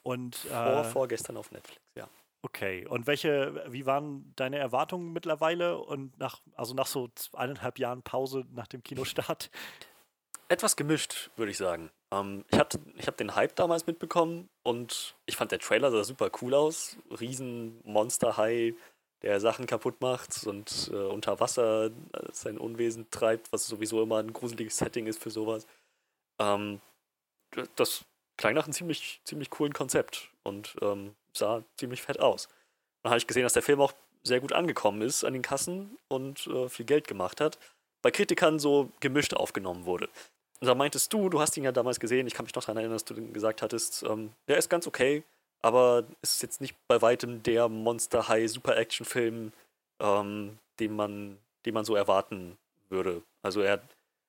Und 0.03 0.37
Vor, 0.37 0.57
äh, 0.81 0.85
vorgestern 0.85 1.37
auf 1.39 1.51
Netflix, 1.51 1.81
ja. 1.97 2.09
okay. 2.43 2.87
Und 2.87 3.07
welche, 3.07 3.65
wie 3.73 3.87
waren 3.87 4.33
deine 4.37 4.59
Erwartungen 4.59 5.13
mittlerweile? 5.15 5.79
Und 5.79 6.19
nach, 6.19 6.41
also 6.57 6.75
nach 6.75 6.87
so 6.87 7.09
eineinhalb 7.33 7.79
Jahren 7.79 8.03
Pause 8.03 8.45
nach 8.53 8.67
dem 8.67 8.83
Kinostart? 8.83 9.51
Etwas 10.49 10.77
gemischt, 10.77 11.31
würde 11.37 11.51
ich 11.53 11.57
sagen. 11.57 11.91
Ähm, 12.13 12.45
ich 12.51 12.59
hatte, 12.59 12.79
ich 12.97 13.07
habe 13.07 13.17
den 13.17 13.35
Hype 13.35 13.57
damals 13.57 13.87
mitbekommen 13.87 14.51
und 14.63 15.17
ich 15.25 15.37
fand 15.37 15.53
der 15.53 15.59
Trailer 15.59 15.91
sah 15.91 16.05
super 16.05 16.31
cool 16.43 16.53
aus. 16.53 16.99
Riesen 17.19 17.81
Monsterhai, 17.83 18.75
der 19.25 19.41
Sachen 19.41 19.67
kaputt 19.67 20.01
macht 20.01 20.47
und 20.47 20.91
äh, 20.93 20.97
unter 20.97 21.41
Wasser 21.41 21.87
äh, 21.87 21.91
sein 22.33 22.59
Unwesen 22.59 23.11
treibt, 23.11 23.51
was 23.53 23.67
sowieso 23.67 24.03
immer 24.03 24.19
ein 24.19 24.33
gruseliges 24.33 24.77
Setting 24.77 25.07
ist 25.07 25.23
für 25.23 25.31
sowas. 25.31 25.67
Ähm, 26.39 26.81
das 27.77 28.05
klang 28.37 28.55
nach 28.55 28.65
einem 28.65 28.75
ziemlich, 28.75 29.21
ziemlich 29.25 29.49
coolen 29.49 29.73
Konzept 29.73 30.31
und 30.43 30.77
ähm, 30.83 31.15
sah 31.33 31.65
ziemlich 31.79 32.03
fett 32.03 32.21
aus. 32.21 32.49
Dann 33.03 33.11
habe 33.11 33.19
ich 33.19 33.27
gesehen, 33.27 33.45
dass 33.45 33.55
der 33.55 33.63
Film 33.63 33.81
auch 33.81 33.95
sehr 34.23 34.41
gut 34.41 34.53
angekommen 34.53 35.01
ist 35.01 35.25
an 35.25 35.33
den 35.33 35.43
Kassen 35.43 35.97
und 36.09 36.47
äh, 36.47 36.69
viel 36.69 36.85
Geld 36.85 37.09
gemacht 37.09 37.41
hat. 37.41 37.59
Bei 38.03 38.11
Kritikern 38.11 38.59
so 38.59 38.91
gemischt 39.01 39.33
aufgenommen 39.33 39.87
wurde. 39.87 40.11
Und 40.61 40.67
da 40.67 40.75
meintest 40.75 41.13
du, 41.13 41.31
du 41.31 41.41
hast 41.41 41.57
ihn 41.57 41.65
ja 41.65 41.73
damals 41.73 41.99
gesehen, 41.99 42.27
ich 42.27 42.35
kann 42.35 42.45
mich 42.45 42.55
noch 42.55 42.63
daran 42.63 42.77
erinnern, 42.77 42.95
dass 42.95 43.05
du 43.05 43.15
gesagt 43.33 43.63
hattest, 43.63 44.03
ähm, 44.03 44.33
der 44.49 44.59
ist 44.59 44.69
ganz 44.69 44.87
okay, 44.87 45.23
aber 45.65 46.05
es 46.21 46.35
ist 46.35 46.43
jetzt 46.43 46.61
nicht 46.61 46.77
bei 46.89 47.01
weitem 47.01 47.43
der 47.43 47.71
Monster 47.71 48.29
High 48.29 48.51
Super 48.51 48.77
Action 48.77 49.07
Film, 49.07 49.51
ähm, 49.99 50.59
den 50.79 50.95
man, 50.95 51.39
den 51.65 51.73
man 51.73 51.87
so 51.87 51.97
erwarten 51.97 52.59
würde. 52.91 53.23
Also 53.43 53.63
er, 53.63 53.81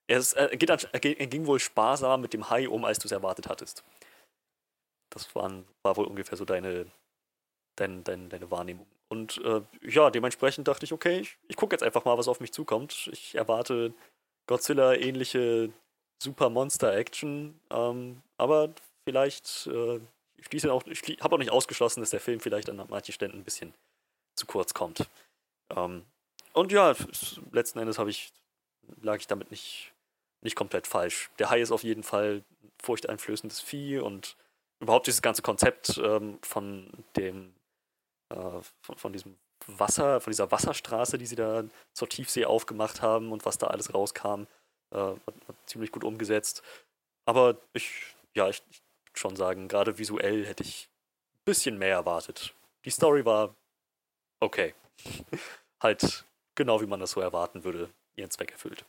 er, 0.08 0.20
ist, 0.20 0.32
er, 0.34 0.56
geht, 0.56 0.70
er 0.70 1.00
ging- 1.28 1.46
wohl 1.46 1.60
sparsamer 1.60 2.18
mit 2.18 2.32
dem 2.32 2.50
Hai 2.50 2.70
um, 2.70 2.86
als 2.86 3.00
du 3.00 3.10
es 3.10 3.12
erwartet 3.12 3.50
hattest. 3.50 3.84
Das 5.10 5.36
waren, 5.36 5.66
war 5.84 5.98
wohl 5.98 6.06
ungefähr 6.06 6.38
so 6.38 6.46
deine, 6.46 6.86
dein, 7.76 8.06
dein, 8.06 8.30
deine 8.30 8.50
Wahrnehmung. 8.50 8.88
Und 9.10 9.38
äh, 9.44 9.62
ja, 9.82 10.10
dementsprechend 10.12 10.70
dachte 10.70 10.86
ich, 10.86 10.94
okay, 10.94 11.20
ich, 11.20 11.38
ich 11.50 11.58
gucke 11.58 11.74
jetzt 11.76 11.84
einfach 11.84 12.06
mal, 12.06 12.18
was 12.18 12.30
auf 12.30 12.40
mich 12.40 12.54
zukommt. 12.54 13.10
Ich 13.12 13.36
erwarte 13.36 13.94
Godzilla-ähnliche 14.48 15.70
Super 16.24 16.50
Monster-Action, 16.50 17.60
ähm, 17.72 18.22
aber 18.38 18.74
vielleicht, 19.04 19.68
äh, 19.68 20.00
ich 20.38 20.46
schließe 20.46 20.68
ich 20.88 21.22
habe 21.22 21.36
auch 21.36 21.40
nicht 21.40 21.52
ausgeschlossen, 21.52 22.02
dass 22.02 22.10
der 22.10 22.20
Film 22.20 22.40
vielleicht 22.40 22.70
an 22.70 22.84
manchen 22.90 23.14
Ständen 23.14 23.40
ein 23.40 23.44
bisschen 23.44 23.74
zu 24.36 24.46
kurz 24.46 24.74
kommt. 24.74 25.10
Ähm, 25.76 26.06
und 26.54 26.72
ja, 26.72 26.96
letzten 27.52 27.80
Endes 27.80 27.98
ich, 28.00 28.32
lag 29.02 29.18
ich 29.18 29.28
damit 29.28 29.52
nicht, 29.52 29.94
nicht 30.42 30.56
komplett 30.56 30.88
falsch. 30.88 31.30
Der 31.40 31.50
Hai 31.50 31.62
ist 31.62 31.72
auf 31.72 31.84
jeden 31.84 32.04
Fall 32.04 32.44
ein 32.64 32.72
furchteinflößendes 32.82 33.62
Vieh 33.62 34.00
und 34.00 34.38
überhaupt 34.80 35.08
dieses 35.08 35.22
ganze 35.22 35.42
Konzept 35.42 35.98
ähm, 35.98 36.40
von 36.42 36.90
dem, 37.16 37.54
äh, 38.30 38.62
von, 38.82 38.98
von 38.98 39.14
diesem 39.14 39.38
Wasser, 39.68 40.22
von 40.22 40.32
dieser 40.32 40.52
Wasserstraße, 40.52 41.18
die 41.18 41.26
sie 41.26 41.36
da 41.36 41.64
zur 41.94 42.10
Tiefsee 42.10 42.46
aufgemacht 42.46 43.02
haben 43.02 43.32
und 43.32 43.46
was 43.46 43.58
da 43.58 43.68
alles 43.68 43.94
rauskam, 43.94 44.44
äh, 44.92 44.98
war, 44.98 45.16
war 45.26 45.56
ziemlich 45.66 45.92
gut 45.92 46.04
umgesetzt. 46.04 46.62
Aber 47.26 47.58
ich, 47.74 48.16
ja, 48.36 48.50
ich, 48.50 48.62
ich 48.70 48.82
schon 49.18 49.36
sagen, 49.36 49.68
gerade 49.68 49.98
visuell 49.98 50.46
hätte 50.46 50.64
ich 50.64 50.90
ein 51.36 51.46
bisschen 51.46 51.78
mehr 51.78 51.96
erwartet. 51.96 52.54
Die 52.86 52.90
Story 52.90 53.26
war 53.26 53.56
okay. 54.40 54.74
halt 55.80 56.26
genau 56.56 56.82
wie 56.82 56.88
man 56.88 57.00
das 57.00 57.12
so 57.12 57.22
erwarten 57.22 57.64
würde, 57.64 57.90
ihren 58.16 58.32
Zweck 58.32 58.52
erfüllt. 58.52 58.86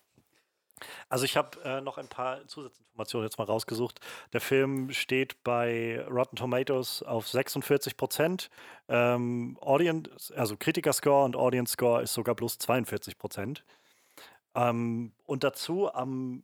Also 1.08 1.24
ich 1.24 1.36
habe 1.36 1.58
äh, 1.64 1.80
noch 1.80 1.96
ein 1.96 2.08
paar 2.08 2.46
Zusatzinformationen 2.46 3.26
jetzt 3.26 3.38
mal 3.38 3.44
rausgesucht. 3.44 4.00
Der 4.32 4.40
Film 4.40 4.92
steht 4.92 5.42
bei 5.42 6.04
Rotten 6.08 6.36
Tomatoes 6.36 7.02
auf 7.02 7.28
46 7.28 7.96
Prozent. 7.96 8.50
Ähm, 8.88 9.56
Audience, 9.60 10.36
also 10.36 10.56
Kritiker-Score 10.56 11.24
und 11.24 11.34
Audience-Score 11.34 12.02
ist 12.02 12.12
sogar 12.12 12.34
bloß 12.34 12.58
42 12.58 13.16
Prozent. 13.16 13.64
Ähm, 14.54 15.12
und 15.24 15.44
dazu 15.44 15.92
am 15.92 16.42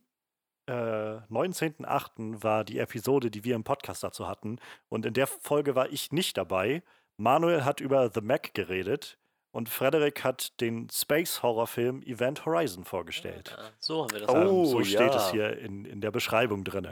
äh, 0.67 0.71
19.08. 0.71 2.43
war 2.43 2.63
die 2.63 2.79
Episode, 2.79 3.29
die 3.31 3.43
wir 3.43 3.55
im 3.55 3.63
Podcast 3.63 4.03
dazu 4.03 4.27
hatten. 4.27 4.59
Und 4.89 5.05
in 5.05 5.13
der 5.13 5.27
Folge 5.27 5.75
war 5.75 5.89
ich 5.89 6.11
nicht 6.11 6.37
dabei. 6.37 6.83
Manuel 7.17 7.63
hat 7.65 7.79
über 7.79 8.09
The 8.13 8.21
Mac 8.21 8.53
geredet 8.53 9.17
und 9.51 9.69
Frederik 9.69 10.23
hat 10.23 10.59
den 10.61 10.89
Space-Horror-Film 10.89 12.01
Event 12.03 12.45
Horizon 12.45 12.85
vorgestellt. 12.85 13.55
Ah, 13.57 13.69
so 13.79 14.03
haben 14.03 14.11
wir 14.11 14.19
das. 14.21 14.29
Oh, 14.29 14.35
Ähm, 14.63 14.65
so 14.65 14.83
steht 14.83 15.13
es 15.13 15.25
ja. 15.27 15.31
hier 15.31 15.57
in, 15.59 15.85
in 15.85 16.01
der 16.01 16.09
Beschreibung 16.11 16.63
drin. 16.63 16.87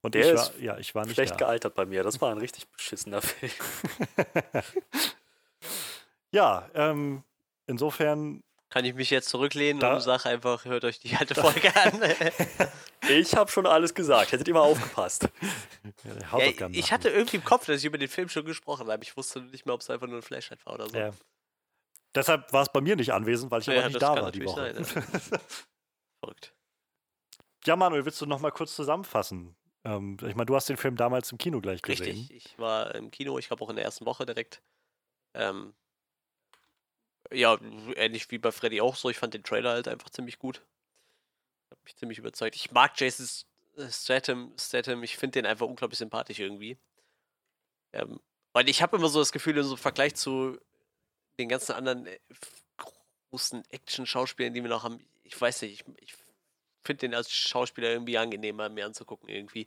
Und 0.00 0.14
Der 0.14 0.24
ich 0.26 0.30
ist 0.32 0.54
war, 0.54 0.60
ja, 0.62 0.78
ich 0.78 0.94
war 0.94 1.04
nicht 1.04 1.14
Schlecht 1.14 1.32
da. 1.32 1.36
gealtert 1.36 1.74
bei 1.74 1.86
mir. 1.86 2.04
Das 2.04 2.20
war 2.20 2.30
ein 2.30 2.38
richtig 2.46 2.68
beschissener 2.68 3.20
Film. 3.20 3.52
Ja, 6.30 6.68
ähm, 6.74 7.22
insofern, 7.66 8.42
Kann 8.70 8.84
ich 8.84 8.94
mich 8.94 9.08
jetzt 9.10 9.28
zurücklehnen 9.30 9.80
Da- 9.80 9.94
und 9.94 10.00
sage 10.00 10.26
einfach, 10.26 10.64
hört 10.66 10.84
euch 10.84 10.98
die 11.00 11.16
alte 11.16 11.34
Folge 11.34 11.74
an. 11.76 12.00
Ich 13.08 13.34
habe 13.36 13.50
schon 13.50 13.64
alles 13.64 13.94
gesagt. 13.94 14.32
Hättet 14.32 14.48
ihr 14.48 14.54
mal 14.54 14.60
aufgepasst. 14.60 15.28
ja, 16.32 16.38
ja, 16.40 16.68
ich 16.72 16.92
hatte 16.92 17.08
irgendwie 17.08 17.36
im 17.36 17.44
Kopf, 17.44 17.64
dass 17.64 17.78
ich 17.78 17.84
über 17.84 17.96
den 17.96 18.08
Film 18.08 18.28
schon 18.28 18.44
gesprochen 18.44 18.90
habe. 18.90 19.02
Ich 19.04 19.16
wusste 19.16 19.40
nicht 19.40 19.64
mehr, 19.64 19.74
ob 19.76 19.80
es 19.80 19.88
einfach 19.88 20.08
nur 20.08 20.16
ein 20.16 20.22
Flashlight 20.22 20.66
war 20.66 20.74
oder 20.74 20.88
so. 20.90 20.98
Ja. 20.98 21.10
Deshalb 22.14 22.52
war 22.52 22.62
es 22.62 22.72
bei 22.72 22.80
mir 22.80 22.96
nicht 22.96 23.12
anwesend, 23.12 23.50
weil 23.52 23.60
ich 23.60 23.68
Ja, 23.68 23.78
aber 23.78 23.88
nicht 23.88 24.02
da 24.02 24.20
war 24.20 24.32
die 24.32 24.44
Woche. 24.44 24.74
sein, 24.84 25.04
Verrückt. 26.20 26.54
ja, 27.64 27.76
Manuel, 27.76 28.04
willst 28.04 28.20
du 28.20 28.26
noch 28.26 28.40
mal 28.40 28.50
kurz 28.50 28.74
zusammenfassen? 28.74 29.56
Ähm, 29.84 30.16
ich 30.26 30.34
meine, 30.34 30.46
du 30.46 30.56
hast 30.56 30.68
den 30.68 30.76
Film 30.76 30.96
damals 30.96 31.30
im 31.30 31.38
Kino 31.38 31.60
gleich 31.60 31.80
gesehen. 31.80 32.04
Richtig, 32.18 32.34
ich 32.46 32.58
war 32.58 32.94
im 32.96 33.10
Kino, 33.12 33.38
ich 33.38 33.46
glaube 33.46 33.64
auch 33.64 33.70
in 33.70 33.76
der 33.76 33.84
ersten 33.84 34.04
Woche 34.06 34.26
direkt. 34.26 34.60
Ähm, 35.34 35.72
ja, 37.32 37.58
ähnlich 37.96 38.30
wie 38.30 38.38
bei 38.38 38.52
Freddy 38.52 38.80
auch 38.80 38.96
so. 38.96 39.10
Ich 39.10 39.18
fand 39.18 39.34
den 39.34 39.42
Trailer 39.42 39.70
halt 39.70 39.88
einfach 39.88 40.10
ziemlich 40.10 40.38
gut. 40.38 40.62
Hat 41.70 41.82
mich 41.84 41.96
ziemlich 41.96 42.18
überzeugt. 42.18 42.56
Ich 42.56 42.70
mag 42.70 42.98
Jason 42.98 43.28
Statham, 43.90 44.54
Statham 44.58 45.02
ich 45.02 45.16
finde 45.16 45.40
den 45.40 45.46
einfach 45.46 45.66
unglaublich 45.66 45.98
sympathisch 45.98 46.38
irgendwie. 46.38 46.78
Ähm, 47.92 48.20
weil 48.52 48.68
ich 48.68 48.82
habe 48.82 48.96
immer 48.96 49.08
so 49.08 49.18
das 49.18 49.32
Gefühl, 49.32 49.56
in 49.56 49.64
so 49.64 49.76
Vergleich 49.76 50.14
zu 50.14 50.58
den 51.38 51.48
ganzen 51.48 51.72
anderen 51.72 52.06
äh, 52.06 52.18
großen 53.30 53.62
Action-Schauspielern, 53.70 54.54
die 54.54 54.62
wir 54.62 54.70
noch 54.70 54.84
haben, 54.84 55.06
ich 55.22 55.40
weiß 55.40 55.62
nicht, 55.62 55.80
ich, 55.80 55.94
ich 56.00 56.14
finde 56.82 57.00
den 57.00 57.14
als 57.14 57.30
Schauspieler 57.30 57.90
irgendwie 57.90 58.18
angenehmer, 58.18 58.68
mir 58.68 58.86
anzugucken 58.86 59.28
irgendwie. 59.28 59.66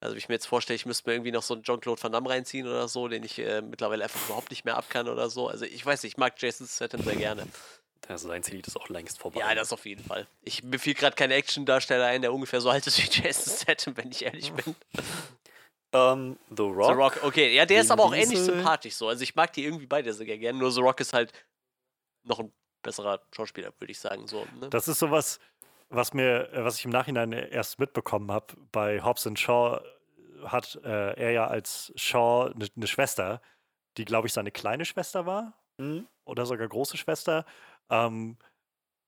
Also, 0.00 0.12
wenn 0.12 0.18
ich 0.18 0.28
mir 0.28 0.36
jetzt 0.36 0.46
vorstelle, 0.46 0.76
ich 0.76 0.86
müsste 0.86 1.08
mir 1.08 1.14
irgendwie 1.14 1.32
noch 1.32 1.42
so 1.42 1.54
einen 1.54 1.64
Jean-Claude 1.64 2.02
Van 2.02 2.12
Damme 2.12 2.30
reinziehen 2.30 2.68
oder 2.68 2.86
so, 2.86 3.08
den 3.08 3.24
ich 3.24 3.38
äh, 3.38 3.62
mittlerweile 3.62 4.04
einfach 4.04 4.24
überhaupt 4.26 4.50
nicht 4.50 4.64
mehr 4.64 4.76
ab 4.76 4.88
kann 4.88 5.08
oder 5.08 5.28
so. 5.28 5.48
Also, 5.48 5.64
ich 5.64 5.84
weiß 5.84 6.02
nicht, 6.02 6.12
ich 6.12 6.18
mag 6.18 6.34
Jason 6.40 6.68
Statham 6.68 7.02
sehr 7.02 7.16
gerne. 7.16 7.46
Also, 8.06 8.28
sein 8.28 8.42
Zenit 8.42 8.66
ist 8.68 8.76
auch 8.76 8.88
längst 8.88 9.18
vorbei. 9.18 9.40
Ja, 9.40 9.54
das 9.54 9.72
auf 9.72 9.84
jeden 9.86 10.04
Fall. 10.04 10.26
Ich, 10.42 10.62
mir 10.62 10.78
fiel 10.78 10.94
gerade 10.94 11.16
kein 11.16 11.32
Action-Darsteller 11.32 12.06
ein, 12.06 12.22
der 12.22 12.32
ungefähr 12.32 12.60
so 12.60 12.70
alt 12.70 12.86
ist 12.86 12.98
wie 13.02 13.08
Jason 13.10 13.52
Statham, 13.52 13.96
wenn 13.96 14.10
ich 14.12 14.24
ehrlich 14.24 14.52
bin. 14.52 14.76
Um, 15.90 16.38
The 16.50 16.62
Rock. 16.62 16.86
The 16.86 16.92
Rock, 16.92 17.24
okay. 17.24 17.54
Ja, 17.54 17.66
der 17.66 17.80
ist 17.80 17.90
aber 17.90 18.04
auch 18.04 18.14
ähnlich 18.14 18.38
sympathisch 18.38 18.94
so. 18.94 19.08
Also, 19.08 19.22
ich 19.22 19.34
mag 19.34 19.52
die 19.52 19.64
irgendwie 19.64 19.86
beide 19.86 20.12
sehr 20.12 20.26
gerne. 20.26 20.58
Nur 20.58 20.70
The 20.70 20.80
Rock 20.80 21.00
ist 21.00 21.12
halt 21.12 21.32
noch 22.22 22.38
ein 22.38 22.52
besserer 22.82 23.20
Schauspieler, 23.34 23.72
würde 23.78 23.90
ich 23.90 23.98
sagen. 23.98 24.28
So, 24.28 24.46
ne? 24.60 24.70
Das 24.70 24.86
ist 24.86 24.98
sowas, 24.98 25.40
was 25.90 26.14
mir, 26.14 26.52
äh, 26.52 26.64
was 26.64 26.78
ich 26.78 26.84
im 26.84 26.90
Nachhinein 26.90 27.32
erst 27.32 27.78
mitbekommen 27.78 28.30
habe. 28.32 28.54
Bei 28.72 29.02
Hobbs 29.02 29.26
and 29.26 29.38
Shaw 29.38 29.80
hat 30.44 30.78
äh, 30.84 31.14
er 31.14 31.30
ja 31.32 31.46
als 31.46 31.92
Shaw 31.96 32.50
eine 32.54 32.68
ne 32.74 32.86
Schwester, 32.86 33.40
die, 33.96 34.04
glaube 34.04 34.26
ich, 34.28 34.32
seine 34.32 34.50
kleine 34.52 34.84
Schwester 34.84 35.26
war 35.26 35.54
Mhm. 35.80 36.08
oder 36.24 36.44
sogar 36.44 36.66
große 36.68 36.96
Schwester. 36.96 37.44
Ähm, 37.88 38.36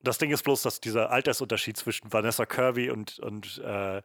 das 0.03 0.19
Ding 0.19 0.31
ist 0.31 0.45
bloß, 0.45 0.63
dass 0.63 0.81
dieser 0.81 1.11
Altersunterschied 1.11 1.77
zwischen 1.77 2.13
Vanessa 2.13 2.47
Kirby 2.47 2.91
und, 2.91 3.19
und 3.19 3.59
äh, 3.59 4.03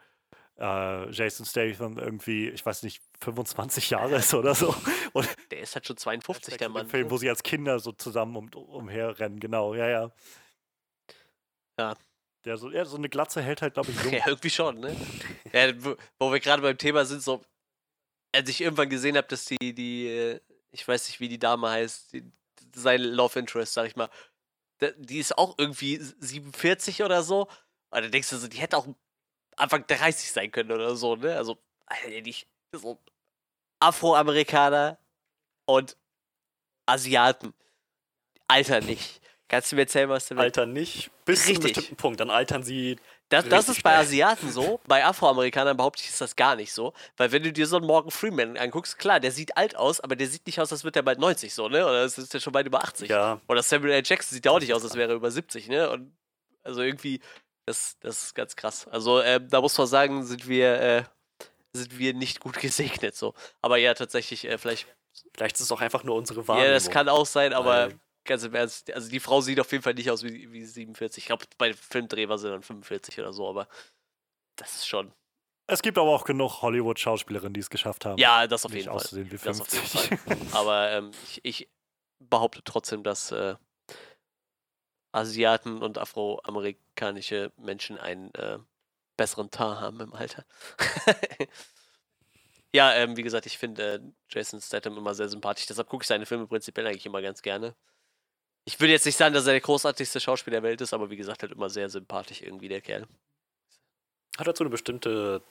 äh, 0.58 1.12
Jason 1.12 1.46
Statham 1.46 1.98
irgendwie, 1.98 2.50
ich 2.50 2.66
weiß 2.66 2.84
nicht, 2.84 3.02
25 3.22 3.90
Jahre 3.92 4.16
ist 4.16 4.34
oder 4.34 4.56
so. 4.56 4.74
Und 5.14 5.28
Der 5.52 5.60
ist 5.60 5.76
halt 5.76 5.86
schon 5.88 5.98
52, 5.98 6.58
der 6.58 6.70
Mann. 6.70 6.88
Film, 6.88 7.10
wo 7.12 7.18
sie 7.18 7.30
als 7.30 7.44
Kinder 7.44 7.80
so 7.80 7.92
zusammen 7.92 8.36
um, 8.36 8.50
umherrennen, 8.50 9.40
genau, 9.40 9.74
ja, 9.76 9.88
ja. 9.88 10.12
Ja. 11.80 11.94
Der 12.46 12.58
so, 12.58 12.70
ja, 12.70 12.86
so 12.86 12.98
eine 12.98 13.10
Glatze 13.10 13.42
hält 13.42 13.62
halt, 13.62 13.74
glaube 13.74 13.92
ich, 13.92 14.04
jung. 14.04 14.14
Ja, 14.14 14.28
irgendwie 14.28 14.50
schon, 14.50 14.80
ne? 14.80 14.96
ja, 15.52 15.74
wo, 16.20 16.32
wir 16.32 16.40
gerade 16.40 16.62
beim 16.62 16.78
Thema 16.78 17.04
sind, 17.06 17.24
so, 17.24 17.44
als 18.34 18.50
ich 18.50 18.62
irgendwann 18.62 18.90
gesehen 18.90 19.18
habe, 19.18 19.28
dass 19.28 19.46
die, 19.46 19.74
die, 19.74 20.08
äh, 20.08 20.40
ich 20.72 20.88
weiß 20.88 21.08
nicht, 21.08 21.20
wie 21.20 21.30
die 21.30 21.40
Dame 21.40 21.70
heißt, 21.70 22.14
die, 22.14 22.32
sein 22.76 23.02
Love 23.02 23.40
Interest, 23.40 23.74
sag 23.74 23.88
ich 23.88 23.96
mal, 23.96 24.10
die 24.98 25.20
ist 25.20 25.38
auch 25.38 25.56
irgendwie 25.58 25.98
47 25.98 27.04
oder 27.04 27.24
so. 27.24 27.48
Und 27.90 28.04
dann 28.04 28.12
denkst 28.12 28.30
du 28.30 28.38
so, 28.38 28.48
die 28.48 28.58
hätte 28.58 28.78
auch 28.78 28.88
Anfang 29.56 29.88
30 29.88 30.32
sein 30.32 30.52
können 30.52 30.72
oder 30.72 30.96
so, 30.96 31.16
ne? 31.16 31.38
Also, 31.38 31.58
die 32.08 32.36
so 32.74 33.00
Afroamerikaner 33.80 34.98
und 35.66 35.96
Asiaten. 36.86 37.54
Alter 38.48 38.82
nicht. 38.82 39.22
Kannst 39.48 39.72
du 39.72 39.76
mir 39.76 39.84
erzählen, 39.84 40.10
was 40.10 40.28
du 40.28 40.36
Alter 40.36 40.66
nicht. 40.66 41.12
Bis 41.24 41.42
zu 41.44 41.50
einem 41.50 41.58
Richtig. 41.58 41.76
bestimmten 41.76 41.96
Punkt. 41.98 42.20
Dann 42.20 42.32
altern 42.32 42.64
sie. 42.64 42.98
Das, 43.30 43.48
das 43.48 43.60
Richtig 43.60 43.78
ist 43.78 43.84
bei. 43.84 43.96
Asiaten 43.96 44.52
so, 44.52 44.80
bei 44.88 45.06
Afroamerikanern 45.06 45.78
behaupte 45.78 46.02
ich, 46.02 46.10
ist 46.10 46.22
das 46.22 46.36
gar 46.36 46.56
nicht 46.56 46.74
so. 46.74 46.94
Weil 47.18 47.32
wenn 47.32 47.44
du 47.44 47.54
dir 47.54 47.68
so 47.68 47.78
einen 47.78 47.86
Morgan 47.86 48.12
Freeman 48.12 48.58
anguckst, 48.58 48.98
klar, 48.98 49.20
der 49.20 49.32
sieht 49.32 49.56
alt 49.58 49.76
aus, 49.76 50.00
aber 50.00 50.16
der 50.16 50.28
sieht 50.28 50.46
nicht 50.48 50.60
aus, 50.60 50.72
als 50.72 50.84
wird 50.84 50.96
er 50.96 51.04
bald 51.04 51.20
90 51.20 51.54
so, 51.54 51.70
ne? 51.70 51.86
Oder 51.86 52.04
es 52.04 52.18
ist 52.18 52.34
ja 52.34 52.40
schon 52.40 52.54
bald 52.54 52.66
über 52.66 52.84
80. 52.84 53.10
Ja, 53.10 53.40
Oder 53.48 53.62
Samuel 53.62 53.94
L. 53.94 54.04
Jackson 54.04 54.34
sieht 54.34 54.46
ja 54.46 54.52
auch 54.52 54.60
nicht 54.60 54.74
aus, 54.74 54.84
als 54.84 54.96
wäre 54.96 55.12
er 55.12 55.16
über 55.16 55.30
70, 55.30 55.68
ne? 55.68 55.90
Und 55.92 56.16
also 56.64 56.82
irgendwie, 56.82 57.20
das, 57.68 57.98
das 58.00 58.24
ist 58.24 58.36
ganz 58.36 58.56
krass. 58.56 58.88
Also 58.88 59.22
ähm, 59.22 59.48
da 59.50 59.62
muss 59.62 59.78
man 59.78 59.88
sagen, 59.88 60.24
sind 60.26 60.48
wir, 60.48 60.82
äh, 60.82 61.04
sind 61.74 61.98
wir 62.00 62.14
nicht 62.16 62.40
gut 62.40 62.60
gesegnet 62.60 63.16
so. 63.16 63.36
Aber 63.62 63.78
ja, 63.78 63.94
tatsächlich, 63.94 64.46
äh, 64.46 64.58
vielleicht, 64.58 64.88
vielleicht 65.34 65.56
ist 65.56 65.62
es 65.62 65.72
auch 65.72 65.82
einfach 65.82 66.04
nur 66.04 66.16
unsere 66.16 66.48
Wahrnehmung. 66.48 66.68
ja, 66.68 66.74
das 66.74 66.90
kann 66.90 67.10
auch 67.10 67.26
sein, 67.26 67.54
aber 67.54 67.90
ganz 68.26 68.44
im 68.44 68.54
Ernst, 68.54 68.92
also 68.92 69.10
die 69.10 69.20
Frau 69.20 69.42
sieht 69.42 69.60
auf 69.60 69.72
jeden 69.72 69.84
Fall 69.84 69.94
nicht 69.94 70.12
aus 70.12 70.24
wie, 70.24 70.52
wie 70.52 70.66
47. 70.66 71.24
Ich 71.24 71.28
glaube, 71.28 71.46
bei 71.58 71.74
Filmdreh 71.74 72.28
war 72.28 72.38
sie 72.38 72.50
dann 72.50 72.64
45 72.64 73.20
oder 73.20 73.34
so, 73.34 73.48
aber 73.48 73.68
das 74.56 74.76
ist 74.76 74.88
schon. 74.88 75.14
Es 75.68 75.82
gibt 75.82 75.98
aber 75.98 76.10
auch 76.10 76.26
genug 76.26 76.62
Hollywood-Schauspielerinnen, 76.62 77.54
die 77.54 77.60
es 77.60 77.70
geschafft 77.70 78.06
haben. 78.06 78.20
Ja, 78.20 78.46
das 78.46 78.66
auf 78.66 78.72
nicht 78.72 78.82
jeden 78.82 78.90
Fall. 78.90 78.98
auszusehen 78.98 79.32
wie 79.32 79.38
Das 79.38 79.62
auf 79.62 79.72
jeden 79.72 79.88
50. 79.88 80.54
Aber 80.54 80.92
ähm, 80.92 81.12
ich, 81.24 81.44
ich 81.44 81.70
behaupte 82.20 82.62
trotzdem, 82.64 83.02
dass 83.02 83.32
äh, 83.32 83.56
Asiaten 85.12 85.82
und 85.82 85.98
afroamerikanische 85.98 87.52
Menschen 87.58 87.98
einen 87.98 88.32
äh, 88.36 88.60
besseren 89.18 89.50
Teint 89.50 89.80
haben 89.80 90.02
im 90.02 90.14
Alter. 90.14 90.46
ja, 92.74 92.94
ähm, 92.94 93.18
wie 93.18 93.24
gesagt, 93.24 93.48
ich 93.48 93.58
finde 93.58 93.94
äh, 93.96 94.00
Jason 94.30 94.62
Statham 94.62 94.98
immer 94.98 95.16
sehr 95.16 95.30
sympathisch. 95.30 95.66
Deshalb 95.66 95.90
gucke 95.90 96.04
ich 96.04 96.08
seine 96.08 96.28
Filme 96.28 96.46
prinzipiell 96.46 96.86
eigentlich 96.86 97.08
immer 97.08 97.24
ganz 97.24 97.42
gerne. 97.42 97.76
Ich 98.66 98.80
würde 98.80 98.94
jetzt 98.94 99.06
nicht 99.06 99.18
sagen, 99.18 99.34
dass 99.34 99.46
er 99.46 99.54
der 99.54 99.62
großartigste 99.62 100.20
Schauspieler 100.20 100.56
der 100.58 100.64
Welt 100.64 100.82
ist, 100.82 100.94
aber 100.94 101.10
wie 101.10 101.16
gesagt, 101.18 101.44
halt 101.44 101.52
immer 101.52 101.70
sehr 101.70 101.90
sympathisch 101.90 102.42
irgendwie 102.42 102.68
der 102.68 102.82
Kerl. 102.82 103.08
Hat 104.38 104.48
dazu 104.48 104.64
eine 104.64 104.72
bestimmte, 104.72 105.44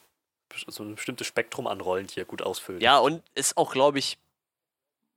so 0.67 0.83
ein 0.83 0.95
bestimmtes 0.95 1.25
Spektrum 1.27 1.65
an 1.67 1.79
Rollen, 1.81 2.07
die 2.07 2.19
er 2.19 2.25
gut 2.25 2.41
ausfüllt. 2.41 2.81
Ja, 2.83 2.97
und 2.99 3.23
ist 3.33 3.57
auch, 3.57 3.71
glaube 3.71 3.99
ich, 3.99 4.17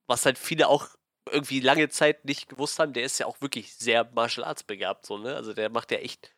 was 0.07 0.25
halt 0.25 0.39
viele 0.39 0.69
auch 0.69 0.87
irgendwie 1.31 1.61
lange 1.61 1.89
Zeit 1.91 2.25
nicht 2.25 2.49
gewusst 2.49 2.79
haben, 2.79 2.93
der 2.95 3.03
ist 3.03 3.19
ja 3.19 3.27
auch 3.27 3.41
wirklich 3.43 3.75
sehr 3.75 4.05
Martial 4.15 4.47
Arts 4.47 4.63
begabt, 4.63 5.05
so, 5.05 5.19
ne? 5.19 5.35
Also 5.35 5.53
der 5.53 5.69
macht 5.69 5.91
ja 5.91 5.99
echt, 5.99 6.35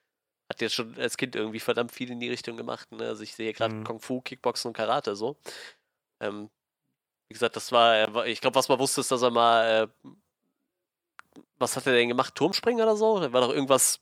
hat 0.49 0.61
jetzt 0.61 0.75
schon 0.75 0.97
als 0.99 1.17
Kind 1.17 1.37
irgendwie 1.37 1.61
verdammt 1.61 1.93
viel 1.93 2.11
in 2.11 2.19
die 2.19 2.29
Richtung 2.31 2.57
gemacht, 2.57 2.91
ne? 2.91 3.07
Also 3.07 3.23
ich 3.23 3.35
sehe 3.37 3.53
gerade 3.53 3.75
Mhm. 3.75 3.85
Kung 3.85 4.01
Fu, 4.01 4.21
Kickboxen 4.23 4.71
und 4.71 4.77
Karate 4.77 5.15
so. 5.15 5.37
Ähm, 6.21 6.51
wie 7.29 7.35
gesagt, 7.35 7.55
das 7.55 7.71
war, 7.71 8.13
war- 8.13 8.27
ich 8.27 8.41
glaube, 8.41 8.57
was 8.57 8.69
man 8.69 8.81
wusste, 8.81 9.03
ist, 9.03 9.13
dass 9.13 9.23
er 9.23 9.31
mal, 9.31 9.85
äh, 10.05 10.09
was 11.59 11.77
hat 11.77 11.87
er 11.87 11.93
denn 11.93 12.09
gemacht? 12.09 12.35
Turmspringen 12.35 12.83
oder 12.83 12.97
so? 12.97 13.21
Da 13.21 13.33
war 13.33 13.43
doch 13.43 13.53
irgendwas 13.53 14.01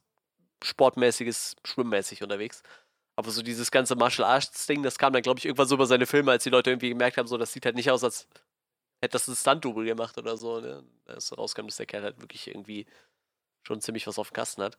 Sportmäßiges, 0.62 1.56
Schwimmmäßig 1.64 2.22
unterwegs. 2.22 2.62
Aber 3.16 3.30
so 3.30 3.42
dieses 3.42 3.70
ganze 3.70 3.96
Martial 3.96 4.28
Arts 4.28 4.66
Ding, 4.66 4.82
das 4.82 4.98
kam 4.98 5.12
dann, 5.12 5.22
glaube 5.22 5.38
ich, 5.38 5.46
irgendwann 5.46 5.66
so 5.66 5.74
über 5.74 5.86
seine 5.86 6.06
Filme, 6.06 6.30
als 6.30 6.44
die 6.44 6.50
Leute 6.50 6.70
irgendwie 6.70 6.90
gemerkt 6.90 7.16
haben, 7.18 7.26
so, 7.26 7.36
das 7.36 7.52
sieht 7.52 7.64
halt 7.66 7.74
nicht 7.74 7.90
aus, 7.90 8.04
als 8.04 8.28
hätte 9.00 9.12
das 9.12 9.28
ein 9.28 9.36
Stunt-Double 9.36 9.84
gemacht 9.84 10.16
oder 10.18 10.36
so. 10.36 10.60
Ne? 10.60 10.84
Als 11.06 11.36
rauskam, 11.36 11.66
dass 11.66 11.76
der 11.76 11.86
Kerl 11.86 12.04
halt 12.04 12.20
wirklich 12.20 12.46
irgendwie 12.48 12.86
schon 13.62 13.80
ziemlich 13.80 14.06
was 14.06 14.18
auf 14.18 14.30
dem 14.30 14.34
Kasten 14.34 14.62
hat. 14.62 14.78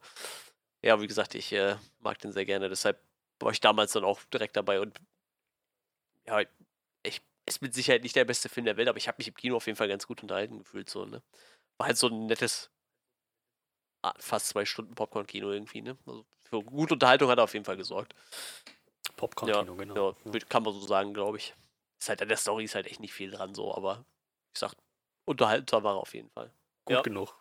Ja, 0.81 1.01
wie 1.01 1.07
gesagt, 1.07 1.35
ich 1.35 1.51
äh, 1.53 1.75
mag 1.99 2.19
den 2.19 2.31
sehr 2.31 2.45
gerne, 2.45 2.69
deshalb 2.69 3.01
war 3.39 3.51
ich 3.51 3.61
damals 3.61 3.93
dann 3.93 4.03
auch 4.03 4.21
direkt 4.33 4.55
dabei 4.55 4.79
und 4.81 4.99
ja, 6.27 6.41
ich 7.03 7.21
ist 7.45 7.61
mit 7.61 7.73
Sicherheit 7.73 8.03
nicht 8.03 8.15
der 8.15 8.25
beste 8.25 8.49
Film 8.49 8.65
der 8.65 8.77
Welt, 8.77 8.87
aber 8.87 8.97
ich 8.97 9.07
habe 9.07 9.17
mich 9.17 9.27
im 9.27 9.33
Kino 9.33 9.55
auf 9.57 9.65
jeden 9.65 9.77
Fall 9.77 9.87
ganz 9.87 10.07
gut 10.07 10.21
unterhalten 10.21 10.59
gefühlt. 10.59 10.89
So, 10.89 11.05
ne? 11.05 11.21
War 11.80 11.88
halt 11.88 11.97
so 11.97 12.07
ein 12.07 12.27
nettes, 12.27 12.69
fast 14.17 14.49
zwei 14.49 14.65
Stunden 14.65 14.95
Popcorn-Kino 14.95 15.49
irgendwie, 15.49 15.82
ne? 15.82 15.97
Also 16.05 16.25
für 16.43 16.61
gute 16.61 16.93
Unterhaltung 16.93 17.30
hat 17.30 17.39
er 17.39 17.45
auf 17.45 17.53
jeden 17.53 17.65
Fall 17.65 17.77
gesorgt. 17.77 18.13
Popcorn-Kino, 19.15 19.75
genau. 19.75 20.15
Ja, 20.25 20.39
kann 20.47 20.63
man 20.63 20.73
so 20.73 20.82
sagen, 20.82 21.13
glaube 21.13 21.38
ich. 21.38 21.55
Ist 21.99 22.09
halt 22.09 22.21
an 22.21 22.27
der 22.27 22.38
Story 22.38 22.65
ist 22.65 22.75
halt 22.75 22.88
echt 22.88 22.99
nicht 22.99 23.13
viel 23.13 23.32
dran, 23.32 23.55
so, 23.55 23.73
aber 23.73 24.05
ich 24.53 24.59
sag, 24.59 24.73
unterhaltsam 25.25 25.84
war 25.84 25.95
er 25.95 26.01
auf 26.01 26.13
jeden 26.13 26.30
Fall. 26.30 26.51
Gut 26.86 26.95
ja. 26.95 27.01
genug. 27.01 27.36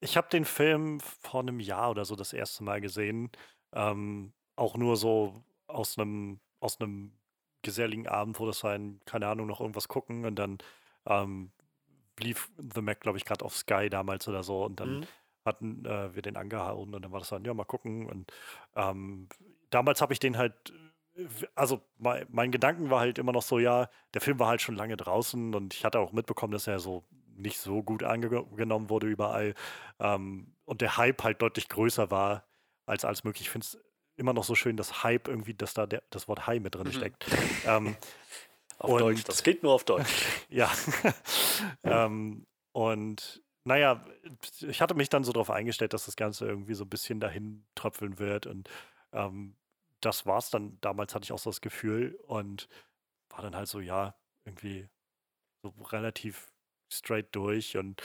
Ich 0.00 0.16
habe 0.16 0.28
den 0.28 0.44
Film 0.44 0.98
vor 0.98 1.40
einem 1.40 1.60
Jahr 1.60 1.90
oder 1.90 2.04
so 2.04 2.16
das 2.16 2.32
erste 2.32 2.64
Mal 2.64 2.80
gesehen. 2.80 3.30
Ähm, 3.72 4.32
auch 4.56 4.76
nur 4.76 4.96
so 4.96 5.44
aus 5.68 5.96
einem 5.96 6.40
aus 6.58 6.80
einem 6.80 7.12
geselligen 7.62 8.08
Abend, 8.08 8.40
wo 8.40 8.46
das 8.46 8.64
ein, 8.64 9.00
keine 9.04 9.28
Ahnung, 9.28 9.46
noch 9.46 9.60
irgendwas 9.60 9.86
gucken 9.86 10.24
und 10.24 10.34
dann 10.36 10.58
ähm, 11.06 11.52
lief 12.20 12.50
The 12.74 12.82
Mac, 12.82 13.00
glaube 13.00 13.18
ich, 13.18 13.24
gerade 13.24 13.44
auf 13.44 13.56
Sky 13.56 13.88
damals 13.90 14.28
oder 14.28 14.42
so 14.42 14.64
und 14.64 14.80
dann 14.80 15.00
Mhm. 15.00 15.06
hatten 15.44 15.84
äh, 15.84 16.14
wir 16.14 16.22
den 16.22 16.36
angehauen 16.36 16.94
und 16.94 17.02
dann 17.02 17.12
war 17.12 17.18
das 17.20 17.30
dann, 17.30 17.44
ja, 17.44 17.52
mal 17.54 17.64
gucken. 17.64 18.08
Und 18.08 18.32
ähm, 18.76 19.28
damals 19.70 20.00
habe 20.00 20.12
ich 20.12 20.20
den 20.20 20.36
halt, 20.38 20.72
äh, 21.16 21.24
also 21.54 21.80
mein, 21.98 22.26
mein 22.30 22.52
Gedanken 22.52 22.90
war 22.90 23.00
halt 23.00 23.18
immer 23.18 23.32
noch 23.32 23.42
so, 23.42 23.58
ja, 23.58 23.88
der 24.14 24.20
Film 24.20 24.38
war 24.38 24.48
halt 24.48 24.62
schon 24.62 24.76
lange 24.76 24.96
draußen 24.96 25.54
und 25.54 25.74
ich 25.74 25.84
hatte 25.84 25.98
auch 25.98 26.12
mitbekommen, 26.12 26.52
dass 26.52 26.66
er 26.66 26.78
so 26.78 27.04
nicht 27.34 27.58
so 27.58 27.82
gut 27.82 28.02
angenommen 28.04 28.88
wurde 28.90 29.06
überall 29.08 29.54
ähm, 29.98 30.54
und 30.64 30.80
der 30.80 30.96
Hype 30.96 31.24
halt 31.24 31.40
deutlich 31.42 31.68
größer 31.68 32.10
war 32.10 32.44
als 32.86 33.04
alles 33.04 33.24
möglich. 33.24 33.42
Ich 33.46 33.50
finde 33.50 33.64
es 33.64 33.78
immer 34.16 34.34
noch 34.34 34.44
so 34.44 34.54
schön, 34.54 34.76
dass 34.76 35.02
Hype 35.02 35.26
irgendwie, 35.28 35.54
dass 35.54 35.74
da 35.74 35.86
der, 35.86 36.02
das 36.10 36.28
Wort 36.28 36.46
High 36.46 36.60
mit 36.62 36.74
drin 36.74 36.86
Mhm. 36.88 36.92
steckt. 36.92 37.26
ähm, 37.66 37.96
Auf 38.82 38.90
Und- 38.90 39.00
Deutsch. 39.00 39.24
Das 39.24 39.42
geht 39.42 39.62
nur 39.62 39.72
auf 39.72 39.84
Deutsch. 39.84 40.26
ja. 40.48 40.70
ähm, 41.84 42.46
und 42.72 43.42
naja, 43.64 44.04
ich 44.60 44.80
hatte 44.82 44.94
mich 44.94 45.08
dann 45.08 45.22
so 45.22 45.32
darauf 45.32 45.50
eingestellt, 45.50 45.92
dass 45.92 46.06
das 46.06 46.16
Ganze 46.16 46.46
irgendwie 46.46 46.74
so 46.74 46.84
ein 46.84 46.90
bisschen 46.90 47.20
dahin 47.20 47.64
tröpfeln 47.76 48.18
wird. 48.18 48.46
Und 48.46 48.68
ähm, 49.12 49.54
das 50.00 50.26
war's 50.26 50.50
dann. 50.50 50.78
Damals 50.80 51.14
hatte 51.14 51.24
ich 51.24 51.32
auch 51.32 51.38
so 51.38 51.50
das 51.50 51.60
Gefühl 51.60 52.18
und 52.26 52.68
war 53.30 53.42
dann 53.42 53.54
halt 53.54 53.68
so, 53.68 53.78
ja, 53.78 54.16
irgendwie 54.44 54.88
so 55.62 55.72
relativ 55.84 56.50
straight 56.92 57.28
durch. 57.36 57.76
Und 57.76 58.02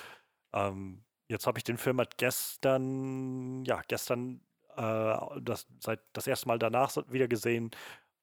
ähm, 0.54 1.04
jetzt 1.28 1.48
habe 1.48 1.58
ich 1.58 1.64
den 1.64 1.78
Film 1.78 1.98
halt 1.98 2.20
gestern, 2.20 3.66
ja, 3.66 3.82
gestern 3.88 4.42
äh, 4.76 5.18
das, 5.42 5.66
seit 5.80 6.02
das 6.14 6.28
erste 6.28 6.48
Mal 6.48 6.60
danach 6.60 6.96
wieder 7.10 7.28
gesehen. 7.28 7.72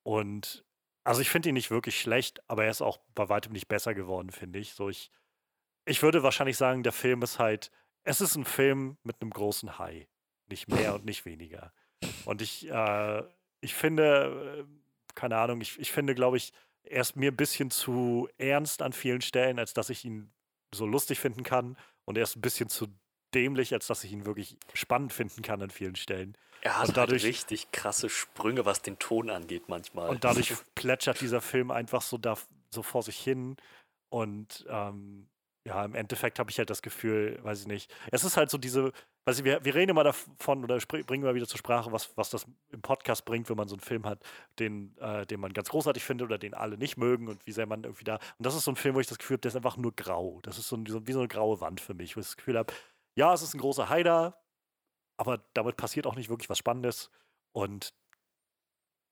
Und 0.05 0.65
also 1.05 1.21
ich 1.21 1.31
finde 1.31 1.51
ihn 1.51 1.55
nicht 1.55 1.71
wirklich 1.71 2.01
schlecht, 2.01 2.43
aber 2.49 2.65
er 2.65 2.71
ist 2.71 2.83
auch 2.83 2.99
bei 3.15 3.29
weitem 3.29 3.53
nicht 3.53 3.69
besser 3.69 3.95
geworden, 3.95 4.31
finde 4.31 4.59
ich. 4.59 4.73
So, 4.73 4.89
ich, 4.89 5.11
ich 5.85 6.03
würde 6.03 6.23
wahrscheinlich 6.23 6.57
sagen, 6.57 6.83
der 6.83 6.93
Film 6.93 7.23
ist 7.23 7.39
halt, 7.39 7.71
es 8.03 8.21
ist 8.21 8.37
ein 8.37 8.45
Film 8.45 8.97
mit 9.03 9.21
einem 9.21 9.31
großen 9.31 9.79
Hai. 9.79 10.09
Nicht 10.49 10.69
mehr 10.69 10.95
und 10.95 11.05
nicht 11.05 11.25
weniger. 11.25 11.73
Und 12.25 12.43
ich, 12.43 12.69
äh, 12.69 13.23
ich 13.61 13.75
finde, 13.75 14.67
äh, 14.67 15.15
keine 15.15 15.39
Ahnung, 15.39 15.61
ich, 15.61 15.79
ich 15.79 15.93
finde, 15.93 16.15
glaube 16.15 16.37
ich, 16.37 16.53
er 16.83 17.01
ist 17.01 17.17
mir 17.17 17.31
ein 17.31 17.37
bisschen 17.37 17.71
zu 17.71 18.29
ernst 18.37 18.83
an 18.83 18.93
vielen 18.93 19.23
Stellen, 19.23 19.59
als 19.59 19.73
dass 19.73 19.91
ich 19.91 20.05
ihn 20.05 20.33
so 20.75 20.87
lustig 20.87 21.19
finden 21.19 21.43
kann. 21.43 21.77
Und 22.05 22.19
er 22.19 22.25
ist 22.25 22.37
ein 22.37 22.43
bisschen 22.43 22.69
zu 22.69 22.89
dämlich, 23.35 23.73
als 23.73 23.87
dass 23.87 24.05
ich 24.05 24.13
ihn 24.13 24.27
wirklich 24.27 24.59
spannend 24.75 25.13
finden 25.13 25.43
kann 25.43 25.63
an 25.63 25.71
vielen 25.71 25.97
Stellen. 25.97 26.37
Er 26.65 26.79
hat 26.79 26.89
und 26.89 26.97
halt 26.97 27.09
dadurch, 27.09 27.23
halt 27.23 27.35
richtig 27.35 27.71
krasse 27.73 28.09
Sprünge, 28.09 28.65
was 28.65 28.81
den 28.81 28.99
Ton 28.99 29.29
angeht 29.29 29.69
manchmal. 29.69 30.09
Und 30.09 30.25
dadurch 30.25 30.55
plätschert 30.75 31.21
dieser 31.21 31.43
Film 31.43 31.71
einfach 31.71 32.01
so, 32.01 32.17
da, 32.17 32.37
so 32.71 32.83
vor 32.83 33.03
sich 33.03 33.19
hin. 33.19 33.57
Und 34.09 34.65
ähm, 34.69 35.29
ja, 35.67 35.85
im 35.85 35.95
Endeffekt 35.95 36.39
habe 36.39 36.51
ich 36.51 36.59
halt 36.59 36.71
das 36.71 36.81
Gefühl, 36.81 37.39
weiß 37.43 37.61
ich 37.61 37.67
nicht. 37.67 37.95
Es 38.11 38.25
ist 38.25 38.39
halt 38.39 38.51
so 38.51 38.57
diese, 38.57 38.93
weiß 39.27 39.39
ich, 39.39 39.45
wir, 39.45 39.63
wir 39.63 39.75
reden 39.75 39.91
immer 39.91 40.05
davon 40.05 40.65
oder 40.65 40.79
bringen 40.79 41.23
immer 41.23 41.35
wieder 41.35 41.47
zur 41.47 41.59
Sprache, 41.59 41.93
was, 41.93 42.17
was 42.17 42.31
das 42.31 42.47
im 42.71 42.81
Podcast 42.81 43.27
bringt, 43.27 43.51
wenn 43.51 43.57
man 43.57 43.69
so 43.69 43.75
einen 43.75 43.81
Film 43.81 44.07
hat, 44.07 44.21
den, 44.59 44.97
äh, 44.99 45.27
den 45.27 45.41
man 45.41 45.53
ganz 45.53 45.69
großartig 45.69 46.03
findet 46.03 46.27
oder 46.27 46.39
den 46.39 46.55
alle 46.55 46.79
nicht 46.79 46.97
mögen 46.97 47.29
und 47.29 47.47
wie 47.47 47.53
sehr 47.53 47.67
man 47.67 47.85
irgendwie 47.85 48.05
da. 48.05 48.15
Und 48.39 48.47
das 48.47 48.55
ist 48.55 48.65
so 48.65 48.73
ein 48.73 48.77
Film, 48.77 48.95
wo 48.95 49.01
ich 49.01 49.07
das 49.07 49.19
Gefühl 49.19 49.37
habe, 49.37 49.43
der 49.43 49.51
ist 49.51 49.57
einfach 49.57 49.77
nur 49.77 49.95
grau. 49.95 50.41
Das 50.43 50.59
ist 50.59 50.69
so, 50.69 50.77
ein, 50.77 50.87
wie 51.07 51.13
so 51.13 51.19
eine 51.19 51.29
graue 51.29 51.61
Wand 51.61 51.81
für 51.81 51.95
mich, 51.95 52.17
wo 52.17 52.21
ich 52.21 52.27
das 52.27 52.37
Gefühl 52.37 52.59
habe, 52.59 52.73
ja, 53.17 53.33
es 53.33 53.43
ist 53.43 53.55
ein 53.55 53.61
großer 53.61 53.89
Heider, 53.89 54.44
aber 55.17 55.39
damit 55.55 55.77
passiert 55.77 56.07
auch 56.07 56.17
nicht 56.17 56.29
wirklich 56.29 56.51
was 56.51 56.59
Spannendes. 56.59 57.11
Und 57.53 57.95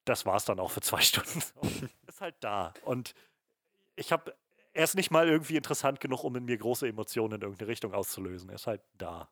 das 0.05 0.27
war 0.27 0.37
es 0.37 0.45
dann 0.45 0.61
auch 0.61 0.71
für 0.71 0.81
zwei 0.81 1.01
Stunden. 1.03 1.43
ist 2.07 2.21
halt 2.21 2.37
da. 2.41 2.75
Und 2.85 3.15
ich 3.97 4.13
habe 4.13 4.35
er 4.75 4.85
ist 4.85 4.95
nicht 4.95 5.11
mal 5.11 5.29
irgendwie 5.29 5.57
interessant 5.57 6.01
genug, 6.01 6.25
um 6.25 6.35
in 6.37 6.45
mir 6.45 6.57
große 6.57 6.89
Emotionen 6.89 7.35
in 7.35 7.43
irgendeine 7.43 7.69
Richtung 7.69 7.93
auszulösen. 7.93 8.49
Er 8.49 8.55
ist 8.55 8.67
halt 8.67 8.83
da. 8.97 9.31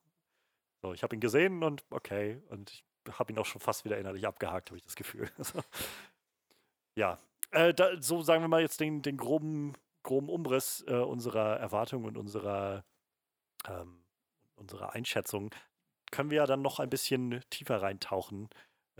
So, 0.82 0.92
ich 0.92 1.02
habe 1.02 1.14
ihn 1.16 1.20
gesehen 1.20 1.62
und 1.62 1.84
okay. 1.90 2.42
Und 2.48 2.70
ich 2.70 2.84
habe 3.18 3.32
ihn 3.32 3.38
auch 3.38 3.46
schon 3.46 3.60
fast 3.60 3.84
wieder 3.84 3.98
innerlich 3.98 4.26
abgehakt, 4.26 4.70
habe 4.70 4.76
ich 4.76 4.84
das 4.84 4.96
Gefühl. 4.96 5.30
ja. 6.94 7.18
Äh, 7.52 7.74
da, 7.74 8.00
so 8.00 8.22
sagen 8.22 8.42
wir 8.42 8.48
mal 8.48 8.60
jetzt 8.60 8.80
den, 8.80 9.02
den 9.02 9.16
groben, 9.16 9.74
groben 10.02 10.28
Umriss 10.28 10.84
äh, 10.86 10.94
unserer 10.94 11.58
Erwartungen 11.58 12.04
und 12.04 12.16
unserer, 12.16 12.84
ähm, 13.66 14.04
unserer 14.56 14.92
Einschätzung. 14.92 15.50
Können 16.10 16.30
wir 16.30 16.38
ja 16.38 16.46
dann 16.46 16.62
noch 16.62 16.80
ein 16.80 16.90
bisschen 16.90 17.42
tiefer 17.50 17.82
reintauchen 17.82 18.48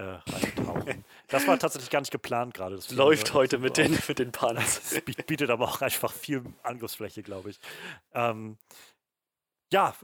äh, 0.01 0.03
reintauchen. 0.03 1.05
das 1.29 1.47
war 1.47 1.59
tatsächlich 1.59 1.91
gar 1.91 2.01
nicht 2.01 2.11
geplant 2.11 2.55
gerade. 2.55 2.79
Läuft 2.91 3.35
heute 3.35 3.59
mit 3.59 3.77
den, 3.77 3.99
mit 4.09 4.19
den 4.19 4.33
Panzers. 4.33 5.01
bietet 5.27 5.51
aber 5.51 5.69
auch 5.69 5.81
einfach 5.83 6.13
viel 6.13 6.43
Angriffsfläche, 6.63 7.23
glaube 7.23 7.51
ich. 7.51 7.61
Ähm, 8.13 8.57
ja, 9.73 9.95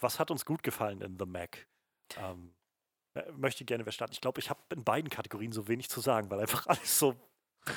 was 0.00 0.18
hat 0.18 0.30
uns 0.30 0.44
gut 0.44 0.62
gefallen 0.62 1.00
in 1.00 1.18
The 1.18 1.26
Mac? 1.26 1.66
Ähm, 2.18 2.54
möchte 3.36 3.64
gerne 3.64 3.86
wer 3.86 3.92
starten. 3.92 4.12
Ich 4.12 4.20
glaube, 4.20 4.40
ich 4.40 4.50
habe 4.50 4.60
in 4.70 4.84
beiden 4.84 5.10
Kategorien 5.10 5.52
so 5.52 5.68
wenig 5.68 5.88
zu 5.88 6.00
sagen, 6.00 6.30
weil 6.30 6.40
einfach 6.40 6.66
alles 6.66 6.98
so 6.98 7.16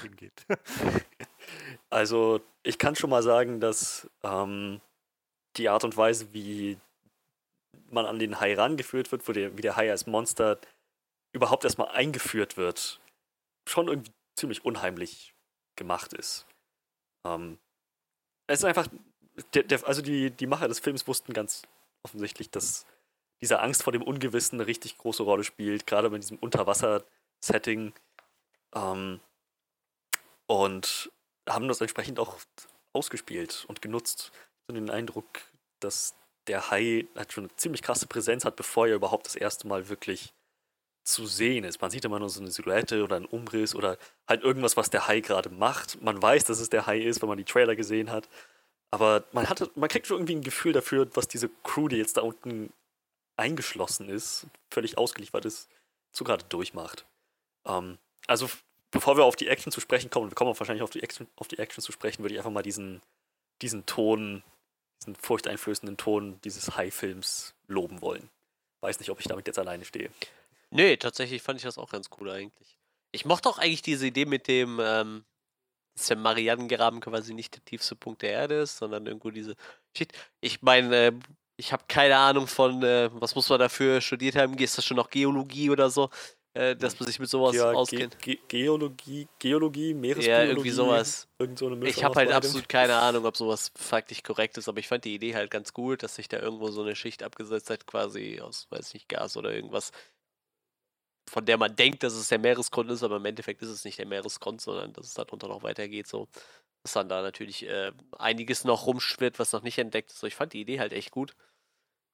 hingeht. 0.01 0.45
also, 1.89 2.41
ich 2.63 2.77
kann 2.77 2.95
schon 2.95 3.09
mal 3.09 3.23
sagen, 3.23 3.59
dass 3.59 4.09
ähm, 4.23 4.81
die 5.55 5.69
Art 5.69 5.83
und 5.83 5.97
Weise, 5.97 6.33
wie 6.33 6.77
man 7.89 8.05
an 8.05 8.19
den 8.19 8.39
Hai 8.39 8.53
rangeführt 8.53 9.11
wird, 9.11 9.27
wo 9.27 9.31
der, 9.31 9.57
wie 9.57 9.61
der 9.61 9.75
Hai 9.75 9.91
als 9.91 10.07
Monster 10.07 10.59
überhaupt 11.33 11.63
erstmal 11.63 11.89
eingeführt 11.89 12.57
wird, 12.57 12.99
schon 13.67 13.87
irgendwie 13.87 14.11
ziemlich 14.35 14.65
unheimlich 14.65 15.33
gemacht 15.75 16.13
ist. 16.13 16.47
Ähm, 17.25 17.59
es 18.47 18.59
ist 18.59 18.65
einfach, 18.65 18.87
der, 19.53 19.63
der, 19.63 19.85
also 19.87 20.01
die, 20.01 20.31
die 20.31 20.47
Macher 20.47 20.67
des 20.67 20.79
Films 20.79 21.07
wussten 21.07 21.33
ganz 21.33 21.63
offensichtlich, 22.03 22.49
dass 22.49 22.85
diese 23.41 23.59
Angst 23.59 23.83
vor 23.83 23.93
dem 23.93 24.03
Ungewissen 24.03 24.59
eine 24.59 24.67
richtig 24.67 24.97
große 24.97 25.23
Rolle 25.23 25.43
spielt, 25.43 25.87
gerade 25.87 26.09
bei 26.09 26.17
diesem 26.17 26.37
Unterwasser-Setting. 26.37 27.93
Ähm, 28.75 29.19
und 30.47 31.11
haben 31.47 31.67
das 31.67 31.81
entsprechend 31.81 32.19
auch 32.19 32.37
ausgespielt 32.93 33.65
und 33.67 33.81
genutzt. 33.81 34.31
So 34.67 34.73
den 34.73 34.89
Eindruck, 34.89 35.25
dass 35.79 36.15
der 36.49 36.69
Hai 36.71 37.07
halt 37.15 37.31
schon 37.31 37.45
eine 37.45 37.55
ziemlich 37.55 37.81
krasse 37.81 38.07
Präsenz 38.07 38.43
hat, 38.43 38.55
bevor 38.55 38.87
er 38.87 38.95
überhaupt 38.95 39.27
das 39.27 39.35
erste 39.35 39.67
Mal 39.67 39.87
wirklich 39.87 40.33
zu 41.03 41.25
sehen 41.25 41.63
ist. 41.63 41.81
Man 41.81 41.91
sieht 41.91 42.05
immer 42.05 42.19
nur 42.19 42.29
so 42.29 42.41
eine 42.41 42.51
Silhouette 42.51 43.03
oder 43.03 43.15
einen 43.15 43.25
Umriss 43.25 43.73
oder 43.73 43.97
halt 44.27 44.43
irgendwas, 44.43 44.77
was 44.77 44.89
der 44.89 45.07
Hai 45.07 45.21
gerade 45.21 45.49
macht. 45.49 46.01
Man 46.01 46.21
weiß, 46.21 46.43
dass 46.43 46.59
es 46.59 46.69
der 46.69 46.85
Hai 46.85 46.99
ist, 46.99 47.21
wenn 47.21 47.29
man 47.29 47.37
die 47.37 47.45
Trailer 47.45 47.75
gesehen 47.75 48.11
hat. 48.11 48.29
Aber 48.91 49.23
man, 49.31 49.49
hatte, 49.49 49.71
man 49.75 49.89
kriegt 49.89 50.07
schon 50.07 50.17
irgendwie 50.17 50.35
ein 50.35 50.43
Gefühl 50.43 50.73
dafür, 50.73 51.07
was 51.13 51.27
diese 51.27 51.49
Crew, 51.63 51.87
die 51.87 51.97
jetzt 51.97 52.17
da 52.17 52.21
unten 52.21 52.73
eingeschlossen 53.37 54.09
ist, 54.09 54.47
völlig 54.69 54.97
ausgeliefert 54.97 55.45
ist, 55.45 55.69
so 56.11 56.23
gerade 56.23 56.43
durchmacht. 56.45 57.05
Ähm, 57.65 57.97
also, 58.27 58.49
bevor 58.91 59.17
wir 59.17 59.25
auf 59.25 59.35
die 59.35 59.47
Action 59.47 59.71
zu 59.71 59.79
sprechen 59.79 60.09
kommen, 60.09 60.29
wir 60.29 60.35
kommen 60.35 60.57
wahrscheinlich 60.57 60.83
auf 60.83 60.89
die 60.89 61.03
Action, 61.03 61.27
auf 61.35 61.47
die 61.47 61.59
Action 61.59 61.83
zu 61.83 61.91
sprechen, 61.91 62.23
würde 62.23 62.33
ich 62.33 62.39
einfach 62.39 62.51
mal 62.51 62.63
diesen, 62.63 63.01
diesen 63.61 63.85
Ton, 63.85 64.43
diesen 64.99 65.15
furchteinflößenden 65.15 65.97
Ton 65.97 66.39
dieses 66.43 66.75
Hai-Films 66.75 67.53
loben 67.67 68.01
wollen. 68.01 68.29
Weiß 68.81 68.99
nicht, 68.99 69.09
ob 69.09 69.19
ich 69.19 69.27
damit 69.27 69.47
jetzt 69.47 69.59
alleine 69.59 69.85
stehe. 69.85 70.09
Nee, 70.71 70.97
tatsächlich 70.97 71.41
fand 71.41 71.57
ich 71.57 71.63
das 71.63 71.77
auch 71.77 71.91
ganz 71.91 72.09
cool 72.19 72.29
eigentlich. 72.29 72.77
Ich 73.11 73.25
mochte 73.25 73.49
auch 73.49 73.57
eigentlich 73.57 73.81
diese 73.81 74.07
Idee 74.07 74.25
mit 74.25 74.47
dem, 74.47 74.79
ähm, 74.81 75.25
dass 75.95 76.07
der 76.07 76.17
Marianengraben 76.17 76.99
quasi 76.99 77.33
nicht 77.33 77.55
der 77.55 77.65
tiefste 77.65 77.95
Punkt 77.95 78.21
der 78.21 78.31
Erde 78.31 78.55
ist, 78.61 78.77
sondern 78.77 79.05
irgendwo 79.05 79.31
diese 79.31 79.55
Shit. 79.95 80.13
Ich 80.41 80.61
meine, 80.61 80.95
äh, 80.95 81.11
ich 81.57 81.73
habe 81.73 81.83
keine 81.87 82.17
Ahnung 82.17 82.47
von, 82.47 82.83
äh, 82.83 83.09
was 83.13 83.35
muss 83.35 83.49
man 83.49 83.59
dafür 83.59 83.99
studiert 83.99 84.35
haben? 84.35 84.57
Ist 84.57 84.77
das 84.77 84.85
schon 84.85 84.97
noch 84.97 85.09
Geologie 85.09 85.69
oder 85.69 85.89
so? 85.89 86.09
Äh, 86.59 86.75
dass 86.75 86.99
man 86.99 87.07
sich 87.07 87.19
mit 87.19 87.29
sowas 87.29 87.55
ja, 87.55 87.71
auskennt. 87.71 88.19
Ge 88.19 88.35
Ge 88.35 88.43
Geologie, 88.49 89.29
Geologie, 89.39 89.93
Meeresbiologie. 89.93 90.29
Ja, 90.29 90.43
irgendwie 90.43 90.71
sowas. 90.71 91.27
Irgend 91.37 91.57
so 91.57 91.71
ich 91.83 92.03
habe 92.03 92.15
halt 92.15 92.31
absolut 92.31 92.67
keine 92.67 92.97
Ahnung, 92.97 93.25
ob 93.25 93.37
sowas 93.37 93.71
faktisch 93.75 94.23
korrekt 94.23 94.57
ist, 94.57 94.67
aber 94.67 94.79
ich 94.79 94.89
fand 94.89 95.05
die 95.05 95.15
Idee 95.15 95.35
halt 95.35 95.51
ganz 95.51 95.71
gut, 95.71 96.03
dass 96.03 96.15
sich 96.15 96.27
da 96.27 96.37
irgendwo 96.37 96.69
so 96.69 96.81
eine 96.81 96.97
Schicht 96.97 97.23
abgesetzt 97.23 97.69
hat, 97.69 97.87
quasi 97.87 98.41
aus, 98.41 98.67
weiß 98.71 98.93
nicht, 98.93 99.07
Gas 99.07 99.37
oder 99.37 99.53
irgendwas, 99.53 99.91
von 101.29 101.45
der 101.45 101.57
man 101.57 101.77
denkt, 101.77 102.03
dass 102.03 102.13
es 102.13 102.27
der 102.27 102.39
Meeresgrund 102.39 102.91
ist, 102.91 103.03
aber 103.03 103.17
im 103.17 103.25
Endeffekt 103.25 103.61
ist 103.61 103.69
es 103.69 103.85
nicht 103.85 103.97
der 103.97 104.07
Meeresgrund, 104.07 104.59
sondern 104.59 104.91
dass 104.91 105.07
es 105.07 105.13
darunter 105.13 105.47
noch 105.47 105.63
weitergeht. 105.63 106.07
So, 106.07 106.27
dass 106.83 106.91
dann 106.91 107.07
da 107.07 107.21
natürlich 107.21 107.65
äh, 107.69 107.93
einiges 108.17 108.65
noch 108.65 108.85
rumschwirrt, 108.85 109.39
was 109.39 109.53
noch 109.53 109.63
nicht 109.63 109.77
entdeckt 109.77 110.11
ist. 110.11 110.19
So, 110.19 110.27
ich 110.27 110.35
fand 110.35 110.51
die 110.51 110.59
Idee 110.59 110.81
halt 110.81 110.91
echt 110.91 111.11
gut. 111.11 111.35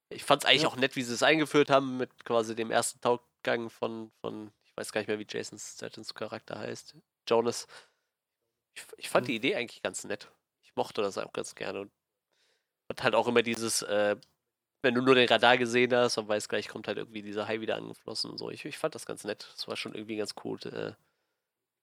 Ich 0.09 0.23
fand 0.23 0.43
es 0.43 0.47
eigentlich 0.47 0.63
ja. 0.63 0.67
auch 0.67 0.75
nett, 0.75 0.95
wie 0.95 1.01
sie 1.01 1.15
es 1.15 1.23
eingeführt 1.23 1.71
haben 1.71 1.97
mit 1.97 2.25
quasi 2.25 2.55
dem 2.55 2.69
ersten 2.69 3.01
Tauchgang 3.45 3.69
von, 3.69 4.11
von 4.21 4.51
ich 4.63 4.75
weiß 4.75 4.91
gar 4.91 5.01
nicht 5.01 5.07
mehr, 5.07 5.19
wie 5.19 5.27
Jason 5.29 5.59
Statons 5.59 6.13
Charakter 6.13 6.57
heißt, 6.59 6.95
Jonas. 7.27 7.67
Ich, 8.73 8.83
ich 8.97 9.09
fand 9.09 9.25
mhm. 9.25 9.27
die 9.27 9.35
Idee 9.35 9.55
eigentlich 9.55 9.81
ganz 9.81 10.03
nett. 10.03 10.31
Ich 10.63 10.75
mochte 10.75 11.01
das 11.01 11.17
auch 11.17 11.31
ganz 11.31 11.55
gerne. 11.55 11.81
Und 11.81 11.91
hat 12.89 13.03
halt 13.03 13.15
auch 13.15 13.27
immer 13.27 13.41
dieses, 13.41 13.83
äh, 13.83 14.15
wenn 14.81 14.95
du 14.95 15.01
nur 15.01 15.15
den 15.15 15.29
Radar 15.29 15.57
gesehen 15.57 15.93
hast 15.93 16.17
und 16.17 16.27
weißt, 16.27 16.49
gleich 16.49 16.67
kommt 16.67 16.87
halt 16.87 16.97
irgendwie 16.97 17.21
dieser 17.21 17.47
Hai 17.47 17.61
wieder 17.61 17.75
angeflossen 17.75 18.31
und 18.31 18.37
so. 18.37 18.49
Ich, 18.49 18.65
ich 18.65 18.77
fand 18.77 18.95
das 18.95 19.05
ganz 19.05 19.23
nett. 19.23 19.47
Das 19.53 19.67
war 19.67 19.75
schon 19.75 19.93
irgendwie 19.93 20.17
ganz 20.17 20.33
cool. 20.43 20.59
Äh, 20.65 20.93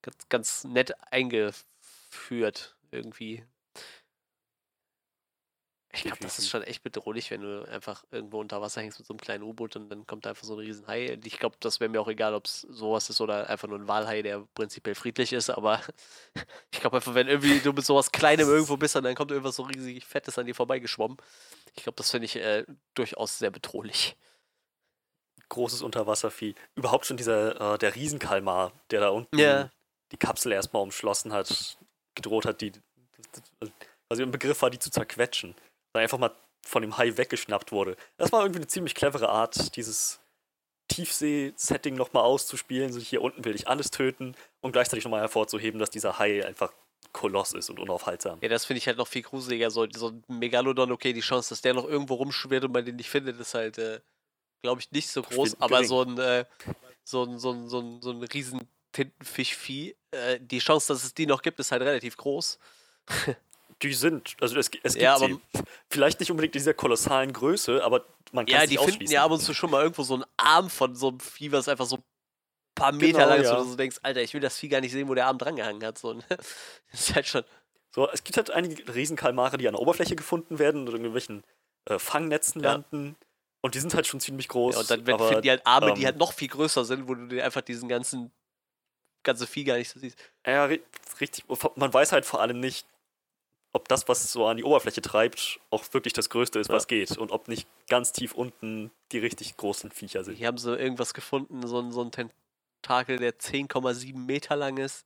ganz, 0.02 0.28
ganz 0.28 0.64
nett 0.64 0.94
eingeführt 1.12 2.76
irgendwie. 2.90 3.44
Ich 5.94 6.04
glaube, 6.04 6.18
das 6.20 6.38
ist 6.38 6.48
schon 6.48 6.62
echt 6.62 6.82
bedrohlich, 6.82 7.30
wenn 7.30 7.42
du 7.42 7.68
einfach 7.68 8.02
irgendwo 8.10 8.40
unter 8.40 8.62
Wasser 8.62 8.80
hängst 8.80 8.98
mit 8.98 9.06
so 9.06 9.12
einem 9.12 9.20
kleinen 9.20 9.44
U-Boot 9.44 9.76
und 9.76 9.90
dann 9.90 10.06
kommt 10.06 10.24
da 10.24 10.30
einfach 10.30 10.44
so 10.44 10.54
ein 10.54 10.60
Riesenhai. 10.60 11.18
Ich 11.22 11.38
glaube, 11.38 11.56
das 11.60 11.80
wäre 11.80 11.90
mir 11.90 12.00
auch 12.00 12.08
egal, 12.08 12.32
ob 12.32 12.46
es 12.46 12.62
sowas 12.62 13.10
ist 13.10 13.20
oder 13.20 13.50
einfach 13.50 13.68
nur 13.68 13.78
ein 13.78 13.88
Walhai, 13.88 14.22
der 14.22 14.46
prinzipiell 14.54 14.94
friedlich 14.94 15.34
ist, 15.34 15.50
aber 15.50 15.82
ich 16.72 16.80
glaube 16.80 16.96
einfach, 16.96 17.14
wenn 17.14 17.28
irgendwie 17.28 17.60
du 17.60 17.74
mit 17.74 17.84
sowas 17.84 18.10
Kleinem 18.10 18.48
irgendwo 18.48 18.78
bist 18.78 18.96
und 18.96 19.04
dann 19.04 19.14
kommt 19.14 19.32
irgendwas 19.32 19.56
so 19.56 19.64
riesig 19.64 20.06
Fettes 20.06 20.38
an 20.38 20.46
dir 20.46 20.54
vorbeigeschwommen. 20.54 21.18
Ich 21.76 21.82
glaube, 21.82 21.96
das 21.96 22.10
finde 22.10 22.24
ich 22.24 22.36
äh, 22.36 22.64
durchaus 22.94 23.38
sehr 23.38 23.50
bedrohlich. 23.50 24.16
Großes 25.50 25.82
Unterwasservieh. 25.82 26.54
Überhaupt 26.74 27.04
schon 27.04 27.18
dieser, 27.18 27.74
äh, 27.74 27.78
der 27.78 27.94
Riesenkalmar, 27.94 28.72
der 28.90 29.00
da 29.00 29.08
unten 29.10 29.38
yeah. 29.38 29.70
die 30.10 30.16
Kapsel 30.16 30.52
erstmal 30.52 30.82
umschlossen 30.82 31.34
hat, 31.34 31.76
gedroht 32.14 32.46
hat, 32.46 32.62
die, 32.62 32.72
also 34.08 34.22
im 34.22 34.30
Begriff 34.30 34.62
war, 34.62 34.70
die 34.70 34.78
zu 34.78 34.90
zerquetschen 34.90 35.54
dann 35.92 36.02
einfach 36.02 36.18
mal 36.18 36.34
von 36.64 36.82
dem 36.82 36.96
Hai 36.96 37.16
weggeschnappt 37.16 37.72
wurde. 37.72 37.96
Das 38.16 38.32
war 38.32 38.42
irgendwie 38.42 38.60
eine 38.60 38.68
ziemlich 38.68 38.94
clevere 38.94 39.28
Art, 39.28 39.76
dieses 39.76 40.20
Tiefsee-Setting 40.88 41.94
nochmal 41.94 42.22
auszuspielen. 42.22 42.92
So 42.92 43.00
hier 43.00 43.22
unten 43.22 43.44
will 43.44 43.54
ich 43.54 43.68
alles 43.68 43.90
töten 43.90 44.34
und 44.60 44.72
gleichzeitig 44.72 45.04
nochmal 45.04 45.20
hervorzuheben, 45.20 45.80
dass 45.80 45.90
dieser 45.90 46.18
Hai 46.18 46.46
einfach 46.46 46.72
Koloss 47.12 47.52
ist 47.52 47.68
und 47.68 47.78
unaufhaltsam. 47.78 48.38
Ja, 48.40 48.48
das 48.48 48.64
finde 48.64 48.78
ich 48.78 48.86
halt 48.86 48.96
noch 48.96 49.08
viel 49.08 49.22
gruseliger. 49.22 49.70
So, 49.70 49.86
so 49.92 50.08
ein 50.08 50.22
Megalodon, 50.28 50.92
okay, 50.92 51.12
die 51.12 51.20
Chance, 51.20 51.50
dass 51.50 51.60
der 51.60 51.74
noch 51.74 51.86
irgendwo 51.86 52.14
rumschwirrt 52.14 52.64
und 52.64 52.72
man 52.72 52.84
den 52.84 52.96
nicht 52.96 53.10
findet, 53.10 53.38
ist 53.38 53.54
halt, 53.54 53.78
äh, 53.78 54.00
glaube 54.62 54.80
ich, 54.80 54.90
nicht 54.92 55.08
so 55.08 55.22
groß. 55.22 55.60
Aber 55.60 55.82
gering. 55.82 55.88
so 55.88 56.02
ein, 56.02 56.18
äh, 56.18 56.44
so 57.04 57.24
ein, 57.24 57.38
so 57.38 57.50
ein, 57.50 57.68
so 57.68 57.80
ein, 57.80 58.00
so 58.00 58.10
ein 58.10 58.22
riesen 58.22 58.60
Tintenfischvieh, 58.92 59.96
äh, 60.10 60.38
die 60.40 60.58
Chance, 60.58 60.92
dass 60.92 61.04
es 61.04 61.14
die 61.14 61.26
noch 61.26 61.42
gibt, 61.42 61.58
ist 61.58 61.72
halt 61.72 61.82
relativ 61.82 62.16
groß. 62.16 62.58
Die 63.82 63.92
sind, 63.94 64.36
also 64.40 64.56
es, 64.58 64.70
es 64.82 64.94
gibt 64.94 65.02
Ja, 65.02 65.16
sie. 65.18 65.38
Vielleicht 65.90 66.20
nicht 66.20 66.30
unbedingt 66.30 66.54
in 66.54 66.60
dieser 66.60 66.74
kolossalen 66.74 67.32
Größe, 67.32 67.82
aber 67.84 68.04
man 68.32 68.46
kann 68.46 68.60
Ja, 68.60 68.66
die 68.66 68.78
finden 68.78 69.10
ja 69.10 69.24
ab 69.24 69.30
und 69.32 69.40
zu 69.40 69.54
schon 69.54 69.70
mal 69.70 69.82
irgendwo 69.82 70.02
so 70.04 70.14
einen 70.14 70.24
Arm 70.36 70.70
von 70.70 70.94
so 70.94 71.08
einem 71.08 71.20
Vieh, 71.20 71.50
was 71.52 71.68
einfach 71.68 71.86
so 71.86 71.96
ein 71.96 72.02
paar 72.74 72.92
Meter 72.92 73.18
Genau, 73.18 73.28
lang 73.30 73.40
ist, 73.40 73.46
ja. 73.50 73.58
wo 73.58 73.62
du 73.64 73.70
so 73.70 73.76
denkst, 73.76 73.98
Alter, 74.02 74.22
ich 74.22 74.32
will 74.34 74.40
das 74.40 74.56
Vieh 74.56 74.68
gar 74.68 74.80
nicht 74.80 74.92
sehen, 74.92 75.08
wo 75.08 75.14
der 75.14 75.26
Arm 75.26 75.38
drangehangen 75.38 75.84
hat. 75.84 75.98
So, 75.98 76.12
ne? 76.14 76.22
Das 76.28 77.00
ist 77.00 77.14
halt 77.14 77.26
schon. 77.26 77.44
So, 77.94 78.08
es 78.10 78.24
gibt 78.24 78.36
halt 78.36 78.50
einige 78.50 78.94
Riesenkalmare, 78.94 79.58
die 79.58 79.66
an 79.68 79.74
der 79.74 79.80
Oberfläche 79.82 80.16
gefunden 80.16 80.58
werden 80.58 80.82
oder 80.82 80.92
in 80.96 81.02
irgendwelchen 81.04 81.42
äh, 81.86 81.98
Fangnetzen 81.98 82.62
Ja. 82.62 82.72
landen. 82.72 83.16
Und 83.60 83.74
die 83.74 83.80
sind 83.80 83.94
halt 83.94 84.06
schon 84.06 84.20
ziemlich 84.20 84.48
groß. 84.48 84.74
Ja, 84.74 84.80
und 84.80 84.90
dann 84.90 85.14
aber, 85.14 85.26
finden 85.28 85.42
die 85.42 85.50
halt 85.50 85.66
Arme, 85.66 85.92
die 85.94 86.00
ähm, 86.00 86.06
halt 86.06 86.16
noch 86.16 86.32
viel 86.32 86.48
größer 86.48 86.84
sind, 86.84 87.06
wo 87.08 87.14
du 87.14 87.26
dir 87.26 87.44
einfach 87.44 87.60
diesen 87.60 87.88
ganzen 87.88 88.32
ganze 89.24 89.46
Vieh 89.46 89.64
gar 89.64 89.76
nicht 89.76 89.88
so 89.88 90.00
siehst. 90.00 90.18
Ja, 90.46 90.64
ri- 90.66 90.80
richtig. 91.20 91.44
Man 91.76 91.92
weiß 91.94 92.10
halt 92.12 92.24
vor 92.26 92.40
allem 92.40 92.58
nicht, 92.60 92.86
ob 93.72 93.88
das, 93.88 94.06
was 94.08 94.30
so 94.30 94.46
an 94.46 94.56
die 94.58 94.64
Oberfläche 94.64 95.00
treibt, 95.00 95.60
auch 95.70 95.84
wirklich 95.92 96.12
das 96.12 96.28
Größte 96.30 96.58
ist, 96.58 96.68
Ja. 96.68 96.74
was 96.74 96.86
geht. 96.86 97.16
Und 97.16 97.30
ob 97.30 97.48
nicht 97.48 97.66
ganz 97.88 98.12
tief 98.12 98.34
unten 98.34 98.90
die 99.12 99.18
richtig 99.18 99.56
großen 99.56 99.90
Viecher 99.90 100.24
sind. 100.24 100.36
Hier 100.36 100.46
haben 100.48 100.58
sie 100.58 100.76
irgendwas 100.76 101.14
gefunden, 101.14 101.66
so 101.66 101.80
ein, 101.80 101.90
so 101.92 102.02
ein 102.02 102.10
Tentakel, 102.10 103.18
der 103.18 103.38
10,7 103.38 104.16
Meter 104.16 104.56
lang 104.56 104.76
ist. 104.76 105.04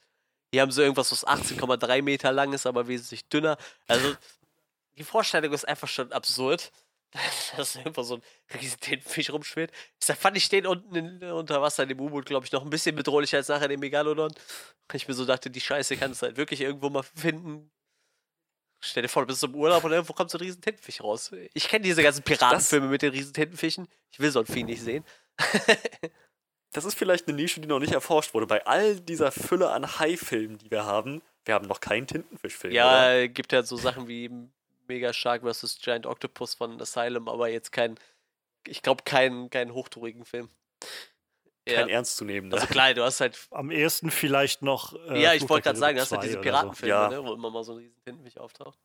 Hier 0.53 0.63
haben 0.63 0.71
sie 0.73 0.83
irgendwas, 0.83 1.13
was 1.13 1.27
18,3 1.27 2.03
Meter 2.03 2.33
lang 2.33 2.53
ist, 2.53 2.67
aber 2.67 2.89
wesentlich 2.89 3.29
dünner. 3.29 3.57
Also, 3.89 4.15
die 4.97 5.05
Vorstellung 5.05 5.53
ist 5.53 5.67
einfach 5.67 5.89
schon 5.89 6.13
absurd, 6.13 6.73
dass 7.57 7.77
irgendwo 7.77 8.03
so 8.03 8.17
ein 8.17 8.23
riesen 8.61 8.81
Tintenfisch 8.81 9.31
rumschwirrt. 9.31 9.71
Deshalb 10.01 10.19
fand 10.19 10.37
ich 10.37 10.49
den 10.49 10.67
unten 10.67 10.95
in, 10.95 11.23
unter 11.31 11.63
Wasser 11.63 11.85
in 11.85 11.91
dem 11.91 12.01
U-Boot, 12.01 12.27
glaube 12.27 12.47
ich, 12.47 12.53
noch 12.53 12.63
ein 12.63 12.71
bisschen 12.71 12.97
bedrohlicher 12.97 13.37
als 13.39 13.49
nachher 13.49 13.69
den 13.69 13.81
Megalodon. 13.81 14.33
Ich 14.93 15.07
mir 15.09 15.15
so 15.15 15.25
dachte, 15.25 15.51
die 15.51 15.61
Scheiße 15.61 15.97
kann 15.97 16.11
es 16.13 16.23
halt 16.23 16.37
wirklich 16.37 16.61
irgendwo 16.61 16.91
mal 16.91 17.03
finden. 17.03 17.71
Stell 18.87 19.03
dir 19.03 19.09
vor, 19.09 19.23
du 19.23 19.27
bist 19.27 19.43
im 19.43 19.55
Urlaub 19.55 19.85
und 19.85 19.93
irgendwo 19.93 20.13
kommt 20.13 20.31
so 20.31 20.39
ein 20.39 20.43
riesen 20.43 20.61
Tintenfisch 20.61 21.03
raus. 21.03 21.33
Ich 21.55 21.69
kenne 21.69 21.85
diese 21.85 22.03
ganzen 22.03 22.23
Piratenfilme 22.23 22.87
mit 22.87 23.03
den 23.03 23.11
riesen 23.11 23.33
Tintenfischen. 23.33 23.89
Ich 24.11 24.21
will 24.21 24.31
so 24.31 24.41
ein 24.41 24.47
Vieh 24.47 24.65
nicht 24.65 24.83
sehen. 24.83 25.05
Das 26.73 26.85
ist 26.85 26.95
vielleicht 26.95 27.27
eine 27.27 27.37
Nische, 27.39 27.59
die 27.61 27.69
noch 27.69 27.79
nicht 27.79 27.95
erforscht 27.95 28.35
wurde. 28.35 28.47
Bei 28.47 28.67
all 28.67 29.01
dieser 29.01 29.33
Fülle 29.33 29.71
an 29.71 29.99
Hai-Filmen, 29.99 30.59
die 30.59 30.71
wir 30.71 30.85
haben, 30.85 31.23
wir 31.47 31.55
haben 31.55 31.67
noch 31.67 31.81
keinen 31.81 32.07
Tintenfischfilm. 32.07 32.75
Ja, 32.75 33.13
oder? 33.13 33.29
gibt 33.29 33.53
ja 33.53 33.63
so 33.63 33.77
Sachen 33.77 34.09
wie 34.09 34.31
Mega 34.87 35.15
Shark 35.15 35.43
vs. 35.43 35.79
Giant 35.81 36.05
Octopus 36.05 36.53
von 36.55 36.79
Asylum, 36.79 37.31
aber 37.31 37.49
jetzt 37.49 37.73
kein, 37.73 37.95
ich 38.67 38.83
glaube, 38.83 39.05
keinen 39.05 39.49
keinen 39.49 39.73
hochtourigen 39.73 40.27
Film. 40.27 40.51
Kein 41.67 41.89
Ja, 41.89 41.95
ernst 41.97 42.17
zu 42.17 42.25
nehmen. 42.25 42.53
also 42.53 42.67
klar, 42.67 42.95
du 42.95 43.03
hast 43.03 43.21
halt, 43.21 43.39
Am 43.51 43.71
ehesten 43.71 44.11
vielleicht 44.11 44.63
noch. 44.63 44.95
äh, 45.09 45.21
ja, 45.23 45.35
ich 45.35 45.49
wollte 45.49 45.65
gerade 45.65 45.79
sagen, 45.79 45.97
du 45.97 46.03
hast 46.03 46.13
halt 46.13 46.23
diese 46.23 46.35
2 46.35 46.41
oder 46.41 46.49
so. 46.49 46.51
Piratenfilme, 46.61 46.89
Ja. 46.95 47.09
ne, 47.09 47.25
wo 47.25 47.35
immer 47.35 47.51
mal 47.51 47.65
so 47.65 47.73
ein 47.73 47.79
riesen 47.79 48.01
Tintenfisch 48.05 48.39
auftaucht. 48.39 48.79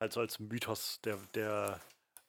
Also 0.00 0.20
als 0.20 0.38
Mythos 0.38 1.00
der, 1.04 1.16
der, 1.34 1.80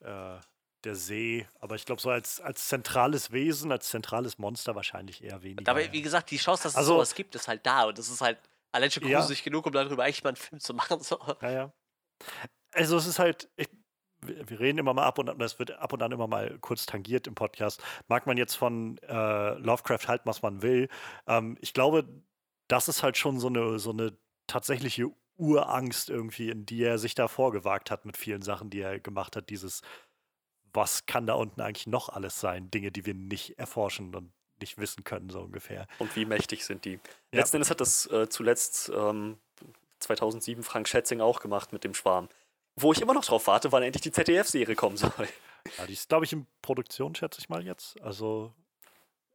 äh, 0.02 0.40
der 0.84 0.96
See. 0.96 1.48
Aber 1.60 1.76
ich 1.76 1.86
glaube, 1.86 2.02
so 2.02 2.10
als, 2.10 2.40
als 2.40 2.68
zentrales 2.68 3.32
Wesen, 3.32 3.72
als 3.72 3.90
zentrales 3.90 4.38
Monster 4.38 4.76
wahrscheinlich 4.76 5.24
eher 5.24 5.42
weniger. 5.44 5.70
Aber 5.72 5.92
wie 5.92 6.02
gesagt, 6.02 6.32
die 6.32 6.38
Chance, 6.38 6.64
dass 6.64 6.74
es 6.74 6.78
Also- 6.78 6.94
sowas 6.94 7.16
gibt, 7.16 7.36
ist 7.36 7.48
halt 7.48 7.66
da 7.66 7.84
und 7.86 7.98
das 7.98 8.10
ist 8.10 8.22
halt 8.22 8.38
allein 8.72 8.92
schon 8.92 9.06
Ja. 9.08 9.20
gruselig 9.20 9.44
genug, 9.44 9.66
um 9.66 9.72
darüber 9.74 10.04
eigentlich 10.04 10.24
mal 10.24 10.30
einen 10.30 10.36
Film 10.38 10.60
zu 10.60 10.74
machen. 10.76 11.00
So. 11.02 11.20
Ja, 11.42 11.52
ja. 11.52 11.74
Also 12.72 12.98
es 12.98 13.08
ist 13.08 13.20
halt, 13.20 13.50
ich, 13.58 13.68
wir 14.28 14.60
reden 14.60 14.80
immer 14.80 14.94
mal 14.94 15.04
ab 15.04 15.20
und 15.20 15.30
an, 15.30 15.40
das 15.40 15.60
wird 15.60 15.72
ab 15.72 15.94
und 15.94 16.02
an 16.02 16.12
immer 16.12 16.28
mal 16.28 16.58
kurz 16.60 16.86
tangiert 16.86 17.28
im 17.28 17.36
Podcast. 17.36 17.82
Mag 18.08 18.28
man 18.28 18.38
jetzt 18.38 18.56
von 18.56 18.98
äh, 19.00 19.54
Lovecraft 19.56 20.08
halten, 20.08 20.28
was 20.28 20.42
man 20.42 20.62
will. 20.62 20.90
Ähm, 21.28 21.58
ich 21.62 21.74
glaube, 21.74 22.08
das 22.68 22.88
ist 22.88 23.04
halt 23.04 23.18
schon 23.18 23.40
so 23.40 23.48
eine, 23.48 23.80
so 23.80 23.92
eine 23.92 24.18
tatsächliche 24.48 25.12
Urangst 25.38 26.10
irgendwie, 26.10 26.50
in 26.50 26.66
die 26.66 26.84
er 26.84 26.98
sich 26.98 27.16
da 27.16 27.28
vorgewagt 27.28 27.92
hat 27.92 28.06
mit 28.06 28.18
vielen 28.18 28.42
Sachen, 28.42 28.70
die 28.70 28.80
er 28.80 29.00
gemacht 29.00 29.36
hat. 29.36 29.50
Dieses, 29.50 29.82
was 30.74 31.06
kann 31.06 31.28
da 31.28 31.34
unten 31.34 31.62
eigentlich 31.62 31.88
noch 31.88 32.10
alles 32.10 32.40
sein? 32.40 32.72
Dinge, 32.72 32.92
die 32.92 33.06
wir 33.06 33.14
nicht 33.14 33.60
erforschen 33.60 34.16
und 34.16 34.32
nicht 34.60 34.78
wissen 34.78 35.04
können, 35.04 35.30
so 35.30 35.42
ungefähr. 35.42 35.88
Und 36.00 36.16
wie 36.16 36.26
mächtig 36.26 36.66
sind 36.66 36.86
die? 36.86 36.94
Ja. 36.94 37.40
Letzten 37.40 37.58
Endes 37.58 37.70
hat 37.70 37.82
das 37.82 38.06
äh, 38.08 38.30
zuletzt 38.30 38.90
ähm, 38.96 39.38
2007 40.00 40.64
Frank 40.64 40.88
Schätzing 40.88 41.22
auch 41.22 41.40
gemacht 41.40 41.74
mit 41.74 41.84
dem 41.84 41.94
Schwarm. 41.94 42.30
Wo 42.78 42.92
ich 42.92 43.02
immer 43.02 43.14
noch 43.14 43.26
drauf 43.26 43.48
warte, 43.48 43.72
wann 43.72 43.84
endlich 43.84 44.02
die 44.02 44.12
ZDF-Serie 44.12 44.76
kommen 44.76 44.98
soll. 44.98 45.28
Ja, 45.78 45.88
die 45.88 45.94
ist, 45.94 46.10
glaube 46.10 46.26
ich, 46.26 46.34
in 46.34 46.46
Produktion, 46.62 47.16
schätze 47.16 47.40
ich 47.40 47.50
mal 47.50 47.66
jetzt. 47.66 48.00
Also, 48.02 48.54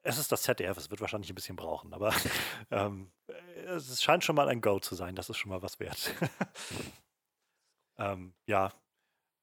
es 0.03 0.19
ist 0.19 0.31
das 0.31 0.43
ZDF, 0.43 0.77
es 0.77 0.91
wird 0.91 1.01
wahrscheinlich 1.01 1.31
ein 1.31 1.35
bisschen 1.35 1.57
brauchen, 1.57 1.93
aber 1.93 2.15
ähm, 2.71 3.11
es 3.67 4.03
scheint 4.03 4.25
schon 4.25 4.37
mal 4.37 4.49
ein 4.49 4.61
Go 4.61 4.79
zu 4.79 4.95
sein, 4.95 5.15
das 5.15 5.31
ist 5.31 5.39
schon 5.39 5.51
mal 5.51 5.62
was 5.62 5.81
wert. 5.81 6.15
ähm, 7.99 8.35
ja. 8.47 8.73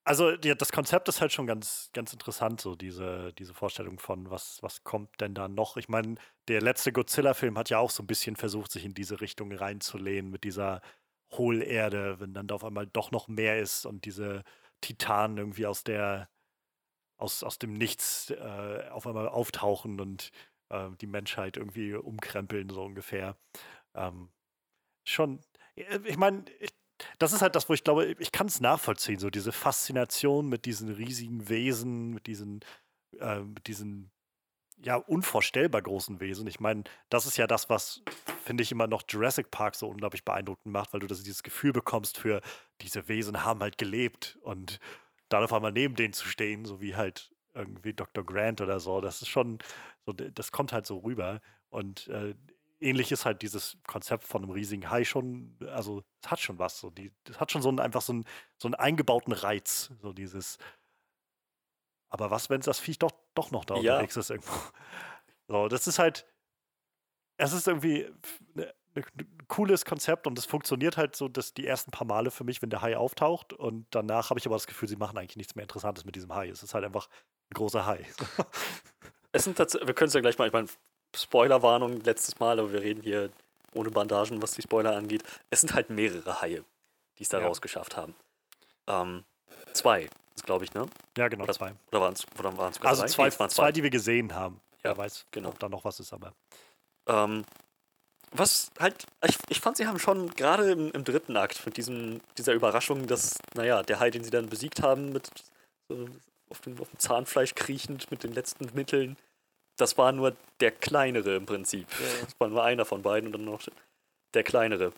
Also, 0.04 0.32
ja, 0.32 0.56
das 0.56 0.72
Konzept 0.72 1.10
ist 1.10 1.20
halt 1.20 1.34
schon 1.34 1.48
ganz, 1.48 1.90
ganz 1.94 2.14
interessant, 2.14 2.62
so 2.62 2.76
diese, 2.76 3.34
diese 3.34 3.54
Vorstellung 3.54 4.00
von, 4.00 4.30
was, 4.30 4.64
was 4.64 4.86
kommt 4.86 5.20
denn 5.20 5.34
da 5.34 5.50
noch? 5.50 5.76
Ich 5.76 5.90
meine, 5.90 6.16
der 6.48 6.62
letzte 6.62 6.94
Godzilla-Film 6.94 7.58
hat 7.58 7.70
ja 7.70 7.80
auch 7.80 7.92
so 7.92 8.04
ein 8.04 8.08
bisschen 8.08 8.38
versucht, 8.38 8.72
sich 8.72 8.86
in 8.86 8.94
diese 8.94 9.20
Richtung 9.20 9.52
reinzulehnen 9.52 10.32
mit 10.32 10.46
dieser 10.46 10.82
Hohlerde, 11.38 12.20
wenn 12.20 12.34
dann 12.34 12.48
da 12.48 12.56
auf 12.56 12.64
einmal 12.64 12.88
doch 12.88 13.12
noch 13.12 13.28
mehr 13.28 13.60
ist 13.60 13.86
und 13.86 14.06
diese 14.06 14.44
Titanen 14.82 15.38
irgendwie 15.38 15.66
aus 15.66 15.84
der 15.84 16.30
aus, 17.18 17.44
aus 17.44 17.60
dem 17.60 17.74
Nichts 17.74 18.30
äh, 18.30 18.90
auf 18.92 19.08
einmal 19.08 19.28
auftauchen 19.28 20.00
und 20.00 20.32
äh, 20.70 20.90
die 21.02 21.08
Menschheit 21.08 21.58
irgendwie 21.58 21.94
umkrempeln, 21.96 22.70
so 22.70 22.84
ungefähr. 22.84 23.38
Ähm, 23.96 24.30
schon, 25.04 25.42
äh, 25.76 26.00
ich 26.06 26.18
meine, 26.18 26.46
das 27.20 27.34
ist 27.34 27.42
halt 27.42 27.56
das, 27.56 27.70
wo 27.70 27.74
ich 27.74 27.84
glaube, 27.84 28.16
ich 28.20 28.32
kann 28.32 28.48
es 28.48 28.62
nachvollziehen, 28.62 29.20
so 29.20 29.30
diese 29.30 29.52
Faszination 29.52 30.48
mit 30.48 30.66
diesen 30.66 30.90
riesigen 30.90 31.50
Wesen, 31.50 32.12
mit 32.14 32.28
diesen, 32.28 32.62
äh, 33.20 33.40
mit 33.40 33.68
diesen 33.68 34.12
ja, 34.84 34.96
unvorstellbar 34.96 35.82
großen 35.82 36.20
Wesen. 36.20 36.48
Ich 36.48 36.60
meine, 36.60 36.84
das 37.10 37.26
ist 37.26 37.38
ja 37.38 37.48
das, 37.48 37.70
was, 37.70 38.04
finde 38.44 38.64
ich, 38.64 38.72
immer 38.72 38.88
noch 38.88 39.04
Jurassic 39.08 39.50
Park 39.50 39.76
so 39.76 39.88
unglaublich 39.88 40.24
beeindruckend 40.24 40.72
macht, 40.72 40.94
weil 40.94 41.00
du 41.00 41.08
das, 41.08 41.24
dieses 41.24 41.44
Gefühl 41.44 41.74
bekommst 41.74 42.18
für, 42.18 42.42
diese 42.82 43.08
Wesen 43.08 43.44
haben 43.44 43.62
halt 43.62 43.78
gelebt 43.78 44.38
und 44.42 44.80
dann 45.30 45.44
auf 45.44 45.54
einmal 45.54 45.72
neben 45.72 45.96
denen 45.96 46.14
zu 46.14 46.28
stehen, 46.28 46.66
so 46.66 46.80
wie 46.80 46.96
halt 46.96 47.32
irgendwie 47.54 47.94
Dr. 47.94 48.24
Grant 48.24 48.62
oder 48.62 48.80
so, 48.80 49.02
das 49.02 49.22
ist 49.22 49.30
schon, 49.30 49.58
so, 50.06 50.14
das 50.14 50.52
kommt 50.52 50.74
halt 50.74 50.86
so 50.86 51.00
rüber. 51.00 51.42
Und 51.70 52.08
äh, 52.08 52.36
ähnlich 52.80 53.12
ist 53.12 53.26
halt 53.26 53.42
dieses 53.42 53.78
Konzept 53.88 54.24
von 54.24 54.44
einem 54.44 54.52
riesigen 54.52 54.90
Hai 54.90 55.04
schon, 55.04 55.58
also 55.72 56.04
es 56.24 56.30
hat 56.30 56.40
schon 56.40 56.60
was, 56.60 56.80
so 56.80 56.92
die, 56.92 57.12
das 57.24 57.40
hat 57.40 57.52
schon 57.52 57.64
so 57.64 57.70
einen, 57.70 57.80
einfach 57.80 58.02
so 58.02 58.14
einen, 58.14 58.26
so 58.58 58.68
einen 58.68 58.76
eingebauten 58.76 59.34
Reiz, 59.34 59.92
so 60.02 60.14
dieses, 60.14 60.60
aber 62.10 62.32
was, 62.32 62.50
wenn 62.50 62.60
es 62.60 62.66
das 62.66 62.80
Viech 62.80 63.00
doch, 63.00 63.12
doch 63.38 63.52
noch 63.52 63.66
da 63.66 63.76
Ja. 63.76 63.94
unterwegs 63.94 64.18
ist 64.18 64.30
irgendwo? 64.30 64.54
So, 65.50 65.70
das 65.70 65.88
ist 65.88 65.98
halt, 65.98 66.26
es 67.38 67.54
ist 67.54 67.70
irgendwie 67.70 68.12
ein 68.96 69.46
cooles 69.48 69.86
Konzept 69.86 70.28
und 70.28 70.38
es 70.38 70.46
funktioniert 70.46 70.98
halt 70.98 71.16
so, 71.16 71.30
dass 71.30 71.54
die 71.54 71.66
ersten 71.66 71.90
paar 71.92 72.06
Male 72.06 72.32
für 72.32 72.44
mich, 72.44 72.62
wenn 72.62 72.70
der 72.70 72.82
Hai 72.82 72.98
auftaucht 72.98 73.54
und 73.54 73.86
danach 73.92 74.30
habe 74.30 74.40
ich 74.42 74.46
aber 74.46 74.56
das 74.56 74.68
Gefühl, 74.68 74.90
sie 74.90 74.98
machen 74.98 75.18
eigentlich 75.18 75.38
nichts 75.38 75.56
mehr 75.56 75.64
Interessantes 75.64 76.04
mit 76.04 76.16
diesem 76.18 76.36
Hai. 76.36 76.50
Es 76.50 76.64
ist 76.64 76.74
halt 76.74 76.84
einfach 76.84 77.08
ein 77.50 77.54
großer 77.54 77.86
Hai. 77.86 78.06
Es 79.32 79.44
sind 79.44 79.58
wir 79.60 79.94
können 79.94 80.08
es 80.08 80.14
ja 80.16 80.22
gleich 80.22 80.38
mal, 80.38 80.48
ich 80.48 80.54
meine, 80.54 80.68
Spoilerwarnung 81.16 82.02
letztes 82.02 82.40
Mal, 82.40 82.60
aber 82.60 82.72
wir 82.72 82.82
reden 82.82 83.04
hier 83.04 83.30
ohne 83.74 83.92
Bandagen, 83.92 84.42
was 84.42 84.52
die 84.52 84.62
Spoiler 84.64 84.96
angeht. 84.96 85.24
Es 85.50 85.62
sind 85.62 85.74
halt 85.74 85.90
mehrere 85.90 86.42
Haie, 86.42 86.64
die 87.18 87.24
es 87.24 87.30
da 87.30 87.40
Ja. 87.40 87.46
rausgeschafft 87.46 87.96
haben. 87.98 88.16
Ähm, 88.88 89.24
zwei, 89.74 90.10
glaube 90.44 90.66
ich, 90.66 90.74
ne? 90.74 90.88
ja, 91.18 91.28
genau, 91.28 91.44
Oder- 91.44 91.54
zwei. 91.54 91.74
Oder 91.92 92.02
waren 92.02 92.14
es 92.14 92.26
oder 92.38 92.58
waren's 92.58 92.82
Also 92.82 93.02
drei? 93.04 93.08
zwei, 93.10 93.30
Nee, 93.30 93.40
waren 93.40 93.50
zwei, 93.50 93.72
die 93.72 93.84
wir 93.84 93.90
gesehen 93.90 94.34
haben. 94.34 94.62
Ja, 94.84 94.92
Wer 94.92 94.98
weiß, 94.98 95.26
genau. 95.32 95.50
ob 95.50 95.60
da 95.60 95.70
noch 95.70 95.84
was 95.86 96.00
ist, 96.00 96.14
aber. 96.14 96.34
Ähm, 97.08 97.44
was 98.32 98.72
halt, 98.80 99.06
ich, 99.26 99.38
ich 99.50 99.62
fand, 99.62 99.78
sie 99.78 99.88
haben 99.88 100.00
schon 100.00 100.30
gerade 100.36 100.72
im, 100.72 100.92
im 100.92 101.04
dritten 101.04 101.38
Akt 101.38 101.66
mit 101.66 101.78
diesem, 101.78 102.20
dieser 102.38 102.54
Überraschung, 102.54 103.08
dass, 103.08 103.38
naja, 103.56 103.84
der 103.84 104.00
Hai, 104.00 104.10
den 104.10 104.24
sie 104.24 104.30
dann 104.30 104.50
besiegt 104.50 104.82
haben, 104.82 105.14
mit 105.14 105.30
so 105.90 106.08
auf, 106.50 106.60
dem, 106.62 106.80
auf 106.80 106.90
dem 106.90 107.00
Zahnfleisch 107.00 107.56
kriechend, 107.56 108.12
mit 108.12 108.24
den 108.24 108.34
letzten 108.34 108.70
Mitteln, 108.74 109.18
das 109.78 109.98
war 109.98 110.12
nur 110.12 110.36
der 110.60 110.72
kleinere 110.72 111.36
im 111.38 111.46
Prinzip. 111.46 111.88
Ja. 111.92 112.26
Das 112.26 112.36
war 112.40 112.48
nur 112.50 112.64
einer 112.64 112.84
von 112.86 113.02
beiden 113.02 113.28
und 113.28 113.34
dann 113.34 113.46
noch 113.46 113.62
der 114.34 114.44
kleinere. 114.44 114.92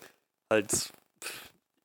Halt, 0.51 0.91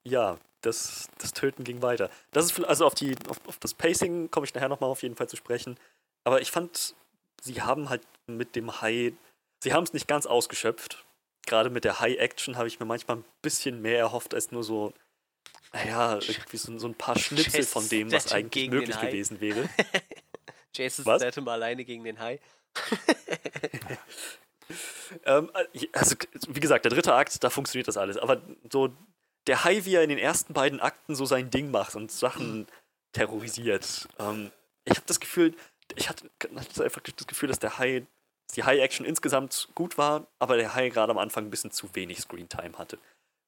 ja, 0.04 0.38
das, 0.60 1.08
das 1.18 1.32
Töten 1.32 1.64
ging 1.64 1.82
weiter. 1.82 2.10
Das 2.32 2.46
ist, 2.46 2.64
also 2.64 2.86
auf, 2.86 2.94
die, 2.94 3.16
auf, 3.28 3.38
auf 3.46 3.58
das 3.58 3.74
Pacing 3.74 4.30
komme 4.30 4.46
ich 4.46 4.54
nachher 4.54 4.68
nochmal 4.68 4.90
auf 4.90 5.02
jeden 5.02 5.16
Fall 5.16 5.28
zu 5.28 5.36
sprechen. 5.36 5.78
Aber 6.24 6.40
ich 6.40 6.50
fand, 6.50 6.94
sie 7.42 7.62
haben 7.62 7.88
halt 7.88 8.02
mit 8.26 8.56
dem 8.56 8.80
High, 8.80 9.12
sie 9.62 9.72
haben 9.72 9.84
es 9.84 9.92
nicht 9.92 10.08
ganz 10.08 10.26
ausgeschöpft. 10.26 11.04
Gerade 11.46 11.68
mit 11.68 11.84
der 11.84 12.00
High-Action 12.00 12.56
habe 12.56 12.68
ich 12.68 12.80
mir 12.80 12.86
manchmal 12.86 13.18
ein 13.18 13.24
bisschen 13.42 13.82
mehr 13.82 13.98
erhofft 13.98 14.32
als 14.32 14.50
nur 14.50 14.64
so, 14.64 14.94
naja, 15.74 16.14
irgendwie 16.14 16.56
so, 16.56 16.78
so 16.78 16.88
ein 16.88 16.94
paar 16.94 17.18
Schnipsel 17.18 17.60
Chase 17.60 17.68
von 17.68 17.88
dem, 17.88 18.10
was 18.10 18.32
eigentlich 18.32 18.70
möglich 18.70 18.98
gewesen 18.98 19.40
wäre. 19.40 19.68
Jason 20.74 21.04
Was? 21.04 21.20
Statham 21.20 21.46
alleine 21.48 21.84
gegen 21.84 22.04
den 22.04 22.18
Hai. 22.18 22.40
Ähm, 25.26 25.50
also, 25.92 26.16
wie 26.48 26.60
gesagt, 26.60 26.86
der 26.86 26.90
dritte 26.90 27.14
Akt, 27.14 27.44
da 27.44 27.50
funktioniert 27.50 27.86
das 27.86 27.98
alles. 27.98 28.16
Aber 28.16 28.40
so 28.72 28.96
der 29.46 29.64
Hai, 29.64 29.84
wie 29.84 29.94
er 29.94 30.02
in 30.02 30.08
den 30.08 30.18
ersten 30.18 30.52
beiden 30.54 30.80
Akten 30.80 31.14
so 31.14 31.26
sein 31.26 31.50
Ding 31.50 31.70
macht 31.70 31.94
und 31.94 32.10
Sachen 32.10 32.66
terrorisiert. 33.12 34.08
Ähm, 34.18 34.50
ich 34.84 34.96
habe 34.96 35.06
das 35.06 35.20
Gefühl, 35.20 35.54
ich 35.96 36.08
hatte, 36.08 36.30
hatte 36.56 36.84
einfach 36.84 37.00
das 37.00 37.26
Gefühl, 37.26 37.48
dass 37.48 37.58
der 37.58 37.78
Hai, 37.78 38.06
die 38.54 38.64
Hai-Action 38.64 39.06
insgesamt 39.06 39.68
gut 39.74 39.98
war, 39.98 40.26
aber 40.38 40.56
der 40.56 40.74
Hai 40.74 40.88
gerade 40.88 41.10
am 41.10 41.18
Anfang 41.18 41.44
ein 41.44 41.50
bisschen 41.50 41.70
zu 41.70 41.94
wenig 41.94 42.20
Screentime 42.20 42.78
hatte. 42.78 42.98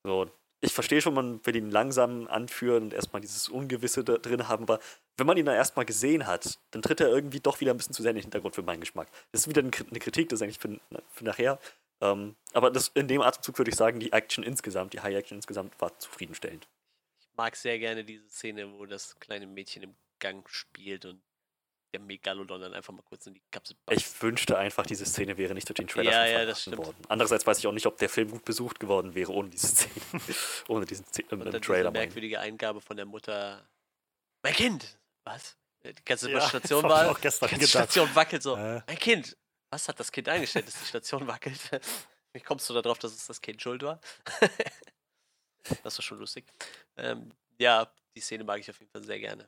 So, 0.04 0.30
ich 0.60 0.72
verstehe 0.72 1.00
schon, 1.02 1.14
man 1.14 1.44
will 1.44 1.56
ihn 1.56 1.70
langsam 1.70 2.26
anführen 2.28 2.84
und 2.84 2.94
erstmal 2.94 3.20
dieses 3.20 3.48
Ungewisse 3.48 4.04
da 4.04 4.18
drin 4.18 4.48
haben, 4.48 4.64
aber 4.64 4.80
wenn 5.16 5.26
man 5.26 5.36
ihn 5.36 5.46
dann 5.46 5.54
erstmal 5.54 5.84
gesehen 5.84 6.26
hat, 6.26 6.58
dann 6.70 6.82
tritt 6.82 7.00
er 7.00 7.08
irgendwie 7.08 7.40
doch 7.40 7.60
wieder 7.60 7.72
ein 7.72 7.76
bisschen 7.76 7.94
zu 7.94 8.02
sehr 8.02 8.10
in 8.10 8.16
den 8.16 8.22
Hintergrund 8.22 8.54
für 8.54 8.62
meinen 8.62 8.80
Geschmack. 8.80 9.08
Das 9.32 9.42
ist 9.42 9.48
wieder 9.48 9.62
eine 9.62 9.70
Kritik, 9.70 10.28
das 10.28 10.38
ist 10.38 10.42
eigentlich 10.42 10.58
für, 10.58 10.78
für 11.12 11.24
nachher. 11.24 11.58
Ähm, 12.00 12.36
aber 12.52 12.70
das, 12.70 12.88
in 12.88 13.08
dem 13.08 13.22
Atemzug 13.22 13.58
würde 13.58 13.70
ich 13.70 13.76
sagen, 13.76 14.00
die 14.00 14.12
Action 14.12 14.44
insgesamt, 14.44 14.92
die 14.92 15.00
High-Action 15.00 15.38
insgesamt 15.38 15.80
war 15.80 15.98
zufriedenstellend. 15.98 16.68
Ich 17.20 17.28
mag 17.36 17.56
sehr 17.56 17.78
gerne 17.78 18.04
diese 18.04 18.28
Szene, 18.28 18.70
wo 18.78 18.86
das 18.86 19.18
kleine 19.20 19.46
Mädchen 19.46 19.82
im 19.82 19.94
Gang 20.18 20.48
spielt 20.48 21.04
und 21.04 21.22
der 21.92 22.00
Megalodon 22.00 22.60
dann 22.60 22.74
einfach 22.74 22.92
mal 22.92 23.02
kurz 23.02 23.26
in 23.26 23.34
die 23.34 23.42
Kapsel 23.50 23.76
beißt. 23.86 24.00
Ich 24.00 24.22
wünschte 24.22 24.58
einfach, 24.58 24.84
diese 24.84 25.06
Szene 25.06 25.38
wäre 25.38 25.54
nicht 25.54 25.68
durch 25.68 25.76
den 25.76 25.86
Trailer 25.86 26.10
Ja, 26.12 26.26
ja, 26.26 26.44
das 26.44 26.62
stimmt. 26.62 26.78
worden. 26.78 26.96
Andererseits 27.08 27.46
weiß 27.46 27.58
ich 27.58 27.66
auch 27.66 27.72
nicht, 27.72 27.86
ob 27.86 27.96
der 27.98 28.08
Film 28.10 28.30
gut 28.30 28.44
besucht 28.44 28.80
geworden 28.80 29.14
wäre 29.14 29.32
ohne 29.32 29.48
diese 29.50 29.68
Szene. 29.68 29.92
ohne 30.68 30.84
diesen 30.84 31.06
Szene 31.06 31.28
Und 31.30 31.44
dann 31.46 31.62
Trailer. 31.62 31.90
diese 31.90 31.98
merkwürdige 32.04 32.40
Eingabe 32.40 32.80
von 32.80 32.96
der 32.96 33.06
Mutter. 33.06 33.66
Mein 34.42 34.52
Kind! 34.54 34.98
Was? 35.24 35.56
Die 35.84 35.94
ganze 36.04 36.30
Ja, 36.30 36.40
Station 36.40 36.82
war. 36.84 37.10
auch 37.10 37.20
gestern 37.20 37.48
die 37.48 37.54
ganze 37.54 37.66
gedacht. 37.72 37.92
Station 37.92 38.14
wackelt 38.14 38.42
so. 38.42 38.56
Äh. 38.56 38.82
Mein 38.86 38.98
Kind! 38.98 39.36
Was 39.76 39.88
hat 39.90 40.00
das 40.00 40.10
Kind 40.10 40.26
eingestellt, 40.26 40.66
dass 40.66 40.80
die 40.80 40.86
Station 40.86 41.26
wackelt? 41.26 41.60
Wie 42.32 42.40
kommst 42.40 42.70
du 42.70 42.72
darauf, 42.72 42.98
dass 42.98 43.12
es 43.12 43.26
das 43.26 43.42
Kind 43.42 43.60
schuld 43.60 43.82
war? 43.82 44.00
das 45.82 45.98
war 45.98 46.02
schon 46.02 46.18
lustig. 46.18 46.46
Ähm, 46.96 47.30
ja, 47.58 47.86
die 48.14 48.20
Szene 48.20 48.42
mag 48.44 48.58
ich 48.58 48.70
auf 48.70 48.80
jeden 48.80 48.90
Fall 48.90 49.04
sehr 49.04 49.20
gerne. 49.20 49.46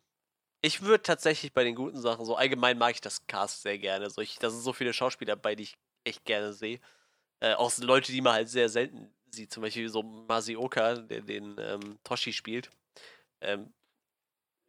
Ich 0.61 0.83
würde 0.83 1.03
tatsächlich 1.03 1.55
bei 1.55 1.65
den 1.65 1.75
guten 1.75 1.99
Sachen, 1.99 2.27
so 2.27 2.37
allgemein 2.37 2.77
mag 2.77 2.91
ich 2.95 3.01
das 3.01 3.27
Cast 3.27 3.63
sehr 3.63 3.79
gerne. 3.79 4.11
So, 4.11 4.21
ich, 4.21 4.39
da 4.39 4.51
sind 4.51 4.61
so 4.61 4.75
viele 4.75 4.93
Schauspieler 4.93 5.35
bei, 5.35 5.55
die 5.55 5.63
ich 5.63 5.79
echt 6.05 6.27
gerne 6.27 6.53
sehe. 6.53 6.79
Äh, 7.41 7.55
auch 7.55 7.73
Leute, 7.79 8.13
die 8.13 8.21
man 8.21 8.35
halt 8.35 8.51
sehr 8.51 8.69
selten 8.69 9.11
sieht. 9.31 9.51
Zum 9.51 9.63
Beispiel 9.63 9.89
so 9.89 10.03
Masioka, 10.03 10.97
der 10.97 11.23
den 11.23 11.57
ähm, 11.59 11.99
Toshi 12.05 12.35
spielt. 12.35 12.69
Ähm, 13.41 13.73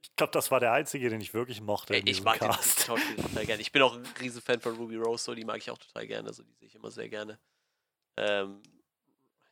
Ich 0.02 0.16
glaube, 0.16 0.32
das 0.32 0.52
war 0.52 0.60
der 0.60 0.72
einzige, 0.74 1.10
den 1.10 1.22
ich 1.22 1.34
wirklich 1.34 1.62
mochte. 1.62 1.94
Ey, 1.94 2.04
ich 2.06 2.24
mag 2.24 2.40
den 2.40 2.50
Cast. 2.50 2.86
Schauspieler 2.86 3.24
total 3.24 3.46
gerne. 3.46 3.62
Ich 3.62 3.72
bin 3.72 3.82
auch 3.82 3.96
ein 3.96 4.06
riesen 4.20 4.42
Fan 4.42 4.60
von 4.60 4.76
Ruby 4.76 4.96
Rose, 4.96 5.24
so 5.24 5.36
die 5.36 5.46
mag 5.46 5.58
ich 5.58 5.70
auch 5.70 5.78
total 5.78 6.08
gerne, 6.08 6.34
so 6.34 6.44
die 6.44 6.54
sehe 6.54 6.68
ich 6.68 6.76
immer 6.76 6.92
sehr 6.92 7.10
gerne. 7.10 7.40
Ähm, 8.18 8.62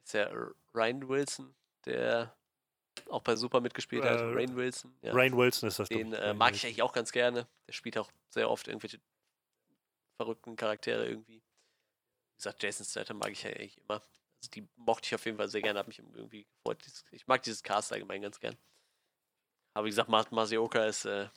ist 0.03 0.13
ja 0.13 0.29
Ryan 0.73 1.07
Wilson, 1.07 1.55
der 1.85 2.33
auch 3.09 3.21
bei 3.21 3.35
Super 3.35 3.61
mitgespielt 3.61 4.03
hat. 4.03 4.19
Äh, 4.19 4.23
Rain 4.23 4.55
Wilson, 4.55 4.93
ja. 5.01 5.13
Rain 5.13 5.35
Wilson 5.35 5.67
ist 5.67 5.79
das. 5.79 5.89
den 5.89 6.13
äh, 6.13 6.33
mag 6.33 6.55
ich 6.55 6.65
eigentlich 6.65 6.81
auch 6.81 6.93
ganz 6.93 7.11
gerne. 7.11 7.47
Der 7.67 7.73
spielt 7.73 7.97
auch 7.97 8.09
sehr 8.29 8.49
oft 8.49 8.67
irgendwelche 8.67 8.99
verrückten 10.17 10.55
Charaktere 10.55 11.07
irgendwie. 11.07 11.41
Wie 11.41 12.37
gesagt, 12.37 12.61
Jason 12.61 12.85
Statham 12.85 13.17
mag 13.17 13.31
ich 13.31 13.43
ja 13.43 13.49
eigentlich 13.49 13.77
immer. 13.77 14.01
Also 14.39 14.51
die 14.53 14.67
mochte 14.75 15.07
ich 15.07 15.15
auf 15.15 15.25
jeden 15.25 15.37
Fall 15.37 15.49
sehr 15.49 15.61
gerne, 15.61 15.79
hat 15.79 15.87
mich 15.87 15.99
irgendwie 15.99 16.45
gefreut. 16.45 16.83
Ich 17.11 17.27
mag 17.27 17.41
dieses 17.43 17.63
Cast 17.63 17.91
allgemein 17.91 18.21
ganz 18.21 18.39
gern. 18.39 18.55
Aber 19.77 19.85
wie 19.85 19.91
gesagt, 19.91 20.09
Martin 20.09 20.33
Masioka 20.33 20.83
ist, 20.85 21.05
äh, 21.05 21.29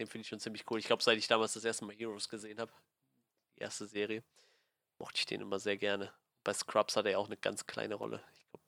den 0.00 0.08
finde 0.08 0.22
ich 0.22 0.28
schon 0.28 0.40
ziemlich 0.40 0.68
cool. 0.68 0.80
Ich 0.80 0.86
glaube, 0.86 1.04
seit 1.04 1.16
ich 1.16 1.28
damals 1.28 1.52
das 1.52 1.64
erste 1.64 1.84
Mal 1.84 1.94
Heroes 1.94 2.28
gesehen 2.28 2.58
habe, 2.58 2.72
die 3.56 3.62
erste 3.62 3.86
Serie, 3.86 4.24
mochte 4.98 5.18
ich 5.18 5.26
den 5.26 5.40
immer 5.40 5.60
sehr 5.60 5.76
gerne. 5.76 6.12
Bei 6.42 6.52
Scrubs 6.52 6.96
hat 6.96 7.06
er 7.06 7.16
auch 7.20 7.26
eine 7.26 7.36
ganz 7.36 7.68
kleine 7.68 7.94
Rolle. 7.94 8.24
Ich 8.34 8.44
glaube, 8.50 8.64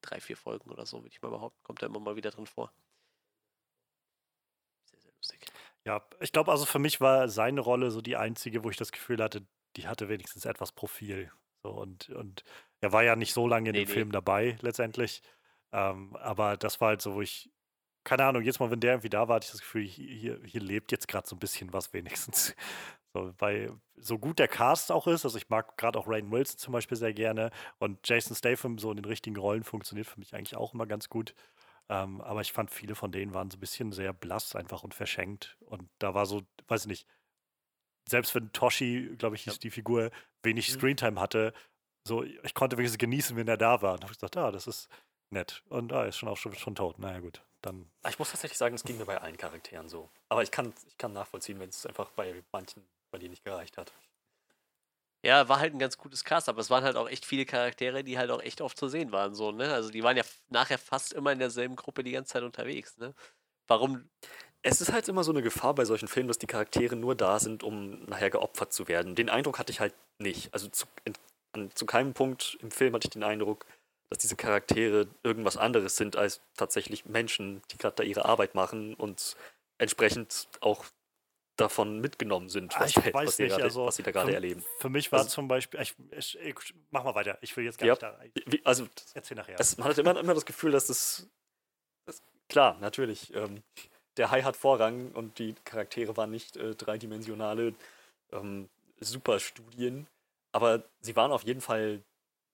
drei, 0.00 0.20
vier 0.20 0.36
Folgen 0.36 0.70
oder 0.70 0.86
so, 0.86 0.98
würde 0.98 1.08
ich 1.12 1.20
mal 1.22 1.30
behaupten. 1.30 1.60
Kommt 1.64 1.82
er 1.82 1.88
immer 1.88 1.98
mal 1.98 2.14
wieder 2.14 2.30
drin 2.30 2.46
vor. 2.46 2.72
Sehr, 4.92 5.00
sehr 5.00 5.12
lustig. 5.16 5.44
Ja, 5.84 6.06
ich 6.20 6.30
glaube, 6.30 6.52
also 6.52 6.66
für 6.66 6.78
mich 6.78 7.00
war 7.00 7.28
seine 7.28 7.62
Rolle 7.62 7.90
so 7.90 8.00
die 8.00 8.16
einzige, 8.16 8.62
wo 8.62 8.70
ich 8.70 8.76
das 8.76 8.92
Gefühl 8.92 9.20
hatte, 9.24 9.44
die 9.74 9.88
hatte 9.88 10.08
wenigstens 10.08 10.44
etwas 10.44 10.70
Profil. 10.70 11.32
So, 11.64 11.70
und, 11.70 12.10
und 12.10 12.44
er 12.80 12.92
war 12.92 13.02
ja 13.02 13.16
nicht 13.16 13.32
so 13.32 13.48
lange 13.48 13.70
in 13.70 13.72
Nee, 13.72 13.86
dem 13.86 13.88
nee. 13.88 13.92
Film 13.92 14.12
dabei, 14.12 14.56
letztendlich. 14.60 15.20
Ähm, 15.72 16.14
aber 16.14 16.56
das 16.56 16.80
war 16.80 16.90
halt 16.90 17.02
so, 17.02 17.14
wo 17.14 17.22
ich, 17.22 17.50
keine 18.06 18.24
Ahnung, 18.24 18.42
jetzt 18.42 18.60
mal, 18.60 18.70
wenn 18.70 18.80
der 18.80 18.92
irgendwie 18.92 19.10
da 19.10 19.28
war, 19.28 19.36
hatte 19.36 19.46
ich 19.46 19.50
das 19.52 19.60
Gefühl, 19.60 19.82
hier, 19.84 20.40
hier 20.44 20.60
lebt 20.62 20.92
jetzt 20.92 21.08
gerade 21.08 21.28
so 21.28 21.36
ein 21.36 21.40
bisschen 21.40 21.72
was 21.72 21.92
wenigstens. 21.92 22.54
So, 23.14 23.32
weil 23.38 23.72
so 23.96 24.18
gut 24.18 24.38
der 24.38 24.46
Cast 24.48 24.92
auch 24.92 25.06
ist, 25.06 25.24
also 25.24 25.38
ich 25.38 25.48
mag 25.48 25.78
gerade 25.78 25.98
auch 25.98 26.06
Rain 26.06 26.30
Wilson 26.30 26.58
zum 26.58 26.74
Beispiel 26.74 26.98
sehr 26.98 27.14
gerne 27.14 27.50
und 27.78 28.06
Jason 28.06 28.36
Statham 28.36 28.76
so 28.76 28.90
in 28.90 28.96
den 28.98 29.06
richtigen 29.06 29.38
Rollen 29.38 29.64
funktioniert 29.64 30.06
für 30.06 30.18
mich 30.18 30.34
eigentlich 30.34 30.54
auch 30.54 30.74
immer 30.74 30.84
ganz 30.86 31.08
gut. 31.08 31.34
Ähm, 31.88 32.20
aber 32.20 32.42
ich 32.42 32.52
fand, 32.52 32.70
viele 32.70 32.94
von 32.94 33.12
denen 33.12 33.32
waren 33.32 33.50
so 33.50 33.56
ein 33.56 33.60
bisschen 33.60 33.90
sehr 33.92 34.12
blass 34.12 34.54
einfach 34.54 34.82
und 34.84 34.92
verschenkt. 34.92 35.56
Und 35.60 35.88
da 35.98 36.12
war 36.12 36.26
so, 36.26 36.42
weiß 36.68 36.82
ich 36.82 36.88
nicht, 36.88 37.08
selbst 38.06 38.34
wenn 38.34 38.52
Toshi, 38.52 39.14
glaube 39.16 39.36
ich, 39.36 39.46
Ja. 39.46 39.54
die 39.54 39.70
Figur, 39.70 40.10
wenig 40.42 40.68
Mhm. 40.68 40.74
Screentime 40.78 41.18
hatte, 41.20 41.54
so, 42.06 42.22
ich 42.22 42.52
konnte 42.52 42.76
wenigstens 42.76 42.98
genießen, 42.98 43.34
wenn 43.36 43.48
er 43.48 43.56
da 43.56 43.80
war. 43.80 43.94
Und 43.94 44.02
habe 44.02 44.12
ich 44.12 44.18
gesagt, 44.18 44.36
ah, 44.36 44.50
das 44.52 44.66
ist 44.66 44.88
nett. 45.30 45.62
Und 45.70 45.90
ah, 45.94 46.02
er 46.02 46.08
ist 46.08 46.18
schon 46.18 46.28
auch 46.28 46.36
schon, 46.36 46.52
schon 46.54 46.74
tot. 46.74 46.98
Naja, 46.98 47.20
gut, 47.20 47.42
dann. 47.62 47.86
Ah, 48.02 48.08
Ich 48.10 48.18
muss 48.18 48.30
tatsächlich 48.30 48.58
sagen, 48.58 48.74
es 48.74 48.84
ging 48.84 48.98
mir 48.98 49.06
bei 49.06 49.20
allen 49.20 49.36
Charakteren 49.36 49.88
so. 49.88 50.08
Aber 50.28 50.42
ich 50.42 50.50
kann, 50.50 50.72
ich 50.88 50.98
kann 50.98 51.12
nachvollziehen, 51.12 51.58
wenn 51.60 51.68
es 51.68 51.86
einfach 51.86 52.10
bei 52.10 52.42
manchen, 52.52 52.86
bei 53.10 53.18
denen 53.18 53.30
nicht 53.30 53.44
gereicht 53.44 53.76
hat. 53.78 53.92
Ja, 55.24 55.48
war 55.48 55.58
halt 55.58 55.74
ein 55.74 55.78
ganz 55.80 55.98
gutes 55.98 56.22
Cast, 56.24 56.48
aber 56.48 56.60
es 56.60 56.70
waren 56.70 56.84
halt 56.84 56.96
auch 56.96 57.08
echt 57.08 57.26
viele 57.26 57.46
Charaktere, 57.46 58.04
die 58.04 58.16
halt 58.16 58.30
auch 58.30 58.40
echt 58.42 58.60
oft 58.60 58.78
zu 58.78 58.86
sehen 58.88 59.10
waren, 59.10 59.34
so, 59.34 59.50
ne? 59.50 59.72
Also 59.72 59.90
die 59.90 60.02
waren 60.04 60.16
ja 60.16 60.22
nachher 60.50 60.78
fast 60.78 61.12
immer 61.12 61.32
in 61.32 61.40
derselben 61.40 61.74
Gruppe 61.74 62.04
die 62.04 62.12
ganze 62.12 62.34
Zeit 62.34 62.42
unterwegs, 62.44 62.96
ne? 62.98 63.12
Warum? 63.66 64.08
Es 64.62 64.80
ist 64.80 64.92
halt 64.92 65.08
immer 65.08 65.24
so 65.24 65.32
eine 65.32 65.42
Gefahr 65.42 65.74
bei 65.74 65.84
solchen 65.84 66.08
Filmen, 66.08 66.28
dass 66.28 66.38
die 66.38 66.46
Charaktere 66.46 66.96
nur 66.96 67.14
da 67.14 67.38
sind, 67.40 67.62
um 67.62 68.04
nachher 68.04 68.30
geopfert 68.30 68.72
zu 68.72 68.88
werden. 68.88 69.14
Den 69.14 69.28
Eindruck 69.30 69.58
hatte 69.58 69.72
ich 69.72 69.80
halt 69.80 69.94
nicht. 70.18 70.52
Also 70.54 70.68
zu, 70.68 70.86
in, 71.04 71.14
an, 71.52 71.70
zu 71.74 71.86
keinem 71.86 72.14
Punkt 72.14 72.58
im 72.60 72.70
Film 72.70 72.94
hatte 72.94 73.06
ich 73.06 73.12
den 73.12 73.24
Eindruck, 73.24 73.66
dass 74.10 74.18
diese 74.18 74.36
Charaktere 74.36 75.08
irgendwas 75.22 75.56
anderes 75.56 75.96
sind 75.96 76.16
als 76.16 76.40
tatsächlich 76.56 77.06
Menschen, 77.06 77.62
die 77.72 77.78
gerade 77.78 77.96
da 77.96 78.02
ihre 78.02 78.24
Arbeit 78.24 78.54
machen 78.54 78.94
und 78.94 79.36
entsprechend 79.78 80.48
auch 80.60 80.84
davon 81.56 82.00
mitgenommen 82.00 82.48
sind, 82.50 82.76
Ah, 82.76 82.80
was, 82.80 82.96
ich 82.96 83.14
weiß 83.14 83.38
nicht, 83.38 83.48
gerade, 83.48 83.64
also 83.64 83.86
was 83.86 83.96
sie 83.96 84.02
da 84.02 84.10
gerade 84.10 84.34
erleben. 84.34 84.62
Für 84.78 84.90
mich 84.90 85.10
war 85.10 85.20
Also- 85.20 85.30
zum 85.30 85.48
Beispiel, 85.48 85.80
ich, 85.80 85.94
ich, 86.10 86.38
ich, 86.38 86.54
mach 86.90 87.02
mal 87.02 87.14
weiter, 87.14 87.38
ich 87.40 87.56
will 87.56 87.64
jetzt 87.64 87.78
gar 87.78 87.86
Ja. 87.86 87.92
nicht 87.94 88.02
da. 88.02 88.20
Wie, 88.46 88.60
also 88.64 88.86
erzähl 89.14 89.36
nachher. 89.36 89.58
es, 89.58 89.78
man 89.78 89.88
hat 89.88 89.96
immer, 89.98 90.18
immer 90.20 90.34
das 90.34 90.44
Gefühl, 90.44 90.72
dass 90.72 90.86
das, 90.88 91.26
das 92.04 92.22
klar, 92.48 92.76
natürlich, 92.80 93.34
ähm, 93.34 93.62
der 94.18 94.30
Hai 94.30 94.42
hat 94.42 94.56
Vorrang 94.56 95.12
und 95.12 95.38
die 95.38 95.54
Charaktere 95.64 96.16
waren 96.18 96.30
nicht 96.30 96.56
äh, 96.56 96.74
dreidimensionale 96.74 97.74
ähm, 98.32 98.68
Superstudien, 99.00 100.06
aber 100.52 100.82
sie 101.00 101.16
waren 101.16 101.32
auf 101.32 101.42
jeden 101.42 101.60
Fall 101.62 102.02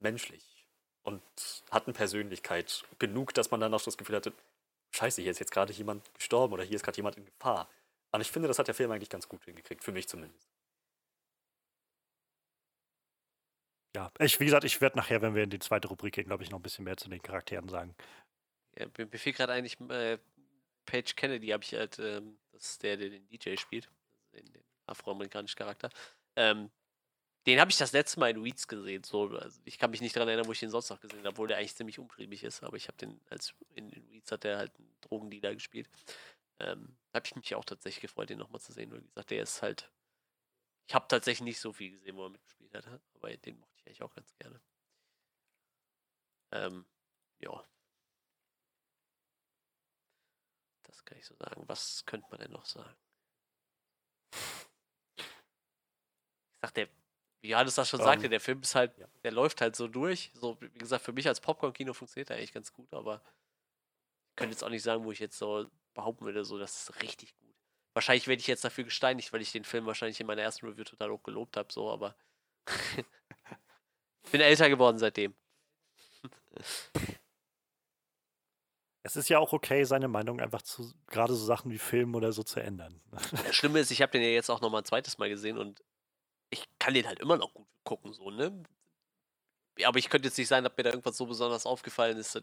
menschlich 0.00 0.44
und 1.02 1.22
hatten 1.70 1.92
Persönlichkeit. 1.92 2.84
Genug, 2.98 3.34
dass 3.34 3.50
man 3.50 3.60
dann 3.60 3.74
auch 3.74 3.82
das 3.82 3.96
Gefühl 3.96 4.16
hatte, 4.16 4.32
scheiße, 4.92 5.22
hier 5.22 5.30
ist 5.30 5.40
jetzt 5.40 5.52
gerade 5.52 5.72
jemand 5.72 6.12
gestorben 6.14 6.54
oder 6.54 6.64
hier 6.64 6.76
ist 6.76 6.82
gerade 6.82 6.96
jemand 6.96 7.16
in 7.16 7.24
Gefahr. 7.24 7.68
Und 8.12 8.20
ich 8.20 8.30
finde, 8.30 8.48
das 8.48 8.58
hat 8.58 8.68
der 8.68 8.74
Film 8.74 8.90
eigentlich 8.90 9.10
ganz 9.10 9.28
gut 9.28 9.44
hingekriegt, 9.44 9.82
für 9.82 9.92
mich 9.92 10.08
zumindest. 10.08 10.48
ja, 13.94 14.10
ich, 14.18 14.40
wie 14.40 14.46
gesagt, 14.46 14.64
ich 14.64 14.80
werde 14.80 14.96
nachher, 14.96 15.20
wenn 15.22 15.34
wir 15.34 15.42
in 15.44 15.50
die 15.50 15.58
zweite 15.58 15.88
Rubrik 15.88 16.14
gehen, 16.14 16.26
glaube 16.26 16.42
ich, 16.42 16.50
noch 16.50 16.58
ein 16.58 16.62
bisschen 16.62 16.84
mehr 16.84 16.96
zu 16.96 17.10
den 17.10 17.20
Charakteren 17.20 17.68
sagen. 17.68 17.94
Ja, 18.78 18.86
mir, 18.96 19.06
mir 19.06 19.18
fiel 19.18 19.32
gerade 19.34 19.52
eigentlich 19.52 19.78
äh, 19.90 20.18
Paige 20.86 21.12
Kennedy, 21.14 21.48
habe 21.48 21.62
ich 21.62 21.74
halt, 21.74 21.98
ähm, 21.98 22.38
das 22.52 22.70
ist 22.70 22.82
der, 22.82 22.96
der 22.96 23.10
den 23.10 23.28
DJ 23.28 23.56
spielt, 23.56 23.90
also 24.10 24.26
den, 24.32 24.52
den 24.52 24.64
afroamerikanischen 24.86 25.58
Charakter. 25.58 25.90
Ähm, 26.36 26.70
den 27.47 27.59
habe 27.60 27.70
ich 27.70 27.77
das 27.77 27.93
letzte 27.93 28.20
Mal 28.20 28.31
in 28.31 28.44
Weeds 28.44 28.69
gesehen. 28.69 29.02
So, 29.05 29.28
also 29.36 29.60
ich 29.64 29.78
kann 29.78 29.90
mich 29.90 30.01
nicht 30.01 30.14
daran 30.14 30.28
erinnern, 30.28 30.47
wo 30.47 30.52
ich 30.52 30.60
den 30.60 30.70
sonst 30.70 30.90
noch 30.90 31.01
gesehen 31.01 31.20
habe, 31.20 31.31
obwohl 31.31 31.48
der 31.48 31.59
eigentlich 31.59 31.74
ziemlich 31.74 31.98
umtriebig 31.98 32.44
ist. 32.44 32.62
Aber 32.62 32.77
ich 32.77 32.86
habe 32.86 32.98
den 32.98 33.20
als 33.31 33.55
in, 33.74 33.90
in 33.90 34.10
Weeds 34.10 34.31
hat 34.31 34.44
der 34.44 34.59
halt 34.59 34.77
einen 34.77 34.94
Drogendealer 35.01 35.55
gespielt. 35.55 35.89
Ähm, 36.60 36.97
habe 37.12 37.27
ich 37.27 37.35
mich 37.35 37.55
auch 37.55 37.64
tatsächlich 37.64 38.02
gefreut, 38.02 38.31
den 38.31 38.39
nochmal 38.39 38.60
zu 38.60 38.73
sehen. 38.73 38.93
Weil 38.93 39.02
wie 39.02 39.09
gesagt, 39.09 39.31
der 39.31 39.43
ist 39.43 39.62
halt. 39.62 39.90
Ich 40.86 40.94
habe 40.94 41.09
tatsächlich 41.09 41.44
nicht 41.44 41.60
so 41.60 41.73
viel 41.73 41.90
gesehen, 41.93 42.16
wo 42.16 42.24
er 42.24 42.31
mitgespielt 42.31 42.74
hat, 42.74 42.86
aber 43.14 43.36
den 43.36 43.59
mochte 43.59 43.78
ich 43.78 43.86
eigentlich 43.86 44.02
auch 44.02 44.14
ganz 44.14 44.35
gerne. 44.36 44.60
Ähm, 46.52 46.86
ja. 47.39 47.64
Das 50.85 51.05
kann 51.05 51.19
ich 51.19 51.27
so 51.27 51.35
sagen. 51.36 51.64
Was 51.66 52.05
könnte 52.06 52.28
man 52.31 52.40
denn 52.40 52.52
noch 52.52 52.66
sagen? 52.66 52.94
Wie 57.43 57.51
Johannes 57.51 57.74
das 57.74 57.89
schon 57.89 58.01
Ähm, 58.01 58.06
sagte, 58.06 58.28
der 58.28 58.40
Film 58.40 58.60
ist 58.60 58.74
halt, 58.74 58.97
ja. 58.97 59.06
der 59.24 59.32
läuft 59.32 59.60
halt 59.60 59.77
so 59.77 59.89
durch. 59.89 60.31
So, 60.35 60.56
wie 60.60 60.78
gesagt, 60.78 61.05
für 61.05 61.12
mich 61.12 61.28
als 61.28 61.40
Popcorn-Kino 61.40 61.93
funktioniert 61.93 62.31
er 62.31 62.36
eigentlich 62.36 62.52
ganz 62.52 62.73
gut, 62.73 62.93
aber 62.94 63.20
ich 64.31 64.36
könnte 64.36 64.52
jetzt 64.52 64.62
auch 64.64 64.70
nicht 64.70 64.82
sagen, 64.82 65.05
wo 65.05 65.12
ich 65.12 65.19
jetzt 65.19 65.36
so 65.36 65.66
behaupten 65.93 66.24
würde, 66.24 66.44
so, 66.44 66.59
das 66.59 66.89
ist 66.89 67.02
richtig 67.02 67.36
gut. 67.36 67.55
Wahrscheinlich 67.94 68.27
werde 68.27 68.40
ich 68.40 68.47
jetzt 68.47 68.64
dafür 68.64 68.85
gesteinigt, 68.85 69.32
weil 69.32 69.43
ich 69.43 69.52
den 69.52 69.64
Film 69.64 69.85
wahrscheinlich 69.85 70.19
in 70.20 70.27
meiner 70.27 70.43
ersten 70.43 70.66
Review 70.66 70.85
total 70.85 71.10
hoch 71.10 71.23
gelobt 71.23 71.56
habe, 71.56 71.70
so, 71.70 71.90
aber 71.90 72.16
bin 74.31 74.40
älter 74.40 74.69
geworden 74.69 74.98
seitdem. 74.98 75.35
Es 79.05 79.16
ist 79.16 79.28
ja 79.28 79.40
auch 79.40 79.52
okay, 79.52 79.82
seine 79.82 80.06
Meinung 80.06 80.40
einfach 80.40 80.62
zu, 80.62 80.94
gerade 81.09 81.35
so 81.35 81.44
Sachen 81.44 81.73
wie 81.73 81.78
Film 81.78 82.14
oder 82.14 82.32
so 82.32 82.44
zu 82.44 82.60
ändern. 82.60 83.01
Das 83.32 83.56
Schlimme 83.56 83.81
ist, 83.81 83.90
ich 83.90 84.01
habe 84.01 84.12
den 84.12 84.23
ja 84.23 84.28
jetzt 84.28 84.48
auch 84.48 84.60
noch 84.60 84.70
mal 84.70 84.78
ein 84.78 84.85
zweites 84.85 85.19
Mal 85.19 85.28
gesehen 85.28 85.59
und 85.59 85.81
ich 85.81 85.91
kann 86.82 86.94
den 86.94 87.06
halt 87.06 87.20
immer 87.20 87.36
noch 87.36 87.54
gut 87.54 87.68
gucken, 87.84 88.12
so, 88.12 88.30
ne? 88.30 88.60
Aber 89.84 89.98
ich 89.98 90.09
könnte 90.10 90.26
jetzt 90.26 90.36
nicht 90.36 90.48
sagen, 90.48 90.64
dass 90.64 90.76
mir 90.76 90.82
da 90.82 90.90
irgendwas 90.90 91.16
so 91.16 91.26
besonders 91.26 91.64
aufgefallen 91.64 92.18
ist, 92.18 92.34
dass 92.34 92.42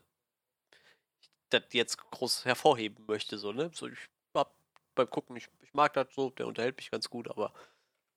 ich 1.22 1.30
das 1.50 1.64
jetzt 1.74 1.98
groß 1.98 2.46
hervorheben 2.46 3.06
möchte, 3.06 3.38
so, 3.38 3.52
ne? 3.52 3.70
So, 3.74 3.88
ich 3.88 4.00
hab 4.34 4.56
beim 4.96 5.10
Gucken, 5.10 5.36
ich, 5.36 5.50
ich 5.60 5.74
mag 5.74 5.94
das 5.94 6.08
so, 6.16 6.30
der 6.30 6.48
unterhält 6.48 6.78
mich 6.78 6.90
ganz 6.90 7.10
gut, 7.10 7.30
aber 7.30 7.54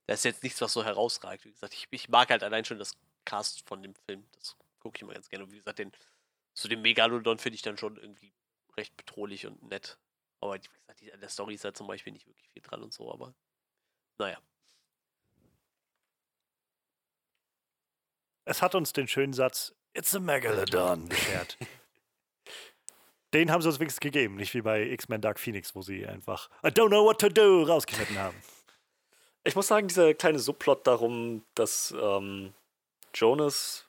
da 0.06 0.14
ist 0.14 0.24
jetzt 0.24 0.44
nichts, 0.44 0.60
was 0.60 0.72
so 0.72 0.84
herausragt. 0.84 1.44
Wie 1.44 1.50
gesagt, 1.50 1.74
ich, 1.74 1.88
ich 1.90 2.08
mag 2.08 2.30
halt 2.30 2.44
allein 2.44 2.64
schon 2.64 2.78
das 2.78 2.96
Cast 3.24 3.66
von 3.66 3.82
dem 3.82 3.94
Film. 4.06 4.24
Das 4.32 4.56
gucke 4.78 4.96
ich 4.96 5.02
immer 5.02 5.14
ganz 5.14 5.28
gerne. 5.28 5.44
Und 5.44 5.50
wie 5.50 5.58
gesagt, 5.58 5.80
den, 5.80 5.90
so 6.54 6.68
den 6.68 6.82
Megalodon 6.82 7.38
finde 7.38 7.56
ich 7.56 7.62
dann 7.62 7.78
schon 7.78 7.96
irgendwie 7.96 8.32
recht 8.76 8.96
bedrohlich 8.96 9.44
und 9.46 9.60
nett. 9.64 9.98
Aber 10.40 10.54
wie 10.54 10.60
gesagt, 10.60 11.14
an 11.14 11.20
der 11.20 11.28
Story 11.28 11.54
ist 11.54 11.64
halt 11.64 11.76
zum 11.76 11.88
Beispiel 11.88 12.12
nicht 12.12 12.28
wirklich 12.28 12.48
viel 12.50 12.62
dran 12.62 12.82
und 12.82 12.92
so, 12.92 13.12
aber 13.12 13.34
naja. 14.18 14.38
Es 18.44 18.62
hat 18.62 18.74
uns 18.74 18.92
den 18.92 19.08
schönen 19.08 19.32
Satz 19.32 19.74
It's 19.94 20.14
a 20.14 20.20
Megalodon 20.20 21.08
beschert. 21.08 21.58
Den 23.34 23.50
haben 23.50 23.62
sie 23.62 23.68
uns 23.68 23.78
wenigstens 23.78 24.00
gegeben, 24.00 24.36
nicht 24.36 24.52
wie 24.52 24.60
bei 24.60 24.82
X-Men 24.82 25.22
Dark 25.22 25.40
Phoenix, 25.40 25.74
wo 25.74 25.80
sie 25.80 26.06
einfach 26.06 26.50
I 26.64 26.68
don't 26.68 26.88
know 26.88 27.04
what 27.04 27.18
to 27.20 27.28
do 27.28 27.62
rausgeschnitten 27.62 28.18
haben. 28.18 28.36
Ich 29.44 29.56
muss 29.56 29.68
sagen, 29.68 29.88
dieser 29.88 30.12
kleine 30.14 30.38
Subplot 30.38 30.86
darum, 30.86 31.42
dass 31.54 31.94
ähm, 31.98 32.52
Jonas, 33.14 33.86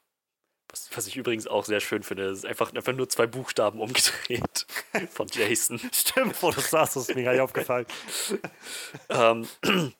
was, 0.68 0.88
was 0.96 1.06
ich 1.06 1.16
übrigens 1.16 1.46
auch 1.46 1.64
sehr 1.64 1.80
schön 1.80 2.02
finde, 2.02 2.24
ist 2.24 2.46
einfach, 2.46 2.72
einfach 2.72 2.92
nur 2.92 3.08
zwei 3.08 3.26
Buchstaben 3.26 3.80
umgedreht 3.80 4.66
von 5.10 5.28
Jason. 5.28 5.78
Stimmt, 5.92 6.42
wo 6.42 6.50
du 6.50 6.60
sagst, 6.60 6.96
das 6.96 7.08
ist 7.08 7.14
mir 7.14 7.24
gar 7.24 7.32
nicht 7.32 7.42
aufgefallen. 7.42 7.86
ähm, 9.10 9.46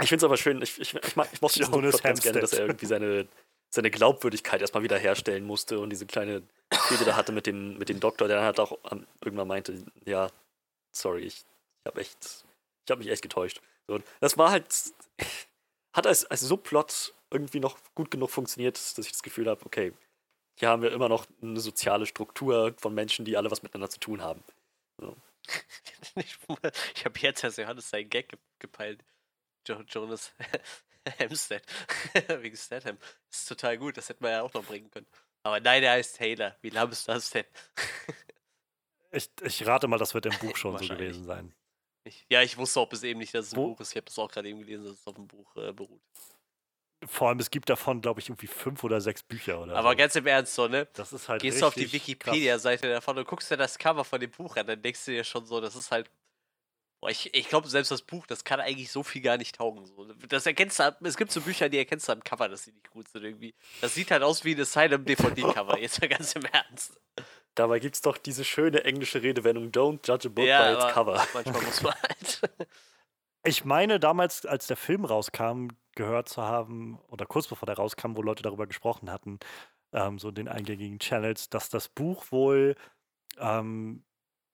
ich 0.00 0.08
finde 0.08 0.16
es 0.16 0.24
aber 0.24 0.36
schön, 0.36 0.60
ich, 0.60 0.80
ich, 0.80 0.94
ich, 0.94 1.16
mag, 1.16 1.28
ich 1.32 1.40
mochte 1.40 1.60
Jonas 1.60 1.92
Subplot 1.92 2.02
ganz 2.02 2.20
gerne, 2.20 2.40
dass 2.40 2.52
er 2.52 2.66
irgendwie 2.66 2.86
seine, 2.86 3.28
seine 3.74 3.90
Glaubwürdigkeit 3.90 4.60
erstmal 4.60 4.82
wieder 4.82 4.98
herstellen 4.98 5.44
musste 5.44 5.78
und 5.80 5.90
diese 5.90 6.04
kleine 6.06 6.42
Fehde 6.88 7.06
da 7.06 7.16
hatte 7.16 7.32
mit 7.32 7.46
dem, 7.46 7.78
mit 7.78 7.88
dem 7.88 8.00
Doktor, 8.00 8.28
der 8.28 8.36
dann 8.36 8.44
halt 8.44 8.60
auch 8.60 8.78
ähm, 8.90 9.06
irgendwann 9.24 9.48
meinte, 9.48 9.82
ja, 10.04 10.28
sorry, 10.92 11.22
ich, 11.22 11.36
ich 11.36 11.86
habe 11.86 12.00
echt, 12.00 12.44
ich 12.84 12.90
habe 12.90 12.98
mich 12.98 13.10
echt 13.10 13.22
getäuscht. 13.22 13.62
So, 13.88 13.98
das 14.20 14.36
war 14.36 14.50
halt, 14.50 14.66
hat 15.94 16.06
als, 16.06 16.26
als 16.26 16.40
Subplot 16.42 17.14
irgendwie 17.30 17.60
noch 17.60 17.78
gut 17.94 18.10
genug 18.10 18.30
funktioniert, 18.30 18.76
dass 18.76 18.98
ich 18.98 19.12
das 19.12 19.22
Gefühl 19.22 19.48
habe, 19.48 19.64
okay, 19.64 19.94
hier 20.58 20.68
haben 20.68 20.82
wir 20.82 20.92
immer 20.92 21.08
noch 21.08 21.26
eine 21.40 21.60
soziale 21.60 22.04
Struktur 22.04 22.74
von 22.76 22.92
Menschen, 22.92 23.24
die 23.24 23.38
alle 23.38 23.50
was 23.50 23.62
miteinander 23.62 23.88
zu 23.88 24.00
tun 24.00 24.20
haben. 24.20 24.44
ich 26.16 26.36
ich 26.94 27.04
habe 27.06 27.18
jetzt 27.20 27.42
erst 27.42 27.56
Johannes 27.56 27.88
seinen 27.88 28.10
Gag 28.10 28.28
ge 28.28 28.38
gepeilt. 28.58 29.02
Jo 29.66 29.80
Jonas 29.88 30.32
Hempstead. 31.18 31.62
Wegen 32.40 32.56
Statham. 32.56 32.98
Das 33.30 33.40
ist 33.40 33.48
total 33.48 33.78
gut, 33.78 33.96
das 33.96 34.08
hätten 34.08 34.22
wir 34.24 34.30
ja 34.30 34.42
auch 34.42 34.52
noch 34.54 34.64
bringen 34.64 34.90
können. 34.90 35.06
Aber 35.44 35.58
nein, 35.60 35.82
der 35.82 35.92
heißt 35.92 36.16
Taylor. 36.16 36.56
Wie 36.62 36.70
lahm 36.70 36.90
ist 36.90 37.08
das 37.08 37.30
denn? 37.30 37.44
Ich, 39.14 39.28
ich 39.42 39.66
rate 39.66 39.88
mal, 39.88 39.98
das 39.98 40.14
wird 40.14 40.24
im 40.24 40.38
Buch 40.38 40.56
schon 40.56 40.78
so 40.78 40.88
gewesen 40.88 41.26
sein. 41.26 41.54
Ich, 42.04 42.24
ja, 42.30 42.40
ich 42.40 42.56
wusste 42.56 42.80
auch 42.80 42.88
bis 42.88 43.02
eben 43.02 43.20
nicht, 43.20 43.34
dass 43.34 43.44
es 43.48 43.52
ein 43.52 43.58
Wo- 43.58 43.68
Buch 43.68 43.80
ist. 43.80 43.90
Ich 43.90 43.96
habe 43.96 44.06
das 44.06 44.18
auch 44.18 44.30
gerade 44.30 44.48
eben 44.48 44.60
gelesen, 44.60 44.84
dass 44.86 44.94
es 45.00 45.06
auf 45.06 45.16
dem 45.16 45.26
Buch 45.28 45.54
äh, 45.56 45.70
beruht. 45.72 46.00
Vor 47.04 47.28
allem, 47.28 47.38
es 47.38 47.50
gibt 47.50 47.68
davon, 47.68 48.00
glaube 48.00 48.20
ich, 48.20 48.30
irgendwie 48.30 48.46
fünf 48.46 48.82
oder 48.84 49.02
sechs 49.02 49.22
Bücher 49.22 49.60
oder 49.60 49.76
Aber 49.76 49.90
so. 49.90 49.96
ganz 49.98 50.14
im 50.16 50.26
Ernst, 50.26 50.54
so, 50.54 50.66
ne? 50.66 50.88
Das 50.94 51.12
ist 51.12 51.28
halt 51.28 51.42
Gehst 51.42 51.60
du 51.60 51.66
auf 51.66 51.74
die 51.74 51.92
Wikipedia-Seite 51.92 52.88
davon 52.88 53.18
und 53.18 53.26
guckst 53.26 53.50
dir 53.50 53.58
das 53.58 53.76
Cover 53.76 54.02
von 54.04 54.18
dem 54.18 54.30
Buch 54.30 54.56
an, 54.56 54.66
dann 54.66 54.80
denkst 54.80 55.04
du 55.04 55.10
dir 55.10 55.24
schon 55.24 55.44
so, 55.44 55.60
das 55.60 55.76
ist 55.76 55.90
halt. 55.90 56.10
Boah, 57.02 57.10
ich 57.10 57.34
ich 57.34 57.48
glaube, 57.48 57.66
selbst 57.68 57.90
das 57.90 58.00
Buch, 58.00 58.28
das 58.28 58.44
kann 58.44 58.60
eigentlich 58.60 58.92
so 58.92 59.02
viel 59.02 59.22
gar 59.22 59.36
nicht 59.36 59.56
taugen. 59.56 59.84
So. 59.86 60.04
Das 60.28 60.46
erkennst 60.46 60.78
du, 60.78 60.96
es 61.02 61.16
gibt 61.16 61.32
so 61.32 61.40
Bücher, 61.40 61.68
die 61.68 61.76
erkennst 61.78 62.08
du 62.08 62.12
am 62.12 62.22
Cover, 62.22 62.48
dass 62.48 62.62
sie 62.62 62.70
nicht 62.70 62.90
gut 62.90 63.08
sind 63.08 63.24
irgendwie. 63.24 63.56
Das 63.80 63.94
sieht 63.94 64.12
halt 64.12 64.22
aus 64.22 64.44
wie 64.44 64.54
ein 64.54 64.60
Asylum-DVD-Cover, 64.60 65.78
jetzt 65.80 66.00
mal 66.00 66.06
ganz 66.06 66.32
im 66.36 66.44
Ernst. 66.44 67.00
Dabei 67.56 67.80
gibt 67.80 67.96
es 67.96 68.02
doch 68.02 68.16
diese 68.18 68.44
schöne 68.44 68.84
englische 68.84 69.20
Redewendung, 69.20 69.72
don't 69.72 70.06
judge 70.06 70.28
a 70.28 70.30
book 70.30 70.44
Ja, 70.46 70.74
by 70.74 70.80
its 70.84 70.94
cover. 70.94 71.26
manchmal 71.34 71.62
muss 71.62 71.82
man 71.82 71.94
halt. 71.94 72.40
Ich 73.44 73.64
meine, 73.64 73.98
damals, 73.98 74.46
als 74.46 74.68
der 74.68 74.76
Film 74.76 75.04
rauskam, 75.04 75.70
gehört 75.96 76.28
zu 76.28 76.42
haben, 76.42 77.00
oder 77.08 77.26
kurz 77.26 77.48
bevor 77.48 77.66
der 77.66 77.74
rauskam, 77.74 78.14
wo 78.14 78.22
Leute 78.22 78.44
darüber 78.44 78.68
gesprochen 78.68 79.10
hatten, 79.10 79.40
ähm, 79.92 80.20
so 80.20 80.28
in 80.28 80.36
den 80.36 80.46
eingängigen 80.46 81.00
Channels, 81.00 81.50
dass 81.50 81.68
das 81.68 81.88
Buch 81.88 82.26
wohl 82.30 82.76
ähm, 83.38 84.04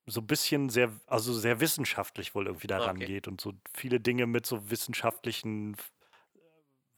so 0.09 0.21
ein 0.21 0.27
bisschen 0.27 0.71
sehr, 0.71 0.93
also 1.07 1.33
sehr 1.33 1.61
wissenschaftlich 1.61 2.35
wohl 2.35 2.47
irgendwie 2.47 2.67
daran 2.67 2.97
Okay. 2.97 3.07
geht 3.07 3.29
und 3.29 3.41
so 3.41 3.55
viele 3.75 4.01
Dinge 4.01 4.27
mit 4.27 4.47
so 4.47 4.71
wissenschaftlichen 4.71 5.77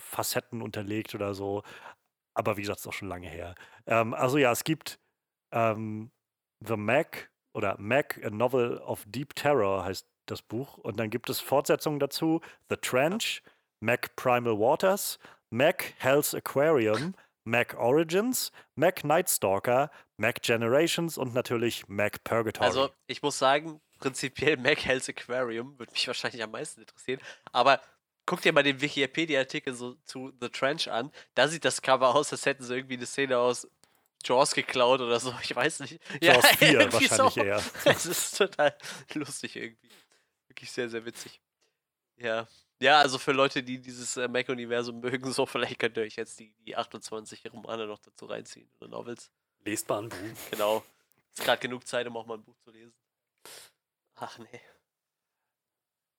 Facetten 0.00 0.62
unterlegt 0.62 1.14
oder 1.14 1.34
so. 1.34 1.62
Aber 2.34 2.56
wie 2.56 2.62
gesagt, 2.62 2.80
ist 2.80 2.86
auch 2.86 2.92
schon 2.92 3.08
lange 3.08 3.28
her. 3.28 3.54
Ähm, 3.86 4.14
also 4.14 4.38
ja, 4.38 4.52
es 4.52 4.64
gibt 4.64 5.00
ähm, 5.52 6.12
The 6.66 6.76
Mac 6.76 7.32
oder 7.54 7.76
Mac, 7.80 8.20
a 8.24 8.30
Novel 8.30 8.78
of 8.78 9.04
Deep 9.06 9.34
Terror 9.36 9.84
heißt 9.84 10.08
das 10.26 10.42
Buch. 10.42 10.78
Und 10.78 10.98
dann 11.00 11.10
gibt 11.10 11.30
es 11.30 11.40
Fortsetzungen 11.40 12.00
dazu: 12.00 12.40
The 12.70 12.76
Trench, 12.76 13.42
Mac 13.80 14.16
Primal 14.16 14.58
Waters, 14.58 15.18
Mac 15.50 15.94
Hell's 15.98 16.34
Aquarium, 16.34 17.14
Mac 17.44 17.74
Origins, 17.78 18.52
Mac 18.74 19.04
Night 19.04 19.30
Stalker, 19.30 19.90
Mac 20.16 20.42
Generations 20.42 21.18
und 21.18 21.34
natürlich 21.34 21.88
Mac 21.88 22.22
Purgatory. 22.24 22.66
Also, 22.66 22.90
ich 23.06 23.22
muss 23.22 23.38
sagen, 23.38 23.80
prinzipiell 23.98 24.56
Mac 24.58 24.84
Hell's 24.84 25.08
Aquarium 25.08 25.78
würde 25.78 25.92
mich 25.92 26.06
wahrscheinlich 26.06 26.42
am 26.42 26.50
meisten 26.50 26.80
interessieren. 26.80 27.20
Aber 27.52 27.80
guck 28.26 28.42
dir 28.42 28.52
mal 28.52 28.62
den 28.62 28.80
Wikipedia-Artikel 28.80 29.74
so 29.74 29.94
zu 30.04 30.32
The 30.40 30.48
Trench 30.48 30.88
an. 30.88 31.10
Da 31.34 31.48
sieht 31.48 31.64
das 31.64 31.82
Cover 31.82 32.14
aus, 32.14 32.32
als 32.32 32.46
hätten 32.46 32.62
sie 32.62 32.74
irgendwie 32.74 32.96
eine 32.96 33.06
Szene 33.06 33.38
aus 33.38 33.68
Jaws 34.24 34.54
geklaut 34.54 35.00
oder 35.00 35.18
so. 35.18 35.34
Ich 35.42 35.54
weiß 35.54 35.80
nicht. 35.80 36.00
Jaws 36.22 36.46
4 36.46 36.68
irgendwie 36.80 37.10
wahrscheinlich 37.10 37.36
eher. 37.38 37.62
Es 37.84 38.06
ist 38.06 38.36
total 38.36 38.76
lustig 39.14 39.56
irgendwie. 39.56 39.88
Wirklich 40.48 40.70
sehr, 40.70 40.88
sehr 40.88 41.04
witzig. 41.04 41.40
Ja. 42.16 42.46
Ja, 42.80 42.98
also 43.00 43.18
für 43.18 43.32
Leute, 43.32 43.62
die 43.62 43.78
dieses 43.78 44.16
äh, 44.16 44.26
Mac-Universum 44.26 45.00
mögen, 45.00 45.30
so 45.32 45.44
vielleicht 45.46 45.78
könnt 45.78 45.96
ihr 45.98 46.02
euch 46.04 46.16
jetzt 46.16 46.40
die, 46.40 46.54
die 46.66 46.76
28 46.76 47.52
Romane 47.52 47.86
noch 47.86 47.98
dazu 47.98 48.24
reinziehen 48.26 48.70
oder 48.80 48.88
Novels. 48.88 49.30
Lest 49.64 49.88
mal 49.88 50.02
ein 50.04 50.08
Buch. 50.08 50.16
Genau. 50.50 50.82
Ist 51.32 51.44
gerade 51.44 51.60
genug 51.60 51.86
Zeit, 51.86 52.06
um 52.06 52.16
auch 52.16 52.26
mal 52.26 52.38
ein 52.38 52.42
Buch 52.42 52.56
zu 52.64 52.70
lesen. 52.70 52.92
Ach 54.16 54.36
nee. 54.38 54.60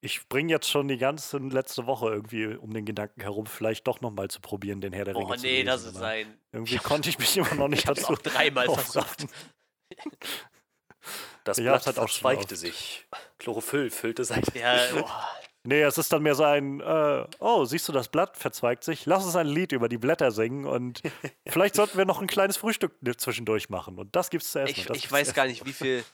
Ich 0.04 0.28
bringe 0.30 0.52
jetzt 0.54 0.68
schon 0.70 0.88
die 0.88 0.98
ganze 0.98 1.38
letzte 1.38 1.86
Woche 1.86 2.10
irgendwie 2.10 2.46
um 2.56 2.74
den 2.74 2.86
Gedanken 2.86 3.22
herum, 3.22 3.46
vielleicht 3.46 3.86
doch 3.88 4.02
nochmal 4.02 4.30
zu 4.30 4.40
probieren, 4.40 4.82
den 4.82 4.94
Herr 4.94 5.06
der 5.06 5.16
Ringe 5.16 5.26
Oh 5.26 5.36
zu 5.36 5.42
nee, 5.42 5.58
lesen. 5.58 5.66
das 5.68 5.84
ist 5.84 5.96
aber 5.98 6.08
ein. 6.08 6.40
Irgendwie 6.52 6.76
Ich 6.76 6.84
konnte 6.84 7.10
ich 7.10 7.20
mich 7.20 7.36
immer 7.38 7.54
noch 7.56 7.68
nicht 7.68 7.84
Ich 7.84 7.88
hab's 7.88 8.02
dazu 8.02 8.14
auch 8.14 8.18
dreimal 8.20 8.66
versucht. 8.74 9.26
Das 11.44 11.58
Ja, 11.58 11.64
Blatt 11.72 11.82
es 11.82 11.88
hat 11.88 12.00
auch 12.00 12.04
oft. 12.24 12.56
sich. 12.56 13.08
Chlorophyll 13.38 13.90
füllte 13.92 14.24
seine. 14.24 14.44
Ja, 14.56 14.92
boah. 14.94 15.30
Nee, 15.64 15.82
es 15.84 15.98
ist 16.00 16.12
dann 16.12 16.24
mehr 16.24 16.34
so 16.34 16.44
ein, 16.44 16.80
äh, 16.82 17.26
oh, 17.40 17.66
siehst 17.66 17.88
du, 17.88 17.92
das 17.92 18.08
Blatt 18.10 18.36
verzweigt 18.36 18.84
sich? 18.84 19.06
Lass 19.06 19.26
uns 19.26 19.36
ein 19.36 19.46
Lied 19.48 19.72
über 19.74 19.90
die 19.90 20.00
Blätter 20.00 20.32
singen 20.32 20.66
und 20.66 21.02
vielleicht 21.48 21.76
sollten 21.76 21.98
wir 21.98 22.06
noch 22.06 22.20
ein 22.20 22.28
kleines 22.28 22.58
Frühstück 22.58 22.94
zwischendurch 23.18 23.70
machen. 23.70 24.00
Und 24.00 24.16
das 24.16 24.30
gibt's 24.32 24.52
zu 24.52 24.60
essen. 24.60 24.72
ich, 24.72 24.90
ich 24.90 25.12
weiß 25.12 25.34
gar 25.34 25.46
nicht, 25.46 25.66
wie 25.66 25.74
viel. 25.74 26.04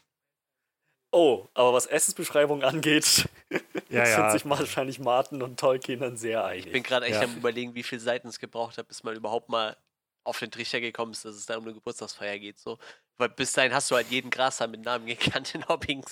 Oh, 1.14 1.48
aber 1.54 1.72
was 1.72 1.86
Essensbeschreibungen 1.86 2.66
angeht, 2.66 3.30
Ja, 3.90 4.06
sind 4.06 4.18
ja. 4.20 4.32
sich 4.32 4.48
wahrscheinlich 4.48 5.00
Martin 5.00 5.42
und 5.42 5.58
Tolkien 5.58 6.02
dann 6.02 6.18
sehr 6.18 6.42
Ich 6.54 6.66
bin 6.66 6.74
einig. 6.74 6.84
gerade 6.86 7.06
echt 7.06 7.16
Ja. 7.16 7.22
am 7.24 7.38
überlegen, 7.38 7.74
wie 7.76 7.84
viele 7.84 8.02
Seiten 8.02 8.28
es 8.28 8.40
gebraucht 8.40 8.78
hat, 8.78 8.90
bis 8.90 9.04
man 9.04 9.16
überhaupt 9.16 9.48
mal 9.48 9.78
auf 10.26 10.38
den 10.40 10.52
Trichter 10.52 10.82
gekommen 10.82 11.14
ist, 11.14 11.24
dass 11.24 11.36
es 11.36 11.46
da 11.46 11.56
um 11.58 11.64
eine 11.64 11.74
Geburtstagsfeier 11.74 12.38
geht. 12.40 12.60
So. 12.60 12.78
Weil 13.18 13.30
bis 13.30 13.54
dahin 13.54 13.74
hast 13.74 13.90
du 13.90 13.96
halt 13.96 14.08
jeden 14.12 14.30
Grashalm 14.30 14.72
mit 14.72 14.82
Namen 14.84 15.06
gekannt 15.06 15.56
in 15.56 15.66
Hobbing. 15.70 16.04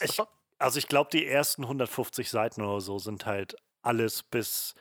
Also 0.58 0.80
ich 0.80 0.88
glaube, 0.88 1.10
die 1.12 1.26
ersten 1.26 1.64
150 1.64 2.30
Seiten 2.30 2.62
oder 2.62 2.82
so 2.82 3.00
sind 3.00 3.26
halt 3.26 3.56
alles, 3.82 4.24
bis 4.24 4.74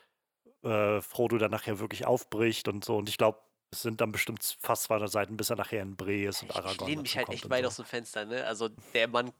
äh, 0.62 1.01
Frodo 1.01 1.38
dann 1.38 1.51
nachher 1.51 1.78
wirklich 1.78 2.06
aufbricht 2.06 2.68
und 2.68 2.84
so. 2.84 2.96
Und 2.96 3.09
ich 3.09 3.18
glaube, 3.18 3.40
es 3.70 3.82
sind 3.82 4.01
dann 4.01 4.12
bestimmt 4.12 4.56
fast 4.60 4.84
200 4.84 5.10
Seiten, 5.10 5.36
bis 5.36 5.51
er 5.51 5.56
nachher 5.56 5.82
in 5.82 5.96
Bre 5.96 6.24
ist 6.24 6.42
und 6.42 6.51
Ich, 6.51 6.56
Aragorn 6.56 6.74
ich 6.74 6.86
lehne 6.86 7.02
mich 7.02 7.16
halt 7.16 7.28
echt 7.28 7.51
weit 7.51 7.62
so. 7.62 7.68
aus 7.68 7.76
dem 7.76 7.84
Fenster, 7.84 8.24
ne? 8.24 8.46
Also 8.46 8.68
der 8.68 9.09
Mann 9.09 9.32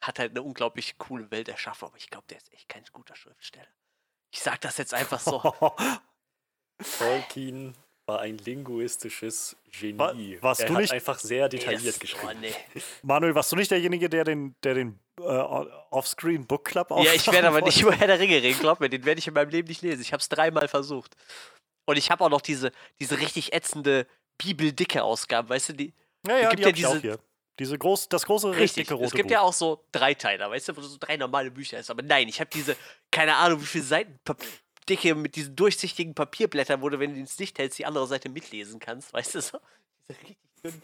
hat 0.00 0.18
halt 0.18 0.32
eine 0.32 0.42
unglaublich 0.42 0.98
coole 0.98 1.30
Welt 1.30 1.48
erschaffen, 1.48 1.86
aber 1.86 1.96
ich 1.96 2.08
glaube, 2.10 2.26
der 2.28 2.38
ist 2.38 2.52
echt 2.52 2.68
kein 2.68 2.84
guter 2.92 3.14
Schriftsteller. 3.14 3.68
Ich 4.30 4.40
sag 4.40 4.60
das 4.62 4.78
jetzt 4.78 4.94
einfach 4.94 5.20
so. 5.20 5.40
Tolkien 6.98 7.76
war 8.12 8.20
ein 8.20 8.38
linguistisches 8.38 9.56
Genie. 9.78 9.98
Wa- 9.98 10.14
warst 10.40 10.60
er 10.60 10.66
du 10.68 10.74
hat 10.74 10.80
nicht- 10.82 10.92
einfach 10.92 11.18
sehr 11.18 11.48
detailliert 11.48 11.94
das- 11.94 11.98
geschrieben. 12.00 12.28
Oh, 12.28 12.38
nee. 12.40 12.52
Manuel, 13.02 13.34
warst 13.34 13.50
du 13.52 13.56
nicht 13.56 13.70
derjenige, 13.70 14.08
der 14.08 14.24
den, 14.24 14.54
der 14.62 14.74
den 14.74 14.98
äh, 15.20 15.22
Offscreen 15.90 16.46
Book 16.46 16.64
Club 16.64 16.90
Ja, 16.90 17.12
ich 17.12 17.26
werde 17.30 17.48
aber 17.48 17.60
nicht 17.62 17.80
über 17.80 17.92
Herr 17.92 18.06
der 18.06 18.18
Ringe 18.18 18.42
reden, 18.42 18.58
glaub 18.60 18.80
mir, 18.80 18.88
den 18.88 19.04
werde 19.04 19.18
ich 19.18 19.26
in 19.28 19.34
meinem 19.34 19.50
Leben 19.50 19.68
nicht 19.68 19.82
lesen. 19.82 20.02
Ich 20.02 20.12
habe 20.12 20.20
es 20.20 20.28
dreimal 20.28 20.68
versucht. 20.68 21.14
Und 21.86 21.96
ich 21.96 22.10
habe 22.10 22.24
auch 22.24 22.30
noch 22.30 22.40
diese, 22.42 22.70
diese 23.00 23.18
richtig 23.18 23.52
ätzende 23.52 24.06
Bibeldicke 24.38 25.02
Ausgabe, 25.02 25.48
weißt 25.50 25.70
du, 25.70 25.72
die 25.74 25.94
Ja, 26.26 26.38
ja, 26.38 26.50
gibt 26.50 26.60
die 26.60 26.62
ja 26.64 26.68
ich 26.76 26.86
auch 26.86 26.90
diese- 26.92 27.00
hier. 27.00 27.18
Diese 27.58 27.76
groß, 27.76 28.08
das 28.08 28.24
große, 28.24 28.50
richtig 28.56 28.84
dicke 28.86 28.94
rote 28.94 29.06
es 29.08 29.12
gibt 29.12 29.28
Buch. 29.28 29.32
ja 29.34 29.40
auch 29.42 29.52
so 29.52 29.84
Dreiteiler, 29.92 30.50
weißt 30.50 30.70
du, 30.70 30.76
wo 30.76 30.80
so 30.80 30.96
drei 30.98 31.18
normale 31.18 31.50
Bücher 31.50 31.78
ist. 31.78 31.90
Aber 31.90 32.02
nein, 32.02 32.26
ich 32.26 32.40
habe 32.40 32.48
diese, 32.52 32.74
keine 33.10 33.36
Ahnung, 33.36 33.60
wie 33.60 33.66
viele 33.66 33.84
Seiten 33.84 34.18
dicke 34.88 35.14
mit 35.14 35.36
diesen 35.36 35.56
durchsichtigen 35.56 36.14
Papierblättern, 36.14 36.82
wo 36.82 36.88
du, 36.88 36.98
wenn 36.98 37.14
du 37.14 37.20
ins 37.20 37.38
Licht 37.38 37.58
hältst, 37.58 37.78
die 37.78 37.86
andere 37.86 38.06
Seite 38.06 38.28
mitlesen 38.28 38.80
kannst, 38.80 39.12
weißt 39.12 39.34
du 39.34 39.40
so? 39.40 39.58
Diese 40.08 40.20
richtig 40.20 40.38
dünn. 40.62 40.82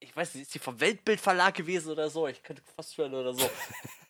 Ich 0.00 0.14
weiß 0.14 0.34
nicht, 0.34 0.42
ist 0.42 0.54
die 0.54 0.58
vom 0.58 0.80
Weltbildverlag 0.80 1.54
gewesen 1.54 1.90
oder 1.90 2.10
so? 2.10 2.28
Ich 2.28 2.42
könnte 2.42 2.62
fast 2.76 2.96
hören 2.98 3.14
oder 3.14 3.32
so. 3.32 3.50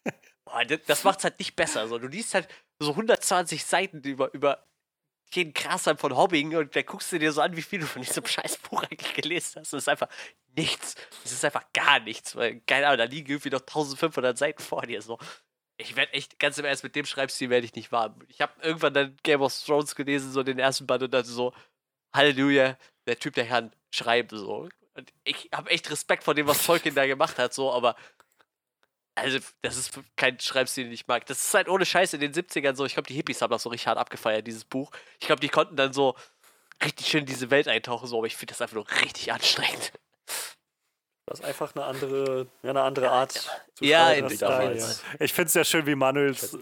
Boah, 0.45 0.65
das, 0.65 0.81
das 0.87 1.05
macht's 1.05 1.25
halt 1.25 1.39
nicht 1.39 1.55
besser. 1.55 1.87
So. 1.89 1.99
Du 1.99 2.09
liest 2.09 2.35
halt 2.35 2.49
so 2.81 2.91
120 2.91 3.65
Seiten 3.65 4.01
über, 4.03 4.33
über 4.35 4.67
jeden 5.33 5.53
Grashalm 5.53 5.99
von 5.99 6.17
Hobbing 6.17 6.55
und 6.57 6.75
dann 6.75 6.85
guckst 6.85 7.13
du 7.13 7.19
dir 7.19 7.33
so 7.33 7.41
an, 7.41 7.57
wie 7.57 7.63
viel 7.63 7.81
du 7.81 7.87
von 7.87 8.03
diesem 8.03 8.27
scheiß 8.27 8.59
Buch 8.59 8.83
eigentlich 8.83 9.15
gelesen 9.15 9.61
hast. 9.61 9.73
Das 9.73 9.83
ist 9.83 9.89
einfach 9.89 10.09
nichts. 10.57 10.97
Das 11.23 11.33
ist 11.33 11.45
einfach 11.45 11.65
gar 11.73 12.01
nichts. 12.01 12.37
Weil, 12.37 12.61
keine 12.61 12.87
Ahnung, 12.87 12.99
da 12.99 13.05
liegen 13.05 13.31
irgendwie 13.31 13.51
noch 13.51 13.61
1500 13.61 14.37
Seiten 14.37 14.63
vor 14.63 14.83
dir. 14.83 15.01
So. 15.01 15.19
Ich 15.77 15.97
werde 15.97 16.13
echt, 16.13 16.39
ganz 16.39 16.59
im 16.59 16.65
Ernst, 16.65 16.85
mit 16.85 16.95
dem 16.95 17.05
Schreibstil 17.05 17.51
werde 17.51 17.67
ich 17.67 17.75
nicht 17.75 17.91
warm. 17.91 18.21
Ich 18.29 18.41
habe 18.41 18.53
irgendwann 18.63 18.95
dann 18.95 19.17
Game 19.23 19.41
of 19.43 19.53
Thrones 19.65 19.95
gelesen, 19.97 20.31
so 20.33 20.43
den 20.43 20.59
ersten 20.59 20.87
Band 20.87 21.03
und 21.03 21.13
dann 21.13 21.25
so, 21.25 21.53
Halleluja, 22.15 22.77
der 23.09 23.19
Typ, 23.19 23.35
der 23.35 23.47
kann 23.47 23.75
schreiben, 23.93 24.39
so. 24.39 24.69
Und 24.95 25.13
ich 25.25 25.49
habe 25.53 25.71
echt 25.71 25.91
Respekt 25.91 26.23
vor 26.23 26.35
dem, 26.35 26.47
was 26.47 26.65
Tolkien 26.65 26.95
da 26.95 27.07
gemacht 27.07 27.39
hat, 27.39 27.53
so, 27.53 27.73
aber 27.73 27.97
also, 29.17 29.39
das 29.63 29.77
ist 29.77 29.99
kein 30.17 30.41
Schreibstil, 30.41 30.85
den 30.85 30.93
ich 30.93 31.07
mag. 31.07 31.25
Das 31.27 31.41
ist 31.41 31.55
halt 31.55 31.69
ohne 31.69 31.87
Scheiß 31.87 32.15
in 32.15 32.21
den 32.21 32.33
70ern 32.33 32.75
so. 32.75 32.85
Ich 32.85 32.95
glaube, 32.95 33.07
die 33.07 33.15
Hippies 33.15 33.43
haben 33.43 33.51
das 33.51 33.63
so 33.63 33.69
richtig 33.69 33.87
hart 33.87 33.99
abgefeiert, 33.99 34.47
dieses 34.47 34.65
Buch. 34.65 34.91
Ich 35.21 35.27
glaube, 35.27 35.41
die 35.41 35.49
konnten 35.49 35.77
dann 35.77 35.93
so 35.93 36.17
richtig 36.83 37.07
schön 37.07 37.21
in 37.21 37.27
diese 37.27 37.51
Welt 37.51 37.69
eintauchen, 37.69 38.09
so, 38.09 38.19
aber 38.19 38.27
ich 38.27 38.37
finde 38.37 38.53
das 38.53 38.61
einfach 38.61 38.75
nur 38.75 38.91
richtig 39.03 39.33
anstrengend. 39.33 39.93
Das 41.27 41.41
ist 41.41 41.45
einfach 41.47 41.75
eine 41.75 41.85
andere, 41.87 42.47
ja, 42.63 42.71
eine 42.71 42.83
andere 42.83 43.11
Art 43.11 43.33
zu 43.33 43.85
Ja, 43.85 44.13
in 44.13 44.29
damals 44.39 45.03
Ja. 45.03 45.21
Ich 45.21 45.33
finde 45.33 45.47
es 45.47 45.53
sehr 45.55 45.65
schön, 45.65 45.87
wie 45.87 45.95
Manuels 45.95 46.57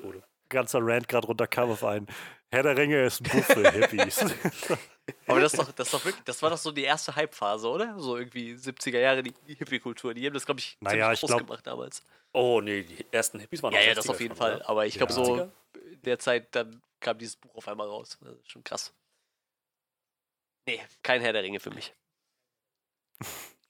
ganzer 0.49 0.79
Rant 0.83 1.09
gerade 1.09 1.27
runterkam 1.27 1.71
auf 1.71 1.83
einen. 1.85 2.07
Herr 2.51 2.63
der 2.63 2.77
Ringe 2.77 3.05
ist 3.07 3.21
ein 3.23 3.31
Buch 3.31 3.45
für 3.47 3.71
Hippies. 3.71 4.19
Aber 5.27 5.41
das 5.41 5.55
ist 5.55 5.59
doch, 5.61 5.73
das 5.73 5.87
ist 5.89 5.95
doch 5.95 6.05
wirklich, 6.05 6.23
das 6.25 6.43
war 6.43 6.51
doch 6.51 6.59
so 6.59 6.71
die 6.71 6.83
erste 6.85 7.17
Hype-Phase, 7.17 7.67
oder? 7.69 7.99
So 7.99 8.19
irgendwie 8.19 8.53
70er 8.53 8.99
Jahre, 9.01 9.23
die, 9.23 9.33
die 9.49 9.55
Hippie-Kultur. 9.55 10.13
Die 10.15 10.25
haben 10.27 10.35
das, 10.35 10.45
glaube 10.45 10.61
ich, 10.61 10.77
Naja, 10.81 11.07
ziemlich 11.07 11.15
ich 11.15 11.21
groß 11.21 11.29
glaub- 11.31 11.47
gemacht 11.47 11.67
damals. 11.67 12.05
Oh, 12.35 12.61
nee, 12.61 12.83
die 12.83 13.05
ersten 13.11 13.41
Hippies 13.41 13.63
waren 13.63 13.73
Ja, 13.75 13.81
ja, 13.81 13.95
das 13.95 14.07
60er 14.07 14.11
auf 14.11 14.21
jeden 14.21 14.37
schon, 14.37 14.37
Fall. 14.37 14.57
oder? 14.57 14.69
Aber 14.69 14.87
ich 14.87 14.95
glaube, 14.97 15.13
Ja. 15.13 15.25
so 15.25 15.35
80er? 15.35 15.51
in 15.93 16.03
der 16.03 16.19
Zeit, 16.19 16.55
dann 16.55 16.83
kam 17.01 17.19
dieses 17.19 17.37
Buch 17.37 17.55
auf 17.57 17.67
einmal 17.69 17.89
raus. 17.89 18.19
Das 18.21 18.35
ist 18.37 18.51
schon 18.51 18.63
krass. 18.63 18.93
Nee, 20.67 20.81
kein 21.03 21.21
Herr 21.23 21.33
der 21.33 21.43
Ringe 21.43 21.59
für 21.59 21.71
mich. 21.71 21.93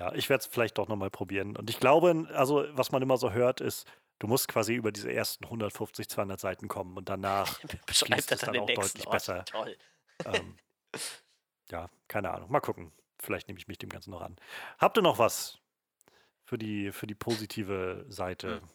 Ja, 0.00 0.12
ich 0.14 0.28
werde 0.28 0.42
es 0.42 0.46
vielleicht 0.46 0.78
doch 0.78 0.88
nochmal 0.88 1.10
probieren. 1.10 1.56
Und 1.56 1.70
ich 1.70 1.78
glaube, 1.78 2.28
also 2.34 2.66
was 2.70 2.90
man 2.90 3.02
immer 3.02 3.16
so 3.16 3.32
hört, 3.32 3.60
ist, 3.60 3.86
du 4.18 4.26
musst 4.26 4.48
quasi 4.48 4.74
über 4.74 4.90
diese 4.90 5.12
ersten 5.12 5.44
150, 5.44 6.08
200 6.08 6.40
Seiten 6.40 6.68
kommen 6.68 6.96
und 6.96 7.08
danach, 7.08 7.60
Beschreibt 7.86 8.20
es 8.20 8.26
er 8.26 8.36
dann 8.38 8.54
dann 8.54 8.62
auch 8.62 8.66
deutlich 8.66 9.06
Ort. 9.06 9.12
besser. 9.12 9.44
Toll. 9.44 9.76
ähm, 10.24 10.56
ja, 11.70 11.90
keine 12.08 12.30
Ahnung. 12.30 12.50
Mal 12.50 12.60
gucken. 12.60 12.92
Vielleicht 13.20 13.48
nehme 13.48 13.58
ich 13.58 13.68
mich 13.68 13.78
dem 13.78 13.88
Ganzen 13.88 14.10
noch 14.10 14.20
an. 14.20 14.36
Habt 14.78 14.98
ihr 14.98 15.02
noch 15.02 15.18
was 15.18 15.58
für 16.44 16.58
die, 16.58 16.92
für 16.92 17.06
die 17.06 17.14
positive 17.14 18.04
Seite? 18.08 18.60
Hm. 18.60 18.68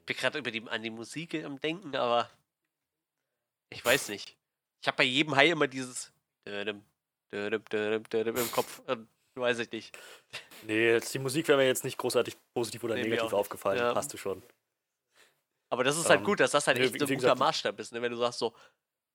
Ich 0.00 0.06
bin 0.06 0.16
gerade 0.16 0.38
über 0.38 0.50
die, 0.50 0.62
an 0.68 0.82
die 0.82 0.90
Musik 0.90 1.34
am 1.44 1.60
Denken, 1.60 1.96
aber 1.96 2.30
ich 3.70 3.84
weiß 3.84 4.08
nicht. 4.08 4.36
Ich 4.82 4.88
habe 4.88 4.98
bei 4.98 5.04
jedem 5.04 5.36
Hai 5.36 5.50
immer 5.50 5.68
dieses 5.68 6.12
im 6.44 6.82
Kopf. 8.52 8.82
Und 8.86 9.08
weiß 9.34 9.58
ich 9.60 9.70
nicht. 9.72 9.96
Nee, 10.62 10.92
jetzt 10.92 11.12
die 11.14 11.18
Musik 11.18 11.48
wäre 11.48 11.58
mir 11.58 11.66
jetzt 11.66 11.84
nicht 11.84 11.98
großartig 11.98 12.36
positiv 12.54 12.84
oder 12.84 12.94
Nee, 12.94 13.02
negativ 13.02 13.32
aufgefallen. 13.32 13.78
Ja. 13.78 13.94
Hast 13.94 14.12
du 14.12 14.16
schon. 14.16 14.42
Aber 15.70 15.84
das 15.84 15.96
ist 15.96 16.08
halt 16.08 16.20
Ähm, 16.20 16.26
gut, 16.26 16.40
dass 16.40 16.50
das 16.50 16.66
halt 16.66 16.78
echt 16.78 16.98
so 16.98 17.06
ein 17.06 17.14
guter 17.14 17.36
Maßstab 17.36 17.78
ist, 17.78 17.92
ne? 17.92 18.02
Wenn 18.02 18.10
du 18.10 18.18
sagst 18.18 18.40
so, 18.40 18.54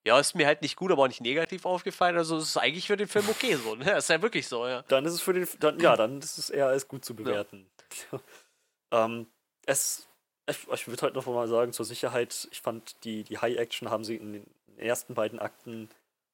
ja, 0.07 0.19
ist 0.19 0.35
mir 0.35 0.45
halt 0.45 0.61
nicht 0.61 0.75
gut, 0.75 0.91
aber 0.91 1.03
auch 1.03 1.07
nicht 1.07 1.21
negativ 1.21 1.65
aufgefallen. 1.65 2.15
Also 2.17 2.37
es 2.37 2.45
ist 2.49 2.57
eigentlich 2.57 2.87
für 2.87 2.95
den 2.95 3.07
Film 3.07 3.27
okay 3.29 3.55
so, 3.55 3.75
ne? 3.75 3.97
Ist 3.97 4.09
ja 4.09 4.21
wirklich 4.21 4.47
so, 4.47 4.65
ja. 4.67 4.83
Dann 4.83 5.03
ist 5.05 5.13
es 5.13 5.21
für 5.21 5.33
den, 5.33 5.47
dann, 5.59 5.79
ja, 5.79 5.95
dann 5.95 6.19
ist 6.19 6.37
es 6.37 6.49
eher 6.49 6.67
als 6.67 6.87
gut 6.87 7.03
zu 7.03 7.15
bewerten. 7.15 7.67
ähm, 8.91 9.27
es, 9.65 10.07
ich, 10.47 10.67
ich 10.71 10.87
würde 10.87 11.01
halt 11.01 11.15
noch 11.15 11.25
mal 11.25 11.47
sagen, 11.47 11.73
zur 11.73 11.85
Sicherheit, 11.85 12.47
ich 12.51 12.61
fand, 12.61 13.03
die, 13.03 13.23
die 13.23 13.39
High-Action 13.39 13.89
haben 13.89 14.05
sie 14.05 14.15
in 14.15 14.33
den 14.33 14.45
ersten 14.77 15.15
beiden 15.15 15.39
Akten 15.39 15.89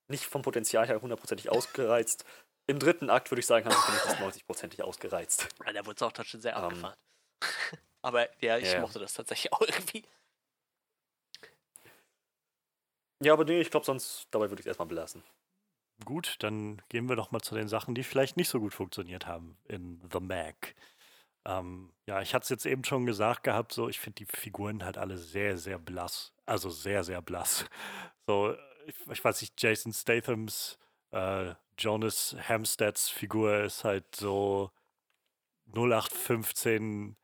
nicht 0.07 0.25
vom 0.25 0.41
Potenzial 0.41 0.85
her 0.87 1.01
hundertprozentig 1.01 1.49
ausgereizt. 1.49 2.25
Im 2.67 2.79
dritten 2.79 3.09
Akt 3.09 3.29
würde 3.31 3.39
ich 3.39 3.45
sagen, 3.47 3.65
haben 3.65 3.75
sie 3.75 3.87
wenigstens 3.87 4.43
90%ig 4.43 4.83
ausgereizt. 4.83 5.47
Ja, 5.65 5.73
Da 5.73 5.85
wurde 5.85 5.95
es 5.95 6.01
auch 6.01 6.11
dann 6.11 6.25
schon 6.25 6.41
sehr 6.41 6.55
Ähm, 6.55 6.63
abgefahren. 6.63 6.95
aber 8.01 8.41
ja, 8.41 8.57
ich 8.57 8.71
ja. 8.71 8.81
mochte 8.81 8.99
das 8.99 9.13
tatsächlich 9.13 9.51
auch 9.53 9.61
irgendwie. 9.61 10.03
Ja, 13.23 13.33
aber 13.33 13.45
nee, 13.45 13.61
ich 13.61 13.69
glaube, 13.69 13.85
sonst 13.85 14.27
dabei 14.31 14.49
würde 14.49 14.61
ich 14.61 14.65
es 14.65 14.67
erstmal 14.67 14.87
belassen. 14.87 15.23
Gut, 16.05 16.37
dann 16.39 16.81
gehen 16.89 17.07
wir 17.07 17.15
doch 17.15 17.29
mal 17.31 17.41
zu 17.41 17.53
den 17.53 17.67
Sachen, 17.67 17.93
die 17.93 18.03
vielleicht 18.03 18.35
nicht 18.35 18.49
so 18.49 18.59
gut 18.59 18.73
funktioniert 18.73 19.27
haben 19.27 19.57
in 19.67 20.01
The 20.11 20.19
Mac. 20.19 20.73
Ähm, 21.45 21.93
ja, 22.07 22.21
ich 22.21 22.33
hatte 22.33 22.43
es 22.43 22.49
jetzt 22.49 22.65
eben 22.65 22.83
schon 22.83 23.05
gesagt 23.05 23.43
gehabt, 23.43 23.71
so 23.73 23.87
ich 23.89 23.99
finde 23.99 24.15
die 24.15 24.25
Figuren 24.25 24.83
halt 24.83 24.97
alle 24.97 25.17
sehr, 25.17 25.57
sehr 25.57 25.77
blass. 25.77 26.33
Also 26.47 26.69
sehr, 26.71 27.03
sehr 27.03 27.21
blass. 27.21 27.65
So, 28.25 28.55
ich, 28.87 28.95
ich 29.11 29.23
weiß 29.23 29.41
nicht, 29.41 29.61
Jason 29.61 29.93
Stathams, 29.93 30.79
äh, 31.11 31.53
Jonas 31.81 32.35
Hamsteads 32.47 33.09
Figur 33.09 33.63
ist 33.63 33.83
halt 33.83 34.15
so 34.15 34.71
0815 35.73 37.15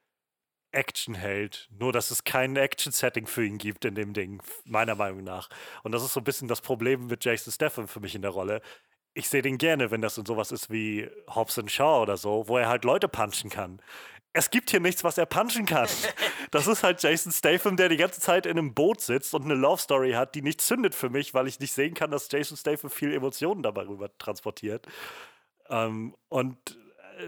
Actionheld, 0.72 1.70
nur 1.72 1.94
dass 1.94 2.12
es 2.12 2.24
kein 2.24 2.56
Action-Setting 2.56 3.28
für 3.28 3.46
ihn 3.46 3.58
gibt 3.58 3.86
in 3.86 3.96
dem 3.96 4.14
Ding, 4.14 4.42
meiner 4.66 4.96
Meinung 4.96 5.24
nach. 5.24 5.50
Und 5.84 5.92
das 5.92 6.04
ist 6.04 6.14
so 6.14 6.20
ein 6.20 6.26
bisschen 6.26 6.48
das 6.48 6.62
Problem 6.62 7.08
mit 7.08 7.24
Jason 7.24 7.54
Statham 7.54 7.88
für 7.88 8.00
mich 8.00 8.16
in 8.16 8.22
der 8.22 8.32
Rolle. 8.32 8.62
Ich 9.14 9.30
sehe 9.30 9.42
den 9.42 9.58
gerne, 9.58 9.92
wenn 9.92 10.02
das 10.02 10.18
in 10.18 10.26
sowas 10.26 10.52
ist 10.52 10.70
wie 10.70 11.10
Hobbs 11.28 11.60
Shaw 11.68 12.02
oder 12.02 12.18
so, 12.18 12.48
wo 12.48 12.58
er 12.58 12.70
halt 12.70 12.84
Leute 12.84 13.08
punchen 13.08 13.50
kann. 13.50 13.82
Es 14.38 14.52
gibt 14.52 14.70
hier 14.70 14.80
nichts, 14.80 15.04
was 15.04 15.18
er 15.18 15.26
punchen 15.26 15.66
kann. 15.66 15.88
Das 16.52 16.66
ist 16.66 16.82
halt 16.82 17.04
Jason 17.04 17.34
Statham, 17.34 17.76
der 17.76 17.90
die 17.90 17.98
ganze 17.98 18.22
Zeit 18.22 18.46
in 18.46 18.58
einem 18.58 18.74
Boot 18.74 19.02
sitzt 19.02 19.34
und 19.34 19.44
eine 19.44 19.54
Love 19.54 19.82
Story 19.82 20.14
hat, 20.14 20.34
die 20.34 20.42
nicht 20.42 20.62
zündet 20.62 20.96
für 20.96 21.10
mich, 21.10 21.34
weil 21.34 21.46
ich 21.46 21.60
nicht 21.60 21.74
sehen 21.74 21.94
kann, 21.94 22.10
dass 22.10 22.32
Jason 22.32 22.56
Statham 22.56 22.90
viel 22.90 23.14
Emotionen 23.14 23.64
dabei 23.64 23.86
rüber 23.86 24.16
transportiert. 24.18 24.88
Ähm, 25.70 26.16
und 26.30 26.78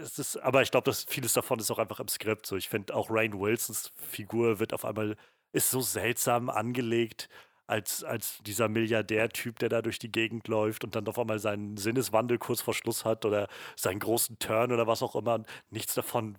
es 0.00 0.18
ist, 0.18 0.36
aber 0.38 0.62
ich 0.62 0.70
glaube, 0.70 0.84
dass 0.84 1.04
vieles 1.04 1.34
davon 1.34 1.58
ist 1.58 1.70
auch 1.70 1.78
einfach 1.78 2.00
im 2.00 2.08
Skript. 2.08 2.46
So, 2.46 2.56
ich 2.56 2.70
finde 2.70 2.94
auch 2.94 3.10
Rain 3.10 3.38
Wilsons 3.38 3.92
Figur 3.96 4.58
wird 4.58 4.72
auf 4.72 4.86
einmal 4.86 5.16
ist 5.52 5.70
so 5.70 5.80
seltsam 5.82 6.48
angelegt 6.48 7.28
als, 7.66 8.02
als 8.02 8.38
dieser 8.46 8.68
Milliardär-Typ, 8.68 9.58
der 9.58 9.68
da 9.68 9.82
durch 9.82 9.98
die 9.98 10.10
Gegend 10.10 10.48
läuft 10.48 10.82
und 10.82 10.96
dann 10.96 11.06
auf 11.06 11.18
einmal 11.18 11.38
seinen 11.38 11.76
Sinneswandel 11.76 12.38
kurz 12.38 12.62
vor 12.62 12.74
Schluss 12.74 13.04
hat 13.04 13.24
oder 13.24 13.48
seinen 13.76 14.00
großen 14.00 14.38
Turn 14.38 14.72
oder 14.72 14.86
was 14.86 15.02
auch 15.02 15.14
immer. 15.14 15.44
Nichts 15.70 15.94
davon 15.94 16.38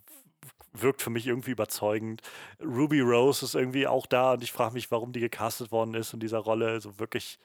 wirkt 0.73 1.01
für 1.01 1.09
mich 1.09 1.27
irgendwie 1.27 1.51
überzeugend. 1.51 2.21
Ruby 2.61 3.01
Rose 3.01 3.45
ist 3.45 3.55
irgendwie 3.55 3.87
auch 3.87 4.05
da 4.07 4.33
und 4.33 4.43
ich 4.43 4.51
frage 4.51 4.73
mich, 4.73 4.91
warum 4.91 5.11
die 5.11 5.19
gecastet 5.19 5.71
worden 5.71 5.93
ist 5.93 6.13
in 6.13 6.19
dieser 6.19 6.39
Rolle. 6.39 6.79
So 6.81 6.99
wirklich, 6.99 7.39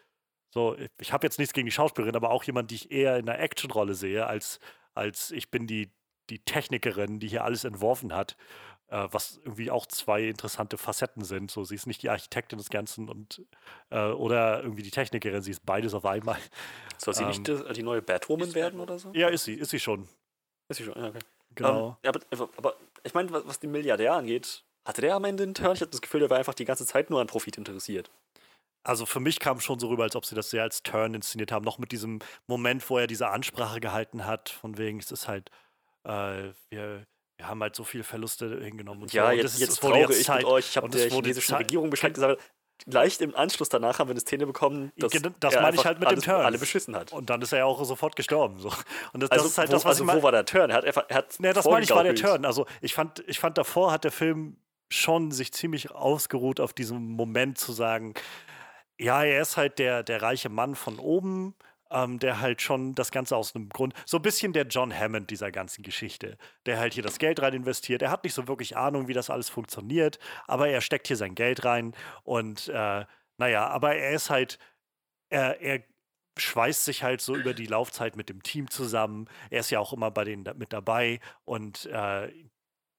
so, 0.50 0.76
ich 1.00 1.12
habe 1.12 1.26
jetzt 1.26 1.38
nichts 1.38 1.52
gegen 1.52 1.66
die 1.66 1.72
Schauspielerin, 1.72 2.16
aber 2.16 2.30
auch 2.30 2.44
jemand, 2.44 2.70
die 2.70 2.76
ich 2.76 2.90
eher 2.90 3.16
in 3.16 3.28
einer 3.28 3.38
Actionrolle 3.38 3.94
sehe, 3.94 4.26
als, 4.26 4.60
als 4.94 5.30
ich 5.32 5.50
bin 5.50 5.66
die, 5.66 5.90
die 6.30 6.38
Technikerin, 6.40 7.18
die 7.20 7.28
hier 7.28 7.44
alles 7.44 7.64
entworfen 7.64 8.14
hat. 8.14 8.36
Äh, 8.88 9.08
was 9.10 9.38
irgendwie 9.38 9.72
auch 9.72 9.84
zwei 9.86 10.22
interessante 10.28 10.78
Facetten 10.78 11.24
sind. 11.24 11.50
So, 11.50 11.64
sie 11.64 11.74
ist 11.74 11.88
nicht 11.88 12.04
die 12.04 12.08
Architektin 12.10 12.56
des 12.58 12.70
Ganzen 12.70 13.08
und 13.08 13.44
äh, 13.90 14.10
oder 14.10 14.62
irgendwie 14.62 14.84
die 14.84 14.92
Technikerin, 14.92 15.42
sie 15.42 15.50
ist 15.50 15.66
beides 15.66 15.92
auf 15.92 16.04
einmal. 16.06 16.38
Soll 16.98 17.12
sie 17.14 17.24
Ähm, 17.24 17.28
nicht 17.30 17.76
die 17.76 17.82
neue 17.82 18.00
Batwoman 18.00 18.54
werden 18.54 18.78
oder 18.78 18.96
so? 19.00 19.10
Ja, 19.12 19.26
ist 19.26 19.42
sie, 19.42 19.54
ist 19.54 19.70
sie 19.70 19.80
schon. 19.80 20.08
Ist 20.68 20.76
sie 20.76 20.84
schon, 20.84 20.94
ja, 20.96 21.08
okay. 21.08 21.18
Genau. 21.56 21.88
Ähm, 21.88 21.96
ja, 22.04 22.10
aber- 22.38 22.48
aber 22.58 22.76
ich 23.06 23.14
meine, 23.14 23.30
was, 23.32 23.46
was 23.46 23.58
den 23.60 23.70
Milliardär 23.72 24.12
angeht, 24.14 24.64
hatte 24.84 25.00
der 25.00 25.14
am 25.14 25.24
Ende 25.24 25.42
einen 25.44 25.54
Turn? 25.54 25.72
Ich 25.74 25.80
habe 25.80 25.90
das 25.90 26.00
Gefühl, 26.02 26.20
der 26.20 26.30
war 26.30 26.38
einfach 26.38 26.54
die 26.54 26.64
ganze 26.64 26.86
Zeit 26.86 27.10
nur 27.10 27.20
an 27.20 27.26
Profit 27.26 27.56
interessiert. 27.58 28.10
Also 28.84 29.04
für 29.04 29.18
mich 29.18 29.40
kam 29.40 29.58
schon 29.60 29.80
so 29.80 29.88
rüber, 29.88 30.04
als 30.04 30.14
ob 30.14 30.24
sie 30.24 30.36
das 30.36 30.50
sehr 30.50 30.62
als 30.62 30.82
Turn 30.84 31.14
inszeniert 31.14 31.50
haben. 31.50 31.64
Noch 31.64 31.78
mit 31.78 31.90
diesem 31.90 32.20
Moment, 32.46 32.88
wo 32.88 32.98
er 32.98 33.06
diese 33.08 33.28
Ansprache 33.30 33.80
gehalten 33.80 34.26
hat, 34.26 34.48
von 34.50 34.78
wegen, 34.78 35.00
es 35.00 35.10
ist 35.10 35.26
halt, 35.26 35.50
äh, 36.04 36.50
wir, 36.70 37.04
wir 37.38 37.48
haben 37.48 37.60
halt 37.62 37.74
so 37.74 37.82
viele 37.82 38.04
Verluste 38.04 38.60
hingenommen 38.62 39.02
und 39.02 39.12
Ja, 39.12 39.24
so. 39.24 39.30
Und 39.30 39.36
jetzt, 39.38 39.54
ist- 39.54 39.60
jetzt 39.60 39.70
es 39.70 39.82
wurde 39.82 39.94
trauere 39.94 40.10
ich 40.12 40.24
Zeit- 40.24 40.36
mit 40.42 40.46
euch. 40.46 40.68
Ich 40.68 40.76
habe 40.76 40.84
und 40.86 40.94
der 40.94 41.10
chinesischen 41.10 41.50
Zeit- 41.50 41.60
Regierung 41.62 41.90
Bescheid 41.90 42.14
gesagt. 42.14 42.40
Leicht 42.84 43.20
im 43.22 43.34
Anschluss 43.34 43.68
danach 43.68 43.98
haben 43.98 44.08
wir 44.08 44.12
eine 44.12 44.20
Szene 44.20 44.46
bekommen, 44.46 44.92
dass 44.96 45.12
das 45.40 45.54
er 45.54 45.62
meine 45.62 45.76
ich 45.76 45.84
halt 45.86 45.98
mit 45.98 46.08
alles, 46.08 46.22
dem 46.24 46.30
Turn. 46.30 46.44
alle 46.44 46.58
beschissen 46.58 46.94
hat. 46.94 47.12
Und 47.12 47.30
dann 47.30 47.40
ist 47.42 47.52
er 47.52 47.58
ja 47.60 47.64
auch 47.64 47.82
sofort 47.84 48.14
gestorben. 48.16 48.58
So. 48.58 48.68
Und 49.12 49.22
das, 49.22 49.30
also 49.30 49.44
das 49.44 49.52
ist 49.52 49.58
halt 49.58 49.68
wo, 49.68 49.72
das, 49.72 49.84
was 49.84 49.88
also 49.92 50.02
ich 50.02 50.06
mein- 50.06 50.18
wo 50.18 50.22
war 50.22 50.32
der 50.32 50.44
Turn? 50.44 50.70
Er 50.70 50.76
hat 50.76 50.84
einfach, 50.84 51.04
er 51.08 51.16
hat 51.16 51.40
Ne, 51.40 51.52
das 51.52 51.64
meine 51.64 51.82
ich 51.84 51.90
war 51.90 52.02
der. 52.04 52.14
Turn. 52.14 52.44
Also 52.44 52.66
ich 52.80 52.94
fand, 52.94 53.24
ich 53.26 53.38
fand 53.40 53.56
davor 53.58 53.92
hat 53.92 54.04
der 54.04 54.12
Film 54.12 54.58
schon 54.88 55.32
sich 55.32 55.52
ziemlich 55.52 55.90
ausgeruht 55.90 56.60
auf 56.60 56.72
diesem 56.72 57.12
Moment 57.12 57.58
zu 57.58 57.72
sagen, 57.72 58.14
ja, 58.98 59.24
er 59.24 59.42
ist 59.42 59.56
halt 59.56 59.78
der, 59.78 60.02
der 60.02 60.22
reiche 60.22 60.48
Mann 60.48 60.74
von 60.74 60.98
oben, 60.98 61.54
ähm, 61.90 62.18
der 62.18 62.40
halt 62.40 62.62
schon 62.62 62.94
das 62.94 63.10
Ganze 63.10 63.36
aus 63.36 63.54
einem 63.54 63.68
Grund, 63.68 63.94
so 64.04 64.18
ein 64.18 64.22
bisschen 64.22 64.52
der 64.52 64.66
John 64.66 64.92
Hammond 64.92 65.30
dieser 65.30 65.50
ganzen 65.50 65.82
Geschichte, 65.82 66.36
der 66.66 66.78
halt 66.78 66.94
hier 66.94 67.02
das 67.02 67.18
Geld 67.18 67.40
rein 67.42 67.54
investiert. 67.54 68.02
Er 68.02 68.10
hat 68.10 68.24
nicht 68.24 68.34
so 68.34 68.48
wirklich 68.48 68.76
Ahnung, 68.76 69.08
wie 69.08 69.14
das 69.14 69.30
alles 69.30 69.48
funktioniert, 69.48 70.18
aber 70.46 70.68
er 70.68 70.80
steckt 70.80 71.06
hier 71.06 71.16
sein 71.16 71.34
Geld 71.34 71.64
rein 71.64 71.94
und 72.24 72.68
äh, 72.68 73.04
naja, 73.38 73.66
aber 73.68 73.94
er 73.96 74.12
ist 74.12 74.30
halt, 74.30 74.58
er, 75.30 75.60
er 75.60 75.82
schweißt 76.38 76.84
sich 76.84 77.02
halt 77.02 77.20
so 77.20 77.34
über 77.34 77.54
die 77.54 77.66
Laufzeit 77.66 78.16
mit 78.16 78.28
dem 78.28 78.42
Team 78.42 78.70
zusammen. 78.70 79.28
Er 79.50 79.60
ist 79.60 79.70
ja 79.70 79.80
auch 79.80 79.92
immer 79.92 80.10
bei 80.10 80.24
denen 80.24 80.44
da, 80.44 80.54
mit 80.54 80.72
dabei 80.72 81.20
und 81.44 81.86
äh, 81.86 82.30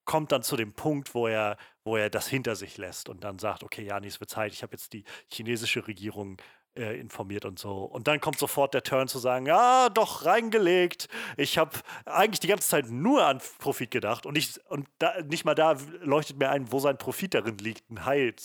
kommt 0.06 0.32
dann 0.32 0.42
zu 0.42 0.56
dem 0.56 0.74
Punkt, 0.74 1.14
wo 1.14 1.28
er, 1.28 1.58
wo 1.84 1.98
er 1.98 2.10
das 2.10 2.28
hinter 2.28 2.56
sich 2.56 2.78
lässt 2.78 3.10
und 3.10 3.24
dann 3.24 3.40
sagt, 3.40 3.64
okay, 3.64 3.84
Jani, 3.84 4.08
es 4.08 4.20
wird 4.20 4.30
Zeit, 4.30 4.54
ich 4.54 4.64
habe 4.64 4.74
jetzt 4.74 4.94
die 4.94 5.04
chinesische 5.32 5.86
Regierung 5.86 6.38
äh, 6.78 7.00
informiert 7.00 7.46
und 7.46 7.60
so. 7.60 7.84
Und 7.84 8.08
dann 8.08 8.20
kommt 8.20 8.40
sofort 8.40 8.74
der 8.74 8.84
Turn 8.84 9.08
zu 9.08 9.20
sagen, 9.20 9.46
ja, 9.46 9.90
doch, 9.90 10.26
reingelegt. 10.26 11.08
Ich 11.36 11.58
habe 11.58 11.72
eigentlich 12.06 12.40
die 12.40 12.48
ganze 12.48 12.68
Zeit 12.68 12.90
nur 12.90 13.26
an 13.26 13.42
Profit 13.60 13.92
gedacht 13.92 14.26
und, 14.26 14.38
ich, 14.38 14.60
und 14.70 14.88
da, 15.00 15.22
nicht 15.24 15.46
mal 15.46 15.56
da 15.56 15.76
leuchtet 16.02 16.38
mir 16.38 16.50
ein, 16.50 16.72
wo 16.72 16.80
sein 16.80 16.98
Profit 16.98 17.34
darin 17.34 17.58
liegt, 17.58 17.90
ein 17.90 18.06
Heil 18.06 18.36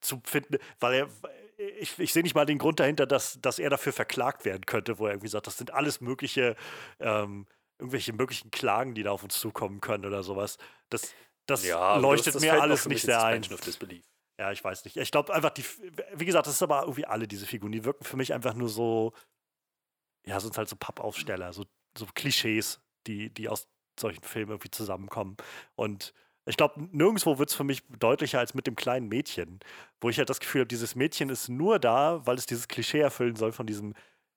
zu 0.00 0.20
finden, 0.24 0.58
weil 0.80 0.94
er 0.94 1.08
ich, 1.78 1.98
ich 1.98 2.12
sehe 2.12 2.22
nicht 2.22 2.34
mal 2.34 2.46
den 2.46 2.58
Grund 2.58 2.80
dahinter, 2.80 3.06
dass, 3.06 3.40
dass 3.40 3.58
er 3.58 3.70
dafür 3.70 3.92
verklagt 3.92 4.44
werden 4.44 4.66
könnte, 4.66 4.98
wo 4.98 5.06
er 5.06 5.12
irgendwie 5.12 5.28
sagt, 5.28 5.46
das 5.46 5.56
sind 5.56 5.72
alles 5.72 6.00
mögliche, 6.00 6.56
ähm, 7.00 7.46
irgendwelche 7.78 8.12
möglichen 8.12 8.50
Klagen, 8.50 8.94
die 8.94 9.02
da 9.02 9.12
auf 9.12 9.22
uns 9.22 9.38
zukommen 9.38 9.80
können 9.80 10.04
oder 10.04 10.22
sowas. 10.22 10.58
Das, 10.90 11.14
das 11.46 11.64
Ja, 11.64 11.96
leuchtet 11.96 12.34
das, 12.34 12.34
das 12.34 12.42
mir 12.42 12.60
alles 12.60 12.86
nicht 12.86 13.02
sehr 13.02 13.22
ein. 13.22 13.44
Of 13.52 13.60
Disbelief. 13.60 14.04
Ja, 14.38 14.50
ich 14.50 14.62
weiß 14.64 14.84
nicht. 14.84 14.96
Ich 14.96 15.10
glaube 15.12 15.32
einfach, 15.32 15.50
die, 15.50 15.64
wie 16.14 16.24
gesagt, 16.24 16.46
das 16.46 16.54
ist 16.54 16.62
aber 16.62 16.82
irgendwie 16.82 17.06
alle 17.06 17.28
diese 17.28 17.46
Figuren, 17.46 17.72
die 17.72 17.84
wirken 17.84 18.04
für 18.04 18.16
mich 18.16 18.32
einfach 18.34 18.54
nur 18.54 18.68
so, 18.68 19.12
ja, 20.26 20.40
sind 20.40 20.56
halt 20.56 20.68
so 20.68 20.76
Pappaufsteller, 20.76 21.52
so, 21.52 21.64
so 21.96 22.06
Klischees, 22.14 22.80
die, 23.06 23.32
die 23.32 23.48
aus 23.48 23.68
solchen 23.98 24.22
Filmen 24.22 24.52
irgendwie 24.52 24.70
zusammenkommen. 24.70 25.36
Und 25.76 26.14
ich 26.46 26.56
glaube, 26.56 26.82
nirgendwo 26.92 27.38
wird 27.38 27.50
es 27.50 27.54
für 27.56 27.64
mich 27.64 27.82
deutlicher 27.98 28.38
als 28.38 28.54
mit 28.54 28.66
dem 28.66 28.76
kleinen 28.76 29.08
Mädchen, 29.08 29.60
wo 30.00 30.10
ich 30.10 30.18
halt 30.18 30.30
das 30.30 30.40
Gefühl 30.40 30.62
habe, 30.62 30.68
dieses 30.68 30.94
Mädchen 30.94 31.28
ist 31.30 31.48
nur 31.48 31.78
da, 31.78 32.26
weil 32.26 32.36
es 32.36 32.46
dieses 32.46 32.68
Klischee 32.68 33.00
erfüllen 33.00 33.36
soll 33.36 33.52
von 33.52 33.66
diesem 33.66 33.94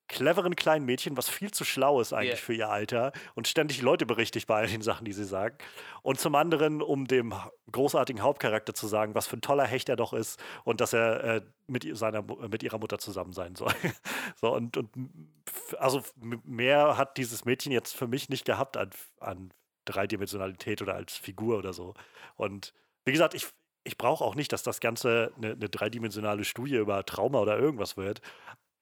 cleveren 0.08 0.56
kleinen 0.56 0.86
Mädchen, 0.86 1.18
was 1.18 1.30
viel 1.30 1.52
zu 1.52 1.66
schlau 1.66 2.00
ist 2.00 2.14
eigentlich 2.14 2.40
Ja. 2.40 2.46
für 2.46 2.54
ihr 2.54 2.70
Alter 2.70 3.12
und 3.36 3.48
ständig 3.48 3.82
Leute 3.82 4.06
berichtigt 4.06 4.48
bei 4.48 4.56
all 4.56 4.68
den 4.68 4.82
Sachen, 4.82 5.06
die 5.06 5.14
sie 5.14 5.26
sagen. 5.26 5.58
Und 6.02 6.20
zum 6.20 6.36
anderen, 6.36 6.82
um 6.82 7.08
dem 7.08 7.34
großartigen 7.72 8.22
Hauptcharakter 8.22 8.74
zu 8.74 8.88
sagen, 8.88 9.16
was 9.16 9.28
für 9.28 9.38
ein 9.38 9.42
toller 9.42 9.66
Hecht 9.66 9.90
er 9.90 9.96
doch 9.98 10.14
ist 10.14 10.40
und 10.64 10.80
dass 10.82 10.94
er 10.94 11.24
äh, 11.24 11.42
mit, 11.68 11.86
seiner, 11.98 12.24
mit 12.24 12.64
ihrer 12.64 12.78
Mutter 12.78 13.00
zusammen 13.00 13.34
sein 13.34 13.56
soll. 13.56 13.74
so, 14.36 14.54
und, 14.54 14.78
und 14.78 14.90
also 15.78 16.02
mehr 16.44 16.98
hat 16.98 17.18
dieses 17.18 17.46
Mädchen 17.46 17.72
jetzt 17.72 17.96
für 17.96 18.08
mich 18.08 18.30
nicht 18.30 18.46
gehabt 18.46 18.78
an, 18.78 18.90
an 19.20 19.52
Dreidimensionalität 19.86 20.82
oder 20.82 20.96
als 20.96 21.16
Figur 21.18 21.58
oder 21.58 21.74
so. 21.74 21.94
Und 22.36 22.74
wie 23.06 23.12
gesagt, 23.12 23.34
ich, 23.34 23.48
ich 23.84 23.98
brauche 23.98 24.24
auch 24.24 24.36
nicht, 24.36 24.52
dass 24.52 24.64
das 24.64 24.80
Ganze 24.80 25.32
eine, 25.38 25.52
eine 25.54 25.70
dreidimensionale 25.70 26.44
Studie 26.46 26.76
über 26.76 27.06
Trauma 27.06 27.40
oder 27.40 27.58
irgendwas 27.58 27.98
wird. 27.98 28.22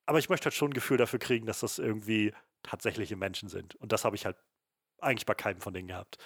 Aber 0.06 0.20
ich 0.20 0.30
möchte 0.30 0.46
halt 0.46 0.54
schon 0.54 0.70
ein 0.72 0.74
Gefühl 0.74 0.98
dafür 0.98 1.20
kriegen, 1.20 1.46
dass 1.46 1.62
das 1.62 1.80
irgendwie 1.80 2.34
tatsächliche 2.64 3.16
Menschen 3.16 3.50
sind. 3.50 3.76
Und 3.76 3.92
das 3.92 4.06
habe 4.06 4.16
ich 4.16 4.26
halt 4.26 4.38
eigentlich 5.02 5.26
bei 5.26 5.34
keinem 5.36 5.62
von 5.62 5.74
denen 5.74 5.88
gehabt. 5.88 6.18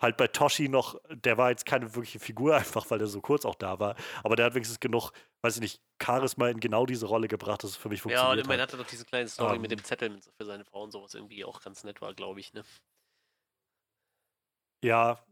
Halt 0.00 0.16
bei 0.16 0.26
Toshi 0.26 0.68
noch, 0.68 0.96
der 1.10 1.38
war 1.38 1.50
jetzt 1.50 1.64
keine 1.64 1.94
wirkliche 1.94 2.18
Figur, 2.20 2.56
einfach 2.56 2.90
weil 2.90 3.00
er 3.00 3.06
so 3.06 3.20
kurz 3.20 3.44
auch 3.44 3.54
da 3.54 3.78
war. 3.78 3.96
Aber 4.24 4.36
der 4.36 4.46
hat 4.46 4.54
wenigstens 4.54 4.80
genug, 4.80 5.12
weiß 5.42 5.56
ich 5.56 5.62
nicht, 5.62 5.82
Charisma 6.02 6.48
in 6.48 6.60
genau 6.60 6.86
diese 6.86 7.06
Rolle 7.06 7.28
gebracht, 7.28 7.62
dass 7.62 7.70
es 7.70 7.76
für 7.76 7.88
mich 7.88 8.00
Ja, 8.00 8.32
und 8.32 8.38
funktioniert 8.38 8.46
immerhin 8.46 8.62
hat. 8.62 8.68
hatte 8.72 8.76
doch 8.82 8.88
diese 8.90 9.04
kleine 9.04 9.28
Story 9.28 9.56
Ähm. 9.56 9.62
mit 9.62 9.70
dem 9.70 9.84
Zettel 9.84 10.20
für 10.36 10.44
seine 10.44 10.64
Frau 10.64 10.82
und 10.82 10.90
sowas 10.90 11.14
irgendwie 11.14 11.44
auch 11.44 11.62
ganz 11.62 11.84
nett 11.84 12.00
war, 12.00 12.14
glaube 12.14 12.40
ich, 12.40 12.52
ne? 12.52 12.64
Ja, 14.84 15.24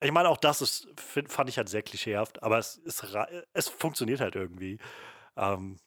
ich 0.00 0.10
meine, 0.12 0.28
auch 0.28 0.36
das 0.36 0.60
ist, 0.62 0.88
find, 1.00 1.30
fand 1.32 1.48
ich 1.48 1.58
halt 1.58 1.68
sehr 1.68 1.82
klischeehaft, 1.82 2.42
aber 2.42 2.58
es, 2.58 2.76
ist, 2.76 3.14
ra- 3.14 3.28
es 3.52 3.68
funktioniert 3.68 4.20
halt 4.20 4.34
irgendwie. 4.34 4.78
Ähm, 5.36 5.78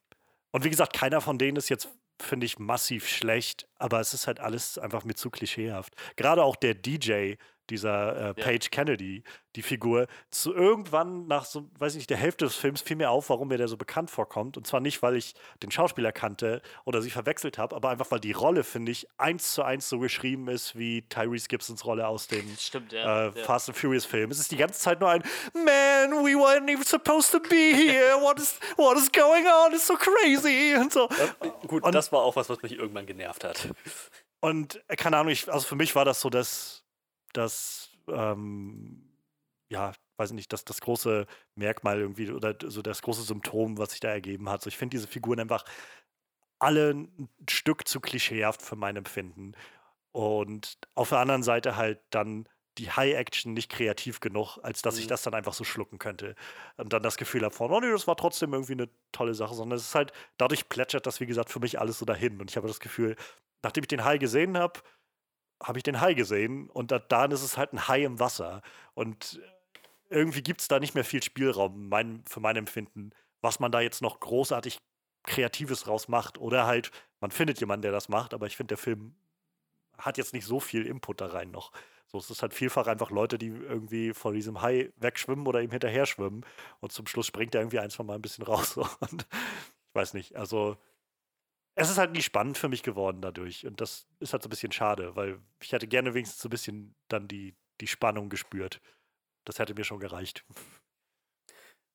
und 0.51 0.63
wie 0.63 0.69
gesagt, 0.69 0.93
keiner 0.93 1.21
von 1.21 1.37
denen 1.37 1.57
ist 1.57 1.69
jetzt, 1.69 1.89
finde 2.21 2.45
ich, 2.45 2.59
massiv 2.59 3.07
schlecht, 3.07 3.67
aber 3.75 3.99
es 3.99 4.13
ist 4.13 4.27
halt 4.27 4.39
alles 4.39 4.77
einfach 4.77 5.03
mir 5.03 5.15
zu 5.15 5.29
klischeehaft. 5.29 5.95
Gerade 6.15 6.43
auch 6.43 6.55
der 6.55 6.73
DJ, 6.73 7.35
dieser 7.69 8.15
äh, 8.15 8.25
Ja. 8.27 8.33
Paige 8.33 8.69
Kennedy, 8.71 9.23
die 9.55 9.61
Figur, 9.63 10.07
zu 10.29 10.53
irgendwann 10.53 11.25
nach 11.27 11.43
so, 11.45 11.69
weiß 11.79 11.93
ich 11.93 11.99
nicht, 11.99 12.09
der 12.09 12.17
Hälfte 12.17 12.45
des 12.45 12.55
Films 12.55 12.81
fiel 12.81 12.97
mir 12.97 13.09
auf, 13.09 13.29
warum 13.29 13.47
mir 13.47 13.57
der 13.57 13.67
so 13.67 13.77
bekannt 13.77 14.11
vorkommt. 14.11 14.57
Und 14.57 14.67
zwar 14.67 14.79
nicht, 14.79 15.01
weil 15.01 15.15
ich 15.15 15.33
den 15.63 15.71
Schauspieler 15.71 16.11
kannte 16.11 16.61
oder 16.85 17.01
sie 17.01 17.09
verwechselt 17.09 17.57
habe, 17.57 17.75
aber 17.75 17.89
einfach, 17.89 18.11
weil 18.11 18.19
die 18.19 18.31
Rolle, 18.31 18.63
finde 18.63 18.91
ich, 18.91 19.07
eins 19.17 19.53
zu 19.53 19.63
eins 19.63 19.89
so 19.89 19.99
geschrieben 19.99 20.47
ist 20.49 20.77
wie 20.77 21.01
Tyrese 21.09 21.47
Gibsons 21.47 21.83
Rolle 21.85 22.07
aus 22.07 22.27
dem 22.27 22.45
stimmt, 22.59 22.91
ja. 22.93 23.27
äh, 23.29 23.31
ja. 23.37 23.43
Fast 23.43 23.69
and 23.69 23.77
Furious 23.77 24.05
Film. 24.05 24.29
Es 24.31 24.39
ist 24.39 24.51
die 24.51 24.57
ganze 24.57 24.79
Zeit 24.79 24.99
nur 24.99 25.09
ein 25.09 25.23
Man, 25.53 26.23
we 26.23 26.35
weren't 26.35 26.69
even 26.71 26.83
supposed 26.85 27.31
to 27.31 27.39
be 27.39 27.55
here. 27.73 28.15
What 28.21 28.39
is, 28.39 28.59
what 28.77 28.97
is 28.97 29.11
going 29.11 29.45
on? 29.47 29.73
It's 29.73 29.87
so 29.87 29.95
crazy. 29.95 30.75
Und 30.79 30.93
so. 30.93 31.09
Ja, 31.09 31.49
gut, 31.67 31.83
Und- 31.83 31.93
das 31.95 32.11
war 32.11 32.21
auch 32.21 32.35
was, 32.35 32.49
was 32.49 32.61
mich 32.61 32.73
irgendwann 32.73 33.05
genervt 33.05 33.43
hat. 33.43 33.69
Und 34.41 34.81
äh, 34.87 34.95
keine 34.95 35.17
Ahnung, 35.17 35.31
ich, 35.31 35.51
also 35.51 35.67
für 35.67 35.75
mich 35.75 35.95
war 35.95 36.05
das 36.05 36.21
so 36.21 36.29
das, 36.29 36.83
das 37.33 37.91
ähm, 38.07 39.05
ja, 39.71 39.93
weiß 40.17 40.31
ich 40.31 40.35
nicht, 40.35 40.53
das, 40.53 40.65
das 40.65 40.81
große 40.81 41.27
Merkmal 41.55 41.99
irgendwie 41.99 42.31
oder 42.31 42.55
so 42.65 42.81
das 42.81 43.01
große 43.01 43.23
Symptom, 43.23 43.77
was 43.77 43.91
sich 43.91 43.99
da 43.99 44.09
ergeben 44.09 44.49
hat. 44.49 44.61
So, 44.61 44.67
ich 44.67 44.77
finde 44.77 44.95
diese 44.97 45.07
Figuren 45.07 45.39
einfach 45.39 45.63
alle 46.59 46.91
ein 46.91 47.29
Stück 47.49 47.87
zu 47.87 47.99
klischeehaft 48.01 48.61
für 48.61 48.75
mein 48.75 48.95
Empfinden. 48.97 49.53
Und 50.11 50.79
auf 50.95 51.09
der 51.09 51.19
anderen 51.19 51.43
Seite 51.43 51.77
halt 51.77 52.01
dann 52.11 52.49
die 52.77 52.91
High-Action 52.91 53.53
nicht 53.53 53.69
kreativ 53.71 54.19
genug, 54.21 54.57
als 54.63 54.81
dass 54.81 54.97
ich 54.97 55.05
Mhm. 55.05 55.09
das 55.09 55.23
dann 55.23 55.33
einfach 55.35 55.53
so 55.53 55.63
schlucken 55.65 55.99
könnte. 55.99 56.35
Und 56.77 56.93
dann 56.93 57.03
das 57.03 57.17
Gefühl 57.17 57.43
habe 57.43 57.55
von, 57.55 57.71
oh 57.71 57.79
nee, 57.81 57.91
das 57.91 58.07
war 58.07 58.17
trotzdem 58.17 58.53
irgendwie 58.53 58.73
eine 58.73 58.89
tolle 59.11 59.35
Sache, 59.35 59.55
sondern 59.55 59.77
es 59.77 59.85
ist 59.87 59.95
halt, 59.95 60.13
dadurch 60.37 60.69
plätschert 60.69 61.05
das, 61.07 61.19
wie 61.19 61.27
gesagt, 61.27 61.51
für 61.51 61.59
mich 61.59 61.79
alles 61.79 61.99
so 61.99 62.05
dahin. 62.05 62.39
Und 62.41 62.49
ich 62.51 62.57
habe 62.57 62.67
das 62.67 62.79
Gefühl, 62.79 63.15
nachdem 63.63 63.83
ich 63.83 63.89
den 63.89 64.05
Hai 64.05 64.17
gesehen 64.17 64.57
habe, 64.57 64.81
habe 65.61 65.79
ich 65.79 65.83
den 65.83 66.01
Hai 66.01 66.13
gesehen 66.13 66.69
und 66.69 66.91
da, 66.91 66.99
dann 66.99 67.31
ist 67.31 67.43
es 67.43 67.57
halt 67.57 67.73
ein 67.73 67.87
Hai 67.87 68.03
im 68.03 68.19
Wasser. 68.19 68.61
Und 68.93 69.41
irgendwie 70.09 70.41
gibt 70.41 70.61
es 70.61 70.67
da 70.67 70.79
nicht 70.79 70.95
mehr 70.95 71.03
viel 71.03 71.23
Spielraum, 71.23 71.89
mein, 71.89 72.23
für 72.27 72.39
mein 72.39 72.55
Empfinden, 72.55 73.11
was 73.41 73.59
man 73.59 73.71
da 73.71 73.81
jetzt 73.81 74.01
noch 74.01 74.19
großartig 74.19 74.77
Kreatives 75.23 75.87
raus 75.87 76.07
macht. 76.07 76.37
Oder 76.37 76.65
halt, 76.65 76.91
man 77.19 77.31
findet 77.31 77.59
jemanden, 77.59 77.83
der 77.83 77.91
das 77.91 78.09
macht, 78.09 78.33
aber 78.33 78.47
ich 78.47 78.57
finde, 78.57 78.69
der 78.69 78.77
Film 78.77 79.15
hat 79.97 80.17
jetzt 80.17 80.33
nicht 80.33 80.45
so 80.45 80.59
viel 80.59 80.85
Input 80.85 81.21
da 81.21 81.27
rein 81.27 81.51
noch. 81.51 81.71
So, 82.07 82.17
es 82.17 82.29
ist 82.31 82.41
halt 82.41 82.55
vielfach 82.55 82.87
einfach 82.87 83.11
Leute, 83.11 83.37
die 83.37 83.49
irgendwie 83.49 84.13
vor 84.13 84.33
diesem 84.33 84.61
Hai 84.61 84.91
wegschwimmen 84.97 85.45
oder 85.45 85.61
ihm 85.61 85.69
hinterher 85.69 86.07
schwimmen. 86.07 86.43
Und 86.79 86.91
zum 86.91 87.05
Schluss 87.05 87.27
springt 87.27 87.53
er 87.53 87.61
irgendwie 87.61 87.79
ein, 87.79 87.91
zwei 87.91 88.03
Mal 88.03 88.15
ein 88.15 88.21
bisschen 88.21 88.43
raus. 88.47 88.77
Und 88.77 89.27
ich 89.31 89.95
weiß 89.95 90.13
nicht, 90.15 90.35
also 90.35 90.77
es 91.79 91.89
ist 91.89 91.97
halt 91.97 92.11
nie 92.11 92.21
spannend 92.21 92.57
für 92.57 92.67
mich 92.67 92.83
geworden 92.83 93.21
dadurch. 93.21 93.65
Und 93.65 93.79
das 93.79 94.05
ist 94.19 94.33
halt 94.33 94.43
so 94.43 94.47
ein 94.47 94.49
bisschen 94.49 94.71
schade, 94.71 95.15
weil 95.15 95.39
ich 95.61 95.71
hätte 95.71 95.87
gerne 95.87 96.13
wenigstens 96.13 96.41
so 96.41 96.47
ein 96.47 96.51
bisschen 96.51 96.93
dann 97.07 97.27
die, 97.27 97.55
die 97.79 97.87
Spannung 97.87 98.29
gespürt. 98.29 98.81
Das 99.45 99.59
hätte 99.59 99.73
mir 99.73 99.85
schon 99.85 99.99
gereicht. 99.99 100.43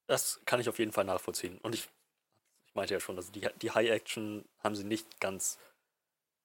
Das 0.06 0.40
kann 0.46 0.58
ich 0.58 0.68
auf 0.70 0.78
jeden 0.78 0.92
Fall 0.92 1.04
nachvollziehen. 1.04 1.58
Und 1.58 1.74
ich, 1.74 1.88
ich 2.66 2.74
meinte 2.74 2.94
ja 2.94 3.00
schon, 3.00 3.16
also 3.16 3.30
die, 3.30 3.46
die 3.60 3.70
High-Action 3.70 4.46
haben 4.62 4.74
sie 4.74 4.84
nicht 4.84 5.20
ganz 5.20 5.58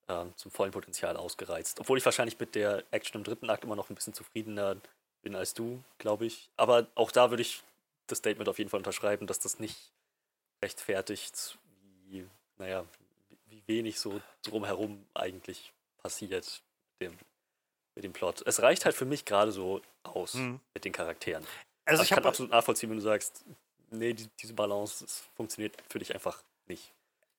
ähm, 0.10 0.34
zum 0.36 0.52
vollen 0.52 0.72
Potenzial 0.72 1.16
ausgereizt. 1.16 1.80
Obwohl 1.80 1.98
ich 1.98 2.06
wahrscheinlich 2.06 2.38
mit 2.40 2.56
der 2.56 2.84
Action 2.92 3.20
im 3.20 3.24
dritten 3.24 3.50
Akt 3.50 3.64
immer 3.64 3.78
noch 3.78 3.90
ein 3.90 3.96
bisschen 3.96 4.14
zufriedener 4.14 4.76
bin 5.22 5.36
als 5.36 5.54
du, 5.54 5.82
glaube 5.98 6.26
ich. 6.26 6.50
Aber 6.58 6.88
auch 6.96 7.12
da 7.12 7.30
würde 7.30 7.42
ich 7.42 7.64
das 8.08 8.18
Statement 8.18 8.50
auf 8.50 8.58
jeden 8.58 8.70
Fall 8.70 8.80
unterschreiben, 8.80 9.28
dass 9.28 9.40
das 9.40 9.60
nicht 9.60 9.94
rechtfertigt, 10.62 11.58
wie, 12.08 12.28
naja, 12.58 12.86
wenig 13.70 14.00
so 14.00 14.20
drumherum 14.42 15.06
eigentlich 15.14 15.72
passiert 16.02 16.62
mit 17.00 17.12
dem, 17.12 17.18
mit 17.96 18.04
dem 18.04 18.12
Plot. 18.14 18.44
Es 18.46 18.62
reicht 18.62 18.84
halt 18.84 18.96
für 18.96 19.06
mich 19.06 19.24
gerade 19.24 19.52
so 19.54 19.82
aus 20.04 20.34
Mhm. 20.34 20.60
mit 20.74 20.84
den 20.84 20.92
Charakteren. 20.92 21.44
Also 21.86 22.02
Also 22.02 22.04
ich 22.04 22.10
kann 22.10 22.26
absolut 22.26 22.52
nachvollziehen, 22.52 22.90
wenn 22.90 22.98
du 22.98 23.04
sagst, 23.04 23.46
nee, 23.92 24.14
die, 24.14 24.28
diese 24.42 24.54
Balance 24.54 25.06
funktioniert 25.36 25.78
für 25.90 26.00
dich 26.00 26.14
einfach 26.14 26.44
nicht. 26.68 26.92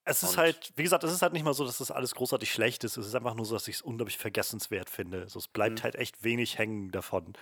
Es 0.05 0.23
ist 0.23 0.31
Und- 0.31 0.36
halt, 0.39 0.73
wie 0.77 0.82
gesagt, 0.82 1.05
es 1.05 1.12
ist 1.12 1.23
halt 1.23 1.32
nicht 1.35 1.44
mal 1.44 1.52
so, 1.55 1.65
dass 1.65 1.78
das 1.78 1.90
alles 1.90 2.15
großartig 2.15 2.51
schlecht 2.51 2.85
ist. 2.85 2.97
Es 2.97 3.07
ist 3.07 3.15
einfach 3.15 3.35
nur 3.35 3.44
so, 3.44 3.55
dass 3.55 3.69
ich 3.69 3.77
es 3.77 3.82
unglaublich 3.82 4.16
vergessenswert 4.19 4.89
finde. 4.89 5.28
So, 5.28 5.39
es 5.39 5.47
bleibt 5.48 5.81
Mhm. 5.81 5.82
halt 5.82 5.94
echt 5.97 6.23
wenig 6.24 6.59
hängen 6.59 6.90
davon 6.90 7.35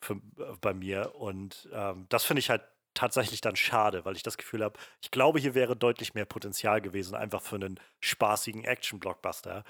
für, 0.00 0.14
äh, 0.38 0.56
bei 0.60 0.72
mir. 0.74 1.14
Und 1.16 1.68
ähm, 1.72 2.06
das 2.08 2.24
finde 2.24 2.40
ich 2.40 2.50
halt 2.50 2.62
tatsächlich 2.94 3.40
dann 3.40 3.56
schade, 3.56 4.04
weil 4.04 4.16
ich 4.16 4.22
das 4.22 4.38
Gefühl 4.38 4.62
habe, 4.64 4.78
ich 5.02 5.10
glaube, 5.10 5.38
hier 5.38 5.54
wäre 5.54 5.76
deutlich 5.76 6.14
mehr 6.14 6.24
Potenzial 6.24 6.80
gewesen, 6.80 7.14
einfach 7.14 7.42
für 7.42 7.56
einen 7.56 7.80
spaßigen 8.00 8.64
Action-Blockbuster, 8.64 9.64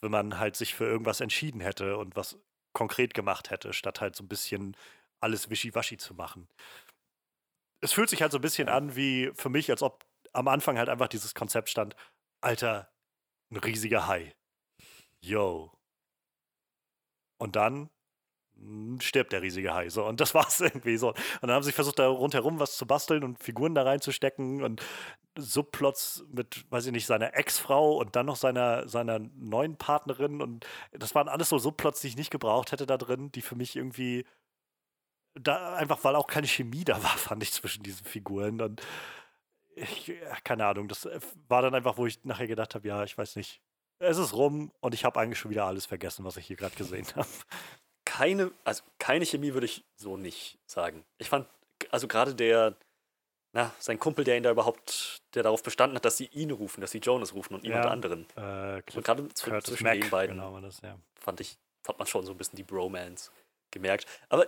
wenn 0.00 0.10
man 0.10 0.38
halt 0.38 0.56
sich 0.56 0.74
für 0.74 0.86
irgendwas 0.86 1.20
entschieden 1.20 1.60
hätte 1.60 1.96
und 1.96 2.16
was 2.16 2.38
konkret 2.72 3.14
gemacht 3.14 3.50
hätte, 3.50 3.72
statt 3.72 4.00
halt 4.00 4.16
so 4.16 4.24
ein 4.24 4.28
bisschen 4.28 4.76
alles 5.20 5.50
wischiwaschi 5.50 5.98
zu 5.98 6.14
machen. 6.14 6.48
Es 7.82 7.92
fühlt 7.92 8.10
sich 8.10 8.22
halt 8.22 8.32
so 8.32 8.38
ein 8.38 8.42
bisschen 8.42 8.68
an 8.68 8.96
wie 8.96 9.30
für 9.34 9.48
mich, 9.48 9.70
als 9.70 9.82
ob 9.82 10.04
am 10.32 10.48
Anfang 10.48 10.78
halt 10.78 10.88
einfach 10.88 11.08
dieses 11.08 11.34
Konzept 11.34 11.68
stand, 11.68 11.96
Alter, 12.40 12.90
ein 13.50 13.56
riesiger 13.56 14.06
Hai. 14.06 14.34
Yo. 15.20 15.72
Und 17.38 17.56
dann 17.56 17.90
stirbt 19.00 19.32
der 19.32 19.42
riesige 19.42 19.74
Hai. 19.74 19.88
So, 19.88 20.04
und 20.04 20.20
das 20.20 20.34
war's 20.34 20.60
irgendwie 20.60 20.96
so. 20.96 21.08
Und 21.08 21.42
dann 21.42 21.52
haben 21.52 21.62
sie 21.62 21.72
versucht, 21.72 21.98
da 21.98 22.08
rundherum 22.08 22.58
was 22.60 22.76
zu 22.76 22.86
basteln 22.86 23.24
und 23.24 23.42
Figuren 23.42 23.74
da 23.74 23.82
reinzustecken 23.82 24.62
und 24.62 24.82
Subplots 25.36 26.24
mit, 26.30 26.70
weiß 26.70 26.86
ich 26.86 26.92
nicht, 26.92 27.06
seiner 27.06 27.34
Ex-Frau 27.34 27.96
und 27.96 28.16
dann 28.16 28.26
noch 28.26 28.36
seiner, 28.36 28.88
seiner 28.88 29.18
neuen 29.18 29.76
Partnerin. 29.76 30.42
Und 30.42 30.66
das 30.92 31.14
waren 31.14 31.28
alles 31.28 31.48
so 31.48 31.58
Subplots, 31.58 32.00
die 32.00 32.08
ich 32.08 32.16
nicht 32.16 32.30
gebraucht 32.30 32.72
hätte 32.72 32.86
da 32.86 32.98
drin, 32.98 33.32
die 33.32 33.42
für 33.42 33.56
mich 33.56 33.76
irgendwie 33.76 34.24
da 35.34 35.74
einfach, 35.74 36.02
weil 36.04 36.16
auch 36.16 36.26
keine 36.26 36.48
Chemie 36.48 36.84
da 36.84 37.02
war, 37.02 37.10
fand 37.16 37.42
ich 37.42 37.52
zwischen 37.52 37.82
diesen 37.82 38.04
Figuren. 38.04 38.60
Und 38.60 38.82
ich, 39.74 40.12
keine 40.44 40.66
Ahnung, 40.66 40.88
das 40.88 41.06
äh, 41.06 41.20
war 41.48 41.62
dann 41.62 41.74
einfach, 41.74 41.96
wo 41.96 42.06
ich 42.06 42.24
nachher 42.24 42.48
gedacht 42.48 42.74
habe, 42.74 42.86
ja, 42.88 43.04
ich 43.04 43.16
weiß 43.16 43.36
nicht. 43.36 43.60
Es 44.02 44.16
ist 44.16 44.32
rum 44.32 44.72
und 44.80 44.94
ich 44.94 45.04
habe 45.04 45.20
eigentlich 45.20 45.38
schon 45.38 45.50
wieder 45.50 45.66
alles 45.66 45.84
vergessen, 45.84 46.24
was 46.24 46.38
ich 46.38 46.46
hier 46.46 46.56
gerade 46.56 46.74
gesehen 46.74 47.06
habe 47.16 47.28
keine, 48.20 48.52
also 48.64 48.82
keine 48.98 49.24
Chemie 49.24 49.54
würde 49.54 49.64
ich 49.64 49.82
so 49.96 50.18
nicht 50.18 50.58
sagen. 50.66 51.04
Ich 51.16 51.30
fand, 51.30 51.48
also 51.90 52.06
gerade 52.06 52.34
der, 52.34 52.76
na, 53.54 53.72
sein 53.78 53.98
Kumpel, 53.98 54.26
der 54.26 54.36
ihn 54.36 54.42
da 54.42 54.50
überhaupt, 54.50 55.22
der 55.34 55.42
darauf 55.42 55.62
bestanden 55.62 55.96
hat, 55.96 56.04
dass 56.04 56.18
sie 56.18 56.26
ihn 56.26 56.50
rufen, 56.50 56.82
dass 56.82 56.90
sie 56.90 56.98
Jonas 56.98 57.32
rufen 57.32 57.54
und 57.54 57.62
niemand 57.62 57.86
Ja, 57.86 57.90
anderen. 57.90 58.26
Äh, 58.36 58.82
Und 58.94 59.04
gerade 59.04 59.22
zw- 59.22 59.64
zwischen 59.64 59.86
den 59.86 60.10
beiden 60.10 60.36
Genau, 60.36 60.60
das, 60.60 60.82
ja. 60.82 60.98
fand 61.18 61.40
ich, 61.40 61.56
hat 61.88 61.98
man 61.98 62.06
schon 62.06 62.26
so 62.26 62.32
ein 62.32 62.36
bisschen 62.36 62.56
die 62.58 62.62
Bromance 62.62 63.30
gemerkt. 63.70 64.06
Aber 64.28 64.46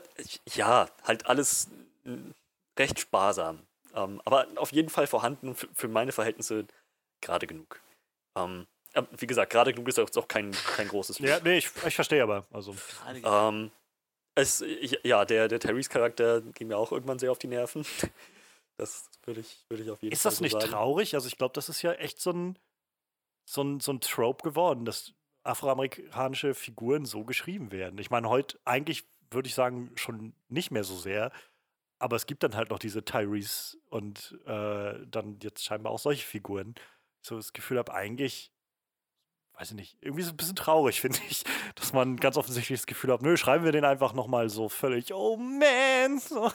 ja, 0.53 0.91
halt 1.05 1.25
alles 1.25 1.69
mm, 2.05 2.33
recht 2.79 3.01
sparsam. 3.01 3.67
Ähm, 3.95 4.21
aber 4.27 4.49
auf 4.57 4.73
jeden 4.73 4.91
Fall 4.91 5.07
vorhanden 5.07 5.49
und 5.49 5.55
für, 5.73 5.89
meine 5.89 6.13
Verhältnisse 6.13 6.67
gerade 7.23 7.47
genug. 7.47 7.81
Ähm, 8.37 8.67
wie 9.19 9.27
gesagt, 9.27 9.53
gerade 9.53 9.73
genug 9.73 9.89
ist 9.89 9.99
jetzt 9.99 10.19
auch 10.19 10.29
kein, 10.29 10.53
kein 10.77 10.89
großes 10.89 11.19
Ja, 11.19 11.41
nee, 11.41 11.59
ich, 11.59 11.71
ich 11.87 11.95
verstehe 11.95 12.23
aber. 12.23 12.47
Also, 12.51 12.75
ähm, 13.25 13.71
es, 14.35 14.61
ich, 14.61 14.99
ja, 15.05 15.25
der, 15.25 15.49
der 15.49 15.61
Tyrese-Charakter 15.61 16.41
ging 16.41 16.69
mir 16.69 16.77
auch 16.77 16.93
irgendwann 16.93 17.19
sehr 17.19 17.31
auf 17.31 17.39
die 17.39 17.49
Nerven. 17.49 17.85
Das 18.79 19.11
würde 19.27 19.41
ich, 19.41 19.67
würde 19.69 19.83
ich 19.85 19.91
auf 19.91 20.03
jeden 20.03 20.15
ist 20.15 20.23
Fall 20.23 20.31
das 20.31 20.39
so 20.39 20.45
nicht 20.45 20.55
sagen. 20.55 20.73
traurig? 20.73 21.15
Also, 21.15 21.29
ich 21.29 21.37
glaube, 21.37 21.53
das 21.53 21.69
ist 21.69 21.83
ja 21.83 21.93
echt 21.93 22.19
so 22.19 22.31
ein, 22.31 22.59
so 23.45 23.63
ein, 23.63 23.81
so 23.81 23.93
ein 23.93 24.01
Trope 24.01 24.43
geworden, 24.43 24.87
dass 24.87 25.13
afroamerikanische 25.45 26.55
Figuren 26.55 27.05
so 27.05 27.25
geschrieben 27.25 27.71
werden. 27.71 27.99
Ich 27.99 28.11
meine, 28.11 28.31
heute 28.31 28.59
eigentlich 28.65 29.05
würde 29.33 29.49
ich 29.49 29.55
sagen, 29.55 29.91
schon 29.97 30.35
nicht 30.49 30.71
mehr 30.71 30.85
so 30.85 30.97
sehr. 30.97 31.33
Aber 31.99 32.17
es 32.17 32.27
gibt 32.27 32.43
dann 32.43 32.57
halt 32.57 32.71
noch 32.71 32.79
diese 32.79 33.05
Tyrese 33.05 33.79
und 33.89 34.39
äh, 34.47 34.95
dann 35.07 35.39
jetzt 35.41 35.65
scheinbar 35.65 35.93
auch 35.93 35.99
solche 35.99 36.27
Figuren. 36.27 36.75
So 37.21 37.37
das 37.37 37.53
Gefühl 37.53 37.79
habe, 37.79 37.95
eigentlich, 37.95 38.53
weiß 39.63 39.71
ich 39.71 39.77
nicht, 39.77 39.97
irgendwie 40.01 40.25
so 40.25 40.33
ein 40.33 40.37
bisschen 40.37 40.57
traurig, 40.57 41.01
finde 41.01 41.21
ich, 41.29 41.45
dass 41.77 41.93
man 41.93 42.17
ganz 42.17 42.37
offensichtlich 42.37 42.81
das 42.81 42.87
Gefühl 42.87 43.13
hat, 43.13 43.23
nö, 43.23 43.37
schreiben 43.37 43.65
wir 43.65 43.71
den 43.71 43.85
einfach 43.85 44.13
nochmal 44.13 44.49
so 44.49 44.69
völlig, 44.69 45.15
oh 45.15 45.37
man, 45.37 46.19
so, 46.19 46.51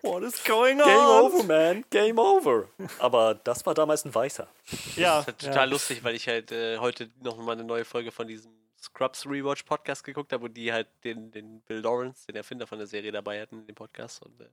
what 0.00 0.22
is 0.22 0.42
going 0.42 0.80
on? 0.80 0.86
Game 0.86 0.98
over, 0.98 1.42
man. 1.44 1.84
Game 1.90 2.18
over. 2.18 2.68
Aber 2.98 3.34
das 3.34 3.66
war 3.66 3.74
damals 3.74 4.06
ein 4.06 4.14
Weißer. 4.14 4.48
Ja, 4.96 5.16
Das 5.16 5.20
ist 5.20 5.26
halt 5.26 5.42
ja. 5.42 5.48
total 5.50 5.70
lustig, 5.70 6.02
weil 6.02 6.14
ich 6.14 6.26
halt 6.26 6.50
äh, 6.50 6.78
heute 6.78 7.10
noch 7.22 7.36
mal 7.36 7.52
eine 7.52 7.64
neue 7.64 7.84
Folge 7.84 8.10
von 8.10 8.26
diesem 8.26 8.52
Scrubs 8.80 9.26
Rewatch 9.26 9.64
Podcast 9.64 10.02
geguckt 10.02 10.32
habe, 10.32 10.44
wo 10.44 10.48
die 10.48 10.72
halt 10.72 10.88
den, 11.04 11.30
den 11.30 11.60
Bill 11.60 11.80
Lawrence, 11.80 12.26
den 12.26 12.36
Erfinder 12.36 12.66
von 12.66 12.78
der 12.78 12.86
Serie, 12.86 13.12
dabei 13.12 13.42
hatten 13.42 13.60
in 13.60 13.66
dem 13.66 13.74
Podcast 13.74 14.22
und 14.22 14.40
äh, 14.40 14.48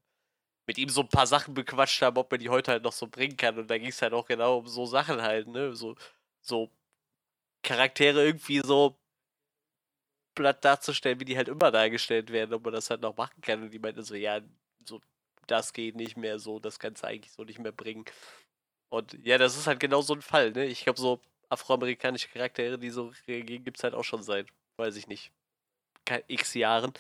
mit 0.68 0.78
ihm 0.78 0.90
so 0.90 1.02
ein 1.02 1.10
paar 1.10 1.28
Sachen 1.28 1.54
bequatscht 1.54 2.02
haben, 2.02 2.18
ob 2.18 2.30
man 2.32 2.40
die 2.42 2.50
heute 2.50 2.72
halt 2.72 2.84
noch 2.84 2.92
so 2.92 3.08
bringen 3.08 3.38
kann. 3.38 3.58
Und 3.58 3.70
da 3.70 3.78
ging 3.78 3.88
es 3.88 4.02
halt 4.02 4.12
auch 4.12 4.26
genau 4.26 4.58
um 4.58 4.68
so 4.68 4.86
Sachen 4.86 5.22
halt, 5.22 5.48
ne? 5.48 5.74
So, 5.74 5.96
so 6.42 6.70
Charaktere 7.64 8.26
irgendwie 8.26 8.62
so 8.64 8.98
platt 10.36 10.64
darzustellen, 10.64 11.20
wie 11.20 11.26
die 11.26 11.38
halt 11.38 11.48
immer 11.48 11.72
dargestellt 11.72 12.32
werden, 12.32 12.54
ob 12.54 12.64
man 12.64 12.74
das 12.74 12.90
halt 12.90 13.02
noch 13.02 13.16
machen 13.18 13.42
kann. 13.42 13.64
Und 13.64 13.72
die 13.72 13.80
meinten 13.80 14.04
so, 14.04 14.16
ja, 14.16 14.42
so, 14.86 15.02
das 15.48 15.74
geht 15.74 15.96
nicht 15.96 16.18
mehr 16.18 16.40
so, 16.40 16.60
das 16.60 16.80
kannst 16.80 17.04
du 17.04 17.08
eigentlich 17.08 17.34
so 17.34 17.44
nicht 17.44 17.60
mehr 17.60 17.72
bringen. 17.72 18.06
Und 18.90 19.14
ja, 19.26 19.38
das 19.38 19.58
ist 19.58 19.68
halt 19.68 19.80
genau 19.80 20.02
so 20.02 20.14
ein 20.14 20.22
Fall, 20.22 20.52
ne? 20.52 20.66
Ich 20.66 20.84
glaube, 20.84 21.00
so 21.00 21.22
afroamerikanische 21.50 22.30
Charaktere, 22.30 22.78
die 22.80 22.90
so 22.90 23.12
reagieren, 23.28 23.64
gibt 23.64 23.78
es 23.78 23.84
halt 23.84 23.94
auch 23.94 24.04
schon 24.04 24.24
seit, 24.24 24.48
weiß 24.78 24.96
ich 24.96 25.08
nicht, 25.08 25.32
x 26.28 26.54
Jahren. 26.54 26.94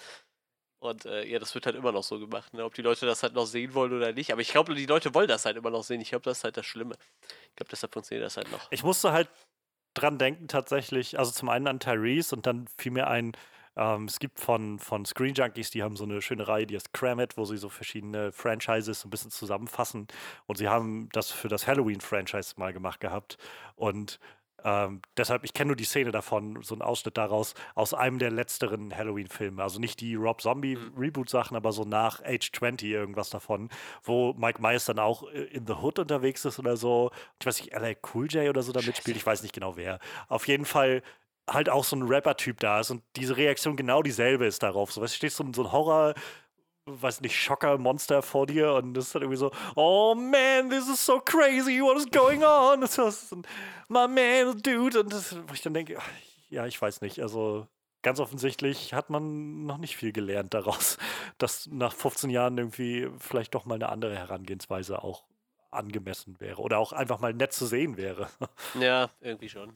Und 0.79 1.05
äh, 1.05 1.25
ja, 1.25 1.38
das 1.38 1.53
wird 1.53 1.65
halt 1.67 1.75
immer 1.75 1.91
noch 1.91 2.03
so 2.03 2.19
gemacht, 2.19 2.53
ne? 2.53 2.65
Ob 2.65 2.73
die 2.73 2.81
Leute 2.81 3.05
das 3.05 3.23
halt 3.23 3.33
noch 3.33 3.45
sehen 3.45 3.73
wollen 3.73 3.93
oder 3.93 4.13
nicht. 4.13 4.31
Aber 4.31 4.41
ich 4.41 4.49
glaube, 4.49 4.73
die 4.73 4.85
Leute 4.85 5.13
wollen 5.13 5.27
das 5.27 5.45
halt 5.45 5.57
immer 5.57 5.69
noch 5.69 5.83
sehen. 5.83 6.01
Ich 6.01 6.09
glaube, 6.09 6.23
das 6.23 6.39
ist 6.39 6.43
halt 6.43 6.57
das 6.57 6.65
Schlimme. 6.65 6.95
Ich 7.49 7.55
glaube, 7.55 7.69
deshalb 7.69 7.93
funktioniert 7.93 8.25
das 8.25 8.38
halt 8.38 8.51
noch. 8.51 8.71
Ich 8.71 8.83
musste 8.83 9.11
halt 9.11 9.29
dran 9.93 10.18
denken, 10.18 10.47
tatsächlich, 10.47 11.19
also 11.19 11.31
zum 11.31 11.49
einen 11.49 11.68
an 11.68 11.80
Tyrese 11.80 12.35
und 12.35 12.45
dann 12.45 12.68
fiel 12.77 12.91
mir 12.91 13.07
ein, 13.07 13.34
ähm, 13.76 14.05
es 14.05 14.19
gibt 14.19 14.39
von, 14.39 14.80
von 14.80 15.05
Screen 15.05 15.34
Junkies, 15.34 15.72
die 15.72 15.84
haben 15.84 15.95
so 15.95 16.03
eine 16.03 16.22
schöne 16.22 16.47
Reihe, 16.47 16.68
die 16.68 16.76
heißt 16.76 16.93
Cram 16.93 17.19
It, 17.19 17.38
wo 17.38 17.45
sie 17.45 17.57
so 17.57 17.69
verschiedene 17.69 18.31
Franchises 18.31 19.01
so 19.01 19.07
ein 19.07 19.11
bisschen 19.11 19.31
zusammenfassen. 19.31 20.07
Und 20.45 20.57
sie 20.57 20.68
haben 20.68 21.09
das 21.13 21.31
für 21.31 21.47
das 21.47 21.68
Halloween-Franchise 21.68 22.55
mal 22.57 22.73
gemacht 22.73 22.99
gehabt. 22.99 23.38
Und 23.76 24.19
ähm, 24.63 25.01
deshalb, 25.17 25.43
ich 25.43 25.53
kenne 25.53 25.69
nur 25.69 25.75
die 25.75 25.83
Szene 25.85 26.11
davon, 26.11 26.59
so 26.61 26.75
einen 26.75 26.81
Ausschnitt 26.81 27.17
daraus, 27.17 27.53
aus 27.75 27.93
einem 27.93 28.19
der 28.19 28.31
letzteren 28.31 28.95
Halloween-Filme. 28.95 29.61
Also 29.61 29.79
nicht 29.79 29.99
die 30.01 30.15
Rob 30.15 30.41
Zombie-Reboot-Sachen, 30.41 31.55
aber 31.57 31.71
so 31.71 31.83
nach 31.83 32.21
Age 32.23 32.51
20 32.51 32.88
irgendwas 32.89 33.29
davon, 33.29 33.69
wo 34.03 34.33
Mike 34.33 34.61
Myers 34.61 34.85
dann 34.85 34.99
auch 34.99 35.23
äh, 35.31 35.43
in 35.45 35.65
The 35.67 35.73
Hood 35.73 35.99
unterwegs 35.99 36.45
ist 36.45 36.59
oder 36.59 36.77
so. 36.77 37.11
Ich 37.39 37.45
weiß 37.45 37.61
nicht, 37.61 37.73
LA 37.73 37.93
Cool 38.13 38.27
J 38.27 38.49
oder 38.49 38.63
so 38.63 38.71
da 38.71 38.81
mitspielt, 38.81 39.17
ich 39.17 39.25
weiß 39.25 39.41
nicht 39.43 39.53
genau 39.53 39.75
wer. 39.77 39.99
Auf 40.27 40.47
jeden 40.47 40.65
Fall 40.65 41.01
halt 41.49 41.69
auch 41.69 41.83
so 41.83 41.95
ein 41.95 42.03
Rapper-Typ 42.03 42.59
da 42.59 42.79
ist 42.79 42.91
und 42.91 43.01
diese 43.15 43.35
Reaktion 43.35 43.75
genau 43.75 44.01
dieselbe 44.03 44.45
ist 44.45 44.63
darauf. 44.63 44.91
So, 44.91 45.01
weißt, 45.01 45.13
du, 45.13 45.17
stehst 45.17 45.38
so, 45.38 45.43
ein- 45.43 45.53
so 45.53 45.63
ein 45.63 45.71
Horror, 45.71 46.13
weiß 46.99 47.22
nicht, 47.22 47.35
Schocker-Monster 47.35 48.22
vor 48.22 48.47
dir 48.47 48.73
und 48.73 48.93
das 48.93 49.07
ist 49.07 49.15
dann 49.15 49.22
irgendwie 49.23 49.38
so, 49.38 49.51
oh 49.76 50.15
man, 50.15 50.69
this 50.69 50.88
is 50.88 51.05
so 51.05 51.19
crazy, 51.19 51.81
what 51.81 51.97
is 51.97 52.09
going 52.09 52.43
on? 52.43 52.81
Das 52.81 52.97
ist 52.97 53.31
ein, 53.34 53.43
my 53.88 54.07
man, 54.07 54.61
dude. 54.61 55.01
Und 55.01 55.13
das, 55.13 55.35
wo 55.47 55.53
ich 55.53 55.61
dann 55.61 55.73
denke, 55.73 55.97
ja, 56.49 56.65
ich 56.65 56.81
weiß 56.81 57.01
nicht, 57.01 57.22
also 57.22 57.68
ganz 58.01 58.19
offensichtlich 58.19 58.93
hat 58.93 59.09
man 59.09 59.65
noch 59.65 59.77
nicht 59.77 59.95
viel 59.95 60.11
gelernt 60.11 60.53
daraus, 60.53 60.97
dass 61.38 61.68
nach 61.68 61.93
15 61.93 62.30
Jahren 62.30 62.57
irgendwie 62.57 63.09
vielleicht 63.19 63.55
doch 63.55 63.65
mal 63.65 63.76
eine 63.76 63.89
andere 63.89 64.15
Herangehensweise 64.15 65.03
auch 65.03 65.23
angemessen 65.72 66.39
wäre 66.39 66.61
oder 66.61 66.80
auch 66.80 66.91
einfach 66.91 67.19
mal 67.19 67.34
nett 67.34 67.53
zu 67.53 67.65
sehen 67.65 67.97
wäre. 67.97 68.30
Ja, 68.80 69.09
irgendwie 69.22 69.49
schon. 69.49 69.72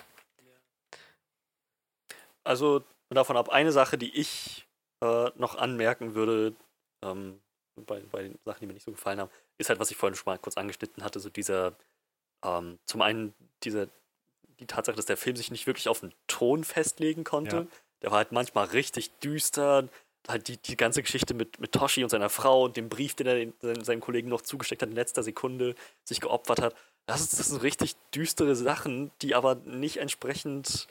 Also 2.43 2.83
davon 3.09 3.37
ab, 3.37 3.49
eine 3.49 3.71
Sache, 3.71 3.97
die 3.97 4.13
ich 4.15 4.67
äh, 5.01 5.29
noch 5.35 5.55
anmerken 5.55 6.15
würde, 6.15 6.53
ähm, 7.01 7.41
bei, 7.75 7.99
bei 8.11 8.23
den 8.23 8.39
Sachen, 8.45 8.61
die 8.61 8.67
mir 8.67 8.73
nicht 8.73 8.85
so 8.85 8.91
gefallen 8.91 9.19
haben, 9.19 9.31
ist 9.57 9.69
halt, 9.69 9.79
was 9.79 9.91
ich 9.91 9.97
vorhin 9.97 10.15
schon 10.15 10.31
mal 10.31 10.37
kurz 10.37 10.57
angeschnitten 10.57 11.03
hatte, 11.03 11.19
so 11.19 11.29
dieser, 11.29 11.75
ähm, 12.43 12.79
zum 12.85 13.01
einen 13.01 13.33
diese, 13.63 13.89
die 14.59 14.67
Tatsache, 14.67 14.95
dass 14.95 15.05
der 15.05 15.17
Film 15.17 15.35
sich 15.35 15.51
nicht 15.51 15.67
wirklich 15.67 15.89
auf 15.89 16.01
einen 16.01 16.13
Ton 16.27 16.63
festlegen 16.63 17.23
konnte. 17.23 17.55
Ja. 17.55 17.67
Der 18.01 18.11
war 18.11 18.17
halt 18.19 18.31
manchmal 18.31 18.65
richtig 18.67 19.11
düster. 19.19 19.89
Halt 20.27 20.47
die, 20.47 20.57
die 20.57 20.77
ganze 20.77 21.03
Geschichte 21.03 21.33
mit, 21.33 21.59
mit 21.59 21.71
Toshi 21.71 22.03
und 22.03 22.09
seiner 22.09 22.29
Frau 22.29 22.63
und 22.63 22.77
dem 22.77 22.89
Brief, 22.89 23.13
den 23.13 23.27
er 23.27 23.35
den, 23.35 23.53
seinem, 23.61 23.83
seinem 23.83 24.01
Kollegen 24.01 24.29
noch 24.29 24.41
zugesteckt 24.41 24.81
hat 24.81 24.89
in 24.89 24.95
letzter 24.95 25.21
Sekunde, 25.21 25.75
sich 26.03 26.19
geopfert 26.19 26.61
hat. 26.61 26.75
Das, 27.05 27.21
ist, 27.21 27.39
das 27.39 27.47
sind 27.47 27.61
richtig 27.61 27.95
düstere 28.15 28.55
Sachen, 28.55 29.11
die 29.21 29.35
aber 29.35 29.55
nicht 29.55 29.97
entsprechend 29.97 30.87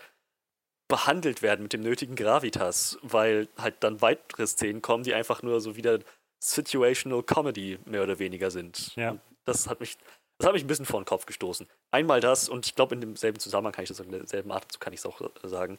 behandelt 0.88 1.42
werden 1.42 1.62
mit 1.62 1.72
dem 1.72 1.80
nötigen 1.82 2.14
Gravitas, 2.16 2.98
weil 3.02 3.48
halt 3.56 3.76
dann 3.80 4.00
weitere 4.02 4.46
Szenen 4.46 4.82
kommen, 4.82 5.02
die 5.04 5.14
einfach 5.14 5.42
nur 5.42 5.60
so 5.60 5.76
wieder 5.76 5.98
Situational 6.40 7.22
Comedy 7.22 7.78
mehr 7.86 8.02
oder 8.02 8.18
weniger 8.18 8.50
sind. 8.50 8.94
Ja. 8.96 9.12
Und 9.12 9.20
das 9.44 9.66
hat 9.68 9.80
mich, 9.80 9.96
das 10.38 10.46
hat 10.46 10.52
mich 10.54 10.64
ein 10.64 10.66
bisschen 10.66 10.84
vor 10.84 11.00
den 11.00 11.06
Kopf 11.06 11.24
gestoßen. 11.26 11.66
Einmal 11.90 12.20
das, 12.20 12.48
und 12.48 12.66
ich 12.66 12.74
glaube, 12.74 12.94
in 12.94 13.00
demselben 13.00 13.38
Zusammenhang 13.38 13.72
kann 13.72 13.84
ich 13.84 13.88
das, 13.88 14.00
in 14.00 14.10
derselben 14.10 14.52
Atemzug 14.52 14.80
kann 14.80 14.92
ich 14.92 15.00
es 15.00 15.06
auch 15.06 15.20
äh, 15.20 15.48
sagen, 15.48 15.78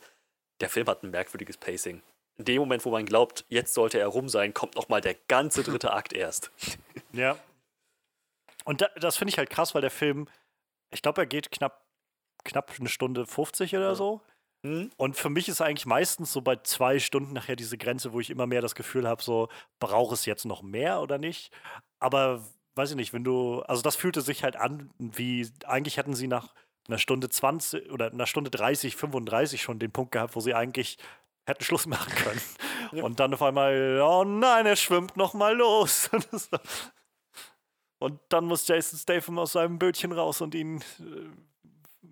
der 0.61 0.69
Film 0.69 0.87
hat 0.87 1.03
ein 1.03 1.11
merkwürdiges 1.11 1.57
Pacing. 1.57 2.01
In 2.37 2.45
dem 2.45 2.59
Moment, 2.59 2.83
wo 2.83 2.89
man 2.89 3.05
glaubt, 3.05 3.45
jetzt 3.47 3.73
sollte 3.73 3.99
er 3.99 4.07
rum 4.07 4.27
sein, 4.27 4.53
kommt 4.53 4.75
nochmal 4.75 5.01
der 5.01 5.15
ganze 5.27 5.63
dritte 5.63 5.93
Akt 5.93 6.13
erst. 6.13 6.51
Ja. 7.13 7.37
Und 8.65 8.81
da, 8.81 8.87
das 8.99 9.15
finde 9.15 9.29
ich 9.29 9.37
halt 9.37 9.49
krass, 9.49 9.73
weil 9.73 9.81
der 9.81 9.91
Film, 9.91 10.27
ich 10.91 11.01
glaube, 11.01 11.21
er 11.21 11.27
geht 11.27 11.49
knapp, 11.51 11.85
knapp 12.43 12.73
eine 12.77 12.89
Stunde 12.89 13.25
50 13.25 13.73
oder 13.75 13.89
Ja. 13.89 13.95
so. 13.95 14.21
Hm? 14.65 14.89
Und 14.97 15.15
für 15.15 15.29
mich 15.29 15.47
ist 15.47 15.61
eigentlich 15.61 15.85
meistens 15.85 16.33
so 16.33 16.41
bei 16.41 16.55
zwei 16.55 16.97
Stunden 16.97 17.33
nachher 17.33 17.55
diese 17.55 17.77
Grenze, 17.77 18.13
wo 18.13 18.19
ich 18.19 18.31
immer 18.31 18.47
mehr 18.47 18.61
das 18.61 18.73
Gefühl 18.73 19.07
habe, 19.07 19.21
so, 19.21 19.47
brauche 19.79 20.15
es 20.15 20.25
jetzt 20.25 20.45
noch 20.45 20.63
mehr 20.63 21.01
oder 21.01 21.19
nicht? 21.19 21.51
Aber 21.99 22.41
weiß 22.73 22.89
ich 22.89 22.95
nicht, 22.95 23.13
wenn 23.13 23.23
du, 23.23 23.61
also 23.61 23.83
das 23.83 23.95
fühlte 23.95 24.21
sich 24.21 24.43
halt 24.43 24.55
an, 24.55 24.89
wie, 24.97 25.47
eigentlich 25.65 25.97
hätten 25.97 26.15
sie 26.15 26.27
nach 26.27 26.55
einer 26.87 26.97
Stunde 26.97 27.29
20 27.29 27.91
oder 27.91 28.11
einer 28.11 28.25
Stunde 28.25 28.49
30, 28.49 28.95
35 28.95 29.61
schon 29.61 29.77
den 29.77 29.91
Punkt 29.91 30.11
gehabt, 30.11 30.35
wo 30.35 30.39
sie 30.39 30.55
eigentlich 30.55 30.97
hätten 31.45 31.63
Schluss 31.63 31.85
machen 31.85 32.13
können. 32.15 32.41
ja. 32.91 33.03
Und 33.03 33.19
dann 33.19 33.35
auf 33.35 33.43
einmal, 33.43 34.01
oh 34.03 34.23
nein, 34.23 34.65
er 34.65 34.75
schwimmt 34.75 35.15
noch 35.15 35.35
mal 35.35 35.55
los. 35.55 36.09
und 37.99 38.19
dann 38.29 38.45
muss 38.45 38.67
Jason 38.67 38.97
Statham 38.97 39.37
aus 39.37 39.51
seinem 39.51 39.77
Bötchen 39.77 40.11
raus 40.11 40.41
und 40.41 40.55
ihn 40.55 40.81
äh, 40.99 41.29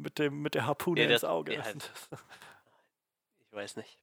mit, 0.03 0.19
dem, 0.19 0.41
mit 0.41 0.53
der 0.53 0.65
Harpune 0.65 1.03
ja, 1.03 1.09
ins 1.09 1.23
Auge. 1.23 1.55
Ja, 1.55 1.63
halt. 1.63 1.91
ich 3.47 3.53
weiß 3.53 3.77
nicht. 3.77 3.97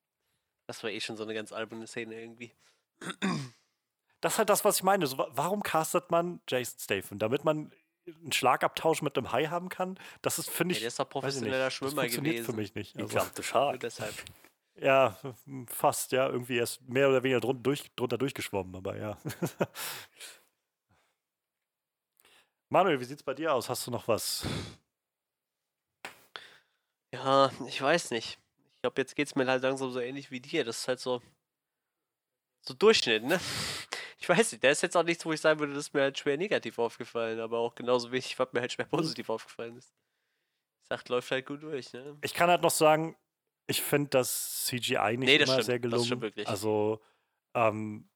Das 0.66 0.82
war 0.82 0.90
eh 0.90 1.00
schon 1.00 1.16
so 1.16 1.24
eine 1.24 1.34
ganz 1.34 1.52
alberne 1.52 1.86
Szene 1.86 2.20
irgendwie. 2.20 2.52
Das 4.20 4.34
ist 4.34 4.38
halt 4.38 4.50
das, 4.50 4.64
was 4.64 4.76
ich 4.76 4.82
meine. 4.82 5.06
So, 5.06 5.18
warum 5.18 5.62
castet 5.62 6.10
man 6.10 6.40
Jason 6.48 6.78
Statham? 6.78 7.18
Damit 7.18 7.44
man 7.44 7.72
einen 8.06 8.32
Schlagabtausch 8.32 9.02
mit 9.02 9.16
einem 9.16 9.32
Hai 9.32 9.46
haben 9.46 9.68
kann? 9.68 9.98
Das 10.22 10.38
ist, 10.38 10.50
finde 10.50 10.72
ich. 10.72 10.78
Ja, 10.78 10.82
der 10.82 10.88
ist 10.88 10.98
doch 10.98 11.08
professioneller 11.08 11.70
Schwimmer 11.70 12.04
das 12.04 12.14
gewesen. 12.14 12.44
für 12.44 12.52
mich 12.52 12.74
nicht. 12.74 12.96
Also, 12.96 13.18
ich 13.18 13.50
glaube, 13.50 13.78
deshalb. 13.78 14.14
Ja, 14.76 15.18
fast, 15.66 16.12
ja. 16.12 16.28
Irgendwie 16.28 16.56
erst 16.56 16.86
mehr 16.88 17.08
oder 17.08 17.22
weniger 17.22 17.40
drun 17.40 17.62
durch, 17.62 17.90
drunter 17.96 18.18
durchgeschwommen, 18.18 18.74
aber 18.76 18.96
ja. 18.96 19.18
Manuel, 22.68 23.00
wie 23.00 23.04
sieht's 23.04 23.22
bei 23.22 23.34
dir 23.34 23.52
aus? 23.52 23.68
Hast 23.68 23.86
du 23.86 23.90
noch 23.90 24.06
was? 24.06 24.46
Ja, 27.12 27.50
ich 27.66 27.80
weiß 27.80 28.10
nicht. 28.12 28.38
Ich 28.74 28.82
glaube, 28.82 29.00
jetzt 29.00 29.16
geht's 29.16 29.34
mir 29.34 29.46
halt 29.46 29.62
langsam 29.62 29.90
so 29.90 30.00
ähnlich 30.00 30.30
wie 30.30 30.40
dir. 30.40 30.64
Das 30.64 30.78
ist 30.78 30.88
halt 30.88 31.00
so. 31.00 31.20
So 32.62 32.74
Durchschnitt, 32.74 33.24
ne? 33.24 33.40
Ich 34.22 34.28
weiß 34.28 34.52
nicht, 34.52 34.62
der 34.62 34.72
ist 34.72 34.82
jetzt 34.82 34.98
auch 34.98 35.02
nichts, 35.02 35.24
wo 35.24 35.32
ich 35.32 35.40
sagen 35.40 35.58
würde, 35.60 35.72
das 35.72 35.86
ist 35.86 35.94
mir 35.94 36.02
halt 36.02 36.18
schwer 36.18 36.36
negativ 36.36 36.78
aufgefallen, 36.78 37.40
aber 37.40 37.58
auch 37.58 37.74
genauso 37.74 38.12
wenig, 38.12 38.38
was 38.38 38.52
mir 38.52 38.60
halt 38.60 38.70
schwer 38.70 38.84
positiv 38.84 39.30
aufgefallen 39.30 39.78
ist. 39.78 39.94
Ich 40.82 40.88
sag, 40.88 41.08
läuft 41.08 41.30
halt 41.30 41.46
gut 41.46 41.62
durch, 41.62 41.94
ne? 41.94 42.18
Ich 42.20 42.34
kann 42.34 42.50
halt 42.50 42.60
noch 42.60 42.70
sagen, 42.70 43.16
ich 43.66 43.80
finde 43.80 44.10
das 44.10 44.66
CGI 44.66 45.16
nicht 45.16 45.26
nee, 45.26 45.38
das 45.38 45.48
immer 45.48 45.54
stimmt, 45.54 45.64
sehr 45.64 45.78
gelungen. 45.78 46.00
Das 46.00 46.06
stimmt 46.06 46.22
wirklich. 46.22 46.48
Also, 46.48 47.00
ähm, 47.54 48.10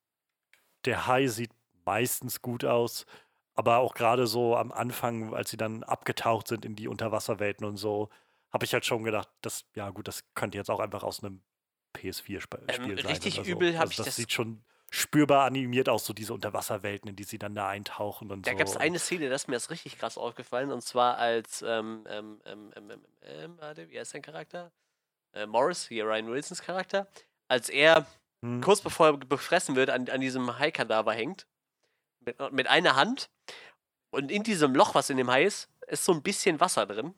der 0.84 1.06
Hai 1.06 1.26
sieht 1.26 1.52
meistens 1.86 2.42
gut 2.42 2.66
aus, 2.66 3.06
aber 3.54 3.78
auch 3.78 3.94
gerade 3.94 4.26
so 4.26 4.56
am 4.56 4.72
Anfang, 4.72 5.32
als 5.32 5.50
sie 5.50 5.56
dann 5.56 5.84
abgetaucht 5.84 6.48
sind 6.48 6.66
in 6.66 6.76
die 6.76 6.86
Unterwasserwelten 6.86 7.66
und 7.66 7.78
so, 7.78 8.10
habe 8.54 8.64
ich 8.64 8.72
halt 8.72 8.86
schon 8.86 9.02
gedacht, 9.02 9.28
das, 9.42 9.64
ja 9.74 9.90
gut, 9.90 10.08
das 10.08 10.24
könnte 10.34 10.56
jetzt 10.56 10.70
auch 10.70 10.80
einfach 10.80 11.02
aus 11.02 11.22
einem 11.22 11.42
PS4-Spiel 11.96 12.64
ähm, 12.68 12.96
sein. 12.96 13.06
Richtig 13.06 13.34
so. 13.34 13.42
übel 13.42 13.74
habe 13.74 13.82
also, 13.82 13.90
ich 13.90 13.96
das. 13.96 14.06
Das 14.06 14.16
sieht 14.16 14.32
schon 14.32 14.64
spürbar 14.90 15.44
animiert 15.44 15.88
aus, 15.88 16.06
so 16.06 16.12
diese 16.12 16.32
Unterwasserwelten, 16.32 17.10
in 17.10 17.16
die 17.16 17.24
sie 17.24 17.38
dann 17.38 17.56
da 17.56 17.68
eintauchen 17.68 18.30
und 18.30 18.46
da 18.46 18.52
so. 18.52 18.56
gab 18.56 18.68
es 18.68 18.76
eine 18.76 19.00
Szene, 19.00 19.28
das 19.28 19.42
ist 19.42 19.48
mir 19.48 19.56
das 19.56 19.70
richtig 19.70 19.98
krass 19.98 20.16
aufgefallen, 20.16 20.70
und 20.70 20.82
zwar 20.82 21.18
als, 21.18 21.62
ähm, 21.62 22.06
ähm, 22.08 22.40
ähm, 22.44 22.72
ähm, 22.76 22.90
ähm, 22.90 23.00
ähm 23.22 23.58
warte, 23.58 23.90
wie 23.90 23.98
heißt 23.98 24.12
sein 24.12 24.22
Charakter? 24.22 24.70
Äh, 25.32 25.46
Morris, 25.46 25.88
hier 25.88 26.04
Ryan 26.04 26.30
Wilsons 26.30 26.62
Charakter, 26.62 27.08
als 27.48 27.68
er 27.68 28.06
hm. 28.42 28.60
kurz 28.60 28.82
bevor 28.82 29.08
er 29.08 29.16
befressen 29.16 29.74
wird, 29.74 29.90
an, 29.90 30.08
an 30.08 30.20
diesem 30.20 30.60
Hai-Kadaver 30.60 31.12
hängt, 31.12 31.48
mit, 32.20 32.38
mit 32.52 32.68
einer 32.68 32.94
Hand, 32.94 33.30
und 34.10 34.30
in 34.30 34.44
diesem 34.44 34.76
Loch, 34.76 34.94
was 34.94 35.10
in 35.10 35.16
dem 35.16 35.28
Hai 35.28 35.42
ist, 35.42 35.68
ist 35.88 36.04
so 36.04 36.12
ein 36.12 36.22
bisschen 36.22 36.60
Wasser 36.60 36.86
drin. 36.86 37.14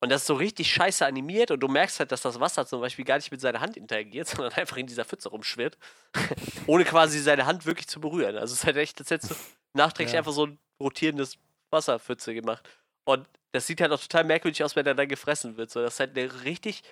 Und 0.00 0.10
das 0.10 0.22
ist 0.22 0.26
so 0.26 0.34
richtig 0.34 0.70
scheiße 0.70 1.06
animiert 1.06 1.50
und 1.50 1.60
du 1.60 1.68
merkst 1.68 2.00
halt, 2.00 2.12
dass 2.12 2.20
das 2.20 2.38
Wasser 2.38 2.66
zum 2.66 2.80
Beispiel 2.80 3.04
gar 3.04 3.16
nicht 3.16 3.30
mit 3.30 3.40
seiner 3.40 3.60
Hand 3.60 3.76
interagiert, 3.76 4.28
sondern 4.28 4.52
einfach 4.52 4.76
in 4.76 4.86
dieser 4.86 5.04
Pfütze 5.04 5.30
rumschwirrt, 5.30 5.78
ohne 6.66 6.84
quasi 6.84 7.18
seine 7.18 7.46
Hand 7.46 7.64
wirklich 7.64 7.88
zu 7.88 8.00
berühren. 8.00 8.36
Also 8.36 8.52
es 8.52 8.60
ist 8.60 8.66
halt 8.66 8.76
echt, 8.76 8.98
als 9.00 9.10
hättest 9.10 9.32
du 9.32 9.36
nachträglich 9.72 10.12
ja. 10.12 10.18
einfach 10.18 10.32
so 10.32 10.46
ein 10.46 10.58
rotierendes 10.80 11.38
Wasserpfütze 11.70 12.34
gemacht. 12.34 12.68
Und 13.04 13.26
das 13.52 13.66
sieht 13.66 13.80
halt 13.80 13.92
auch 13.92 14.00
total 14.00 14.24
merkwürdig 14.24 14.62
aus, 14.62 14.76
wenn 14.76 14.86
er 14.86 14.94
dann 14.94 15.08
gefressen 15.08 15.56
wird. 15.56 15.70
So, 15.70 15.80
das 15.80 15.94
ist 15.94 16.00
halt 16.00 16.16
eine 16.16 16.44
richtig 16.44 16.82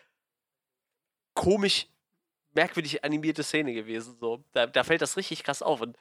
komisch, 1.34 1.88
merkwürdig 2.54 3.04
animierte 3.04 3.42
Szene 3.42 3.74
gewesen. 3.74 4.16
So. 4.18 4.42
Da, 4.52 4.66
da 4.66 4.84
fällt 4.84 5.02
das 5.02 5.16
richtig 5.16 5.42
krass 5.44 5.60
auf. 5.60 5.80
Und 5.80 5.98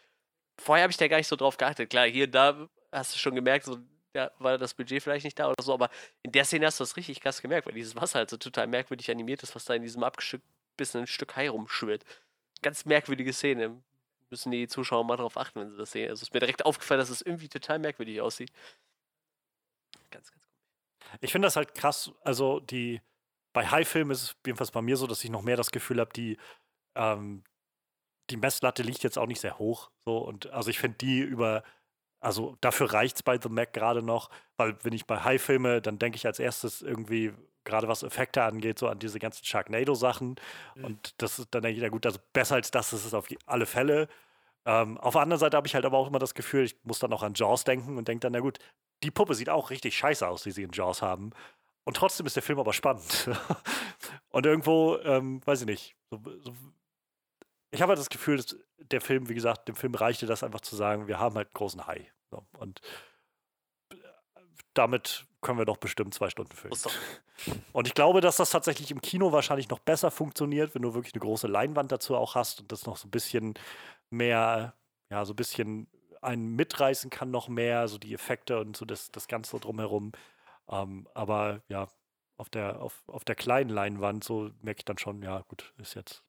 vorher 0.57 0.83
habe 0.83 0.91
ich 0.91 0.97
da 0.97 1.07
gar 1.07 1.17
nicht 1.17 1.27
so 1.27 1.35
drauf 1.35 1.57
geachtet. 1.57 1.89
Klar, 1.89 2.05
hier 2.05 2.25
und 2.25 2.35
da 2.35 2.69
hast 2.91 3.13
du 3.13 3.19
schon 3.19 3.35
gemerkt, 3.35 3.65
so 3.65 3.77
ja, 4.13 4.31
war 4.39 4.57
das 4.57 4.73
Budget 4.73 5.01
vielleicht 5.01 5.25
nicht 5.25 5.39
da 5.39 5.49
oder 5.49 5.61
so, 5.61 5.73
aber 5.73 5.89
in 6.21 6.31
der 6.31 6.45
Szene 6.45 6.67
hast 6.67 6.79
du 6.79 6.83
das 6.83 6.97
richtig 6.97 7.19
krass 7.21 7.41
gemerkt, 7.41 7.67
weil 7.67 7.73
dieses 7.73 7.95
Wasser 7.95 8.19
halt 8.19 8.29
so 8.29 8.37
total 8.37 8.67
merkwürdig 8.67 9.09
animiert 9.09 9.43
ist, 9.43 9.55
was 9.55 9.65
da 9.65 9.73
in 9.73 9.81
diesem 9.81 10.03
abgeschnittenen 10.03 11.07
Stück 11.07 11.35
Hai 11.35 11.49
rumschwirrt. 11.49 12.05
Ganz 12.61 12.85
merkwürdige 12.85 13.33
Szene. 13.33 13.81
Müssen 14.29 14.51
die 14.51 14.67
Zuschauer 14.67 15.03
mal 15.03 15.17
darauf 15.17 15.37
achten, 15.37 15.59
wenn 15.59 15.69
sie 15.69 15.77
das 15.77 15.91
sehen. 15.91 16.09
Also 16.09 16.21
es 16.21 16.29
ist 16.29 16.33
mir 16.33 16.39
direkt 16.39 16.65
aufgefallen, 16.65 16.99
dass 16.99 17.09
es 17.09 17.21
irgendwie 17.21 17.49
total 17.49 17.79
merkwürdig 17.79 18.21
aussieht. 18.21 18.51
Ganz, 20.09 20.31
ganz 20.31 20.41
komisch. 20.41 21.19
Ich 21.21 21.31
finde 21.31 21.47
das 21.47 21.55
halt 21.55 21.75
krass, 21.75 22.11
also 22.23 22.59
die 22.59 23.01
bei 23.53 23.67
High-Filmen 23.67 24.11
ist 24.11 24.23
es 24.23 24.35
jedenfalls 24.45 24.71
bei 24.71 24.81
mir 24.81 24.97
so, 24.97 25.05
dass 25.05 25.23
ich 25.23 25.29
noch 25.29 25.43
mehr 25.43 25.57
das 25.57 25.71
Gefühl 25.71 25.99
habe, 25.99 26.11
die, 26.13 26.37
ähm, 26.95 27.43
die 28.29 28.37
Messlatte 28.37 28.81
liegt 28.81 29.03
jetzt 29.03 29.17
auch 29.17 29.27
nicht 29.27 29.39
sehr 29.39 29.59
hoch. 29.59 29.91
So, 30.05 30.17
und 30.17 30.47
also 30.47 30.69
ich 30.69 30.79
finde 30.79 30.97
die 30.97 31.19
über 31.19 31.63
also 32.23 32.57
dafür 32.61 32.93
reicht 32.93 33.17
es 33.17 33.23
bei 33.23 33.37
The 33.39 33.49
Mac 33.49 33.73
gerade 33.73 34.01
noch, 34.01 34.29
weil 34.57 34.77
wenn 34.83 34.93
ich 34.93 35.05
bei 35.05 35.19
High 35.19 35.41
filme, 35.41 35.81
dann 35.81 35.99
denke 35.99 36.15
ich 36.15 36.25
als 36.25 36.39
erstes 36.39 36.81
irgendwie, 36.81 37.33
gerade 37.65 37.87
was 37.87 38.03
Effekte 38.03 38.43
angeht, 38.43 38.79
so 38.79 38.87
an 38.87 38.99
diese 38.99 39.19
ganzen 39.19 39.45
Sharknado-Sachen. 39.45 40.35
Mhm. 40.75 40.85
Und 40.85 41.21
das 41.21 41.39
ist, 41.39 41.49
dann 41.51 41.63
denke 41.63 41.77
ich, 41.77 41.83
ja 41.83 41.89
gut, 41.89 42.05
also 42.05 42.19
besser 42.31 42.55
als 42.55 42.71
das 42.71 42.93
ist 42.93 43.05
es 43.05 43.13
auf 43.13 43.27
alle 43.45 43.65
Fälle. 43.65 44.07
Ähm, 44.65 44.97
auf 44.99 45.13
der 45.13 45.21
anderen 45.21 45.39
Seite 45.39 45.57
habe 45.57 45.67
ich 45.67 45.75
halt 45.75 45.85
aber 45.85 45.97
auch 45.97 46.07
immer 46.07 46.19
das 46.19 46.33
Gefühl, 46.33 46.63
ich 46.63 46.77
muss 46.83 46.99
dann 46.99 47.11
auch 47.11 47.23
an 47.23 47.33
Jaws 47.33 47.65
denken 47.65 47.97
und 47.97 48.07
denke 48.07 48.21
dann, 48.21 48.31
na 48.31 48.39
gut, 48.39 48.59
die 49.03 49.11
Puppe 49.11 49.35
sieht 49.35 49.49
auch 49.49 49.69
richtig 49.69 49.97
scheiße 49.97 50.25
aus, 50.25 50.43
die 50.43 50.51
sie 50.51 50.63
in 50.63 50.71
Jaws 50.71 51.01
haben. 51.01 51.31
Und 51.83 51.97
trotzdem 51.97 52.25
ist 52.25 52.37
der 52.37 52.43
Film 52.43 52.59
aber 52.59 52.71
spannend. 52.71 53.29
und 54.29 54.45
irgendwo, 54.45 54.97
ähm, 55.03 55.41
weiß 55.45 55.61
ich 55.61 55.67
nicht, 55.67 55.95
so, 56.09 56.21
so, 56.39 56.53
ich 57.73 57.81
habe 57.81 57.89
halt 57.89 57.99
das 57.99 58.09
Gefühl, 58.09 58.37
dass 58.37 58.55
der 58.77 59.01
Film, 59.01 59.29
wie 59.29 59.33
gesagt, 59.33 59.67
dem 59.67 59.75
Film 59.75 59.95
reichte 59.95 60.27
das 60.27 60.43
einfach 60.43 60.61
zu 60.61 60.75
sagen, 60.75 61.07
wir 61.07 61.19
haben 61.19 61.35
halt 61.35 61.53
großen 61.53 61.87
Hai. 61.87 62.11
So, 62.29 62.45
und 62.59 62.81
damit 64.75 65.25
können 65.41 65.57
wir 65.57 65.65
doch 65.65 65.77
bestimmt 65.77 66.13
zwei 66.13 66.29
Stunden 66.29 66.55
füllen. 66.55 66.73
Und 67.73 67.87
ich 67.87 67.95
glaube, 67.95 68.21
dass 68.21 68.37
das 68.37 68.51
tatsächlich 68.51 68.91
im 68.91 69.01
Kino 69.01 69.31
wahrscheinlich 69.31 69.67
noch 69.69 69.79
besser 69.79 70.11
funktioniert, 70.11 70.73
wenn 70.73 70.83
du 70.83 70.93
wirklich 70.93 71.13
eine 71.13 71.21
große 71.21 71.47
Leinwand 71.47 71.91
dazu 71.91 72.15
auch 72.15 72.35
hast 72.35 72.61
und 72.61 72.71
das 72.71 72.85
noch 72.85 72.95
so 72.95 73.07
ein 73.07 73.11
bisschen 73.11 73.55
mehr, 74.11 74.75
ja, 75.09 75.25
so 75.25 75.33
ein 75.33 75.35
bisschen 75.35 75.87
einen 76.21 76.55
mitreißen 76.55 77.09
kann, 77.09 77.31
noch 77.31 77.49
mehr, 77.49 77.87
so 77.87 77.97
die 77.97 78.13
Effekte 78.13 78.59
und 78.59 78.77
so 78.77 78.85
das, 78.85 79.11
das 79.11 79.27
Ganze 79.27 79.59
drumherum. 79.59 80.13
Ähm, 80.69 81.07
aber 81.13 81.61
ja, 81.67 81.87
auf 82.37 82.49
der, 82.49 82.79
auf, 82.81 83.03
auf 83.07 83.25
der 83.25 83.35
kleinen 83.35 83.69
Leinwand, 83.69 84.23
so 84.23 84.51
merke 84.61 84.79
ich 84.79 84.85
dann 84.85 84.99
schon, 84.99 85.21
ja, 85.23 85.41
gut, 85.41 85.73
ist 85.77 85.95
jetzt 85.95 86.23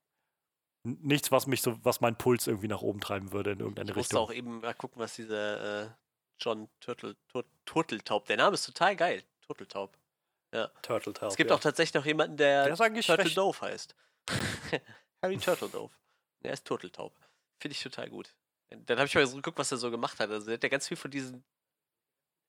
nichts, 0.84 1.32
was 1.32 1.46
mich 1.46 1.62
so, 1.62 1.78
was 1.82 2.00
meinen 2.00 2.16
Puls 2.16 2.46
irgendwie 2.46 2.68
nach 2.68 2.82
oben 2.82 3.00
treiben 3.00 3.32
würde 3.32 3.52
in 3.52 3.60
irgendeine 3.60 3.90
ich 3.90 3.96
Richtung. 3.96 4.18
Ich 4.18 4.20
musste 4.20 4.32
auch 4.32 4.36
eben 4.36 4.60
mal 4.60 4.74
gucken, 4.74 5.00
was 5.00 5.16
dieser 5.16 5.82
äh, 5.82 5.90
John 6.38 6.68
Turtle, 6.80 7.16
Tur 7.28 7.44
Turteltaub, 7.64 8.26
der 8.26 8.36
Name 8.36 8.54
ist 8.54 8.66
total 8.66 8.94
geil. 8.94 9.22
Turteltaub. 9.46 9.96
Ja. 10.52 10.68
Turteltaub. 10.82 11.30
Es 11.30 11.36
gibt 11.36 11.50
ja. 11.50 11.56
auch 11.56 11.60
tatsächlich 11.60 11.94
noch 11.94 12.06
jemanden, 12.06 12.36
der, 12.36 12.68
der 12.68 12.76
Turtle 12.76 13.30
Dove 13.30 13.60
heißt. 13.60 13.94
Harry 15.22 15.38
Turtle 15.38 15.68
Dove. 15.68 15.92
Der 16.42 16.52
ist 16.52 16.64
Turteltaub. 16.64 17.14
Finde 17.58 17.72
ich 17.72 17.82
total 17.82 18.10
gut. 18.10 18.34
Dann 18.70 18.98
habe 18.98 19.06
ich 19.06 19.14
mal 19.14 19.26
so 19.26 19.36
geguckt, 19.36 19.58
was 19.58 19.72
er 19.72 19.78
so 19.78 19.90
gemacht 19.90 20.18
hat. 20.20 20.30
Also, 20.30 20.46
der 20.46 20.54
hat 20.54 20.62
ja 20.62 20.68
ganz 20.68 20.88
viel 20.88 20.96
von 20.96 21.10
diesen 21.10 21.44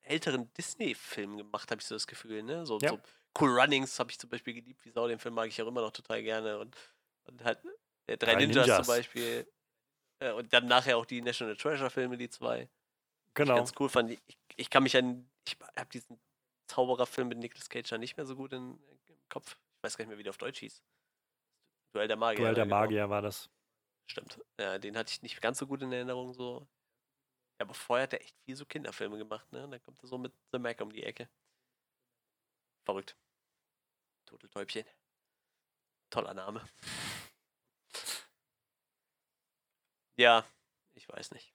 älteren 0.02 0.52
Disney-Filmen 0.54 1.38
gemacht, 1.38 1.70
habe 1.72 1.82
ich 1.82 1.88
so 1.88 1.96
das 1.96 2.08
Gefühl. 2.08 2.44
Ne? 2.44 2.66
So, 2.66 2.80
ja. 2.80 2.90
so 2.90 3.00
Cool 3.40 3.60
Runnings 3.60 4.00
habe 4.00 4.12
ich 4.12 4.20
zum 4.20 4.30
Beispiel 4.30 4.54
geliebt, 4.54 4.84
wie 4.86 4.92
Sau. 4.92 5.08
Den 5.08 5.20
Film 5.20 5.34
mag 5.34 5.48
ich 5.48 5.62
auch 5.62 5.68
immer 5.68 5.82
noch 5.82 5.92
total 5.92 6.22
gerne. 6.24 6.60
Und, 6.60 6.76
und 7.26 7.44
halt 7.44 7.60
Drei, 8.08 8.16
Drei 8.18 8.36
Ninjas, 8.36 8.68
Ninjas, 8.68 8.86
zum 8.86 8.96
Beispiel. 8.96 9.48
Äh, 10.20 10.32
und 10.32 10.52
dann 10.54 10.68
nachher 10.68 10.98
auch 10.98 11.06
die 11.06 11.22
National 11.22 11.56
Treasure-Filme, 11.56 12.18
die 12.18 12.30
zwei. 12.30 12.70
Genau. 13.34 13.54
Ich 13.54 13.58
ganz 13.58 13.74
cool 13.80 13.90
fand. 13.90 14.12
Ich, 14.12 14.38
ich 14.56 14.70
kann 14.70 14.84
mich 14.84 14.96
an. 14.96 15.30
Ich 15.48 15.58
habe 15.76 15.90
diesen 15.90 16.20
Zaubererfilm 16.68 17.28
mit 17.28 17.38
Nicolas 17.38 17.70
Cage 17.70 17.92
ja 17.92 17.98
nicht 17.98 18.18
mehr 18.18 18.26
so 18.26 18.36
gut 18.36 18.54
in, 18.54 18.80
im 19.08 19.30
Kopf. 19.30 19.58
Ich 19.78 19.84
weiß 19.84 19.98
gar 19.98 20.04
nicht 20.04 20.10
mehr, 20.10 20.18
wie 20.18 20.24
der 20.24 20.32
auf 20.32 20.38
Deutsch 20.38 20.60
hieß. 20.60 20.84
Duell 21.94 22.08
der 22.08 22.18
Magier. 22.18 22.44
Duell 22.44 22.56
der 22.56 22.66
genau. 22.66 22.78
Magier 22.78 23.10
war 23.10 23.22
das. 23.22 23.50
Stimmt. 24.08 24.40
Ja, 24.60 24.78
den 24.78 24.98
hatte 24.98 25.12
ich 25.12 25.22
nicht 25.22 25.42
ganz 25.42 25.58
so 25.58 25.68
gut 25.68 25.82
in 25.82 25.92
Erinnerung. 25.92 26.34
So. 26.34 26.68
Ja, 27.60 27.66
aber 27.66 27.74
vorher 27.74 28.04
hat 28.04 28.14
er 28.14 28.22
echt 28.22 28.38
viel 28.46 28.56
so 28.56 28.66
Kinderfilme 28.66 29.18
gemacht, 29.18 29.52
ne? 29.52 29.64
Und 29.64 29.72
dann 29.72 29.82
kommt 29.82 30.02
er 30.04 30.08
so 30.08 30.18
mit 30.18 30.34
The 30.52 30.60
Mac 30.60 30.80
um 30.82 30.92
die 30.92 31.04
Ecke. 31.04 31.30
Verrückt. 32.86 33.16
Turteltäubchen. 34.26 34.86
Toller 36.10 36.34
Name. 36.34 36.62
Ja, 40.18 40.46
ich 40.94 41.08
weiß 41.10 41.32
nicht. 41.32 41.54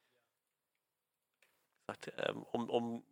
Gesagt, 1.87 2.13
ähm, 2.19 2.43
um, 2.53 2.69
um 2.69 3.05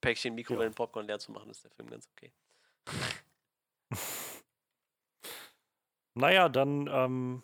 Päckchen 0.00 0.34
Mikrowellen 0.34 0.74
Popcorn 0.74 1.06
leer 1.06 1.18
zu 1.18 1.32
machen, 1.32 1.50
ist 1.50 1.64
der 1.64 1.70
Film 1.70 1.90
ganz 1.90 2.08
okay. 2.12 2.32
naja, 6.14 6.48
dann 6.48 6.86
ähm, 6.86 7.42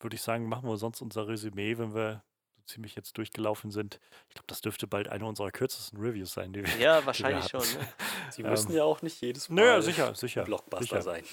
würde 0.00 0.16
ich 0.16 0.22
sagen, 0.22 0.48
machen 0.48 0.68
wir 0.68 0.76
sonst 0.76 1.00
unser 1.02 1.28
Resümee, 1.28 1.78
wenn 1.78 1.94
wir 1.94 2.24
ziemlich 2.66 2.94
jetzt 2.94 3.18
durchgelaufen 3.18 3.70
sind. 3.70 4.00
Ich 4.28 4.34
glaube, 4.34 4.46
das 4.46 4.60
dürfte 4.60 4.86
bald 4.86 5.08
eine 5.08 5.26
unserer 5.26 5.50
kürzesten 5.50 6.00
Reviews 6.00 6.32
sein, 6.32 6.52
die 6.52 6.64
wir. 6.64 6.76
Ja, 6.78 7.04
wahrscheinlich 7.04 7.48
schon. 7.48 7.60
Ne? 7.60 7.88
Sie 8.30 8.42
müssen 8.42 8.70
ähm, 8.70 8.76
ja 8.76 8.84
auch 8.84 9.02
nicht 9.02 9.20
jedes 9.20 9.48
Mal 9.48 9.76
nö, 9.76 9.82
sicher, 9.82 10.14
sicher, 10.14 10.44
Blockbuster 10.44 10.84
sicher. 10.84 11.02
sein. 11.02 11.24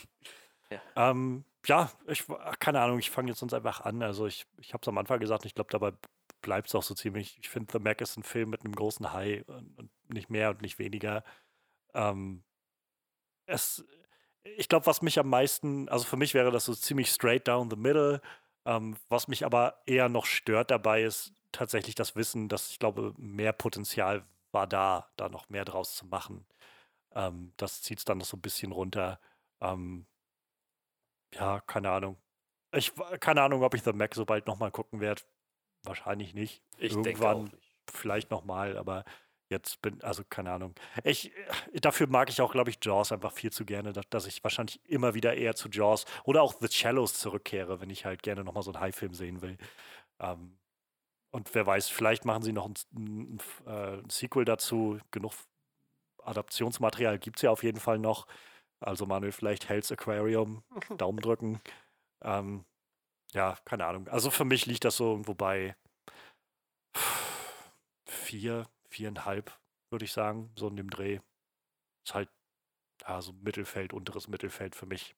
Ja, 0.69 0.81
ähm, 1.11 1.45
ja 1.67 1.91
ich, 2.07 2.25
keine 2.59 2.81
Ahnung, 2.81 2.99
ich 2.99 3.11
fange 3.11 3.29
jetzt 3.29 3.41
uns 3.41 3.53
einfach 3.53 3.81
an. 3.81 4.01
Also 4.03 4.27
ich, 4.27 4.45
ich 4.57 4.73
habe 4.73 4.81
es 4.81 4.87
am 4.87 4.97
Anfang 4.97 5.19
gesagt, 5.19 5.45
ich 5.45 5.55
glaube, 5.55 5.69
dabei 5.71 5.93
bleibt 6.41 6.67
es 6.67 6.75
auch 6.75 6.83
so 6.83 6.93
ziemlich. 6.95 7.37
Ich 7.41 7.49
finde, 7.49 7.71
The 7.73 7.79
Mac 7.79 8.01
ist 8.01 8.17
ein 8.17 8.23
Film 8.23 8.49
mit 8.49 8.63
einem 8.63 8.75
großen 8.75 9.13
High 9.13 9.47
und, 9.47 9.77
und 9.77 9.91
nicht 10.09 10.29
mehr 10.29 10.49
und 10.51 10.61
nicht 10.61 10.79
weniger. 10.79 11.23
Ähm, 11.93 12.43
es, 13.45 13.85
ich 14.43 14.69
glaube, 14.69 14.85
was 14.85 15.01
mich 15.01 15.19
am 15.19 15.29
meisten, 15.29 15.89
also 15.89 16.05
für 16.05 16.17
mich 16.17 16.33
wäre 16.33 16.51
das 16.51 16.65
so 16.65 16.73
ziemlich 16.75 17.09
straight 17.09 17.47
down 17.47 17.69
the 17.69 17.75
middle. 17.75 18.21
Ähm, 18.65 18.97
was 19.09 19.27
mich 19.27 19.45
aber 19.45 19.81
eher 19.85 20.09
noch 20.09 20.25
stört 20.25 20.71
dabei 20.71 21.03
ist 21.03 21.33
tatsächlich 21.51 21.95
das 21.95 22.15
Wissen, 22.15 22.49
dass 22.49 22.69
ich 22.71 22.79
glaube, 22.79 23.13
mehr 23.17 23.53
Potenzial 23.53 24.25
war 24.51 24.67
da, 24.67 25.09
da 25.17 25.29
noch 25.29 25.49
mehr 25.49 25.65
draus 25.65 25.95
zu 25.95 26.05
machen. 26.05 26.45
Ähm, 27.13 27.53
das 27.57 27.81
zieht 27.81 27.99
es 27.99 28.05
dann 28.05 28.19
noch 28.19 28.25
so 28.25 28.37
ein 28.37 28.41
bisschen 28.41 28.71
runter. 28.71 29.19
Ähm, 29.61 30.05
ja, 31.33 31.61
keine 31.61 31.91
Ahnung. 31.91 32.17
Ich 32.73 32.93
keine 33.19 33.41
Ahnung, 33.41 33.63
ob 33.63 33.73
ich 33.73 33.83
The 33.83 33.93
Mac 33.93 34.13
so 34.15 34.25
bald 34.25 34.47
nochmal 34.47 34.71
gucken 34.71 34.99
werde. 34.99 35.21
Wahrscheinlich 35.83 36.33
nicht. 36.33 36.61
Ich 36.77 36.91
Irgendwann 36.91 37.03
denke 37.03 37.29
auch 37.29 37.43
nicht. 37.43 37.75
vielleicht 37.89 38.31
nochmal, 38.31 38.77
aber 38.77 39.05
jetzt 39.49 39.81
bin, 39.81 40.01
also 40.03 40.23
keine 40.29 40.51
Ahnung. 40.51 40.75
Ich, 41.03 41.31
äh, 41.73 41.79
dafür 41.79 42.07
mag 42.07 42.29
ich 42.29 42.41
auch, 42.41 42.51
glaube 42.51 42.69
ich, 42.69 42.77
Jaws 42.81 43.11
einfach 43.11 43.31
viel 43.31 43.51
zu 43.51 43.65
gerne, 43.65 43.93
dass, 43.93 44.05
dass, 44.09 44.25
ich 44.25 44.43
wahrscheinlich 44.43 44.81
immer 44.85 45.13
wieder 45.13 45.35
eher 45.35 45.55
zu 45.55 45.69
Jaws 45.69 46.05
oder 46.25 46.41
auch 46.41 46.55
The 46.59 46.67
Shallows 46.69 47.13
zurückkehre, 47.13 47.79
wenn 47.79 47.89
ich 47.89 48.05
halt 48.05 48.23
gerne 48.23 48.43
nochmal 48.43 48.63
so 48.63 48.71
einen 48.71 48.81
High-Film 48.81 49.13
sehen 49.13 49.41
will. 49.41 49.57
Ähm, 50.19 50.57
und 51.31 51.53
wer 51.53 51.65
weiß, 51.65 51.89
vielleicht 51.89 52.25
machen 52.25 52.43
sie 52.43 52.53
noch 52.53 52.67
ein, 52.67 52.73
ein, 52.95 53.39
ein, 53.65 53.99
äh, 53.99 54.03
Sequel 54.09 54.45
dazu. 54.45 54.99
Genug 55.11 55.33
Adaptionsmaterial 56.23 57.19
gibt 57.19 57.37
es 57.37 57.43
ja 57.43 57.51
auf 57.51 57.63
jeden 57.63 57.79
Fall 57.79 57.99
noch. 57.99 58.27
Also 58.79 59.05
Manuel, 59.05 59.31
vielleicht 59.31 59.69
Hell's 59.69 59.91
Aquarium, 59.91 60.63
Daumen 60.97 61.19
drücken. 61.19 61.61
Ähm, 62.21 62.65
ja, 63.33 63.57
keine 63.65 63.85
Ahnung. 63.85 64.07
Also 64.07 64.31
für 64.31 64.45
mich 64.45 64.65
liegt 64.65 64.85
das 64.85 64.97
so 64.97 65.11
irgendwo 65.11 65.33
bei 65.33 65.75
vier, 68.05 68.67
viereinhalb, 68.89 69.57
würde 69.89 70.05
ich 70.05 70.11
sagen, 70.11 70.51
so 70.55 70.67
in 70.67 70.75
dem 70.75 70.89
Dreh. 70.89 71.19
Ist 72.05 72.13
halt, 72.13 72.29
ja, 73.01 73.21
so 73.21 73.33
Mittelfeld, 73.33 73.93
unteres 73.93 74.27
Mittelfeld 74.27 74.75
für 74.75 74.85
mich. 74.85 75.15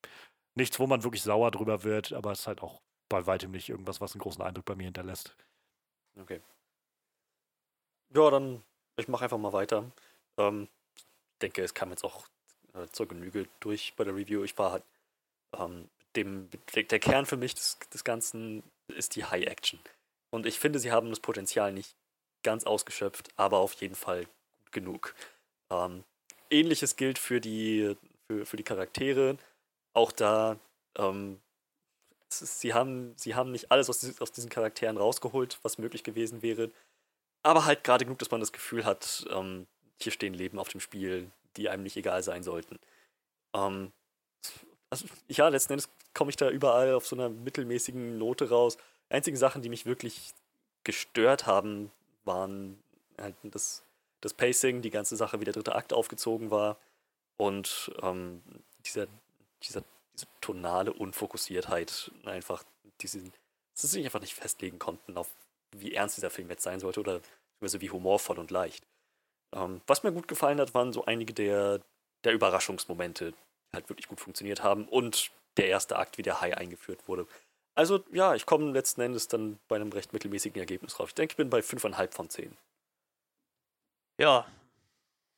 Nichts, 0.55 0.79
wo 0.79 0.87
man 0.87 1.03
wirklich 1.03 1.21
sauer 1.21 1.51
drüber 1.51 1.83
wird, 1.83 2.13
aber 2.13 2.31
es 2.31 2.41
ist 2.41 2.47
halt 2.47 2.61
auch 2.61 2.81
bei 3.09 3.25
weitem 3.25 3.51
nicht 3.51 3.69
irgendwas, 3.69 4.01
was 4.01 4.13
einen 4.13 4.21
großen 4.21 4.41
Eindruck 4.41 4.65
bei 4.65 4.75
mir 4.75 4.85
hinterlässt. 4.85 5.35
Okay. 6.19 6.41
Ja, 8.13 8.29
dann, 8.29 8.63
ich 8.97 9.07
mache 9.07 9.23
einfach 9.23 9.37
mal 9.37 9.53
weiter. 9.53 9.91
Ähm, 10.37 10.67
ich 10.95 11.05
denke, 11.41 11.63
es 11.63 11.73
kam 11.73 11.91
jetzt 11.91 12.03
auch 12.03 12.27
äh, 12.73 12.87
zur 12.91 13.07
Genüge 13.07 13.47
durch 13.59 13.93
bei 13.95 14.03
der 14.03 14.15
Review. 14.15 14.43
Ich 14.43 14.57
war 14.57 14.71
halt, 14.71 14.83
ähm, 15.57 15.89
dem, 16.15 16.49
der 16.73 16.99
Kern 16.99 17.25
für 17.25 17.37
mich 17.37 17.55
des, 17.55 17.77
des 17.93 18.03
Ganzen 18.03 18.63
ist 18.87 19.15
die 19.15 19.25
High 19.25 19.45
Action. 19.45 19.79
Und 20.31 20.45
ich 20.45 20.59
finde, 20.59 20.79
sie 20.79 20.91
haben 20.91 21.09
das 21.09 21.19
Potenzial 21.19 21.71
nicht 21.71 21.95
ganz 22.43 22.63
ausgeschöpft, 22.63 23.29
aber 23.35 23.57
auf 23.57 23.73
jeden 23.73 23.95
Fall 23.95 24.25
gut 24.25 24.71
genug. 24.71 25.15
Ähm, 25.69 26.03
Ähnliches 26.49 26.95
gilt 26.95 27.19
für 27.19 27.41
die, 27.41 27.95
für, 28.27 28.45
für 28.45 28.57
die 28.57 28.63
Charaktere. 28.63 29.37
Auch 29.93 30.11
da, 30.11 30.57
ähm, 30.97 31.39
ist, 32.29 32.59
sie, 32.59 32.73
haben, 32.73 33.13
sie 33.17 33.35
haben 33.35 33.51
nicht 33.51 33.71
alles 33.71 33.89
aus, 33.89 34.19
aus 34.21 34.31
diesen 34.31 34.49
Charakteren 34.49 34.97
rausgeholt, 34.97 35.59
was 35.63 35.77
möglich 35.77 36.03
gewesen 36.03 36.41
wäre. 36.41 36.71
Aber 37.43 37.65
halt 37.65 37.83
gerade 37.83 38.05
genug, 38.05 38.19
dass 38.19 38.31
man 38.31 38.39
das 38.39 38.51
Gefühl 38.51 38.85
hat, 38.85 39.25
ähm, 39.31 39.67
hier 40.01 40.11
stehen 40.11 40.33
Leben 40.33 40.59
auf 40.59 40.69
dem 40.69 40.79
Spiel, 40.79 41.31
die 41.57 41.69
einem 41.69 41.83
nicht 41.83 41.97
egal 41.97 42.23
sein 42.23 42.43
sollten. 42.43 42.79
Ähm, 43.53 43.91
also, 44.89 45.05
ja, 45.27 45.47
letzten 45.49 45.73
Endes 45.73 45.89
komme 46.13 46.29
ich 46.29 46.35
da 46.35 46.49
überall 46.49 46.93
auf 46.93 47.07
so 47.07 47.15
einer 47.15 47.29
mittelmäßigen 47.29 48.17
Note 48.17 48.49
raus. 48.49 48.77
Einzige 49.09 49.37
Sachen, 49.37 49.61
die 49.61 49.69
mich 49.69 49.85
wirklich 49.85 50.33
gestört 50.83 51.45
haben, 51.45 51.91
waren 52.25 52.81
halt 53.19 53.35
das, 53.43 53.83
das 54.21 54.33
Pacing, 54.33 54.81
die 54.81 54.89
ganze 54.89 55.15
Sache, 55.15 55.39
wie 55.39 55.45
der 55.45 55.53
dritte 55.53 55.75
Akt 55.75 55.93
aufgezogen 55.93 56.51
war 56.51 56.77
und 57.37 57.91
ähm, 58.01 58.41
dieser, 58.85 59.07
dieser, 59.63 59.83
diese 60.13 60.27
tonale 60.41 60.93
Unfokussiertheit, 60.93 62.11
einfach 62.25 62.63
diesen, 63.01 63.31
dass 63.73 63.81
sie 63.81 63.87
sich 63.87 64.05
einfach 64.05 64.21
nicht 64.21 64.35
festlegen 64.35 64.79
konnten, 64.79 65.17
auf 65.17 65.29
wie 65.71 65.93
ernst 65.93 66.17
dieser 66.17 66.29
Film 66.29 66.49
jetzt 66.49 66.63
sein 66.63 66.79
sollte 66.79 66.99
oder 66.99 67.21
wie 67.61 67.89
humorvoll 67.89 68.39
und 68.39 68.51
leicht. 68.51 68.85
Ähm, 69.53 69.81
was 69.87 70.03
mir 70.03 70.11
gut 70.11 70.27
gefallen 70.27 70.59
hat, 70.59 70.73
waren 70.73 70.93
so 70.93 71.05
einige 71.05 71.33
der, 71.33 71.81
der 72.23 72.33
Überraschungsmomente, 72.33 73.31
die 73.31 73.75
halt 73.75 73.89
wirklich 73.89 74.07
gut 74.07 74.19
funktioniert 74.19 74.63
haben 74.63 74.87
und 74.87 75.31
der 75.57 75.67
erste 75.67 75.97
Akt, 75.97 76.17
wie 76.17 76.21
der 76.21 76.41
Hai 76.41 76.55
eingeführt 76.55 77.07
wurde. 77.07 77.27
Also 77.75 78.03
ja, 78.11 78.35
ich 78.35 78.45
komme 78.45 78.71
letzten 78.71 79.01
Endes 79.01 79.27
dann 79.27 79.59
bei 79.67 79.77
einem 79.77 79.91
recht 79.91 80.13
mittelmäßigen 80.13 80.59
Ergebnis 80.59 80.99
raus. 80.99 81.09
Ich 81.09 81.15
denke, 81.15 81.33
ich 81.33 81.37
bin 81.37 81.49
bei 81.49 81.59
5,5 81.59 82.13
von 82.13 82.29
10. 82.29 82.57
Ja. 84.19 84.45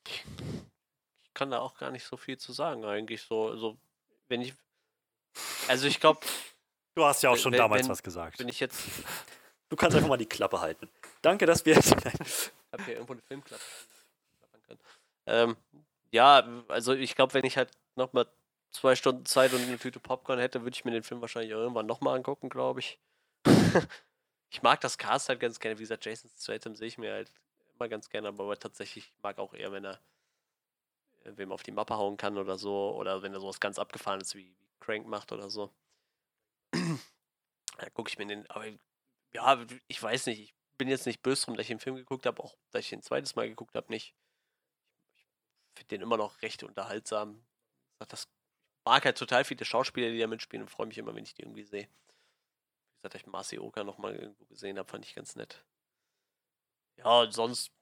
Ich 0.08 0.24
kann 1.34 1.50
da 1.50 1.60
auch 1.60 1.76
gar 1.78 1.90
nicht 1.90 2.04
so 2.04 2.16
viel 2.16 2.36
zu 2.38 2.52
sagen, 2.52 2.84
eigentlich. 2.84 3.22
So, 3.22 3.48
also, 3.48 3.76
wenn 4.28 4.42
ich. 4.42 4.54
Also, 5.68 5.86
ich 5.86 6.00
glaube. 6.00 6.20
Du 6.94 7.06
hast 7.06 7.22
ja 7.22 7.30
auch 7.30 7.38
schon 7.38 7.52
wenn, 7.52 7.58
damals 7.58 7.84
wenn, 7.84 7.88
was 7.88 8.02
gesagt. 8.02 8.38
Wenn 8.38 8.48
ich 8.48 8.60
jetzt. 8.60 8.78
Du 9.70 9.76
kannst 9.76 9.96
einfach 9.96 10.10
mal 10.10 10.18
die 10.18 10.26
Klappe 10.26 10.60
halten. 10.60 10.90
Danke, 11.22 11.46
dass 11.46 11.64
wir. 11.64 11.78
ich 11.78 11.90
habe 11.90 12.84
hier 12.84 12.94
irgendwo 12.96 13.14
eine 13.14 13.22
Filmklappe. 13.22 13.62
Ähm, 15.26 15.56
ja, 16.10 16.46
also 16.68 16.92
ich 16.92 17.14
glaube, 17.14 17.34
wenn 17.34 17.44
ich 17.44 17.56
halt 17.56 17.70
nochmal 17.96 18.26
zwei 18.70 18.96
Stunden 18.96 19.26
Zeit 19.26 19.52
und 19.52 19.62
eine 19.62 19.78
Tüte 19.78 20.00
Popcorn 20.00 20.38
hätte, 20.38 20.62
würde 20.62 20.74
ich 20.74 20.84
mir 20.84 20.90
den 20.90 21.02
Film 21.02 21.20
wahrscheinlich 21.20 21.52
irgendwann 21.52 21.86
nochmal 21.86 22.16
angucken, 22.16 22.48
glaube 22.48 22.80
ich. 22.80 22.98
ich 24.50 24.62
mag 24.62 24.80
das 24.80 24.98
Cast 24.98 25.28
halt 25.28 25.40
ganz 25.40 25.60
gerne. 25.60 25.78
Wie 25.78 25.82
gesagt, 25.82 26.04
Jason 26.04 26.30
Statham 26.38 26.74
sehe 26.76 26.88
ich 26.88 26.98
mir 26.98 27.12
halt 27.12 27.32
immer 27.74 27.88
ganz 27.88 28.08
gerne, 28.10 28.28
aber 28.28 28.58
tatsächlich 28.58 29.12
mag 29.22 29.38
auch 29.38 29.54
eher, 29.54 29.72
wenn 29.72 29.84
er 29.84 30.00
wem 31.24 31.52
auf 31.52 31.62
die 31.62 31.72
Mappe 31.72 31.96
hauen 31.96 32.16
kann 32.16 32.36
oder 32.36 32.58
so, 32.58 32.94
oder 32.96 33.22
wenn 33.22 33.32
er 33.32 33.40
sowas 33.40 33.60
ganz 33.60 33.78
abgefahrenes 33.78 34.34
wie, 34.34 34.54
wie 34.58 34.68
Crank 34.80 35.06
macht 35.06 35.32
oder 35.32 35.48
so. 35.50 35.72
da 36.72 37.90
gucke 37.90 38.10
ich 38.10 38.18
mir 38.18 38.26
den, 38.26 38.48
aber 38.50 38.66
ja, 39.32 39.64
ich 39.88 40.02
weiß 40.02 40.26
nicht, 40.26 40.40
ich 40.40 40.54
bin 40.78 40.88
jetzt 40.88 41.06
nicht 41.06 41.22
böse 41.22 41.44
drum, 41.44 41.56
dass 41.56 41.64
ich 41.64 41.68
den 41.68 41.78
Film 41.78 41.96
geguckt 41.96 42.26
habe, 42.26 42.42
auch 42.42 42.56
dass 42.70 42.84
ich 42.84 42.90
den 42.90 43.02
zweites 43.02 43.36
Mal 43.36 43.48
geguckt 43.48 43.74
habe, 43.74 43.90
nicht. 43.90 44.14
Finde 45.74 45.88
den 45.88 46.00
immer 46.02 46.16
noch 46.16 46.42
recht 46.42 46.62
unterhaltsam. 46.62 47.44
Das 48.08 48.28
mag 48.84 49.04
halt 49.04 49.18
total 49.18 49.44
viele 49.44 49.64
Schauspieler, 49.64 50.10
die 50.10 50.18
da 50.18 50.26
mitspielen 50.26 50.62
und 50.62 50.68
freue 50.68 50.86
mich 50.86 50.98
immer, 50.98 51.14
wenn 51.14 51.24
ich 51.24 51.34
die 51.34 51.42
irgendwie 51.42 51.64
sehe. 51.64 51.84
Wie 51.84 53.08
gesagt, 53.08 53.14
ich 53.14 53.26
Marcy 53.26 53.58
Oka 53.58 53.84
nochmal 53.84 54.14
irgendwo 54.16 54.44
gesehen 54.46 54.78
habe, 54.78 54.88
fand 54.88 55.04
ich 55.04 55.14
ganz 55.14 55.36
nett. 55.36 55.64
Ja, 56.98 57.30
sonst, 57.30 57.72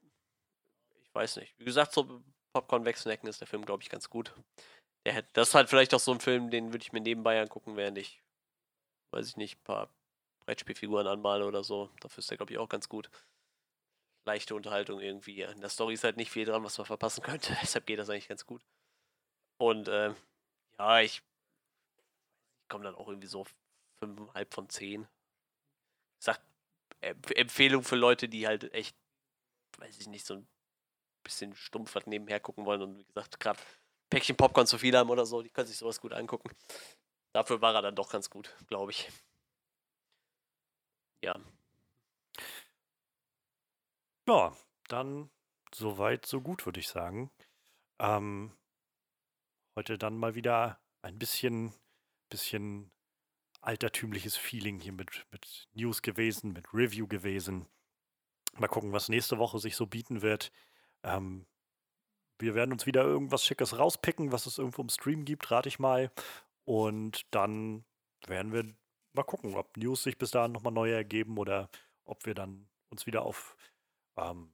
ich 1.02 1.14
weiß 1.14 1.36
nicht. 1.36 1.58
Wie 1.58 1.64
gesagt, 1.64 1.92
so 1.92 2.22
Popcorn 2.52 2.84
wegsnacken 2.84 3.28
ist 3.28 3.40
der 3.40 3.48
Film, 3.48 3.64
glaube 3.64 3.82
ich, 3.82 3.90
ganz 3.90 4.08
gut. 4.08 4.34
Der 5.06 5.22
das 5.32 5.48
ist 5.48 5.54
halt 5.54 5.68
vielleicht 5.68 5.94
auch 5.94 6.00
so 6.00 6.12
ein 6.12 6.20
Film, 6.20 6.50
den 6.50 6.72
würde 6.72 6.82
ich 6.82 6.92
mir 6.92 7.00
nebenbei 7.00 7.40
angucken, 7.40 7.76
während 7.76 7.98
ich, 7.98 8.22
weiß 9.12 9.28
ich 9.28 9.36
nicht, 9.36 9.58
ein 9.58 9.64
paar 9.64 9.90
Brettspielfiguren 10.46 11.06
anmale 11.06 11.46
oder 11.46 11.64
so. 11.64 11.90
Dafür 12.00 12.18
ist 12.18 12.30
der, 12.30 12.36
glaube 12.36 12.52
ich, 12.52 12.58
auch 12.58 12.68
ganz 12.68 12.88
gut. 12.88 13.10
Leichte 14.24 14.54
Unterhaltung 14.54 15.00
irgendwie. 15.00 15.42
In 15.42 15.60
der 15.60 15.70
Story 15.70 15.94
ist 15.94 16.04
halt 16.04 16.16
nicht 16.16 16.30
viel 16.30 16.44
dran, 16.44 16.64
was 16.64 16.78
man 16.78 16.86
verpassen 16.86 17.22
könnte. 17.22 17.56
Deshalb 17.62 17.86
geht 17.86 17.98
das 17.98 18.10
eigentlich 18.10 18.28
ganz 18.28 18.46
gut. 18.46 18.64
Und 19.58 19.88
äh, 19.88 20.14
ja, 20.78 21.00
ich, 21.00 21.22
komme 22.70 22.84
dann 22.84 22.94
auch 22.94 23.08
irgendwie 23.08 23.26
so 23.26 23.44
5,5 24.02 24.54
von 24.54 24.68
10. 24.70 25.02
Ich 25.02 26.24
sag, 26.24 26.40
Empfehlung 27.00 27.82
für 27.82 27.96
Leute, 27.96 28.28
die 28.28 28.46
halt 28.46 28.72
echt, 28.72 28.96
weiß 29.78 29.98
ich 29.98 30.06
nicht, 30.06 30.24
so 30.24 30.34
ein 30.34 30.48
bisschen 31.22 31.54
stumpf 31.54 31.94
was 31.94 32.06
nebenher 32.06 32.40
gucken 32.40 32.64
wollen 32.64 32.80
und 32.80 32.98
wie 32.98 33.04
gesagt, 33.04 33.38
gerade 33.40 33.60
Päckchen 34.08 34.36
Popcorn 34.36 34.66
zu 34.66 34.78
viel 34.78 34.96
haben 34.96 35.10
oder 35.10 35.26
so, 35.26 35.42
die 35.42 35.50
können 35.50 35.68
sich 35.68 35.76
sowas 35.76 36.00
gut 36.00 36.12
angucken. 36.12 36.50
Dafür 37.32 37.60
war 37.60 37.74
er 37.74 37.82
dann 37.82 37.94
doch 37.94 38.10
ganz 38.10 38.30
gut, 38.30 38.54
glaube 38.66 38.90
ich. 38.90 39.08
Ja. 41.22 41.38
Ja, 44.30 44.56
dann 44.86 45.28
soweit, 45.74 46.24
so 46.24 46.40
gut, 46.40 46.64
würde 46.64 46.78
ich 46.78 46.86
sagen. 46.86 47.32
Ähm, 47.98 48.56
heute 49.74 49.98
dann 49.98 50.16
mal 50.16 50.36
wieder 50.36 50.78
ein 51.02 51.18
bisschen, 51.18 51.74
bisschen 52.28 52.92
altertümliches 53.60 54.36
Feeling 54.36 54.78
hier 54.78 54.92
mit, 54.92 55.26
mit 55.32 55.68
News 55.72 56.02
gewesen, 56.02 56.52
mit 56.52 56.72
Review 56.72 57.08
gewesen. 57.08 57.66
Mal 58.52 58.68
gucken, 58.68 58.92
was 58.92 59.08
nächste 59.08 59.38
Woche 59.38 59.58
sich 59.58 59.74
so 59.74 59.86
bieten 59.86 60.22
wird. 60.22 60.52
Ähm, 61.02 61.44
wir 62.38 62.54
werden 62.54 62.70
uns 62.70 62.86
wieder 62.86 63.02
irgendwas 63.02 63.44
Schickes 63.44 63.80
rauspicken, 63.80 64.30
was 64.30 64.46
es 64.46 64.58
irgendwo 64.58 64.82
im 64.82 64.90
Stream 64.90 65.24
gibt, 65.24 65.50
rate 65.50 65.68
ich 65.68 65.80
mal. 65.80 66.12
Und 66.64 67.26
dann 67.34 67.84
werden 68.28 68.52
wir 68.52 68.62
mal 69.12 69.24
gucken, 69.24 69.56
ob 69.56 69.76
News 69.76 70.04
sich 70.04 70.18
bis 70.18 70.30
dahin 70.30 70.52
nochmal 70.52 70.72
neu 70.72 70.92
ergeben 70.92 71.36
oder 71.36 71.68
ob 72.04 72.26
wir 72.26 72.34
dann 72.34 72.68
uns 72.90 73.06
wieder 73.06 73.22
auf 73.22 73.56
ähm, 74.16 74.52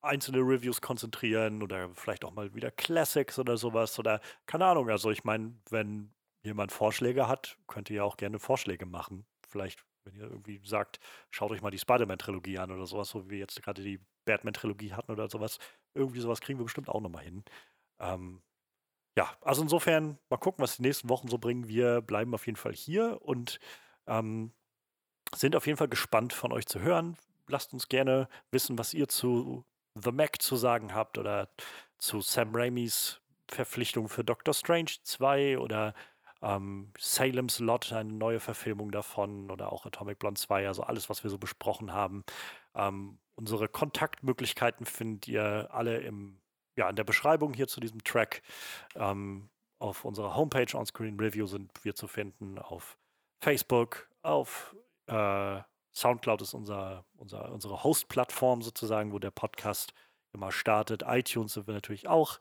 einzelne 0.00 0.38
Reviews 0.38 0.80
konzentrieren 0.80 1.62
oder 1.62 1.90
vielleicht 1.94 2.24
auch 2.24 2.32
mal 2.32 2.54
wieder 2.54 2.70
Classics 2.70 3.38
oder 3.38 3.56
sowas 3.56 3.98
oder 3.98 4.20
keine 4.46 4.66
Ahnung. 4.66 4.88
Also 4.90 5.10
ich 5.10 5.24
meine, 5.24 5.54
wenn 5.70 6.12
jemand 6.42 6.72
Vorschläge 6.72 7.28
hat, 7.28 7.58
könnt 7.66 7.90
ihr 7.90 7.96
ja 7.96 8.04
auch 8.04 8.16
gerne 8.16 8.38
Vorschläge 8.38 8.86
machen. 8.86 9.26
Vielleicht, 9.48 9.84
wenn 10.04 10.14
ihr 10.14 10.24
irgendwie 10.24 10.60
sagt, 10.64 11.00
schaut 11.30 11.50
euch 11.50 11.62
mal 11.62 11.70
die 11.70 11.78
Spider-Man-Trilogie 11.78 12.58
an 12.58 12.70
oder 12.70 12.86
sowas, 12.86 13.08
so 13.08 13.26
wie 13.26 13.30
wir 13.30 13.38
jetzt 13.38 13.60
gerade 13.62 13.82
die 13.82 14.00
Batman-Trilogie 14.24 14.92
hatten 14.92 15.12
oder 15.12 15.28
sowas. 15.28 15.58
Irgendwie 15.94 16.20
sowas 16.20 16.40
kriegen 16.40 16.58
wir 16.58 16.64
bestimmt 16.64 16.88
auch 16.88 17.00
nochmal 17.00 17.24
hin. 17.24 17.44
Ähm, 17.98 18.42
ja, 19.16 19.36
also 19.40 19.62
insofern 19.62 20.18
mal 20.30 20.36
gucken, 20.36 20.62
was 20.62 20.76
die 20.76 20.82
nächsten 20.82 21.08
Wochen 21.08 21.28
so 21.28 21.38
bringen. 21.38 21.66
Wir 21.66 22.00
bleiben 22.02 22.34
auf 22.34 22.46
jeden 22.46 22.56
Fall 22.56 22.72
hier 22.72 23.20
und 23.22 23.58
ähm, 24.06 24.52
sind 25.34 25.56
auf 25.56 25.66
jeden 25.66 25.76
Fall 25.76 25.88
gespannt 25.88 26.32
von 26.32 26.52
euch 26.52 26.66
zu 26.66 26.80
hören. 26.80 27.16
Lasst 27.48 27.72
uns 27.72 27.88
gerne 27.88 28.28
wissen, 28.50 28.78
was 28.78 28.94
ihr 28.94 29.08
zu 29.08 29.64
The 29.94 30.12
Mac 30.12 30.40
zu 30.40 30.56
sagen 30.56 30.94
habt 30.94 31.18
oder 31.18 31.48
zu 31.98 32.20
Sam 32.20 32.54
Raimis 32.54 33.20
Verpflichtung 33.48 34.08
für 34.08 34.24
Doctor 34.24 34.54
Strange 34.54 34.92
2 35.02 35.58
oder 35.58 35.94
ähm, 36.42 36.92
Salem's 36.98 37.58
Lot, 37.58 37.92
eine 37.92 38.12
neue 38.12 38.40
Verfilmung 38.40 38.90
davon 38.90 39.50
oder 39.50 39.72
auch 39.72 39.86
Atomic 39.86 40.18
Blonde 40.18 40.40
2, 40.40 40.68
also 40.68 40.82
alles, 40.82 41.08
was 41.08 41.24
wir 41.24 41.30
so 41.30 41.38
besprochen 41.38 41.92
haben. 41.92 42.24
Ähm, 42.74 43.18
unsere 43.34 43.68
Kontaktmöglichkeiten 43.68 44.86
findet 44.86 45.28
ihr 45.28 45.68
alle 45.70 45.98
im, 45.98 46.40
ja, 46.76 46.88
in 46.88 46.96
der 46.96 47.04
Beschreibung 47.04 47.54
hier 47.54 47.68
zu 47.68 47.80
diesem 47.80 48.04
Track. 48.04 48.42
Ähm, 48.94 49.48
auf 49.78 50.04
unserer 50.04 50.36
Homepage 50.36 50.76
Onscreen 50.76 51.18
Review 51.18 51.46
sind 51.46 51.72
wir 51.84 51.94
zu 51.94 52.08
finden, 52.08 52.58
auf 52.58 52.98
Facebook, 53.40 54.08
auf 54.22 54.74
äh, 55.06 55.60
Soundcloud 55.98 56.42
ist 56.42 56.54
unser, 56.54 57.04
unser, 57.16 57.52
unsere 57.52 57.82
Host-Plattform 57.84 58.62
sozusagen, 58.62 59.12
wo 59.12 59.18
der 59.18 59.30
Podcast 59.30 59.92
immer 60.32 60.52
startet. 60.52 61.02
iTunes 61.06 61.54
sind 61.54 61.66
wir 61.66 61.74
natürlich 61.74 62.08
auch. 62.08 62.38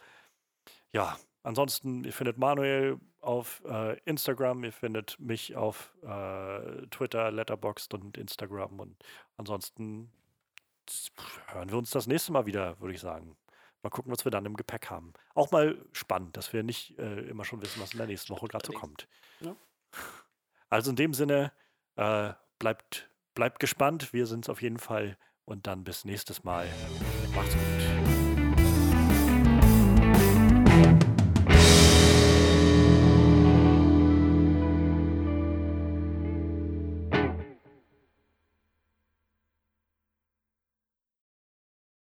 Ja, 0.91 1.17
ansonsten, 1.43 2.03
ihr 2.03 2.13
findet 2.13 2.37
Manuel 2.37 2.99
auf 3.21 3.61
äh, 3.65 3.99
Instagram, 4.05 4.63
ihr 4.63 4.71
findet 4.71 5.19
mich 5.19 5.55
auf 5.55 5.93
äh, 6.03 6.87
Twitter, 6.87 7.31
Letterboxd 7.31 7.93
und 7.93 8.17
Instagram. 8.17 8.79
Und 8.79 8.95
ansonsten 9.37 10.11
hören 11.47 11.69
wir 11.69 11.77
uns 11.77 11.91
das 11.91 12.07
nächste 12.07 12.31
Mal 12.31 12.45
wieder, 12.45 12.79
würde 12.79 12.93
ich 12.93 13.01
sagen. 13.01 13.35
Mal 13.83 13.89
gucken, 13.89 14.11
was 14.11 14.25
wir 14.25 14.31
dann 14.31 14.45
im 14.45 14.55
Gepäck 14.55 14.89
haben. 14.89 15.13
Auch 15.33 15.51
mal 15.51 15.77
spannend, 15.91 16.35
dass 16.35 16.51
wir 16.51 16.63
nicht 16.63 16.97
äh, 16.97 17.21
immer 17.21 17.45
schon 17.45 17.61
wissen, 17.61 17.81
was 17.81 17.93
in 17.93 17.99
der 17.99 18.07
nächsten 18.07 18.33
Woche 18.33 18.47
gerade 18.47 18.65
so 18.65 18.73
kommt. 18.73 19.07
Ja. 19.39 19.55
Also 20.69 20.89
in 20.89 20.97
dem 20.97 21.13
Sinne, 21.13 21.53
äh, 21.95 22.33
bleibt 22.59 23.09
bleibt 23.37 23.59
gespannt. 23.59 24.13
Wir 24.13 24.25
sind 24.25 24.45
es 24.45 24.49
auf 24.49 24.63
jeden 24.63 24.79
Fall. 24.79 25.15
Und 25.45 25.67
dann 25.67 25.83
bis 25.83 26.05
nächstes 26.05 26.43
Mal. 26.43 26.67
Macht's 27.35 27.53
gut. 27.53 27.96